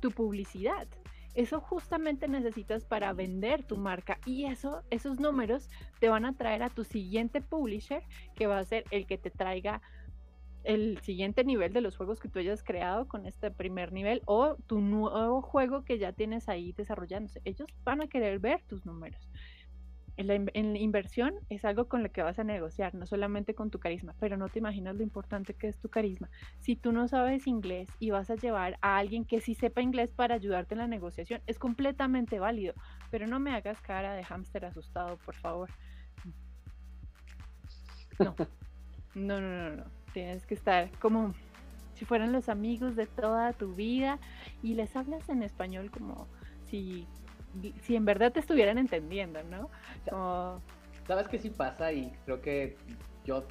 tu 0.00 0.12
publicidad. 0.12 0.86
Eso 1.34 1.60
justamente 1.60 2.26
necesitas 2.26 2.84
para 2.84 3.12
vender 3.12 3.64
tu 3.64 3.76
marca 3.76 4.18
y 4.24 4.46
eso, 4.46 4.82
esos 4.90 5.20
números 5.20 5.68
te 6.00 6.08
van 6.08 6.24
a 6.24 6.36
traer 6.36 6.62
a 6.62 6.70
tu 6.70 6.84
siguiente 6.84 7.40
publisher 7.40 8.02
que 8.34 8.46
va 8.46 8.58
a 8.58 8.64
ser 8.64 8.84
el 8.90 9.06
que 9.06 9.18
te 9.18 9.30
traiga 9.30 9.82
el 10.68 10.98
siguiente 11.02 11.44
nivel 11.44 11.72
de 11.72 11.80
los 11.80 11.96
juegos 11.96 12.20
que 12.20 12.28
tú 12.28 12.38
hayas 12.38 12.62
creado 12.62 13.08
con 13.08 13.26
este 13.26 13.50
primer 13.50 13.92
nivel 13.92 14.22
o 14.26 14.56
tu 14.66 14.80
nuevo 14.80 15.40
juego 15.42 15.82
que 15.84 15.98
ya 15.98 16.12
tienes 16.12 16.48
ahí 16.48 16.72
desarrollándose. 16.72 17.40
Ellos 17.44 17.68
van 17.84 18.02
a 18.02 18.06
querer 18.06 18.38
ver 18.38 18.62
tus 18.68 18.84
números. 18.84 19.28
En 20.18 20.26
la, 20.26 20.34
in- 20.34 20.50
en 20.52 20.72
la 20.72 20.78
inversión 20.80 21.32
es 21.48 21.64
algo 21.64 21.88
con 21.88 22.02
lo 22.02 22.10
que 22.10 22.22
vas 22.22 22.38
a 22.38 22.44
negociar, 22.44 22.94
no 22.94 23.06
solamente 23.06 23.54
con 23.54 23.70
tu 23.70 23.78
carisma, 23.78 24.14
pero 24.18 24.36
no 24.36 24.48
te 24.48 24.58
imaginas 24.58 24.96
lo 24.96 25.02
importante 25.04 25.54
que 25.54 25.68
es 25.68 25.78
tu 25.78 25.88
carisma. 25.88 26.28
Si 26.58 26.74
tú 26.76 26.92
no 26.92 27.06
sabes 27.08 27.46
inglés 27.46 27.88
y 28.00 28.10
vas 28.10 28.28
a 28.28 28.34
llevar 28.34 28.78
a 28.82 28.98
alguien 28.98 29.24
que 29.24 29.40
sí 29.40 29.54
sepa 29.54 29.80
inglés 29.80 30.10
para 30.10 30.34
ayudarte 30.34 30.74
en 30.74 30.80
la 30.80 30.88
negociación, 30.88 31.40
es 31.46 31.58
completamente 31.58 32.40
válido, 32.40 32.74
pero 33.10 33.26
no 33.26 33.38
me 33.40 33.54
hagas 33.54 33.80
cara 33.80 34.14
de 34.14 34.24
hámster 34.24 34.64
asustado, 34.64 35.16
por 35.24 35.36
favor. 35.36 35.70
No, 38.18 38.34
no, 39.14 39.40
no, 39.40 39.70
no, 39.70 39.76
no. 39.76 39.97
Tienes 40.12 40.46
que 40.46 40.54
estar 40.54 40.90
como 40.98 41.34
si 41.94 42.04
fueran 42.04 42.32
los 42.32 42.48
amigos 42.48 42.96
de 42.96 43.06
toda 43.06 43.52
tu 43.52 43.74
vida 43.74 44.18
y 44.62 44.74
les 44.74 44.94
hablas 44.96 45.28
en 45.28 45.42
español 45.42 45.90
como 45.90 46.26
si, 46.66 47.06
si 47.82 47.96
en 47.96 48.04
verdad 48.04 48.32
te 48.32 48.40
estuvieran 48.40 48.78
entendiendo, 48.78 49.42
¿no? 49.44 49.68
Como, 50.08 50.60
¿Sabes 51.06 51.26
qué 51.28 51.38
sí 51.38 51.50
pasa? 51.50 51.92
Y 51.92 52.12
creo 52.24 52.40
que 52.40 52.76
yo 53.24 53.44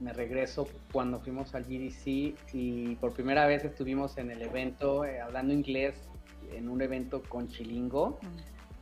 me 0.00 0.12
regreso 0.12 0.68
cuando 0.92 1.20
fuimos 1.20 1.54
al 1.54 1.64
GDC 1.64 2.54
y 2.54 2.96
por 3.00 3.12
primera 3.12 3.46
vez 3.46 3.64
estuvimos 3.64 4.16
en 4.16 4.30
el 4.30 4.42
evento 4.42 5.04
eh, 5.04 5.20
hablando 5.20 5.52
inglés 5.52 6.08
en 6.52 6.68
un 6.68 6.80
evento 6.80 7.22
con 7.28 7.48
Chilingo 7.48 8.18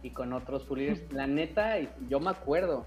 y 0.02 0.10
con 0.10 0.32
otros 0.32 0.64
puliers. 0.64 1.02
La 1.12 1.26
neta, 1.26 1.80
y 1.80 1.88
yo 2.08 2.20
me 2.20 2.30
acuerdo, 2.30 2.86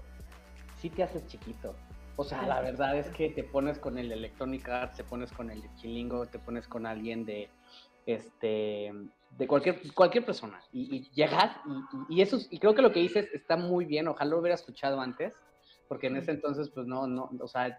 sí 0.78 0.90
te 0.90 1.02
haces 1.02 1.26
chiquito. 1.26 1.74
O 2.20 2.24
sea, 2.24 2.42
la 2.42 2.60
verdad 2.60 2.98
es 2.98 3.08
que 3.10 3.30
te 3.30 3.42
pones 3.44 3.78
con 3.78 3.96
el 3.98 4.12
Electronic 4.12 4.68
Arts, 4.68 4.98
te 4.98 5.04
pones 5.04 5.32
con 5.32 5.50
el 5.50 5.62
Chilingo, 5.76 6.26
te 6.26 6.38
pones 6.38 6.68
con 6.68 6.84
alguien 6.84 7.24
de 7.24 7.48
este 8.04 8.92
de 9.38 9.46
cualquier 9.46 9.80
cualquier 9.94 10.26
persona 10.26 10.60
y, 10.72 10.96
y 10.96 11.10
llegas 11.14 11.56
y, 12.10 12.20
eso 12.20 12.36
es- 12.36 12.46
y 12.50 12.58
creo 12.58 12.74
que 12.74 12.82
lo 12.82 12.92
que 12.92 13.00
dices 13.00 13.28
está 13.32 13.56
muy 13.56 13.84
bien 13.86 14.06
ojalá 14.08 14.32
lo 14.32 14.38
hubiera 14.40 14.54
escuchado 14.54 15.00
antes 15.00 15.34
porque 15.88 16.08
en 16.08 16.16
ese 16.16 16.32
entonces 16.32 16.68
pues 16.74 16.86
no 16.86 17.06
no 17.06 17.30
o 17.40 17.48
sea 17.48 17.78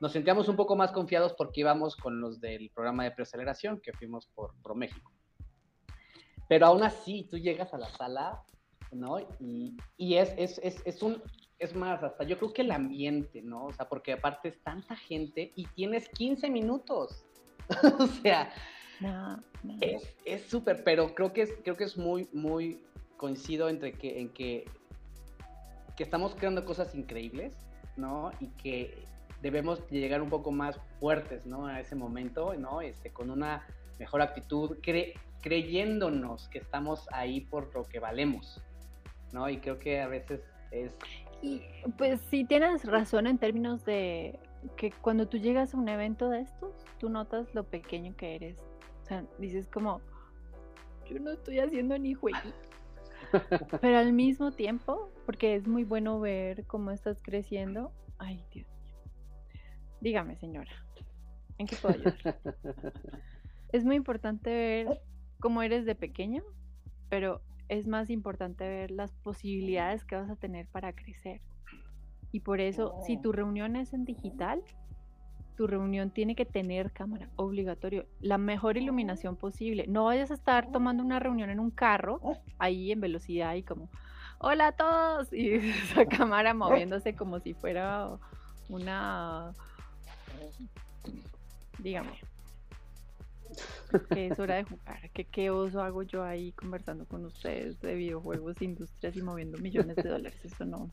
nos 0.00 0.10
sentíamos 0.12 0.48
un 0.48 0.56
poco 0.56 0.74
más 0.74 0.90
confiados 0.92 1.34
porque 1.34 1.60
íbamos 1.60 1.94
con 1.96 2.20
los 2.20 2.40
del 2.40 2.70
programa 2.70 3.04
de 3.04 3.10
preaceleración 3.12 3.80
que 3.80 3.92
fuimos 3.92 4.26
por 4.34 4.52
Pro 4.62 4.74
México. 4.74 5.12
Pero 6.48 6.66
aún 6.66 6.82
así 6.82 7.26
tú 7.30 7.38
llegas 7.38 7.72
a 7.72 7.78
la 7.78 7.88
sala 7.90 8.42
no 8.90 9.20
y, 9.40 9.76
y 9.96 10.16
es, 10.16 10.32
es, 10.38 10.58
es, 10.62 10.82
es 10.84 11.02
un 11.02 11.22
es 11.58 11.74
más, 11.74 12.02
hasta 12.02 12.24
yo 12.24 12.38
creo 12.38 12.52
que 12.52 12.62
el 12.62 12.70
ambiente, 12.72 13.42
¿no? 13.42 13.64
O 13.66 13.72
sea, 13.72 13.88
porque 13.88 14.12
aparte 14.12 14.48
es 14.48 14.60
tanta 14.62 14.96
gente 14.96 15.52
y 15.56 15.66
tienes 15.68 16.08
15 16.10 16.50
minutos. 16.50 17.24
o 17.98 18.06
sea, 18.06 18.52
no, 19.00 19.36
no. 19.62 19.76
es 19.80 20.14
es 20.24 20.42
súper, 20.42 20.84
pero 20.84 21.14
creo 21.14 21.32
que 21.32 21.42
es, 21.42 21.52
creo 21.64 21.76
que 21.76 21.84
es 21.84 21.96
muy, 21.96 22.28
muy 22.32 22.80
coincido 23.16 23.68
entre 23.68 23.92
que, 23.92 24.20
en 24.20 24.28
que, 24.30 24.64
que 25.96 26.02
estamos 26.02 26.34
creando 26.34 26.64
cosas 26.64 26.94
increíbles, 26.94 27.54
¿no? 27.96 28.30
Y 28.40 28.48
que 28.48 29.04
debemos 29.42 29.86
llegar 29.90 30.22
un 30.22 30.28
poco 30.30 30.50
más 30.52 30.78
fuertes, 31.00 31.46
¿no? 31.46 31.66
A 31.66 31.80
ese 31.80 31.94
momento, 31.94 32.54
¿no? 32.54 32.80
Este, 32.82 33.10
con 33.10 33.30
una 33.30 33.66
mejor 33.98 34.20
actitud, 34.20 34.78
cre- 34.82 35.14
creyéndonos 35.40 36.48
que 36.48 36.58
estamos 36.58 37.06
ahí 37.12 37.40
por 37.40 37.74
lo 37.74 37.84
que 37.84 37.98
valemos, 37.98 38.62
¿no? 39.32 39.48
Y 39.48 39.58
creo 39.58 39.78
que 39.78 40.00
a 40.00 40.06
veces 40.08 40.40
es... 40.70 40.92
Y 41.42 41.62
pues 41.98 42.20
sí 42.30 42.44
tienes 42.44 42.84
razón 42.84 43.26
en 43.26 43.38
términos 43.38 43.84
de 43.84 44.38
que 44.76 44.90
cuando 44.90 45.28
tú 45.28 45.38
llegas 45.38 45.74
a 45.74 45.78
un 45.78 45.88
evento 45.88 46.28
de 46.28 46.40
estos, 46.40 46.72
tú 46.98 47.08
notas 47.08 47.54
lo 47.54 47.64
pequeño 47.64 48.16
que 48.16 48.34
eres. 48.34 48.58
O 49.02 49.06
sea, 49.06 49.24
dices 49.38 49.68
como, 49.68 50.00
yo 51.08 51.20
no 51.20 51.30
estoy 51.30 51.60
haciendo 51.60 51.98
ni 51.98 52.14
jueguito. 52.14 52.56
Pero 53.80 53.98
al 53.98 54.12
mismo 54.12 54.52
tiempo, 54.52 55.10
porque 55.24 55.54
es 55.54 55.66
muy 55.66 55.84
bueno 55.84 56.20
ver 56.20 56.66
cómo 56.66 56.90
estás 56.90 57.18
creciendo. 57.22 57.92
Ay, 58.18 58.44
Dios 58.52 58.66
mío. 58.80 58.94
Dígame, 60.00 60.36
señora, 60.36 60.70
¿en 61.58 61.66
qué 61.66 61.76
puedo 61.76 61.94
ayudar? 61.94 62.40
es 63.72 63.84
muy 63.84 63.96
importante 63.96 64.50
ver 64.50 65.02
cómo 65.40 65.62
eres 65.62 65.84
de 65.84 65.94
pequeño, 65.94 66.42
pero 67.08 67.42
es 67.68 67.86
más 67.86 68.10
importante 68.10 68.66
ver 68.66 68.90
las 68.90 69.12
posibilidades 69.12 70.04
que 70.04 70.16
vas 70.16 70.30
a 70.30 70.36
tener 70.36 70.66
para 70.68 70.92
crecer. 70.92 71.40
Y 72.32 72.40
por 72.40 72.60
eso, 72.60 72.94
si 73.06 73.16
Oh. 73.16 73.20
tu 73.22 73.32
reunión 73.32 73.76
es 73.76 73.92
en 73.92 74.04
digital, 74.04 74.62
tu 75.56 75.66
reunión 75.66 76.10
tiene 76.10 76.34
que 76.34 76.44
tener 76.44 76.92
cámara, 76.92 77.30
obligatorio, 77.36 78.06
la 78.20 78.36
mejor 78.36 78.76
iluminación 78.76 79.36
posible. 79.36 79.86
No 79.88 80.04
vayas 80.04 80.30
a 80.30 80.34
estar 80.34 80.70
tomando 80.70 81.02
una 81.02 81.18
reunión 81.18 81.48
en 81.48 81.60
un 81.60 81.70
carro, 81.70 82.20
ahí 82.58 82.92
en 82.92 83.00
velocidad 83.00 83.54
y 83.54 83.62
como, 83.62 83.88
hola 84.38 84.68
a 84.68 84.72
todos, 84.72 85.32
y 85.32 85.52
esa 85.94 86.04
cámara 86.04 86.52
moviéndose 86.52 87.14
como 87.14 87.40
si 87.40 87.54
fuera 87.54 88.18
una, 88.68 89.52
dígame, 91.78 92.10
que 94.10 94.28
es 94.28 94.38
hora 94.38 94.56
de 94.56 94.64
jugar, 94.64 95.10
que 95.12 95.24
qué 95.24 95.50
oso 95.50 95.80
hago 95.80 96.02
yo 96.02 96.22
ahí 96.22 96.52
conversando 96.52 97.06
con 97.06 97.24
ustedes 97.24 97.80
de 97.80 97.94
videojuegos, 97.94 98.60
industrias 98.60 99.16
y 99.16 99.22
moviendo 99.22 99.58
millones 99.58 99.96
de 99.96 100.08
dólares, 100.08 100.44
eso 100.44 100.64
no. 100.64 100.90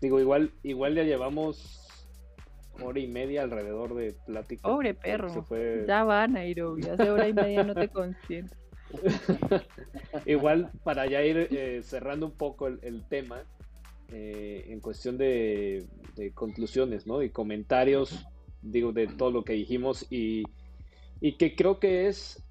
Digo, 0.00 0.18
igual, 0.20 0.52
igual 0.62 0.94
ya 0.94 1.04
llevamos 1.04 2.08
hora 2.82 2.98
y 2.98 3.06
media 3.06 3.42
alrededor 3.42 3.94
de 3.94 4.14
plática. 4.26 4.68
Pobre 4.68 4.94
perro, 4.94 5.44
fue- 5.44 5.84
ya 5.86 6.04
va 6.04 6.26
Nairobi, 6.26 6.82
hace 6.88 7.10
hora 7.10 7.28
y 7.28 7.32
media 7.32 7.62
no 7.64 7.74
te 7.74 7.88
consiento. 7.88 8.56
Igual 10.26 10.70
para 10.82 11.06
ya 11.06 11.22
ir 11.22 11.48
eh, 11.50 11.82
cerrando 11.82 12.26
un 12.26 12.32
poco 12.32 12.66
el, 12.66 12.78
el 12.82 13.04
tema, 13.08 13.42
eh, 14.14 14.66
en 14.68 14.80
cuestión 14.80 15.16
de, 15.16 15.86
conclusiones, 16.34 17.06
¿no? 17.06 17.22
Y 17.22 17.30
comentarios, 17.30 18.26
digo, 18.60 18.92
de 18.92 19.06
todo 19.06 19.30
lo 19.30 19.42
que 19.42 19.54
dijimos 19.54 20.06
y, 20.10 20.42
que 21.38 21.54
creo 21.54 21.78
que 21.78 22.08
es 22.08 22.42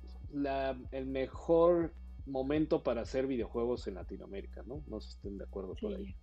el 0.91 1.06
mejor 1.07 1.93
momento 2.26 2.84
para 2.84 3.02
hacer 3.02 3.27
videojuegos 3.27 3.88
en 3.88 3.95
Latinoamérica, 3.95 4.64
¿no? 4.65 4.81
No 4.88 5.02
sé 5.02 5.10
si 5.10 5.15
estén 5.15 5.38
de 5.38 5.43
acuerdo 5.43 5.76
por 5.76 5.93
ahí. 5.93 6.15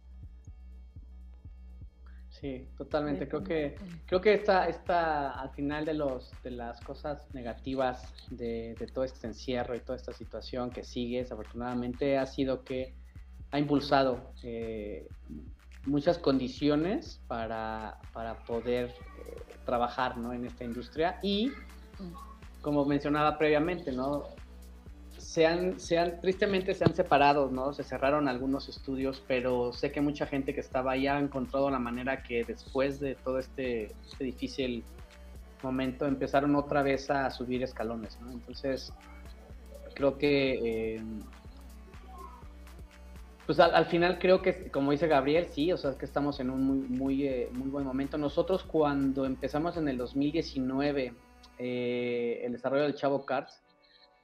Sí, 2.30 2.68
totalmente. 2.76 3.26
Creo 3.28 3.42
que 3.42 3.74
creo 4.06 4.20
que 4.20 4.34
esta, 4.34 4.68
esta 4.68 5.30
al 5.32 5.50
final 5.50 5.84
de 5.84 5.94
los 5.94 6.30
de 6.42 6.52
las 6.52 6.80
cosas 6.80 7.26
negativas 7.34 8.14
de, 8.30 8.76
todo 8.94 9.04
este 9.04 9.26
encierro 9.26 9.74
y 9.74 9.80
toda 9.80 9.96
esta 9.96 10.12
situación 10.12 10.70
que 10.70 10.84
sigue, 10.84 11.18
desafortunadamente, 11.18 12.16
ha 12.16 12.26
sido 12.26 12.64
que 12.64 12.94
ha 13.50 13.58
impulsado 13.58 14.32
eh, 14.42 15.08
muchas 15.86 16.18
condiciones 16.18 17.20
para, 17.26 17.98
poder 18.46 18.90
eh, 18.90 19.40
trabajar 19.64 20.16
¿no? 20.16 20.32
en 20.32 20.44
esta 20.44 20.64
industria 20.64 21.18
y 21.22 21.50
como 22.60 22.84
mencionaba 22.84 23.38
previamente, 23.38 23.92
¿no? 23.92 24.24
se 25.18 25.46
han, 25.46 25.78
se 25.78 25.98
han, 25.98 26.20
tristemente 26.20 26.74
se 26.74 26.84
han 26.84 26.94
separado, 26.94 27.50
¿no? 27.50 27.74
Se 27.74 27.82
cerraron 27.84 28.28
algunos 28.28 28.68
estudios, 28.68 29.22
pero 29.28 29.72
sé 29.72 29.92
que 29.92 30.00
mucha 30.00 30.26
gente 30.26 30.54
que 30.54 30.60
estaba 30.60 30.92
ahí 30.92 31.06
ha 31.06 31.18
encontrado 31.18 31.70
la 31.70 31.78
manera 31.78 32.22
que 32.22 32.44
después 32.44 32.98
de 32.98 33.14
todo 33.14 33.38
este, 33.38 33.92
este 34.06 34.24
difícil 34.24 34.84
momento 35.62 36.06
empezaron 36.06 36.56
otra 36.56 36.82
vez 36.82 37.10
a 37.10 37.30
subir 37.30 37.62
escalones, 37.62 38.18
¿no? 38.20 38.32
Entonces, 38.32 38.92
creo 39.94 40.16
que, 40.16 40.94
eh, 40.96 41.02
pues 43.44 43.60
al, 43.60 43.86
final 43.86 44.18
creo 44.18 44.40
que, 44.40 44.70
como 44.70 44.92
dice 44.92 45.08
Gabriel, 45.08 45.48
sí, 45.50 45.72
o 45.72 45.76
sea, 45.76 45.98
que 45.98 46.04
estamos 46.04 46.40
en 46.40 46.48
un 46.48 46.62
muy, 46.62 46.78
muy, 46.88 47.26
eh, 47.26 47.48
muy 47.52 47.68
buen 47.68 47.84
momento. 47.84 48.18
Nosotros 48.18 48.62
cuando 48.62 49.26
empezamos 49.26 49.76
en 49.76 49.88
el 49.88 49.98
2019 49.98 51.12
eh, 51.58 52.40
el 52.44 52.52
desarrollo 52.52 52.84
del 52.84 52.94
Chavo 52.94 53.24
Cards, 53.24 53.62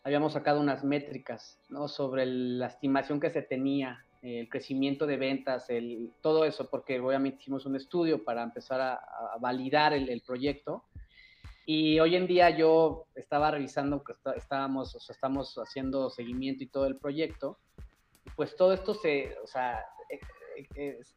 habíamos 0.05 0.35
sacado 0.35 0.61
unas 0.61 0.85
métricas 0.85 1.59
¿no? 1.69 1.89
sobre 1.89 2.27
la 2.27 2.67
estimación 2.67 3.21
que 3.21 3.31
se 3.31 3.43
tenía, 3.43 4.05
el 4.23 4.49
crecimiento 4.49 5.07
de 5.07 5.19
ventas, 5.19 5.69
el, 5.69 6.11
todo 6.23 6.47
eso, 6.47 6.71
porque 6.71 6.99
obviamente 6.99 7.43
hicimos 7.43 7.67
un 7.67 7.77
estudio 7.77 8.25
para 8.25 8.43
empezar 8.43 8.81
a, 8.81 9.01
validar 9.39 9.93
el, 9.93 10.23
proyecto. 10.23 10.85
Y 11.67 12.01
hoy 12.01 12.17
en 12.17 12.27
día 12.27 12.49
yo 12.51 13.07
estaba 13.15 13.51
revisando, 13.51 14.03
que 14.03 14.15
estábamos, 14.37 14.95
o 14.95 15.01
sea, 15.01 15.15
estamos 15.15 15.55
haciendo 15.57 16.09
seguimiento 16.09 16.65
y 16.65 16.69
todo 16.69 16.87
el 16.87 16.97
proyecto, 16.97 17.59
pues 18.35 18.57
todo 18.57 18.73
esto 18.73 18.95
se, 18.95 19.37
o 19.43 19.47
sea, 19.47 19.85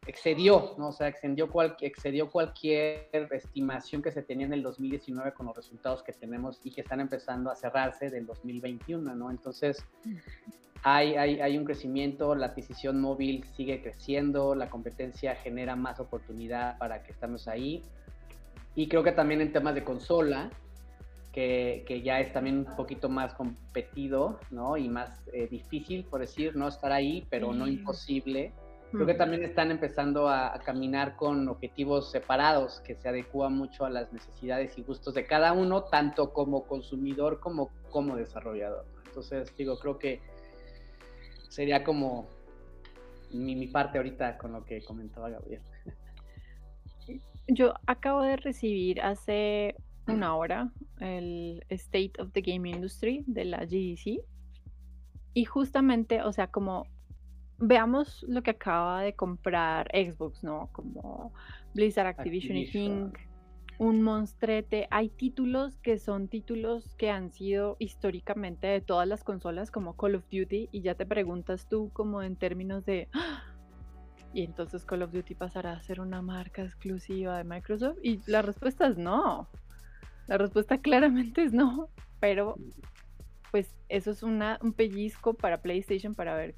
excedió, 0.06 0.76
¿no? 0.78 0.90
O 0.90 0.92
sea, 0.92 1.08
excedió, 1.08 1.50
excedió 1.82 2.30
cualquier 2.30 3.10
estimación 3.32 4.02
que 4.02 4.12
se 4.12 4.22
tenía 4.22 4.46
en 4.46 4.54
el 4.54 4.64
2019 4.64 5.34
con 5.34 5.48
los 5.48 5.56
resultados 5.56 6.04
que 6.04 6.14
tenemos 6.14 6.60
y 6.64 6.72
que 6.72 6.82
están 6.82 7.00
empezando 7.00 7.50
a 7.50 7.56
cerrarse 7.56 8.10
del 8.10 8.26
2021, 8.26 9.16
¿no? 9.16 9.32
Entonces, 9.32 9.86
hay, 10.84 11.16
hay, 11.16 11.42
hay 11.42 11.58
un 11.58 11.66
crecimiento, 11.66 12.36
la 12.36 12.48
adquisición 12.48 13.02
móvil 13.02 13.44
sigue 13.56 13.82
creciendo, 13.82 14.56
la 14.56 14.70
competencia 14.70 15.36
genera 15.36 15.76
más 15.76 16.00
oportunidad 16.00 16.78
para 16.78 17.04
que 17.04 17.12
estemos 17.12 17.48
ahí. 17.48 17.84
Y 18.76 18.88
creo 18.88 19.04
que 19.04 19.12
también 19.12 19.42
en 19.42 19.52
temas 19.52 19.76
de 19.76 19.84
consola, 19.84 20.52
que, 21.32 21.84
que, 21.88 22.02
ya 22.02 22.20
es 22.20 22.32
también 22.34 22.60
un 22.60 22.76
poquito 22.76 23.10
más 23.10 23.34
competido, 23.34 24.40
¿no? 24.50 24.78
Y 24.78 24.90
más 24.90 25.22
eh, 25.34 25.48
difícil, 25.50 26.04
por 26.06 26.22
decir, 26.22 26.56
no 26.56 26.68
estar 26.68 26.92
ahí, 26.92 27.26
pero 27.30 27.54
no 27.54 27.68
imposible 27.68 28.54
Creo 28.92 29.06
que 29.06 29.14
también 29.14 29.44
están 29.44 29.70
empezando 29.70 30.30
a, 30.30 30.60
caminar 30.64 31.18
con 31.18 31.48
objetivos 31.50 32.10
separados 32.10 32.80
que 32.80 32.96
se 32.96 33.10
adecúan 33.10 33.54
mucho 33.54 33.86
a 33.86 33.90
las 33.90 34.14
necesidades 34.14 34.78
y 34.78 34.84
gustos 34.84 35.14
de 35.14 35.26
cada 35.26 35.52
uno, 35.54 35.84
tanto 35.84 36.32
como 36.32 36.66
consumidor 36.66 37.40
como 37.40 37.70
como 37.90 38.16
desarrollador. 38.16 38.86
Entonces, 39.08 39.54
digo, 39.58 39.78
creo 39.78 39.98
que 39.98 40.22
sería 41.50 41.84
como 41.84 42.28
mi, 43.32 43.56
mi 43.56 43.68
parte 43.68 43.98
ahorita 43.98 44.38
con 44.38 44.54
lo 44.54 44.64
que 44.64 44.84
comentaba 44.84 45.30
Gabriel. 45.30 45.62
Yo 47.48 47.74
acabo 47.86 48.22
de 48.22 48.38
recibir 48.38 49.02
hace 49.02 49.76
una 50.08 50.36
hora 50.36 50.72
el 51.00 51.66
State 51.70 52.14
of 52.20 52.32
the 52.32 52.42
Game 52.42 52.70
Industry 52.70 53.24
de 53.28 53.46
la 53.46 53.66
GDC 53.66 54.22
y 55.34 55.46
justamente, 55.46 56.22
o 56.24 56.32
sea, 56.32 56.48
como 56.48 56.88
veamos 57.60 58.24
lo 58.28 58.44
que 58.44 58.52
acaba 58.52 59.02
de 59.02 59.14
comprar 59.14 59.90
Xbox, 59.94 60.44
¿no? 60.44 60.70
Como 60.72 61.34
Blizzard, 61.74 62.08
Activision, 62.08 62.58
y 62.58 62.70
King, 62.70 63.12
un 63.78 64.02
monstrete. 64.02 64.88
Hay 64.92 65.10
títulos 65.10 65.78
que 65.78 65.98
son 65.98 66.28
títulos 66.28 66.96
que 66.98 67.10
han 67.10 67.32
sido 67.32 67.76
históricamente 67.80 68.68
de 68.68 68.82
todas 68.82 69.08
las 69.08 69.24
consolas, 69.24 69.72
como 69.72 69.96
Call 69.96 70.16
of 70.16 70.24
Duty, 70.32 70.70
y 70.72 70.82
ya 70.82 70.96
te 70.96 71.06
preguntas 71.06 71.68
tú 71.68 71.90
como 71.94 72.24
en 72.24 72.36
términos 72.36 72.86
de... 72.86 73.08
¡Ah! 73.14 73.44
Y 74.34 74.44
entonces 74.44 74.86
Call 74.86 75.04
of 75.04 75.12
Duty 75.12 75.36
pasará 75.36 75.74
a 75.74 75.82
ser 75.82 76.00
una 76.00 76.22
marca 76.22 76.64
exclusiva 76.64 77.38
de 77.38 77.44
Microsoft. 77.44 77.98
Y 78.04 78.20
la 78.28 78.42
respuesta 78.42 78.88
es 78.88 78.98
no. 78.98 79.48
La 80.28 80.38
respuesta 80.38 80.78
claramente 80.78 81.44
es 81.44 81.54
no. 81.54 81.90
Pero 82.20 82.56
pues 83.58 83.76
eso 83.90 84.12
es 84.12 84.22
una, 84.22 84.60
un 84.62 84.72
pellizco 84.72 85.34
para 85.34 85.64
PlayStation 85.64 86.14
para 86.14 86.36
ver, 86.36 86.54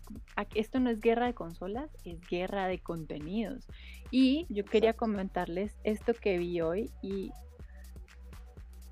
esto 0.54 0.82
no 0.82 0.90
es 0.90 1.00
guerra 1.00 1.28
de 1.28 1.34
consolas, 1.34 1.90
es 2.04 2.20
guerra 2.28 2.68
de 2.68 2.80
contenidos. 2.80 3.70
Y 4.12 4.46
yo 4.50 4.66
quería 4.66 4.92
comentarles 4.92 5.78
esto 5.86 6.14
que 6.14 6.38
vi 6.38 6.60
hoy 6.60 6.92
y 7.02 7.32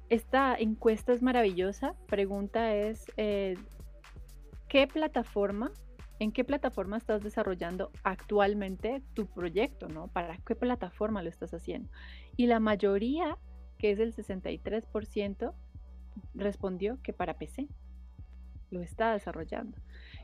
esta 0.08 0.56
encuesta 0.56 1.12
es 1.12 1.22
maravillosa. 1.22 1.96
Pregunta 2.08 2.74
es, 2.74 3.12
eh, 3.18 3.58
¿qué 4.70 4.88
plataforma, 4.88 5.74
en 6.20 6.32
qué 6.32 6.46
plataforma 6.46 6.96
estás 6.96 7.22
desarrollando 7.22 7.92
actualmente 8.04 9.02
tu 9.16 9.26
proyecto, 9.26 9.90
¿no? 9.90 10.08
¿Para 10.08 10.38
qué 10.38 10.56
plataforma 10.56 11.22
lo 11.22 11.28
estás 11.28 11.54
haciendo? 11.54 11.90
Y 12.38 12.48
la 12.48 12.62
mayoría, 12.62 13.38
que 13.78 13.92
es 13.92 14.00
el 14.00 14.16
63%, 14.16 15.54
respondió 16.36 17.02
que 17.04 17.12
para 17.12 17.34
PC 17.34 17.68
lo 18.72 18.82
está 18.82 19.14
desarrollando. 19.14 19.78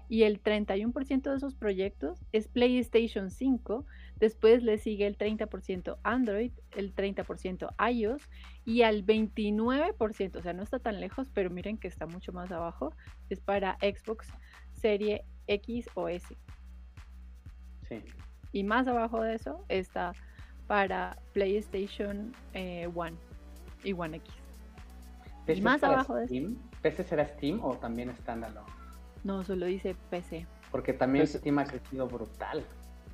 Y 0.10 0.24
el 0.24 0.44
31% 0.44 1.30
de 1.30 1.36
esos 1.36 1.56
proyectos 1.56 2.24
es 2.32 2.48
PlayStation 2.48 3.32
5, 3.32 3.86
después 4.18 4.62
le 4.62 4.78
sigue 4.78 5.08
el 5.08 5.18
30% 5.18 5.98
Android, 6.04 6.52
el 6.72 6.94
30% 6.94 7.74
iOS 7.92 8.30
y 8.66 8.84
al 8.84 9.06
29%, 9.06 10.36
o 10.36 10.42
sea, 10.42 10.54
no 10.54 10.64
está 10.64 10.80
tan 10.80 11.00
lejos, 11.00 11.30
pero 11.34 11.50
miren 11.50 11.78
que 11.78 11.88
está 11.88 12.06
mucho 12.06 12.34
más 12.34 12.52
abajo, 12.52 12.94
es 13.30 13.40
para 13.40 13.78
Xbox 13.82 14.28
Serie 14.74 15.24
X 15.48 15.90
o 15.96 16.10
S. 16.10 16.36
Sí. 17.88 18.04
Y 18.52 18.64
más 18.64 18.88
abajo 18.88 19.22
de 19.22 19.36
eso 19.36 19.66
está 19.68 20.14
para 20.68 21.18
PlayStation 21.34 22.34
eh, 22.54 22.90
One 22.94 23.18
y 23.84 23.94
One 23.94 24.18
X. 24.18 24.34
Y 25.48 25.62
más 25.62 25.84
abajo 25.84 26.16
de 26.16 26.26
eso 26.26 26.56
¿PC 26.84 27.04
será 27.04 27.28
Steam 27.28 27.64
o 27.64 27.76
también 27.78 28.14
standalone? 28.16 28.68
No, 29.24 29.44
solo 29.44 29.66
dice 29.66 29.96
PC. 30.12 30.46
Porque 30.70 30.94
también 30.94 31.26
Steam 31.26 31.58
ha 31.60 31.66
crecido 31.66 32.08
brutal. 32.08 32.64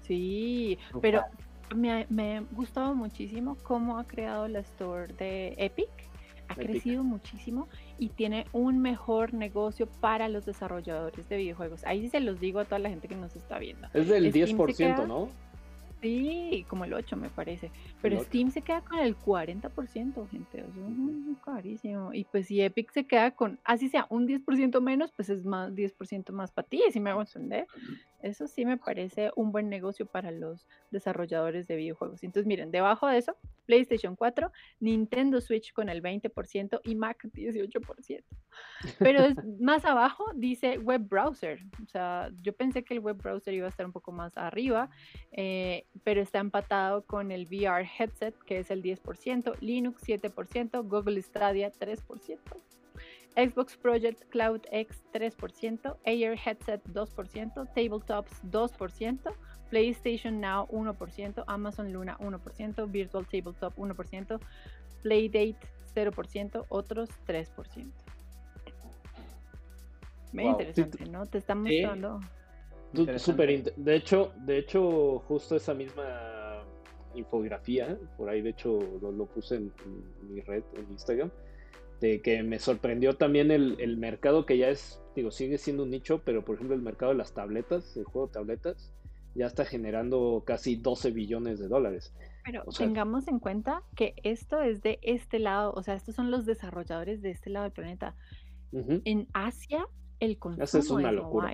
Sí, 0.01 0.77
pero 1.01 1.23
me, 1.75 2.37
ha 2.37 2.41
gustado 2.51 2.95
muchísimo 2.95 3.57
cómo 3.63 3.99
ha 3.99 4.05
creado 4.05 4.47
la 4.47 4.59
store 4.59 5.13
de 5.13 5.53
Epic. 5.57 5.89
Ha 6.47 6.55
crecido 6.55 7.03
muchísimo 7.03 7.67
y 7.99 8.09
tiene 8.09 8.47
un 8.53 8.79
mejor 8.79 9.35
negocio 9.35 9.85
para 9.85 10.27
los 10.29 10.47
desarrolladores 10.47 11.29
de 11.29 11.37
videojuegos. 11.37 11.85
Ahí 11.85 12.01
sí 12.01 12.09
se 12.09 12.21
los 12.21 12.39
digo 12.39 12.59
a 12.59 12.65
toda 12.65 12.79
la 12.79 12.89
gente 12.89 13.07
que 13.07 13.15
nos 13.15 13.35
está 13.35 13.59
viendo. 13.59 13.87
Es 13.93 14.07
del 14.07 14.33
10%, 14.33 15.07
¿no? 15.07 15.29
Sí, 16.01 16.65
como 16.69 16.85
el 16.85 16.93
8 16.93 17.17
me 17.17 17.29
parece. 17.29 17.71
Pero 18.01 18.19
Steam 18.23 18.51
se 18.51 18.61
queda 18.61 18.81
con 18.81 18.99
el 18.99 19.17
40%, 19.17 20.29
gente. 20.29 20.59
Eso 20.59 20.69
es 21.31 21.37
carísimo. 21.43 22.13
Y 22.13 22.23
pues 22.23 22.47
si 22.47 22.61
Epic 22.61 22.91
se 22.91 23.05
queda 23.05 23.31
con, 23.31 23.59
así 23.63 23.89
sea, 23.89 24.07
un 24.09 24.27
10% 24.27 24.79
menos, 24.81 25.11
pues 25.11 25.29
es 25.29 25.43
más 25.43 25.73
10% 25.73 26.31
más 26.31 26.51
para 26.51 26.67
ti, 26.67 26.81
si 26.91 26.99
me 26.99 27.09
hago 27.09 27.21
entender. 27.21 27.67
Eso 28.21 28.47
sí 28.47 28.65
me 28.65 28.77
parece 28.77 29.31
un 29.35 29.51
buen 29.51 29.69
negocio 29.69 30.05
para 30.05 30.31
los 30.31 30.67
desarrolladores 30.91 31.67
de 31.67 31.75
videojuegos. 31.75 32.23
Entonces, 32.23 32.47
miren, 32.47 32.71
debajo 32.71 33.07
de 33.07 33.17
eso, 33.17 33.35
PlayStation 33.65 34.15
4, 34.15 34.51
Nintendo 34.79 35.39
Switch 35.41 35.71
con 35.73 35.89
el 35.89 36.01
20% 36.01 36.81
y 36.83 36.95
Mac 36.95 37.23
18%. 37.33 38.23
Pero 38.97 39.23
es, 39.23 39.35
más 39.59 39.85
abajo 39.85 40.25
dice 40.35 40.77
web 40.77 41.07
browser. 41.07 41.59
O 41.83 41.87
sea, 41.87 42.29
yo 42.41 42.53
pensé 42.53 42.83
que 42.83 42.93
el 42.93 42.99
web 42.99 43.17
browser 43.17 43.53
iba 43.53 43.67
a 43.67 43.69
estar 43.69 43.85
un 43.85 43.93
poco 43.93 44.11
más 44.11 44.37
arriba, 44.37 44.89
eh, 45.31 45.85
pero 46.03 46.21
está 46.21 46.39
empatado 46.39 47.05
con 47.05 47.31
el 47.31 47.45
VR 47.45 47.87
headset, 47.97 48.37
que 48.43 48.59
es 48.59 48.71
el 48.71 48.83
10%, 48.83 49.59
Linux 49.61 50.03
7%, 50.03 50.87
Google 50.87 51.21
Stadia 51.21 51.71
3%. 51.71 52.39
Xbox 53.35 53.77
Project 53.77 54.23
Cloud 54.29 54.61
X 54.71 55.03
3%, 55.13 55.95
Air 56.03 56.35
Headset 56.35 56.81
2%, 56.87 57.73
Tabletops 57.73 58.41
2%, 58.49 59.19
PlayStation 59.71 60.39
Now 60.39 60.67
1%, 60.67 61.43
Amazon 61.47 61.93
Luna 61.93 62.17
1%, 62.19 62.91
Virtual 62.91 63.25
Tabletop 63.25 63.75
1%, 63.75 64.39
Playdate 65.03 65.57
0%, 65.95 66.65
otros 66.69 67.09
3%. 67.27 67.91
Muy 70.31 70.45
interesante, 70.45 71.05
¿no? 71.05 71.25
Te 71.25 71.39
está 71.39 71.55
mostrando. 71.55 72.19
Súper, 73.17 73.75
de 73.75 73.95
hecho, 73.95 74.33
de 74.37 74.57
hecho, 74.57 75.19
justo 75.27 75.55
esa 75.55 75.73
misma 75.73 76.63
infografía, 77.15 77.97
por 78.17 78.29
ahí 78.29 78.41
de 78.41 78.51
hecho 78.51 78.79
lo, 79.01 79.25
puse 79.25 79.55
en, 79.55 79.73
mi 80.29 80.41
red, 80.41 80.63
en 80.73 80.91
Instagram, 80.91 81.31
de 81.99 82.21
que 82.21 82.43
me 82.43 82.59
sorprendió 82.59 83.15
también 83.15 83.51
el, 83.51 83.97
mercado 83.97 84.45
que 84.45 84.57
ya 84.57 84.69
es, 84.69 85.01
digo, 85.15 85.31
sigue 85.31 85.57
siendo 85.57 85.83
un 85.83 85.91
nicho, 85.91 86.21
pero 86.23 86.45
por 86.45 86.55
ejemplo 86.55 86.75
el 86.75 86.81
mercado 86.81 87.11
de 87.11 87.17
las 87.17 87.33
tabletas, 87.33 87.95
el 87.97 88.05
juego 88.05 88.27
de 88.27 88.33
tabletas, 88.33 88.93
ya 89.35 89.45
está 89.45 89.65
generando 89.65 90.43
casi 90.45 90.75
12 90.75 91.11
billones 91.11 91.59
de 91.59 91.67
dólares. 91.67 92.13
Pero 92.43 92.63
tengamos 92.77 93.27
en 93.27 93.39
cuenta 93.39 93.83
que 93.95 94.15
esto 94.23 94.61
es 94.61 94.81
de 94.81 94.99
este 95.01 95.39
lado, 95.39 95.73
o 95.75 95.83
sea, 95.83 95.93
estos 95.93 96.15
son 96.15 96.31
los 96.31 96.45
desarrolladores 96.45 97.21
de 97.21 97.31
este 97.31 97.49
lado 97.49 97.63
del 97.65 97.73
planeta. 97.73 98.15
En 98.71 99.27
Asia 99.33 99.87
el 100.19 100.37
consumo 100.37 100.63
es, 100.63 100.89
una 100.89 101.11
locura. 101.11 101.53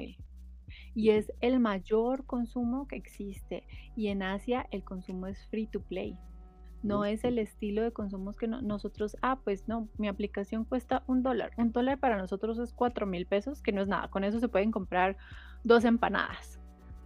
Y 0.94 1.10
es 1.10 1.32
el 1.42 1.60
mayor 1.60 2.26
consumo 2.26 2.88
que 2.88 2.96
existe. 2.96 3.66
Y 3.96 4.08
en 4.08 4.24
Asia 4.24 4.68
el 4.72 4.84
consumo 4.84 5.28
es 5.28 5.46
free 5.48 5.68
to 5.68 5.82
play. 5.82 6.18
No 6.86 7.06
es 7.06 7.24
el 7.24 7.40
estilo 7.40 7.82
de 7.82 7.92
consumos 7.92 8.38
que 8.38 8.48
nosotros, 8.48 9.18
ah, 9.22 9.40
pues 9.44 9.68
no, 9.68 9.88
mi 9.98 10.08
aplicación 10.08 10.66
cuesta 10.66 11.04
un 11.08 11.24
dólar. 11.24 11.52
Un 11.58 11.72
dólar 11.72 12.00
para 12.00 12.18
nosotros 12.18 12.60
es 12.60 12.74
cuatro 12.74 13.06
mil 13.06 13.26
pesos, 13.26 13.62
que 13.62 13.72
no 13.72 13.82
es 13.82 13.88
nada. 13.88 14.08
Con 14.10 14.24
eso 14.24 14.40
se 14.40 14.48
pueden 14.48 14.72
comprar 14.72 15.18
dos 15.64 15.84
empanadas, 15.84 16.60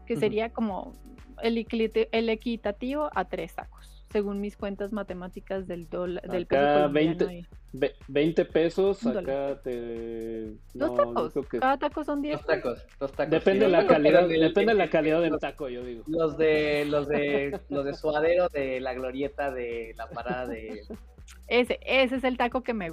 que 0.06 0.18
sería 0.18 0.50
como 0.50 0.94
el, 1.42 1.66
el 2.12 2.30
equitativo 2.30 3.10
a 3.14 3.26
tres 3.26 3.56
tacos 3.56 4.00
según 4.12 4.42
mis 4.42 4.58
cuentas 4.58 4.92
matemáticas 4.92 5.68
del 5.68 5.88
dólar 5.88 6.28
del 6.28 6.48
peso 6.48 6.90
20, 6.90 7.48
20 7.72 8.46
pesos, 8.46 9.06
acá 9.06 9.60
te 9.64 10.56
dos 10.74 10.96
tacos. 10.96 11.34
Cada 11.60 11.78
taco 11.78 12.04
son 12.04 12.22
10. 12.22 12.38
Dos 12.38 12.46
tacos, 12.46 12.86
dos 13.00 13.12
tacos. 13.12 13.32
Depende 13.32 13.66
de 13.66 13.72
la 13.72 13.86
calidad, 13.86 14.28
depende 14.28 14.74
de 14.74 14.78
la 14.78 14.90
calidad 14.90 15.22
del 15.22 15.38
taco, 15.40 15.70
yo 15.70 15.84
digo. 15.84 16.04
Los 16.08 16.38
de 16.38 16.86
los 16.86 17.08
de 17.08 17.60
los 17.70 17.86
de 17.86 17.94
suadero 17.94 18.50
de 18.50 18.80
la 18.80 18.94
glorieta 18.94 19.52
de 19.52 19.94
la 19.98 20.10
parada 20.10 20.48
de 20.48 20.82
ese, 21.48 21.80
ese 21.86 22.16
es 22.16 22.24
el 22.24 22.38
taco 22.38 22.64
que 22.64 22.74
me 22.74 22.92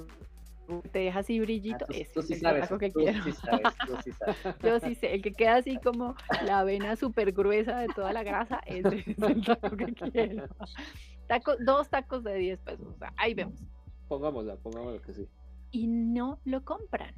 te 0.91 0.99
deja 0.99 1.19
así 1.19 1.39
brillito, 1.39 1.85
ah, 1.87 1.93
ese 1.93 2.19
es 2.19 2.31
el 2.31 2.41
taco 2.41 2.77
que 2.77 2.91
quiero. 2.91 3.23
Yo 4.63 4.79
sí 4.79 4.95
sé, 4.95 5.13
el 5.13 5.21
que 5.21 5.31
queda 5.31 5.55
así 5.55 5.77
como 5.77 6.15
la 6.43 6.63
vena 6.63 6.95
súper 6.95 7.31
gruesa 7.31 7.79
de 7.79 7.87
toda 7.87 8.11
la 8.11 8.23
grasa, 8.23 8.59
ese 8.65 9.05
es 9.07 9.21
el 9.21 9.45
taco 9.45 9.77
que 9.77 9.93
quiero. 9.93 10.47
Taco, 11.27 11.55
dos 11.59 11.89
tacos 11.89 12.23
de 12.23 12.35
10 12.35 12.59
pesos, 12.59 12.87
o 12.87 12.97
sea, 12.97 13.11
ahí 13.17 13.33
vemos. 13.33 13.59
Pongámosla, 14.07 14.55
pongámosla 14.57 15.01
que 15.01 15.13
sí. 15.13 15.27
Y 15.71 15.87
no 15.87 16.39
lo 16.45 16.63
compran. 16.63 17.13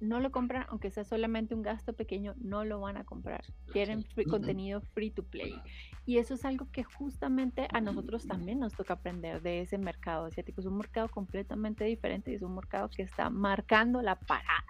No 0.00 0.20
lo 0.20 0.30
compran, 0.30 0.64
aunque 0.68 0.90
sea 0.90 1.02
solamente 1.02 1.56
un 1.56 1.62
gasto 1.62 1.92
pequeño, 1.92 2.34
no 2.36 2.64
lo 2.64 2.78
van 2.78 2.96
a 2.96 3.04
comprar. 3.04 3.42
Quieren 3.72 4.04
contenido 4.28 4.80
free 4.80 5.10
to 5.10 5.24
play. 5.24 5.60
Y 6.06 6.18
eso 6.18 6.34
es 6.34 6.44
algo 6.44 6.68
que 6.70 6.84
justamente 6.84 7.66
a 7.72 7.80
nosotros 7.80 8.24
también 8.24 8.60
nos 8.60 8.74
toca 8.74 8.94
aprender 8.94 9.42
de 9.42 9.62
ese 9.62 9.76
mercado 9.76 10.26
asiático. 10.26 10.60
Es 10.60 10.66
un 10.68 10.76
mercado 10.76 11.08
completamente 11.08 11.84
diferente 11.84 12.30
y 12.30 12.34
es 12.36 12.42
un 12.42 12.54
mercado 12.54 12.88
que 12.88 13.02
está 13.02 13.28
marcando 13.28 14.00
la 14.00 14.14
parada. 14.20 14.64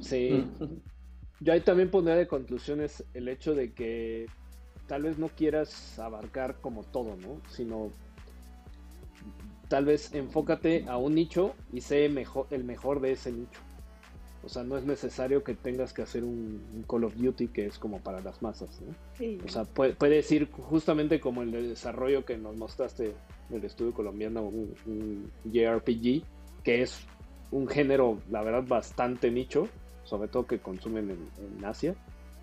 Sí. 0.00 0.48
Yo 1.40 1.52
ahí 1.52 1.60
también 1.60 1.90
pondría 1.90 2.16
de 2.16 2.26
conclusiones 2.26 3.04
el 3.12 3.28
hecho 3.28 3.54
de 3.54 3.72
que 3.72 4.26
tal 4.86 5.02
vez 5.02 5.18
no 5.18 5.28
quieras 5.28 5.98
abarcar 5.98 6.60
como 6.60 6.84
todo, 6.84 7.16
¿no? 7.16 7.40
Sino 7.48 7.90
tal 9.72 9.86
vez 9.86 10.12
enfócate 10.12 10.84
a 10.86 10.98
un 10.98 11.14
nicho 11.14 11.54
y 11.72 11.80
sé 11.80 12.10
mejor, 12.10 12.46
el 12.50 12.62
mejor 12.62 13.00
de 13.00 13.12
ese 13.12 13.32
nicho. 13.32 13.58
O 14.44 14.48
sea, 14.50 14.64
no 14.64 14.76
es 14.76 14.84
necesario 14.84 15.42
que 15.42 15.54
tengas 15.54 15.94
que 15.94 16.02
hacer 16.02 16.24
un, 16.24 16.84
Call 16.86 17.04
of 17.04 17.16
Duty 17.16 17.48
que 17.48 17.64
es 17.64 17.78
como 17.78 17.98
para 18.00 18.20
las 18.20 18.42
masas, 18.42 18.82
¿no? 18.82 18.94
Sí. 19.16 19.38
O 19.42 19.48
sea, 19.48 19.64
puede, 19.64 19.94
puedes 19.94 20.30
ir 20.30 20.50
justamente 20.50 21.20
como 21.20 21.40
el 21.40 21.52
desarrollo 21.52 22.26
que 22.26 22.36
nos 22.36 22.54
mostraste 22.54 23.14
del 23.48 23.64
estudio 23.64 23.94
colombiano, 23.94 24.42
un, 24.42 25.32
JRPG, 25.44 26.22
que 26.62 26.82
es 26.82 27.06
un 27.50 27.66
género, 27.66 28.18
la 28.30 28.42
verdad, 28.42 28.64
bastante 28.68 29.30
nicho, 29.30 29.68
sobre 30.04 30.28
todo 30.28 30.46
que 30.46 30.58
consumen 30.58 31.16
en 31.38 31.64
Asia. 31.64 31.94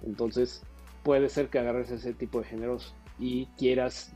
Entonces, 0.03 0.64
puede 1.03 1.30
ser 1.30 1.49
que 1.49 1.60
agarres 1.60 1.91
ese 1.91 2.11
tipo 2.11 2.39
de 2.39 2.45
géneros 2.45 2.95
y 3.19 3.45
quieras 3.56 4.14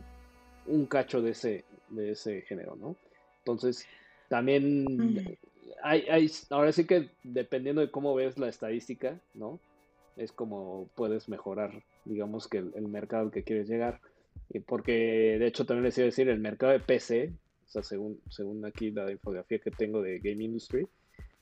un 0.65 0.87
cacho 0.87 1.21
de 1.21 1.31
ese, 1.31 1.65
de 1.89 2.13
ese 2.13 2.41
género, 2.41 2.75
¿no? 2.75 2.95
Entonces, 3.43 3.85
también 4.29 5.37
hay, 5.83 6.05
hay, 6.09 6.31
ahora 6.49 6.71
sí 6.71 6.85
que 6.85 7.09
dependiendo 7.23 7.81
de 7.81 7.91
cómo 7.91 8.15
ves 8.15 8.39
la 8.39 8.47
estadística, 8.47 9.19
¿no? 9.33 9.59
Es 10.15 10.31
como 10.31 10.87
puedes 10.95 11.27
mejorar, 11.27 11.83
digamos 12.05 12.47
que 12.47 12.59
el, 12.59 12.87
mercado 12.87 13.23
al 13.23 13.31
que 13.31 13.43
quieres 13.43 13.67
llegar. 13.67 13.99
Porque 14.65 15.37
de 15.39 15.47
hecho 15.47 15.65
también 15.65 15.83
les 15.85 15.97
iba 15.97 16.05
a 16.05 16.05
decir, 16.05 16.29
el 16.29 16.39
mercado 16.39 16.71
de 16.71 16.79
PC, 16.79 17.33
o 17.67 17.69
sea, 17.69 17.83
según, 17.83 18.21
según 18.29 18.63
aquí 18.65 18.91
la 18.91 19.11
infografía 19.11 19.59
que 19.59 19.71
tengo 19.71 20.01
de 20.01 20.19
Game 20.19 20.41
Industry, 20.43 20.87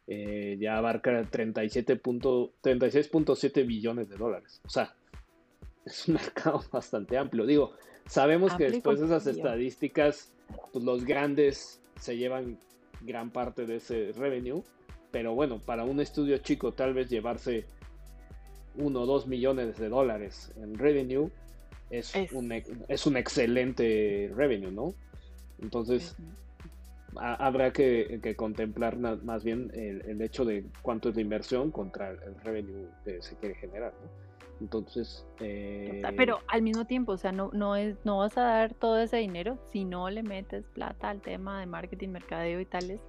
eh, 0.08 0.58
ya 0.60 0.78
abarca 0.78 1.30
36.7 1.30 3.68
billones 3.68 4.10
de 4.10 4.18
dólares. 4.18 4.60
O 4.66 4.70
sea, 4.70 4.96
es 5.86 6.08
un 6.08 6.16
mercado 6.16 6.64
bastante 6.72 7.16
amplio. 7.18 7.46
Digo, 7.46 7.74
sabemos 8.08 8.56
que 8.56 8.72
después 8.72 9.00
de 9.00 9.06
esas 9.08 9.28
estadísticas, 9.28 10.34
pues 10.72 10.84
los 10.84 11.06
grandes 11.06 11.81
se 12.02 12.18
llevan 12.18 12.58
gran 13.02 13.30
parte 13.30 13.66
de 13.66 13.78
ese 13.78 14.12
revenue, 14.18 14.64
pero 15.12 15.36
bueno, 15.36 15.60
para 15.60 15.84
un 15.86 16.00
estudio 16.00 16.40
chico 16.40 16.74
tal 16.74 16.94
vez 16.94 17.10
llevarse 17.10 17.66
uno 18.76 19.02
o 19.02 19.06
dos 19.06 19.28
millones 19.28 19.78
de 19.78 19.88
dólares 19.88 20.52
en 20.58 20.78
revenue 20.78 21.30
es, 21.92 22.14
Un, 22.32 22.52
es 22.88 23.06
un 23.06 23.18
excelente 23.18 24.32
revenue, 24.34 24.72
¿no? 24.72 24.94
Entonces, 25.62 26.16
habrá 27.18 27.74
que, 27.74 28.34
contemplar 28.38 28.98
más 28.98 29.44
bien 29.44 29.70
el, 29.74 30.02
el, 30.08 30.22
hecho 30.22 30.46
de 30.46 30.66
cuánto 30.82 31.10
es 31.10 31.16
la 31.16 31.22
inversión 31.22 31.70
contra 31.70 32.12
el 32.12 32.36
revenue 32.44 32.88
que 33.04 33.22
se 33.22 33.36
quiere 33.36 33.56
generar, 33.56 33.94
¿no? 33.94 34.31
Entonces. 34.62 35.26
Eh... 35.40 36.04
Pero 36.16 36.40
al 36.48 36.62
mismo 36.62 36.86
tiempo, 36.86 37.14
o 37.14 37.18
sea, 37.18 37.32
no, 37.32 37.50
no, 37.52 37.76
es, 37.76 37.98
no 38.06 38.20
vas 38.20 38.38
a 38.38 38.44
dar 38.44 38.74
todo 38.76 39.00
ese 39.00 39.18
dinero 39.18 39.58
si 39.74 39.84
no 39.84 40.10
le 40.10 40.22
metes 40.22 40.66
plata 40.68 41.10
al 41.10 41.20
tema 41.20 41.60
de 41.60 41.66
marketing, 41.66 42.10
mercadeo 42.10 42.60
y 42.60 42.66
tales. 42.66 43.02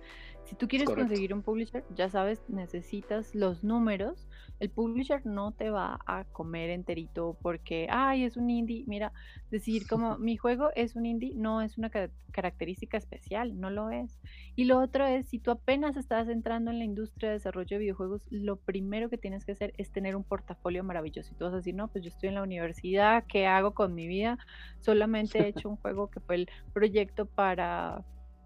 Si 0.45 0.57
tú 0.57 0.69
quieres 0.69 0.89
conseguir 0.89 1.33
un 1.33 1.43
publisher, 1.43 1.85
ya 1.95 2.09
sabes, 2.09 2.43
necesitas 2.49 3.35
los 3.35 3.65
números 3.65 4.29
el 4.63 4.71
publisher 4.71 5.27
no 5.27 5.51
te 5.51 5.71
va 5.71 5.99
a 6.07 6.23
comer 6.23 6.71
enterito 6.71 7.37
porque, 7.43 7.89
ay, 7.91 8.23
es 8.23 8.37
un 8.37 8.49
indie. 8.49 8.85
Mira, 8.87 9.13
decir 9.51 9.89
como 9.89 10.19
mi 10.19 10.37
juego 10.37 10.71
es 10.77 10.95
un 10.95 11.05
indie 11.05 11.35
no 11.35 11.63
es 11.63 11.79
una 11.79 11.91
característica 12.31 12.97
especial, 12.97 13.59
no 13.59 13.71
lo 13.71 13.91
es. 13.91 14.21
Y 14.55 14.67
lo 14.67 14.79
otro 14.79 15.05
es, 15.05 15.27
si 15.27 15.41
tú 15.41 15.51
apenas 15.51 15.97
estás 15.97 16.29
entrando 16.29 16.71
en 16.71 16.79
la 16.79 16.85
industria 16.85 17.31
de 17.31 17.39
desarrollo 17.39 17.77
de 17.77 17.79
videojuegos, 17.79 18.23
lo 18.31 18.55
primero 18.55 19.11
que 19.11 19.19
tienes 19.19 19.45
que 19.45 19.51
hacer 19.51 19.75
es 19.79 19.91
tener 19.91 20.15
un 20.15 20.23
portafolio 20.23 20.85
maravilloso. 20.85 21.33
Y 21.33 21.39
tú 21.39 21.45
vas 21.45 21.55
a 21.55 21.57
decir, 21.57 21.75
no, 21.75 21.89
pues 21.89 22.05
yo 22.05 22.11
estoy 22.11 22.29
en 22.29 22.37
la 22.37 22.45
universidad, 22.45 23.25
¿qué 23.27 23.49
hago 23.49 23.75
con 23.75 23.97
mi 23.97 24.07
vida? 24.07 24.39
Solamente 24.79 25.41
he 25.41 25.49
hecho 25.49 25.71
un 25.71 25.77
juego 25.77 26.09
que 26.09 26.21
fue 26.21 26.37
el 26.37 26.49
proyecto 26.73 27.27
para 27.27 28.05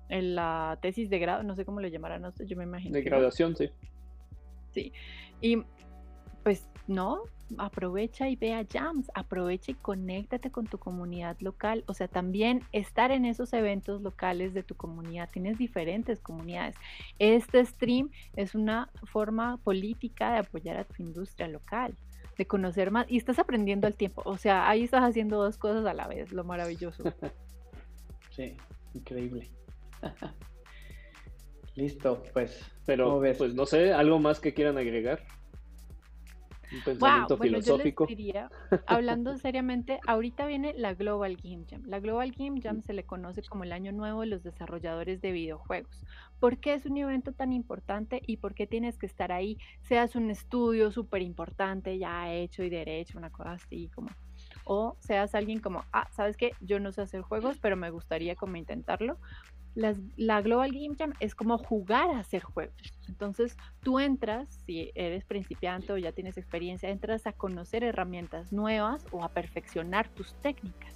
en 0.09 0.35
la 0.35 0.78
tesis 0.81 1.11
de 1.11 1.19
grado, 1.19 1.43
no 1.43 1.55
sé 1.55 1.65
cómo 1.65 1.81
lo 1.81 1.89
llamarán, 1.89 2.33
sé, 2.35 2.47
yo 2.47 2.57
me 2.57 2.65
imagino. 2.65 2.95
De 2.95 3.03
graduación, 3.03 3.57
sí. 3.57 3.70
Sí. 4.73 4.93
Y 5.41 5.62
pues 6.43 6.69
no, 6.87 7.23
aprovecha 7.59 8.28
y 8.28 8.37
ve 8.37 8.55
a 8.55 8.66
Jams, 8.70 9.11
aprovecha 9.15 9.73
y 9.73 9.74
conéctate 9.74 10.51
con 10.51 10.66
tu 10.66 10.78
comunidad 10.78 11.37
local, 11.41 11.85
o 11.87 11.95
sea, 11.95 12.09
también 12.09 12.62
estar 12.73 13.11
en 13.11 13.24
esos 13.24 13.53
eventos 13.53 14.03
locales 14.03 14.55
de 14.55 14.62
tu 14.62 14.74
comunidad, 14.74 15.28
tienes 15.33 15.59
diferentes 15.59 16.20
comunidades. 16.20 16.77
Este 17.19 17.65
stream 17.65 18.11
es 18.35 18.55
una 18.55 18.91
forma 19.05 19.59
política 19.59 20.33
de 20.33 20.39
apoyar 20.39 20.77
a 20.77 20.85
tu 20.85 21.03
industria 21.03 21.49
local, 21.49 21.97
de 22.37 22.47
conocer 22.47 22.91
más 22.91 23.07
y 23.09 23.16
estás 23.16 23.39
aprendiendo 23.39 23.87
al 23.87 23.95
tiempo, 23.95 24.23
o 24.24 24.37
sea, 24.37 24.69
ahí 24.69 24.85
estás 24.85 25.03
haciendo 25.03 25.43
dos 25.43 25.59
cosas 25.59 25.87
a 25.87 25.95
la 25.95 26.07
vez, 26.07 26.33
lo 26.33 26.45
maravilloso. 26.45 27.03
Sí, 28.37 28.55
increíble. 28.93 29.49
Listo, 31.74 32.23
pues. 32.32 32.73
Pero, 32.86 33.20
pues 33.36 33.55
no 33.55 33.66
sé, 33.66 33.93
algo 33.93 34.18
más 34.18 34.40
que 34.40 34.55
quieran 34.55 34.78
agregar. 34.78 35.23
un 36.73 36.82
pensamiento 36.82 37.36
filosófico. 37.36 38.06
hablando 38.86 39.36
seriamente, 39.36 40.01
ahorita 40.06 40.47
viene 40.47 40.73
la 40.74 40.94
Global 40.94 41.36
Game 41.36 41.66
Jam. 41.68 41.82
La 41.86 42.01
Global 42.01 42.32
Game 42.32 42.60
Jam 42.62 42.82
se 42.82 42.94
le 42.94 43.05
conoce 43.05 43.43
como 43.43 43.64
el 43.64 43.73
año 43.73 43.93
nuevo 43.93 44.23
de 44.23 44.28
los 44.28 44.43
desarrolladores 44.43 45.20
de 45.20 45.32
videojuegos. 45.32 46.02
¿Por 46.40 46.59
qué 46.59 46.74
es 46.74 46.86
un 46.86 46.97
evento 46.97 47.32
tan 47.32 47.52
importante 47.52 48.23
y 48.27 48.39
por 48.39 48.55
qué 48.55 48.66
tienes 48.66 48.97
que 48.97 49.06
estar 49.06 49.31
ahí? 49.31 49.59
Seas 49.82 50.16
un 50.16 50.31
estudio 50.31 50.90
súper 50.90 51.23
importante, 51.23 51.98
ya 51.98 52.32
hecho 52.32 52.62
y 52.62 52.70
derecho, 52.70 53.18
una 53.18 53.31
cosa 53.31 53.52
así 53.52 53.90
como 53.94 54.09
o 54.64 54.97
seas 54.98 55.35
alguien 55.35 55.60
como, 55.60 55.85
ah, 55.93 56.09
¿sabes 56.12 56.36
qué? 56.36 56.52
Yo 56.60 56.81
no 56.81 56.93
sé 56.93 57.02
hacer 57.02 57.23
juegos, 57.23 57.59
pero 57.59 57.77
me 57.77 57.90
gustaría 57.90 58.35
como 58.35 58.56
intentarlo. 58.56 59.18
La 59.77 60.40
Global 60.40 60.73
Game 60.73 60.97
Jam 60.98 61.12
es 61.20 61.35
como 61.35 61.59
jugar 61.59 62.11
a 62.11 62.19
hacer 62.19 62.43
juegos. 62.43 62.74
Entonces 63.09 63.57
tú 63.82 63.98
entras, 63.98 64.48
si 64.65 64.90
eres 64.94 65.24
principiante 65.24 65.93
o 65.93 65.98
ya 65.98 66.12
tienes 66.12 66.39
experiencia, 66.39 66.89
entras 66.89 67.27
a 67.27 67.32
conocer 67.32 67.85
herramientas 67.85 68.53
nuevas 68.53 69.07
o 69.12 69.23
a 69.23 69.28
perfeccionar 69.28 70.09
tus 70.09 70.35
técnicas. 70.40 70.94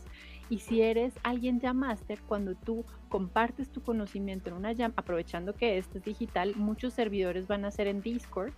Y 0.48 0.59
si 0.59 0.82
eres 0.82 1.15
alguien 1.23 1.61
ya 1.61 1.73
máster, 1.73 2.20
cuando 2.23 2.57
tú 2.57 2.85
compartes 3.09 3.70
tu 3.70 3.82
conocimiento 3.82 4.48
en 4.48 4.57
una 4.57 4.74
jam, 4.74 4.93
aprovechando 4.97 5.55
que 5.55 5.78
esto 5.78 5.98
es 5.98 6.05
digital, 6.05 6.57
muchos 6.57 6.93
servidores 6.94 7.47
van 7.47 7.65
a 7.65 7.70
ser 7.70 7.86
en 7.86 8.01
Discord, 8.01 8.52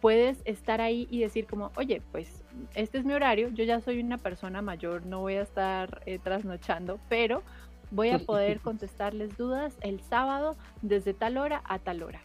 puedes 0.00 0.42
estar 0.44 0.80
ahí 0.80 1.08
y 1.10 1.20
decir 1.20 1.46
como, 1.46 1.72
oye, 1.76 2.02
pues 2.12 2.44
este 2.74 2.98
es 2.98 3.04
mi 3.04 3.14
horario, 3.14 3.48
yo 3.48 3.64
ya 3.64 3.80
soy 3.80 4.00
una 4.00 4.18
persona 4.18 4.60
mayor, 4.62 5.06
no 5.06 5.20
voy 5.20 5.34
a 5.34 5.42
estar 5.42 6.02
eh, 6.06 6.18
trasnochando, 6.18 7.00
pero 7.08 7.42
voy 7.90 8.10
a 8.10 8.18
poder 8.18 8.60
contestarles 8.60 9.36
dudas 9.36 9.76
el 9.80 10.00
sábado 10.00 10.56
desde 10.82 11.14
tal 11.14 11.38
hora 11.38 11.62
a 11.64 11.78
tal 11.78 12.02
hora. 12.02 12.20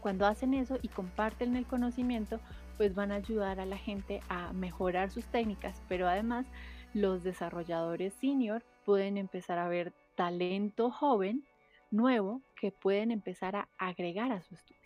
Cuando 0.00 0.26
hacen 0.26 0.54
eso 0.54 0.78
y 0.82 0.88
comparten 0.88 1.56
el 1.56 1.66
conocimiento, 1.66 2.40
pues 2.76 2.94
van 2.94 3.12
a 3.12 3.16
ayudar 3.16 3.60
a 3.60 3.66
la 3.66 3.78
gente 3.78 4.20
a 4.28 4.52
mejorar 4.52 5.10
sus 5.10 5.24
técnicas, 5.26 5.82
pero 5.88 6.08
además 6.08 6.46
los 6.92 7.22
desarrolladores 7.22 8.14
senior 8.14 8.62
pueden 8.84 9.16
empezar 9.16 9.58
a 9.58 9.68
ver 9.68 9.92
talento 10.14 10.90
joven, 10.90 11.44
nuevo, 11.90 12.42
que 12.60 12.70
pueden 12.70 13.10
empezar 13.10 13.56
a 13.56 13.68
agregar 13.78 14.32
a 14.32 14.42
su 14.42 14.54
estudio 14.54 14.83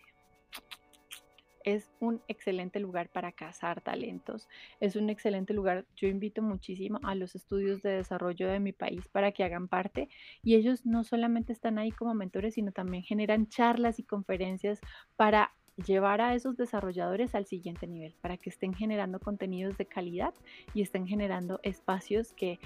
es 1.63 1.89
un 1.99 2.21
excelente 2.27 2.79
lugar 2.79 3.09
para 3.09 3.31
cazar 3.31 3.81
talentos. 3.81 4.47
Es 4.79 4.95
un 4.95 5.09
excelente 5.09 5.53
lugar. 5.53 5.85
Yo 5.95 6.07
invito 6.07 6.41
muchísimo 6.41 6.99
a 7.03 7.15
los 7.15 7.35
estudios 7.35 7.81
de 7.81 7.91
desarrollo 7.91 8.47
de 8.47 8.59
mi 8.59 8.71
país 8.71 9.07
para 9.07 9.31
que 9.31 9.43
hagan 9.43 9.67
parte 9.67 10.09
y 10.43 10.55
ellos 10.55 10.85
no 10.85 11.03
solamente 11.03 11.53
están 11.53 11.77
ahí 11.77 11.91
como 11.91 12.13
mentores, 12.13 12.55
sino 12.55 12.71
también 12.71 13.03
generan 13.03 13.47
charlas 13.47 13.99
y 13.99 14.03
conferencias 14.03 14.79
para 15.15 15.53
llevar 15.85 16.21
a 16.21 16.35
esos 16.35 16.57
desarrolladores 16.57 17.35
al 17.35 17.45
siguiente 17.45 17.87
nivel, 17.87 18.15
para 18.21 18.37
que 18.37 18.49
estén 18.49 18.73
generando 18.73 19.19
contenidos 19.19 19.77
de 19.77 19.85
calidad 19.85 20.33
y 20.73 20.81
estén 20.81 21.07
generando 21.07 21.59
espacios 21.63 22.33
que 22.33 22.59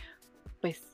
pues 0.62 0.92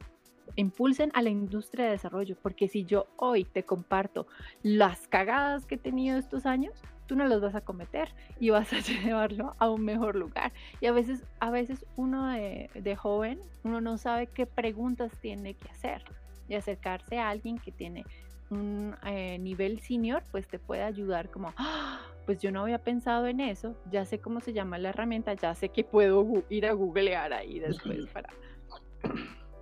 impulsen 0.55 1.11
a 1.13 1.21
la 1.21 1.29
industria 1.29 1.85
de 1.85 1.91
desarrollo, 1.91 2.35
porque 2.41 2.67
si 2.67 2.85
yo 2.85 3.07
hoy 3.17 3.43
te 3.43 3.63
comparto 3.63 4.27
las 4.63 5.07
cagadas 5.07 5.65
que 5.65 5.75
he 5.75 5.77
tenido 5.77 6.17
estos 6.17 6.45
años, 6.45 6.73
tú 7.09 7.15
no 7.15 7.27
los 7.27 7.41
vas 7.41 7.55
a 7.55 7.61
cometer 7.61 8.09
y 8.39 8.51
vas 8.51 8.71
a 8.71 8.79
llevarlo 9.03 9.55
a 9.57 9.69
un 9.69 9.83
mejor 9.83 10.15
lugar. 10.15 10.53
Y 10.79 10.85
a 10.85 10.91
veces, 10.91 11.23
a 11.39 11.49
veces 11.49 11.85
uno 11.97 12.27
de, 12.27 12.95
joven, 12.95 13.39
uno 13.63 13.81
no 13.81 13.97
sabe 13.97 14.27
qué 14.27 14.45
preguntas 14.45 15.11
tiene 15.19 15.55
que 15.55 15.69
hacer 15.69 16.03
y 16.47 16.53
acercarse 16.53 17.17
a 17.17 17.29
alguien 17.29 17.57
que 17.57 17.71
tiene 17.71 18.05
un 18.51 18.95
eh, 19.05 19.37
nivel 19.39 19.79
senior, 19.79 20.23
pues 20.31 20.47
te 20.47 20.59
puede 20.59 20.83
ayudar 20.83 21.29
como, 21.29 21.53
¡Ah! 21.57 21.99
pues 22.25 22.39
yo 22.39 22.51
no 22.51 22.61
había 22.61 22.79
pensado 22.79 23.27
en 23.27 23.39
eso, 23.39 23.75
ya 23.91 24.05
sé 24.05 24.19
cómo 24.19 24.39
se 24.39 24.53
llama 24.53 24.77
la 24.77 24.89
herramienta, 24.89 25.33
ya 25.33 25.53
sé 25.55 25.69
que 25.69 25.83
puedo 25.83 26.43
ir 26.49 26.67
a 26.67 26.73
googlear 26.73 27.33
ahí 27.33 27.59
después 27.59 28.05
para... 28.07 28.29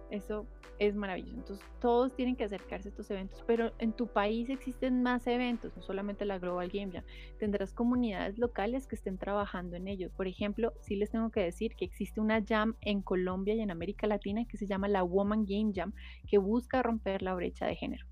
Eso 0.09 0.45
es 0.79 0.95
maravilloso. 0.95 1.35
Entonces, 1.37 1.65
todos 1.79 2.15
tienen 2.15 2.35
que 2.35 2.43
acercarse 2.43 2.87
a 2.87 2.91
estos 2.91 3.09
eventos, 3.11 3.43
pero 3.47 3.71
en 3.79 3.93
tu 3.93 4.07
país 4.07 4.49
existen 4.49 5.01
más 5.03 5.27
eventos, 5.27 5.75
no 5.75 5.81
solamente 5.81 6.25
la 6.25 6.39
Global 6.39 6.69
Game 6.69 6.91
Jam. 6.91 7.03
Tendrás 7.39 7.73
comunidades 7.73 8.37
locales 8.37 8.87
que 8.87 8.95
estén 8.95 9.17
trabajando 9.17 9.75
en 9.75 9.87
ello. 9.87 10.11
Por 10.15 10.27
ejemplo, 10.27 10.73
sí 10.81 10.95
les 10.95 11.11
tengo 11.11 11.31
que 11.31 11.41
decir 11.41 11.75
que 11.75 11.85
existe 11.85 12.19
una 12.19 12.43
jam 12.45 12.75
en 12.81 13.01
Colombia 13.01 13.55
y 13.55 13.61
en 13.61 13.71
América 13.71 14.07
Latina 14.07 14.45
que 14.45 14.57
se 14.57 14.67
llama 14.67 14.87
la 14.87 15.03
Woman 15.03 15.45
Game 15.45 15.71
Jam, 15.73 15.93
que 16.27 16.37
busca 16.37 16.83
romper 16.83 17.21
la 17.21 17.33
brecha 17.33 17.65
de 17.65 17.75
género. 17.75 18.05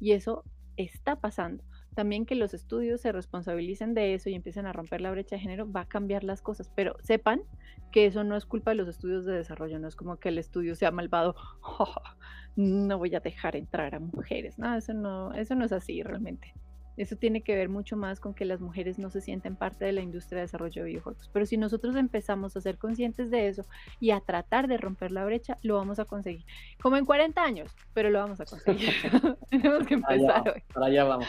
Y 0.00 0.12
eso 0.12 0.44
está 0.76 1.16
pasando 1.20 1.64
también 1.96 2.26
que 2.26 2.36
los 2.36 2.54
estudios 2.54 3.00
se 3.00 3.10
responsabilicen 3.10 3.94
de 3.94 4.14
eso 4.14 4.30
y 4.30 4.34
empiecen 4.34 4.66
a 4.66 4.72
romper 4.72 5.00
la 5.00 5.10
brecha 5.10 5.34
de 5.34 5.40
género, 5.40 5.70
va 5.70 5.80
a 5.80 5.88
cambiar 5.88 6.22
las 6.22 6.42
cosas. 6.42 6.70
Pero 6.76 6.94
sepan 7.02 7.42
que 7.90 8.06
eso 8.06 8.22
no 8.22 8.36
es 8.36 8.44
culpa 8.44 8.70
de 8.70 8.76
los 8.76 8.86
estudios 8.86 9.24
de 9.24 9.32
desarrollo, 9.32 9.78
no 9.78 9.88
es 9.88 9.96
como 9.96 10.16
que 10.18 10.28
el 10.28 10.38
estudio 10.38 10.76
sea 10.76 10.90
malvado, 10.90 11.34
no 12.56 12.98
voy 12.98 13.14
a 13.14 13.20
dejar 13.20 13.56
entrar 13.56 13.94
a 13.94 13.98
mujeres. 13.98 14.58
No, 14.58 14.76
eso 14.76 14.92
no, 14.92 15.32
eso 15.32 15.54
no 15.54 15.64
es 15.64 15.72
así 15.72 16.02
realmente. 16.02 16.54
Eso 16.96 17.16
tiene 17.16 17.42
que 17.42 17.54
ver 17.54 17.68
mucho 17.68 17.96
más 17.96 18.20
con 18.20 18.34
que 18.34 18.44
las 18.44 18.60
mujeres 18.60 18.98
no 18.98 19.10
se 19.10 19.20
sienten 19.20 19.56
parte 19.56 19.84
de 19.84 19.92
la 19.92 20.00
industria 20.00 20.38
de 20.38 20.46
desarrollo 20.46 20.82
de 20.82 20.88
videojuegos. 20.88 21.30
Pero 21.32 21.44
si 21.44 21.56
nosotros 21.56 21.96
empezamos 21.96 22.56
a 22.56 22.60
ser 22.60 22.78
conscientes 22.78 23.30
de 23.30 23.48
eso 23.48 23.66
y 24.00 24.12
a 24.12 24.20
tratar 24.20 24.66
de 24.66 24.78
romper 24.78 25.12
la 25.12 25.24
brecha, 25.24 25.58
lo 25.62 25.76
vamos 25.76 25.98
a 25.98 26.06
conseguir. 26.06 26.44
Como 26.80 26.96
en 26.96 27.04
40 27.04 27.42
años, 27.42 27.74
pero 27.92 28.08
lo 28.10 28.18
vamos 28.18 28.40
a 28.40 28.46
conseguir. 28.46 28.92
Tenemos 29.50 29.86
que 29.86 29.94
empezar 29.94 30.48
hoy. 30.48 30.62
Para 30.72 30.86
allá 30.86 31.04
vamos. 31.04 31.28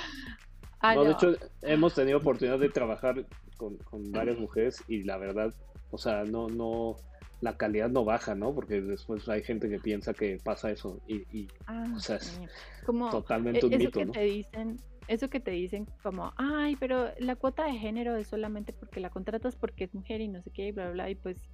Ah, 0.80 0.96
no, 0.96 1.04
de 1.04 1.12
hecho, 1.12 1.36
hemos 1.64 1.96
tenido 1.96 2.20
oportunidad 2.20 2.60
de 2.60 2.70
trabajar 2.70 3.26
con, 3.58 3.78
varias 4.12 4.38
mujeres 4.38 4.84
y 4.88 5.04
la 5.04 5.18
verdad, 5.18 5.54
o 5.90 5.98
sea, 5.98 6.24
no, 6.24 6.48
no, 6.48 6.96
la 7.42 7.58
calidad 7.58 7.90
no 7.90 8.06
baja, 8.06 8.36
¿no? 8.36 8.54
Porque 8.54 8.82
después 8.82 9.28
hay 9.28 9.44
gente 9.44 9.70
que 9.70 9.80
piensa 9.80 10.14
que 10.14 10.40
pasa 10.44 10.70
eso 10.70 11.02
y, 11.08 11.48
ah, 11.66 11.86
o 11.96 12.00
sea, 12.00 12.18
es 12.18 12.40
como 12.86 13.10
totalmente 13.10 13.66
un 13.66 13.74
eso 13.74 13.80
mito, 13.80 14.00
que 14.00 14.06
¿no? 14.06 14.12
Te 14.12 14.22
dicen, 14.22 14.78
eso 15.08 15.30
que 15.30 15.40
te 15.40 15.52
dicen 15.52 15.88
como, 16.04 16.34
ay, 16.38 16.76
pero 16.76 17.10
la 17.18 17.36
cuota 17.36 17.66
de 17.66 17.74
género 17.74 18.16
es 18.16 18.28
solamente 18.28 18.72
porque 18.72 19.00
la 19.00 19.10
contratas 19.10 19.56
porque 19.56 19.86
es 19.86 19.96
mujer 19.96 20.22
y 20.22 20.28
no 20.28 20.42
sé 20.44 20.52
qué, 20.52 20.68
y 20.68 20.72
bla, 20.72 20.86
bla, 20.86 20.94
bla, 20.94 21.10
y 21.10 21.16
pues 21.16 21.50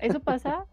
eso 0.00 0.20
pasa 0.20 0.64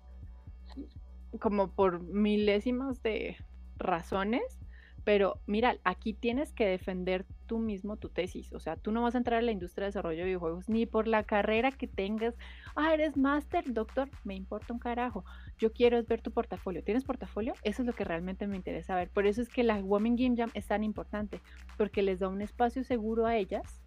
como 1.42 1.72
por 1.74 2.02
milésimas 2.04 3.04
de 3.04 3.36
razones 3.78 4.65
pero 5.06 5.40
mira, 5.46 5.78
aquí 5.84 6.14
tienes 6.14 6.52
que 6.52 6.66
defender 6.66 7.26
tú 7.46 7.60
mismo 7.60 7.96
tu 7.96 8.10
tesis. 8.10 8.52
O 8.54 8.60
sea, 8.60 8.76
tú 8.76 8.92
no 8.92 9.04
vas 9.04 9.14
a 9.14 9.20
entrar 9.20 9.38
a 9.40 9.44
la 9.44 9.52
industria 9.52 9.84
de 9.84 9.90
desarrollo 9.90 10.18
de 10.18 10.26
videojuegos 10.26 10.68
ni 10.68 10.88
por 10.88 11.08
la 11.08 11.24
carrera 11.24 11.72
que 11.72 11.88
tengas. 11.88 12.34
Ah, 12.76 12.92
eres 12.92 13.16
máster, 13.16 13.72
doctor, 13.72 14.10
me 14.24 14.34
importa 14.34 14.74
un 14.74 14.80
carajo. 14.80 15.24
Yo 15.60 15.72
quiero 15.72 16.04
ver 16.04 16.22
tu 16.22 16.32
portafolio. 16.32 16.84
¿Tienes 16.84 17.04
portafolio? 17.04 17.54
Eso 17.64 17.84
es 17.84 17.86
lo 17.86 17.94
que 17.94 18.04
realmente 18.04 18.48
me 18.48 18.58
interesa 18.58 18.96
ver. 18.96 19.10
Por 19.10 19.28
eso 19.28 19.44
es 19.44 19.50
que 19.50 19.64
la 19.64 19.78
Women 19.78 20.16
Game 20.16 20.36
Jam 20.36 20.50
es 20.56 20.66
tan 20.66 20.84
importante, 20.84 21.40
porque 21.78 22.02
les 22.02 22.20
da 22.20 22.28
un 22.28 22.42
espacio 22.42 22.84
seguro 22.84 23.28
a 23.28 23.38
ellas 23.38 23.84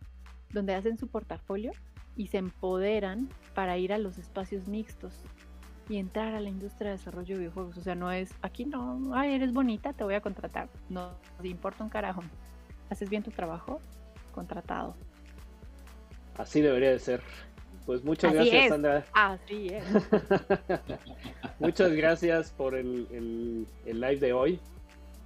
donde 0.52 0.74
hacen 0.74 0.98
su 0.98 1.08
portafolio 1.08 1.72
y 2.16 2.28
se 2.28 2.38
empoderan 2.38 3.28
para 3.54 3.76
ir 3.76 3.92
a 3.92 3.98
los 3.98 4.18
espacios 4.18 4.68
mixtos 4.68 5.24
y 5.88 5.96
entrar 5.96 6.34
a 6.34 6.40
la 6.40 6.48
industria 6.48 6.90
de 6.90 6.96
desarrollo 6.98 7.34
de 7.34 7.40
videojuegos. 7.40 7.76
O 7.78 7.82
sea, 7.82 7.94
no 7.94 8.10
es, 8.12 8.30
aquí 8.42 8.64
no, 8.64 9.00
ay, 9.14 9.34
eres 9.34 9.52
bonita, 9.52 9.92
te 9.92 10.04
voy 10.04 10.14
a 10.14 10.20
contratar. 10.20 10.68
No 10.88 11.12
te 11.40 11.48
importa 11.48 11.82
un 11.82 11.90
carajo. 11.90 12.22
Haces 12.90 13.08
bien 13.08 13.22
tu 13.22 13.30
trabajo, 13.30 13.80
contratado. 14.32 14.94
Así 16.36 16.60
debería 16.60 16.90
de 16.90 16.98
ser. 16.98 17.22
Pues 17.86 18.04
muchas 18.04 18.34
gracias, 18.34 18.68
Sandra. 18.68 19.04
Así 19.14 19.68
es. 19.68 19.84
muchas 21.58 21.92
gracias 21.92 22.52
por 22.52 22.74
el, 22.74 23.66
el, 23.86 24.00
live 24.00 24.18
de 24.18 24.32
hoy. 24.34 24.60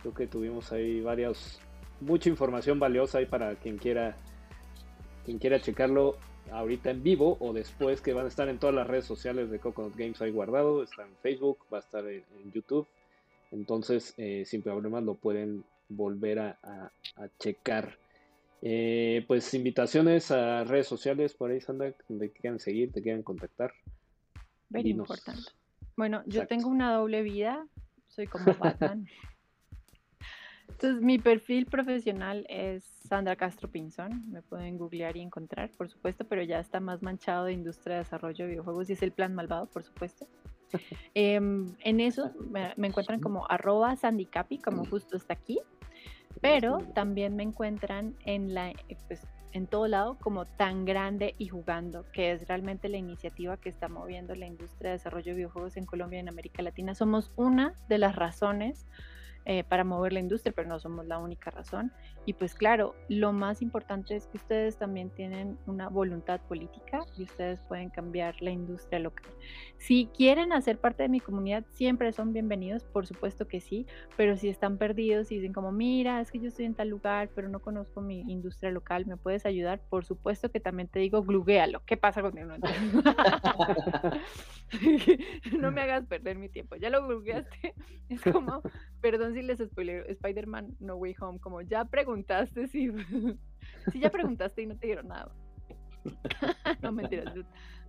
Creo 0.00 0.14
que 0.14 0.26
tuvimos 0.28 0.72
ahí 0.72 1.00
varias, 1.00 1.60
mucha 2.00 2.28
información 2.28 2.78
valiosa 2.78 3.18
ahí 3.18 3.26
para 3.26 3.56
quien 3.56 3.78
quiera, 3.78 4.16
quien 5.24 5.38
quiera 5.38 5.60
checarlo 5.60 6.16
ahorita 6.50 6.90
en 6.90 7.02
vivo 7.02 7.36
o 7.40 7.52
después 7.52 8.00
que 8.00 8.12
van 8.12 8.26
a 8.26 8.28
estar 8.28 8.48
en 8.48 8.58
todas 8.58 8.74
las 8.74 8.86
redes 8.86 9.04
sociales 9.04 9.50
de 9.50 9.58
Coconut 9.58 9.96
Games 9.96 10.20
ahí 10.20 10.30
guardado, 10.30 10.82
está 10.82 11.02
en 11.02 11.14
Facebook, 11.22 11.58
va 11.72 11.78
a 11.78 11.80
estar 11.80 12.06
en, 12.06 12.24
YouTube, 12.52 12.86
entonces 13.50 14.14
eh, 14.16 14.44
sin 14.46 14.62
problemas 14.62 15.02
lo 15.04 15.14
pueden 15.14 15.64
volver 15.88 16.38
a, 16.38 16.90
checar. 17.38 17.96
Eh, 18.64 19.24
pues 19.26 19.52
invitaciones 19.54 20.30
a 20.30 20.62
redes 20.64 20.86
sociales 20.86 21.34
por 21.34 21.50
ahí, 21.50 21.60
Sandra, 21.60 21.92
donde 22.08 22.30
quieran 22.30 22.60
seguir, 22.60 22.92
te 22.92 23.02
quieran 23.02 23.22
contactar. 23.22 23.72
Very 24.68 24.90
importante. 24.90 25.50
Bueno, 25.96 26.22
yo 26.26 26.46
tengo 26.46 26.68
una 26.68 26.94
doble 26.94 27.22
vida, 27.22 27.66
soy 28.08 28.26
como 28.26 28.54
Batman. 28.54 29.06
Entonces, 30.72 31.02
mi 31.02 31.18
perfil 31.18 31.66
profesional 31.66 32.46
es 32.48 32.82
Sandra 32.84 33.36
Castro 33.36 33.70
Pinzón. 33.70 34.30
Me 34.32 34.42
pueden 34.42 34.78
googlear 34.78 35.16
y 35.16 35.20
encontrar, 35.20 35.70
por 35.76 35.88
supuesto, 35.88 36.24
pero 36.24 36.42
ya 36.42 36.58
está 36.58 36.80
más 36.80 37.02
manchado 37.02 37.44
de 37.44 37.52
industria 37.52 37.96
de 37.96 38.02
desarrollo 38.02 38.44
de 38.44 38.50
videojuegos 38.50 38.88
y 38.88 38.94
es 38.94 39.02
el 39.02 39.12
plan 39.12 39.34
malvado, 39.34 39.66
por 39.66 39.84
supuesto. 39.84 40.26
Em, 41.14 41.76
en 41.80 42.00
eso 42.00 42.32
me, 42.50 42.72
encuentran 42.78 43.20
como 43.20 43.46
arroba 43.50 43.94
sandicapi, 43.94 44.58
como 44.58 44.86
justo 44.86 45.16
está 45.16 45.34
aquí. 45.34 45.60
Pero 46.40 46.78
también 46.94 47.36
me 47.36 47.42
encuentran 47.42 48.16
en 48.24 48.54
la, 48.54 48.72
pues, 49.06 49.26
en 49.52 49.66
todo 49.66 49.86
lado 49.86 50.16
como 50.18 50.46
tan 50.46 50.86
grande 50.86 51.34
y 51.36 51.48
jugando, 51.48 52.06
que 52.12 52.32
es 52.32 52.48
realmente 52.48 52.88
la 52.88 52.96
iniciativa 52.96 53.58
que 53.58 53.68
está 53.68 53.88
moviendo 53.88 54.34
la 54.34 54.46
industria 54.46 54.90
de 54.90 54.96
desarrollo 54.96 55.32
de 55.32 55.36
videojuegos 55.36 55.76
en 55.76 55.84
Colombia 55.84 56.16
y 56.16 56.20
en 56.20 56.30
América 56.30 56.62
Latina. 56.62 56.94
Somos 56.94 57.30
una 57.36 57.74
de 57.88 57.98
las 57.98 58.16
razones 58.16 58.86
eh, 59.44 59.64
para 59.64 59.84
mover 59.84 60.12
la 60.12 60.20
industria, 60.20 60.52
pero 60.54 60.68
no 60.68 60.78
somos 60.78 61.06
la 61.06 61.18
única 61.18 61.50
razón. 61.50 61.92
Y 62.26 62.34
pues 62.34 62.54
claro, 62.54 62.94
lo 63.08 63.32
más 63.32 63.62
importante 63.62 64.14
es 64.14 64.26
que 64.28 64.36
ustedes 64.36 64.76
también 64.76 65.10
tienen 65.10 65.58
una 65.66 65.88
voluntad 65.88 66.40
política 66.42 67.04
y 67.16 67.24
ustedes 67.24 67.60
pueden 67.62 67.90
cambiar 67.90 68.40
la 68.40 68.50
industria 68.50 69.00
local. 69.00 69.30
Si 69.78 70.06
quieren 70.16 70.52
hacer 70.52 70.78
parte 70.78 71.02
de 71.02 71.08
mi 71.08 71.18
comunidad, 71.20 71.64
siempre 71.70 72.12
son 72.12 72.32
bienvenidos, 72.32 72.84
por 72.84 73.06
supuesto 73.06 73.48
que 73.48 73.60
sí, 73.60 73.86
pero 74.16 74.36
si 74.36 74.48
están 74.48 74.78
perdidos 74.78 75.32
y 75.32 75.36
dicen 75.36 75.52
como, 75.52 75.72
mira, 75.72 76.20
es 76.20 76.30
que 76.30 76.38
yo 76.38 76.48
estoy 76.48 76.66
en 76.66 76.74
tal 76.74 76.88
lugar, 76.88 77.30
pero 77.34 77.48
no 77.48 77.58
conozco 77.58 78.00
mi 78.00 78.20
industria 78.20 78.70
local, 78.70 79.06
¿me 79.06 79.16
puedes 79.16 79.44
ayudar? 79.46 79.80
Por 79.88 80.04
supuesto 80.04 80.50
que 80.50 80.60
también 80.60 80.88
te 80.88 81.00
digo, 81.00 81.22
gluguéalo. 81.22 81.82
¿Qué 81.84 81.96
pasa 81.96 82.22
contigo? 82.22 82.48
no 85.58 85.70
me 85.70 85.80
hagas 85.82 86.06
perder 86.06 86.38
mi 86.38 86.48
tiempo. 86.48 86.76
Ya 86.76 86.90
lo 86.90 87.06
glugueaste. 87.06 87.74
Es 88.08 88.20
como, 88.20 88.60
perdón 89.00 89.31
si 89.32 89.42
les 89.42 89.58
spoilero, 89.58 90.06
Spider-Man 90.06 90.76
No 90.80 90.96
Way 90.96 91.16
Home, 91.20 91.38
como 91.38 91.60
ya 91.60 91.84
preguntaste 91.84 92.68
si, 92.68 92.90
si 93.92 94.00
ya 94.00 94.10
preguntaste 94.10 94.62
y 94.62 94.66
no 94.66 94.76
te 94.76 94.86
dieron 94.86 95.08
nada. 95.08 95.32
no 96.82 96.92
mentiras, 96.92 97.32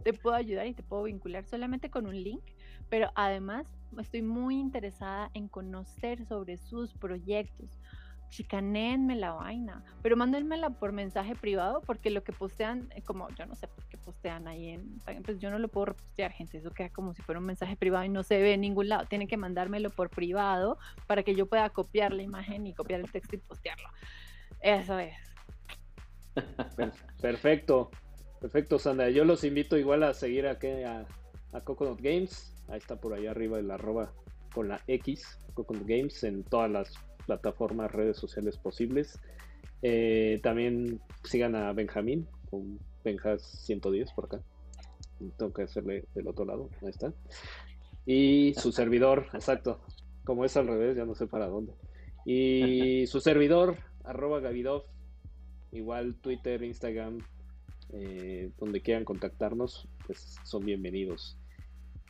te 0.03 0.14
puedo 0.14 0.36
ayudar 0.36 0.68
y 0.68 0.74
te 0.74 0.84
puedo 0.84 1.03
vincular 1.03 1.45
solamente 1.45 1.90
con 1.90 2.06
un 2.06 2.22
link, 2.22 2.44
pero 2.90 3.11
además 3.15 3.68
estoy 3.99 4.22
muy 4.22 4.60
interesada 4.60 5.30
en 5.34 5.48
conocer 5.48 6.26
sobre 6.26 6.57
sus 6.57 6.94
proyectos 6.94 7.80
chicanenme 8.34 9.15
la 9.15 9.34
vaina, 9.34 9.84
pero 10.01 10.18
mándenmela 10.18 10.72
por 10.72 10.91
mensaje 10.91 11.35
privado 11.35 11.81
porque 11.85 12.10
lo 12.10 12.23
que 12.23 12.34
postean, 12.34 12.89
eh, 12.95 13.03
como 13.03 13.30
yo 13.35 13.45
no 13.45 13.55
sé 13.55 13.68
por 13.68 13.85
qué 13.85 13.97
postean 13.97 14.47
ahí 14.47 14.69
en, 14.69 14.99
pues 15.23 15.38
yo 15.38 15.51
no 15.51 15.60
lo 15.60 15.68
puedo 15.68 15.85
repostear, 15.85 16.31
gente, 16.31 16.57
eso 16.57 16.72
queda 16.72 16.89
como 16.89 17.14
si 17.14 17.22
fuera 17.22 17.39
un 17.39 17.45
mensaje 17.45 17.76
privado 17.76 18.05
y 18.05 18.10
no 18.10 18.23
se 18.23 18.41
ve 18.41 18.53
en 18.53 18.61
ningún 18.61 18.89
lado, 18.89 19.05
tienen 19.05 19.27
que 19.27 19.38
mandármelo 19.38 19.91
por 19.91 20.10
privado 20.10 20.80
para 21.05 21.22
que 21.22 21.35
yo 21.35 21.45
pueda 21.45 21.69
copiar 21.69 22.11
la 22.11 22.23
imagen 22.23 22.65
y 22.65 22.73
copiar 22.73 23.01
el 23.01 23.11
texto 23.11 23.35
y 23.35 23.39
postearlo. 23.39 23.88
Eso 24.61 24.97
es. 24.97 25.14
Perfecto, 27.22 27.91
perfecto, 28.41 28.80
Sandra. 28.80 29.11
Yo 29.11 29.23
los 29.23 29.43
invito 29.43 29.77
igual 29.77 30.01
a 30.01 30.15
seguir 30.15 30.47
aquí 30.47 30.68
a, 30.68 31.05
a 31.51 31.61
Coconut 31.61 32.01
Games. 32.01 32.51
Ahí 32.68 32.80
está 32.80 32.95
por 32.95 33.14
ahí 33.14 33.27
arriba 33.27 33.60
el 33.60 33.69
arroba 33.69 34.11
con 34.51 34.68
la 34.69 34.81
X, 34.88 35.38
Coconut 35.53 35.85
Games, 35.85 36.23
en 36.23 36.43
todas 36.43 36.72
las 36.72 36.95
plataformas, 37.25 37.91
redes 37.91 38.17
sociales 38.17 38.57
posibles. 38.57 39.19
Eh, 39.81 40.39
también 40.43 41.01
sigan 41.23 41.55
a 41.55 41.73
Benjamín 41.73 42.27
con 42.49 42.79
Benjas 43.03 43.41
110 43.65 44.11
por 44.13 44.25
acá. 44.25 44.41
Tengo 45.37 45.53
que 45.53 45.63
hacerle 45.63 46.05
del 46.15 46.27
otro 46.27 46.45
lado. 46.45 46.69
Ahí 46.81 46.89
está. 46.89 47.13
Y 48.05 48.53
su 48.55 48.71
servidor, 48.71 49.27
exacto. 49.33 49.79
Como 50.23 50.45
es 50.45 50.55
al 50.57 50.67
revés, 50.67 50.95
ya 50.95 51.05
no 51.05 51.15
sé 51.15 51.27
para 51.27 51.47
dónde. 51.47 51.73
Y 52.25 53.05
su 53.07 53.19
servidor, 53.19 53.77
arroba 54.03 54.39
Gavidov. 54.39 54.83
Igual 55.71 56.15
Twitter, 56.15 56.61
Instagram, 56.63 57.19
eh, 57.93 58.51
donde 58.59 58.81
quieran 58.81 59.05
contactarnos, 59.05 59.87
pues 60.05 60.35
son 60.43 60.65
bienvenidos. 60.65 61.37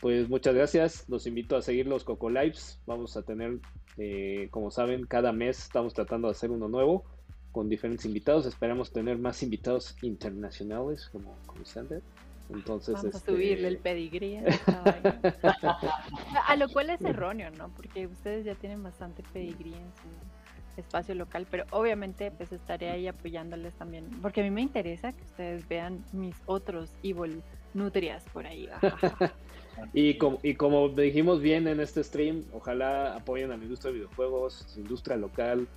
Pues 0.04 0.28
muchas 0.28 0.54
gracias. 0.54 1.06
Los 1.08 1.26
invito 1.28 1.56
a 1.56 1.62
seguir 1.62 1.88
los 1.88 2.04
Coco 2.04 2.30
Lives. 2.30 2.78
Vamos 2.86 3.16
a 3.16 3.22
tener 3.22 3.60
eh, 3.98 4.50
como 4.52 4.70
saben, 4.70 5.06
cada 5.06 5.32
mes 5.32 5.60
estamos 5.60 5.94
tratando 5.94 6.28
de 6.28 6.34
hacer 6.34 6.52
uno 6.52 6.68
nuevo 6.68 7.06
con 7.54 7.70
diferentes 7.70 8.06
invitados. 8.06 8.46
Esperamos 8.46 8.92
tener 8.92 9.18
más 9.18 9.42
invitados 9.44 9.96
internacionales 10.02 11.08
como, 11.10 11.38
como 11.46 11.64
Sander. 11.64 12.02
Entonces, 12.50 12.96
Vamos 12.96 13.16
a 13.16 13.18
este, 13.18 13.32
subirle 13.32 13.70
el 13.70 13.78
pedigrí. 13.78 14.40
a 16.48 16.56
lo 16.58 16.68
cual 16.68 16.90
es 16.90 17.00
erróneo, 17.00 17.50
¿no? 17.52 17.70
Porque 17.70 18.08
ustedes 18.08 18.44
ya 18.44 18.56
tienen 18.56 18.84
bastante 18.84 19.24
pedigrí 19.32 19.74
en 19.74 19.90
su 19.96 20.82
espacio 20.82 21.16
local, 21.16 21.48
pero 21.50 21.64
obviamente 21.72 22.30
pues 22.30 22.52
estaré 22.52 22.90
ahí 22.90 23.08
apoyándoles 23.08 23.74
también, 23.76 24.10
porque 24.22 24.42
a 24.42 24.44
mí 24.44 24.52
me 24.52 24.62
interesa 24.62 25.14
que 25.14 25.22
ustedes 25.22 25.66
vean 25.70 26.04
mis 26.12 26.36
otros 26.46 26.90
Evil 27.04 27.42
Nutrias 27.74 28.26
por 28.34 28.46
ahí. 28.46 28.68
Y 29.94 30.18
como, 30.18 30.40
y 30.44 30.56
como 30.56 30.90
dijimos 30.90 31.42
bien 31.42 31.68
en 31.68 31.80
este 31.80 32.04
stream, 32.04 32.46
ojalá 32.54 33.16
apoyen 33.16 33.52
a 33.52 33.58
la 33.58 33.64
industria 33.64 33.92
de 33.92 34.00
videojuegos, 34.00 34.66
su 34.68 34.80
industria 34.80 35.18
local, 35.18 35.68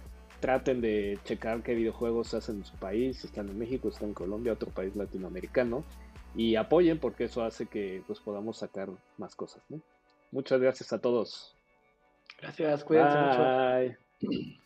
traten 0.40 0.80
de 0.80 1.18
checar 1.24 1.62
qué 1.62 1.74
videojuegos 1.74 2.28
se 2.28 2.36
hacen 2.36 2.56
en 2.56 2.64
su 2.64 2.76
país, 2.76 3.18
si 3.18 3.26
están 3.26 3.48
en 3.48 3.58
México, 3.58 3.88
están 3.88 4.08
en 4.08 4.14
Colombia, 4.14 4.52
otro 4.52 4.70
país 4.70 4.94
latinoamericano, 4.96 5.84
y 6.34 6.56
apoyen 6.56 6.98
porque 6.98 7.24
eso 7.24 7.42
hace 7.42 7.66
que 7.66 8.02
pues, 8.06 8.20
podamos 8.20 8.58
sacar 8.58 8.88
más 9.16 9.34
cosas. 9.34 9.62
Muchas 10.30 10.60
gracias 10.60 10.92
a 10.92 11.00
todos. 11.00 11.54
Gracias, 12.40 12.84
cuídense 12.84 13.18
mucho. 13.18 14.65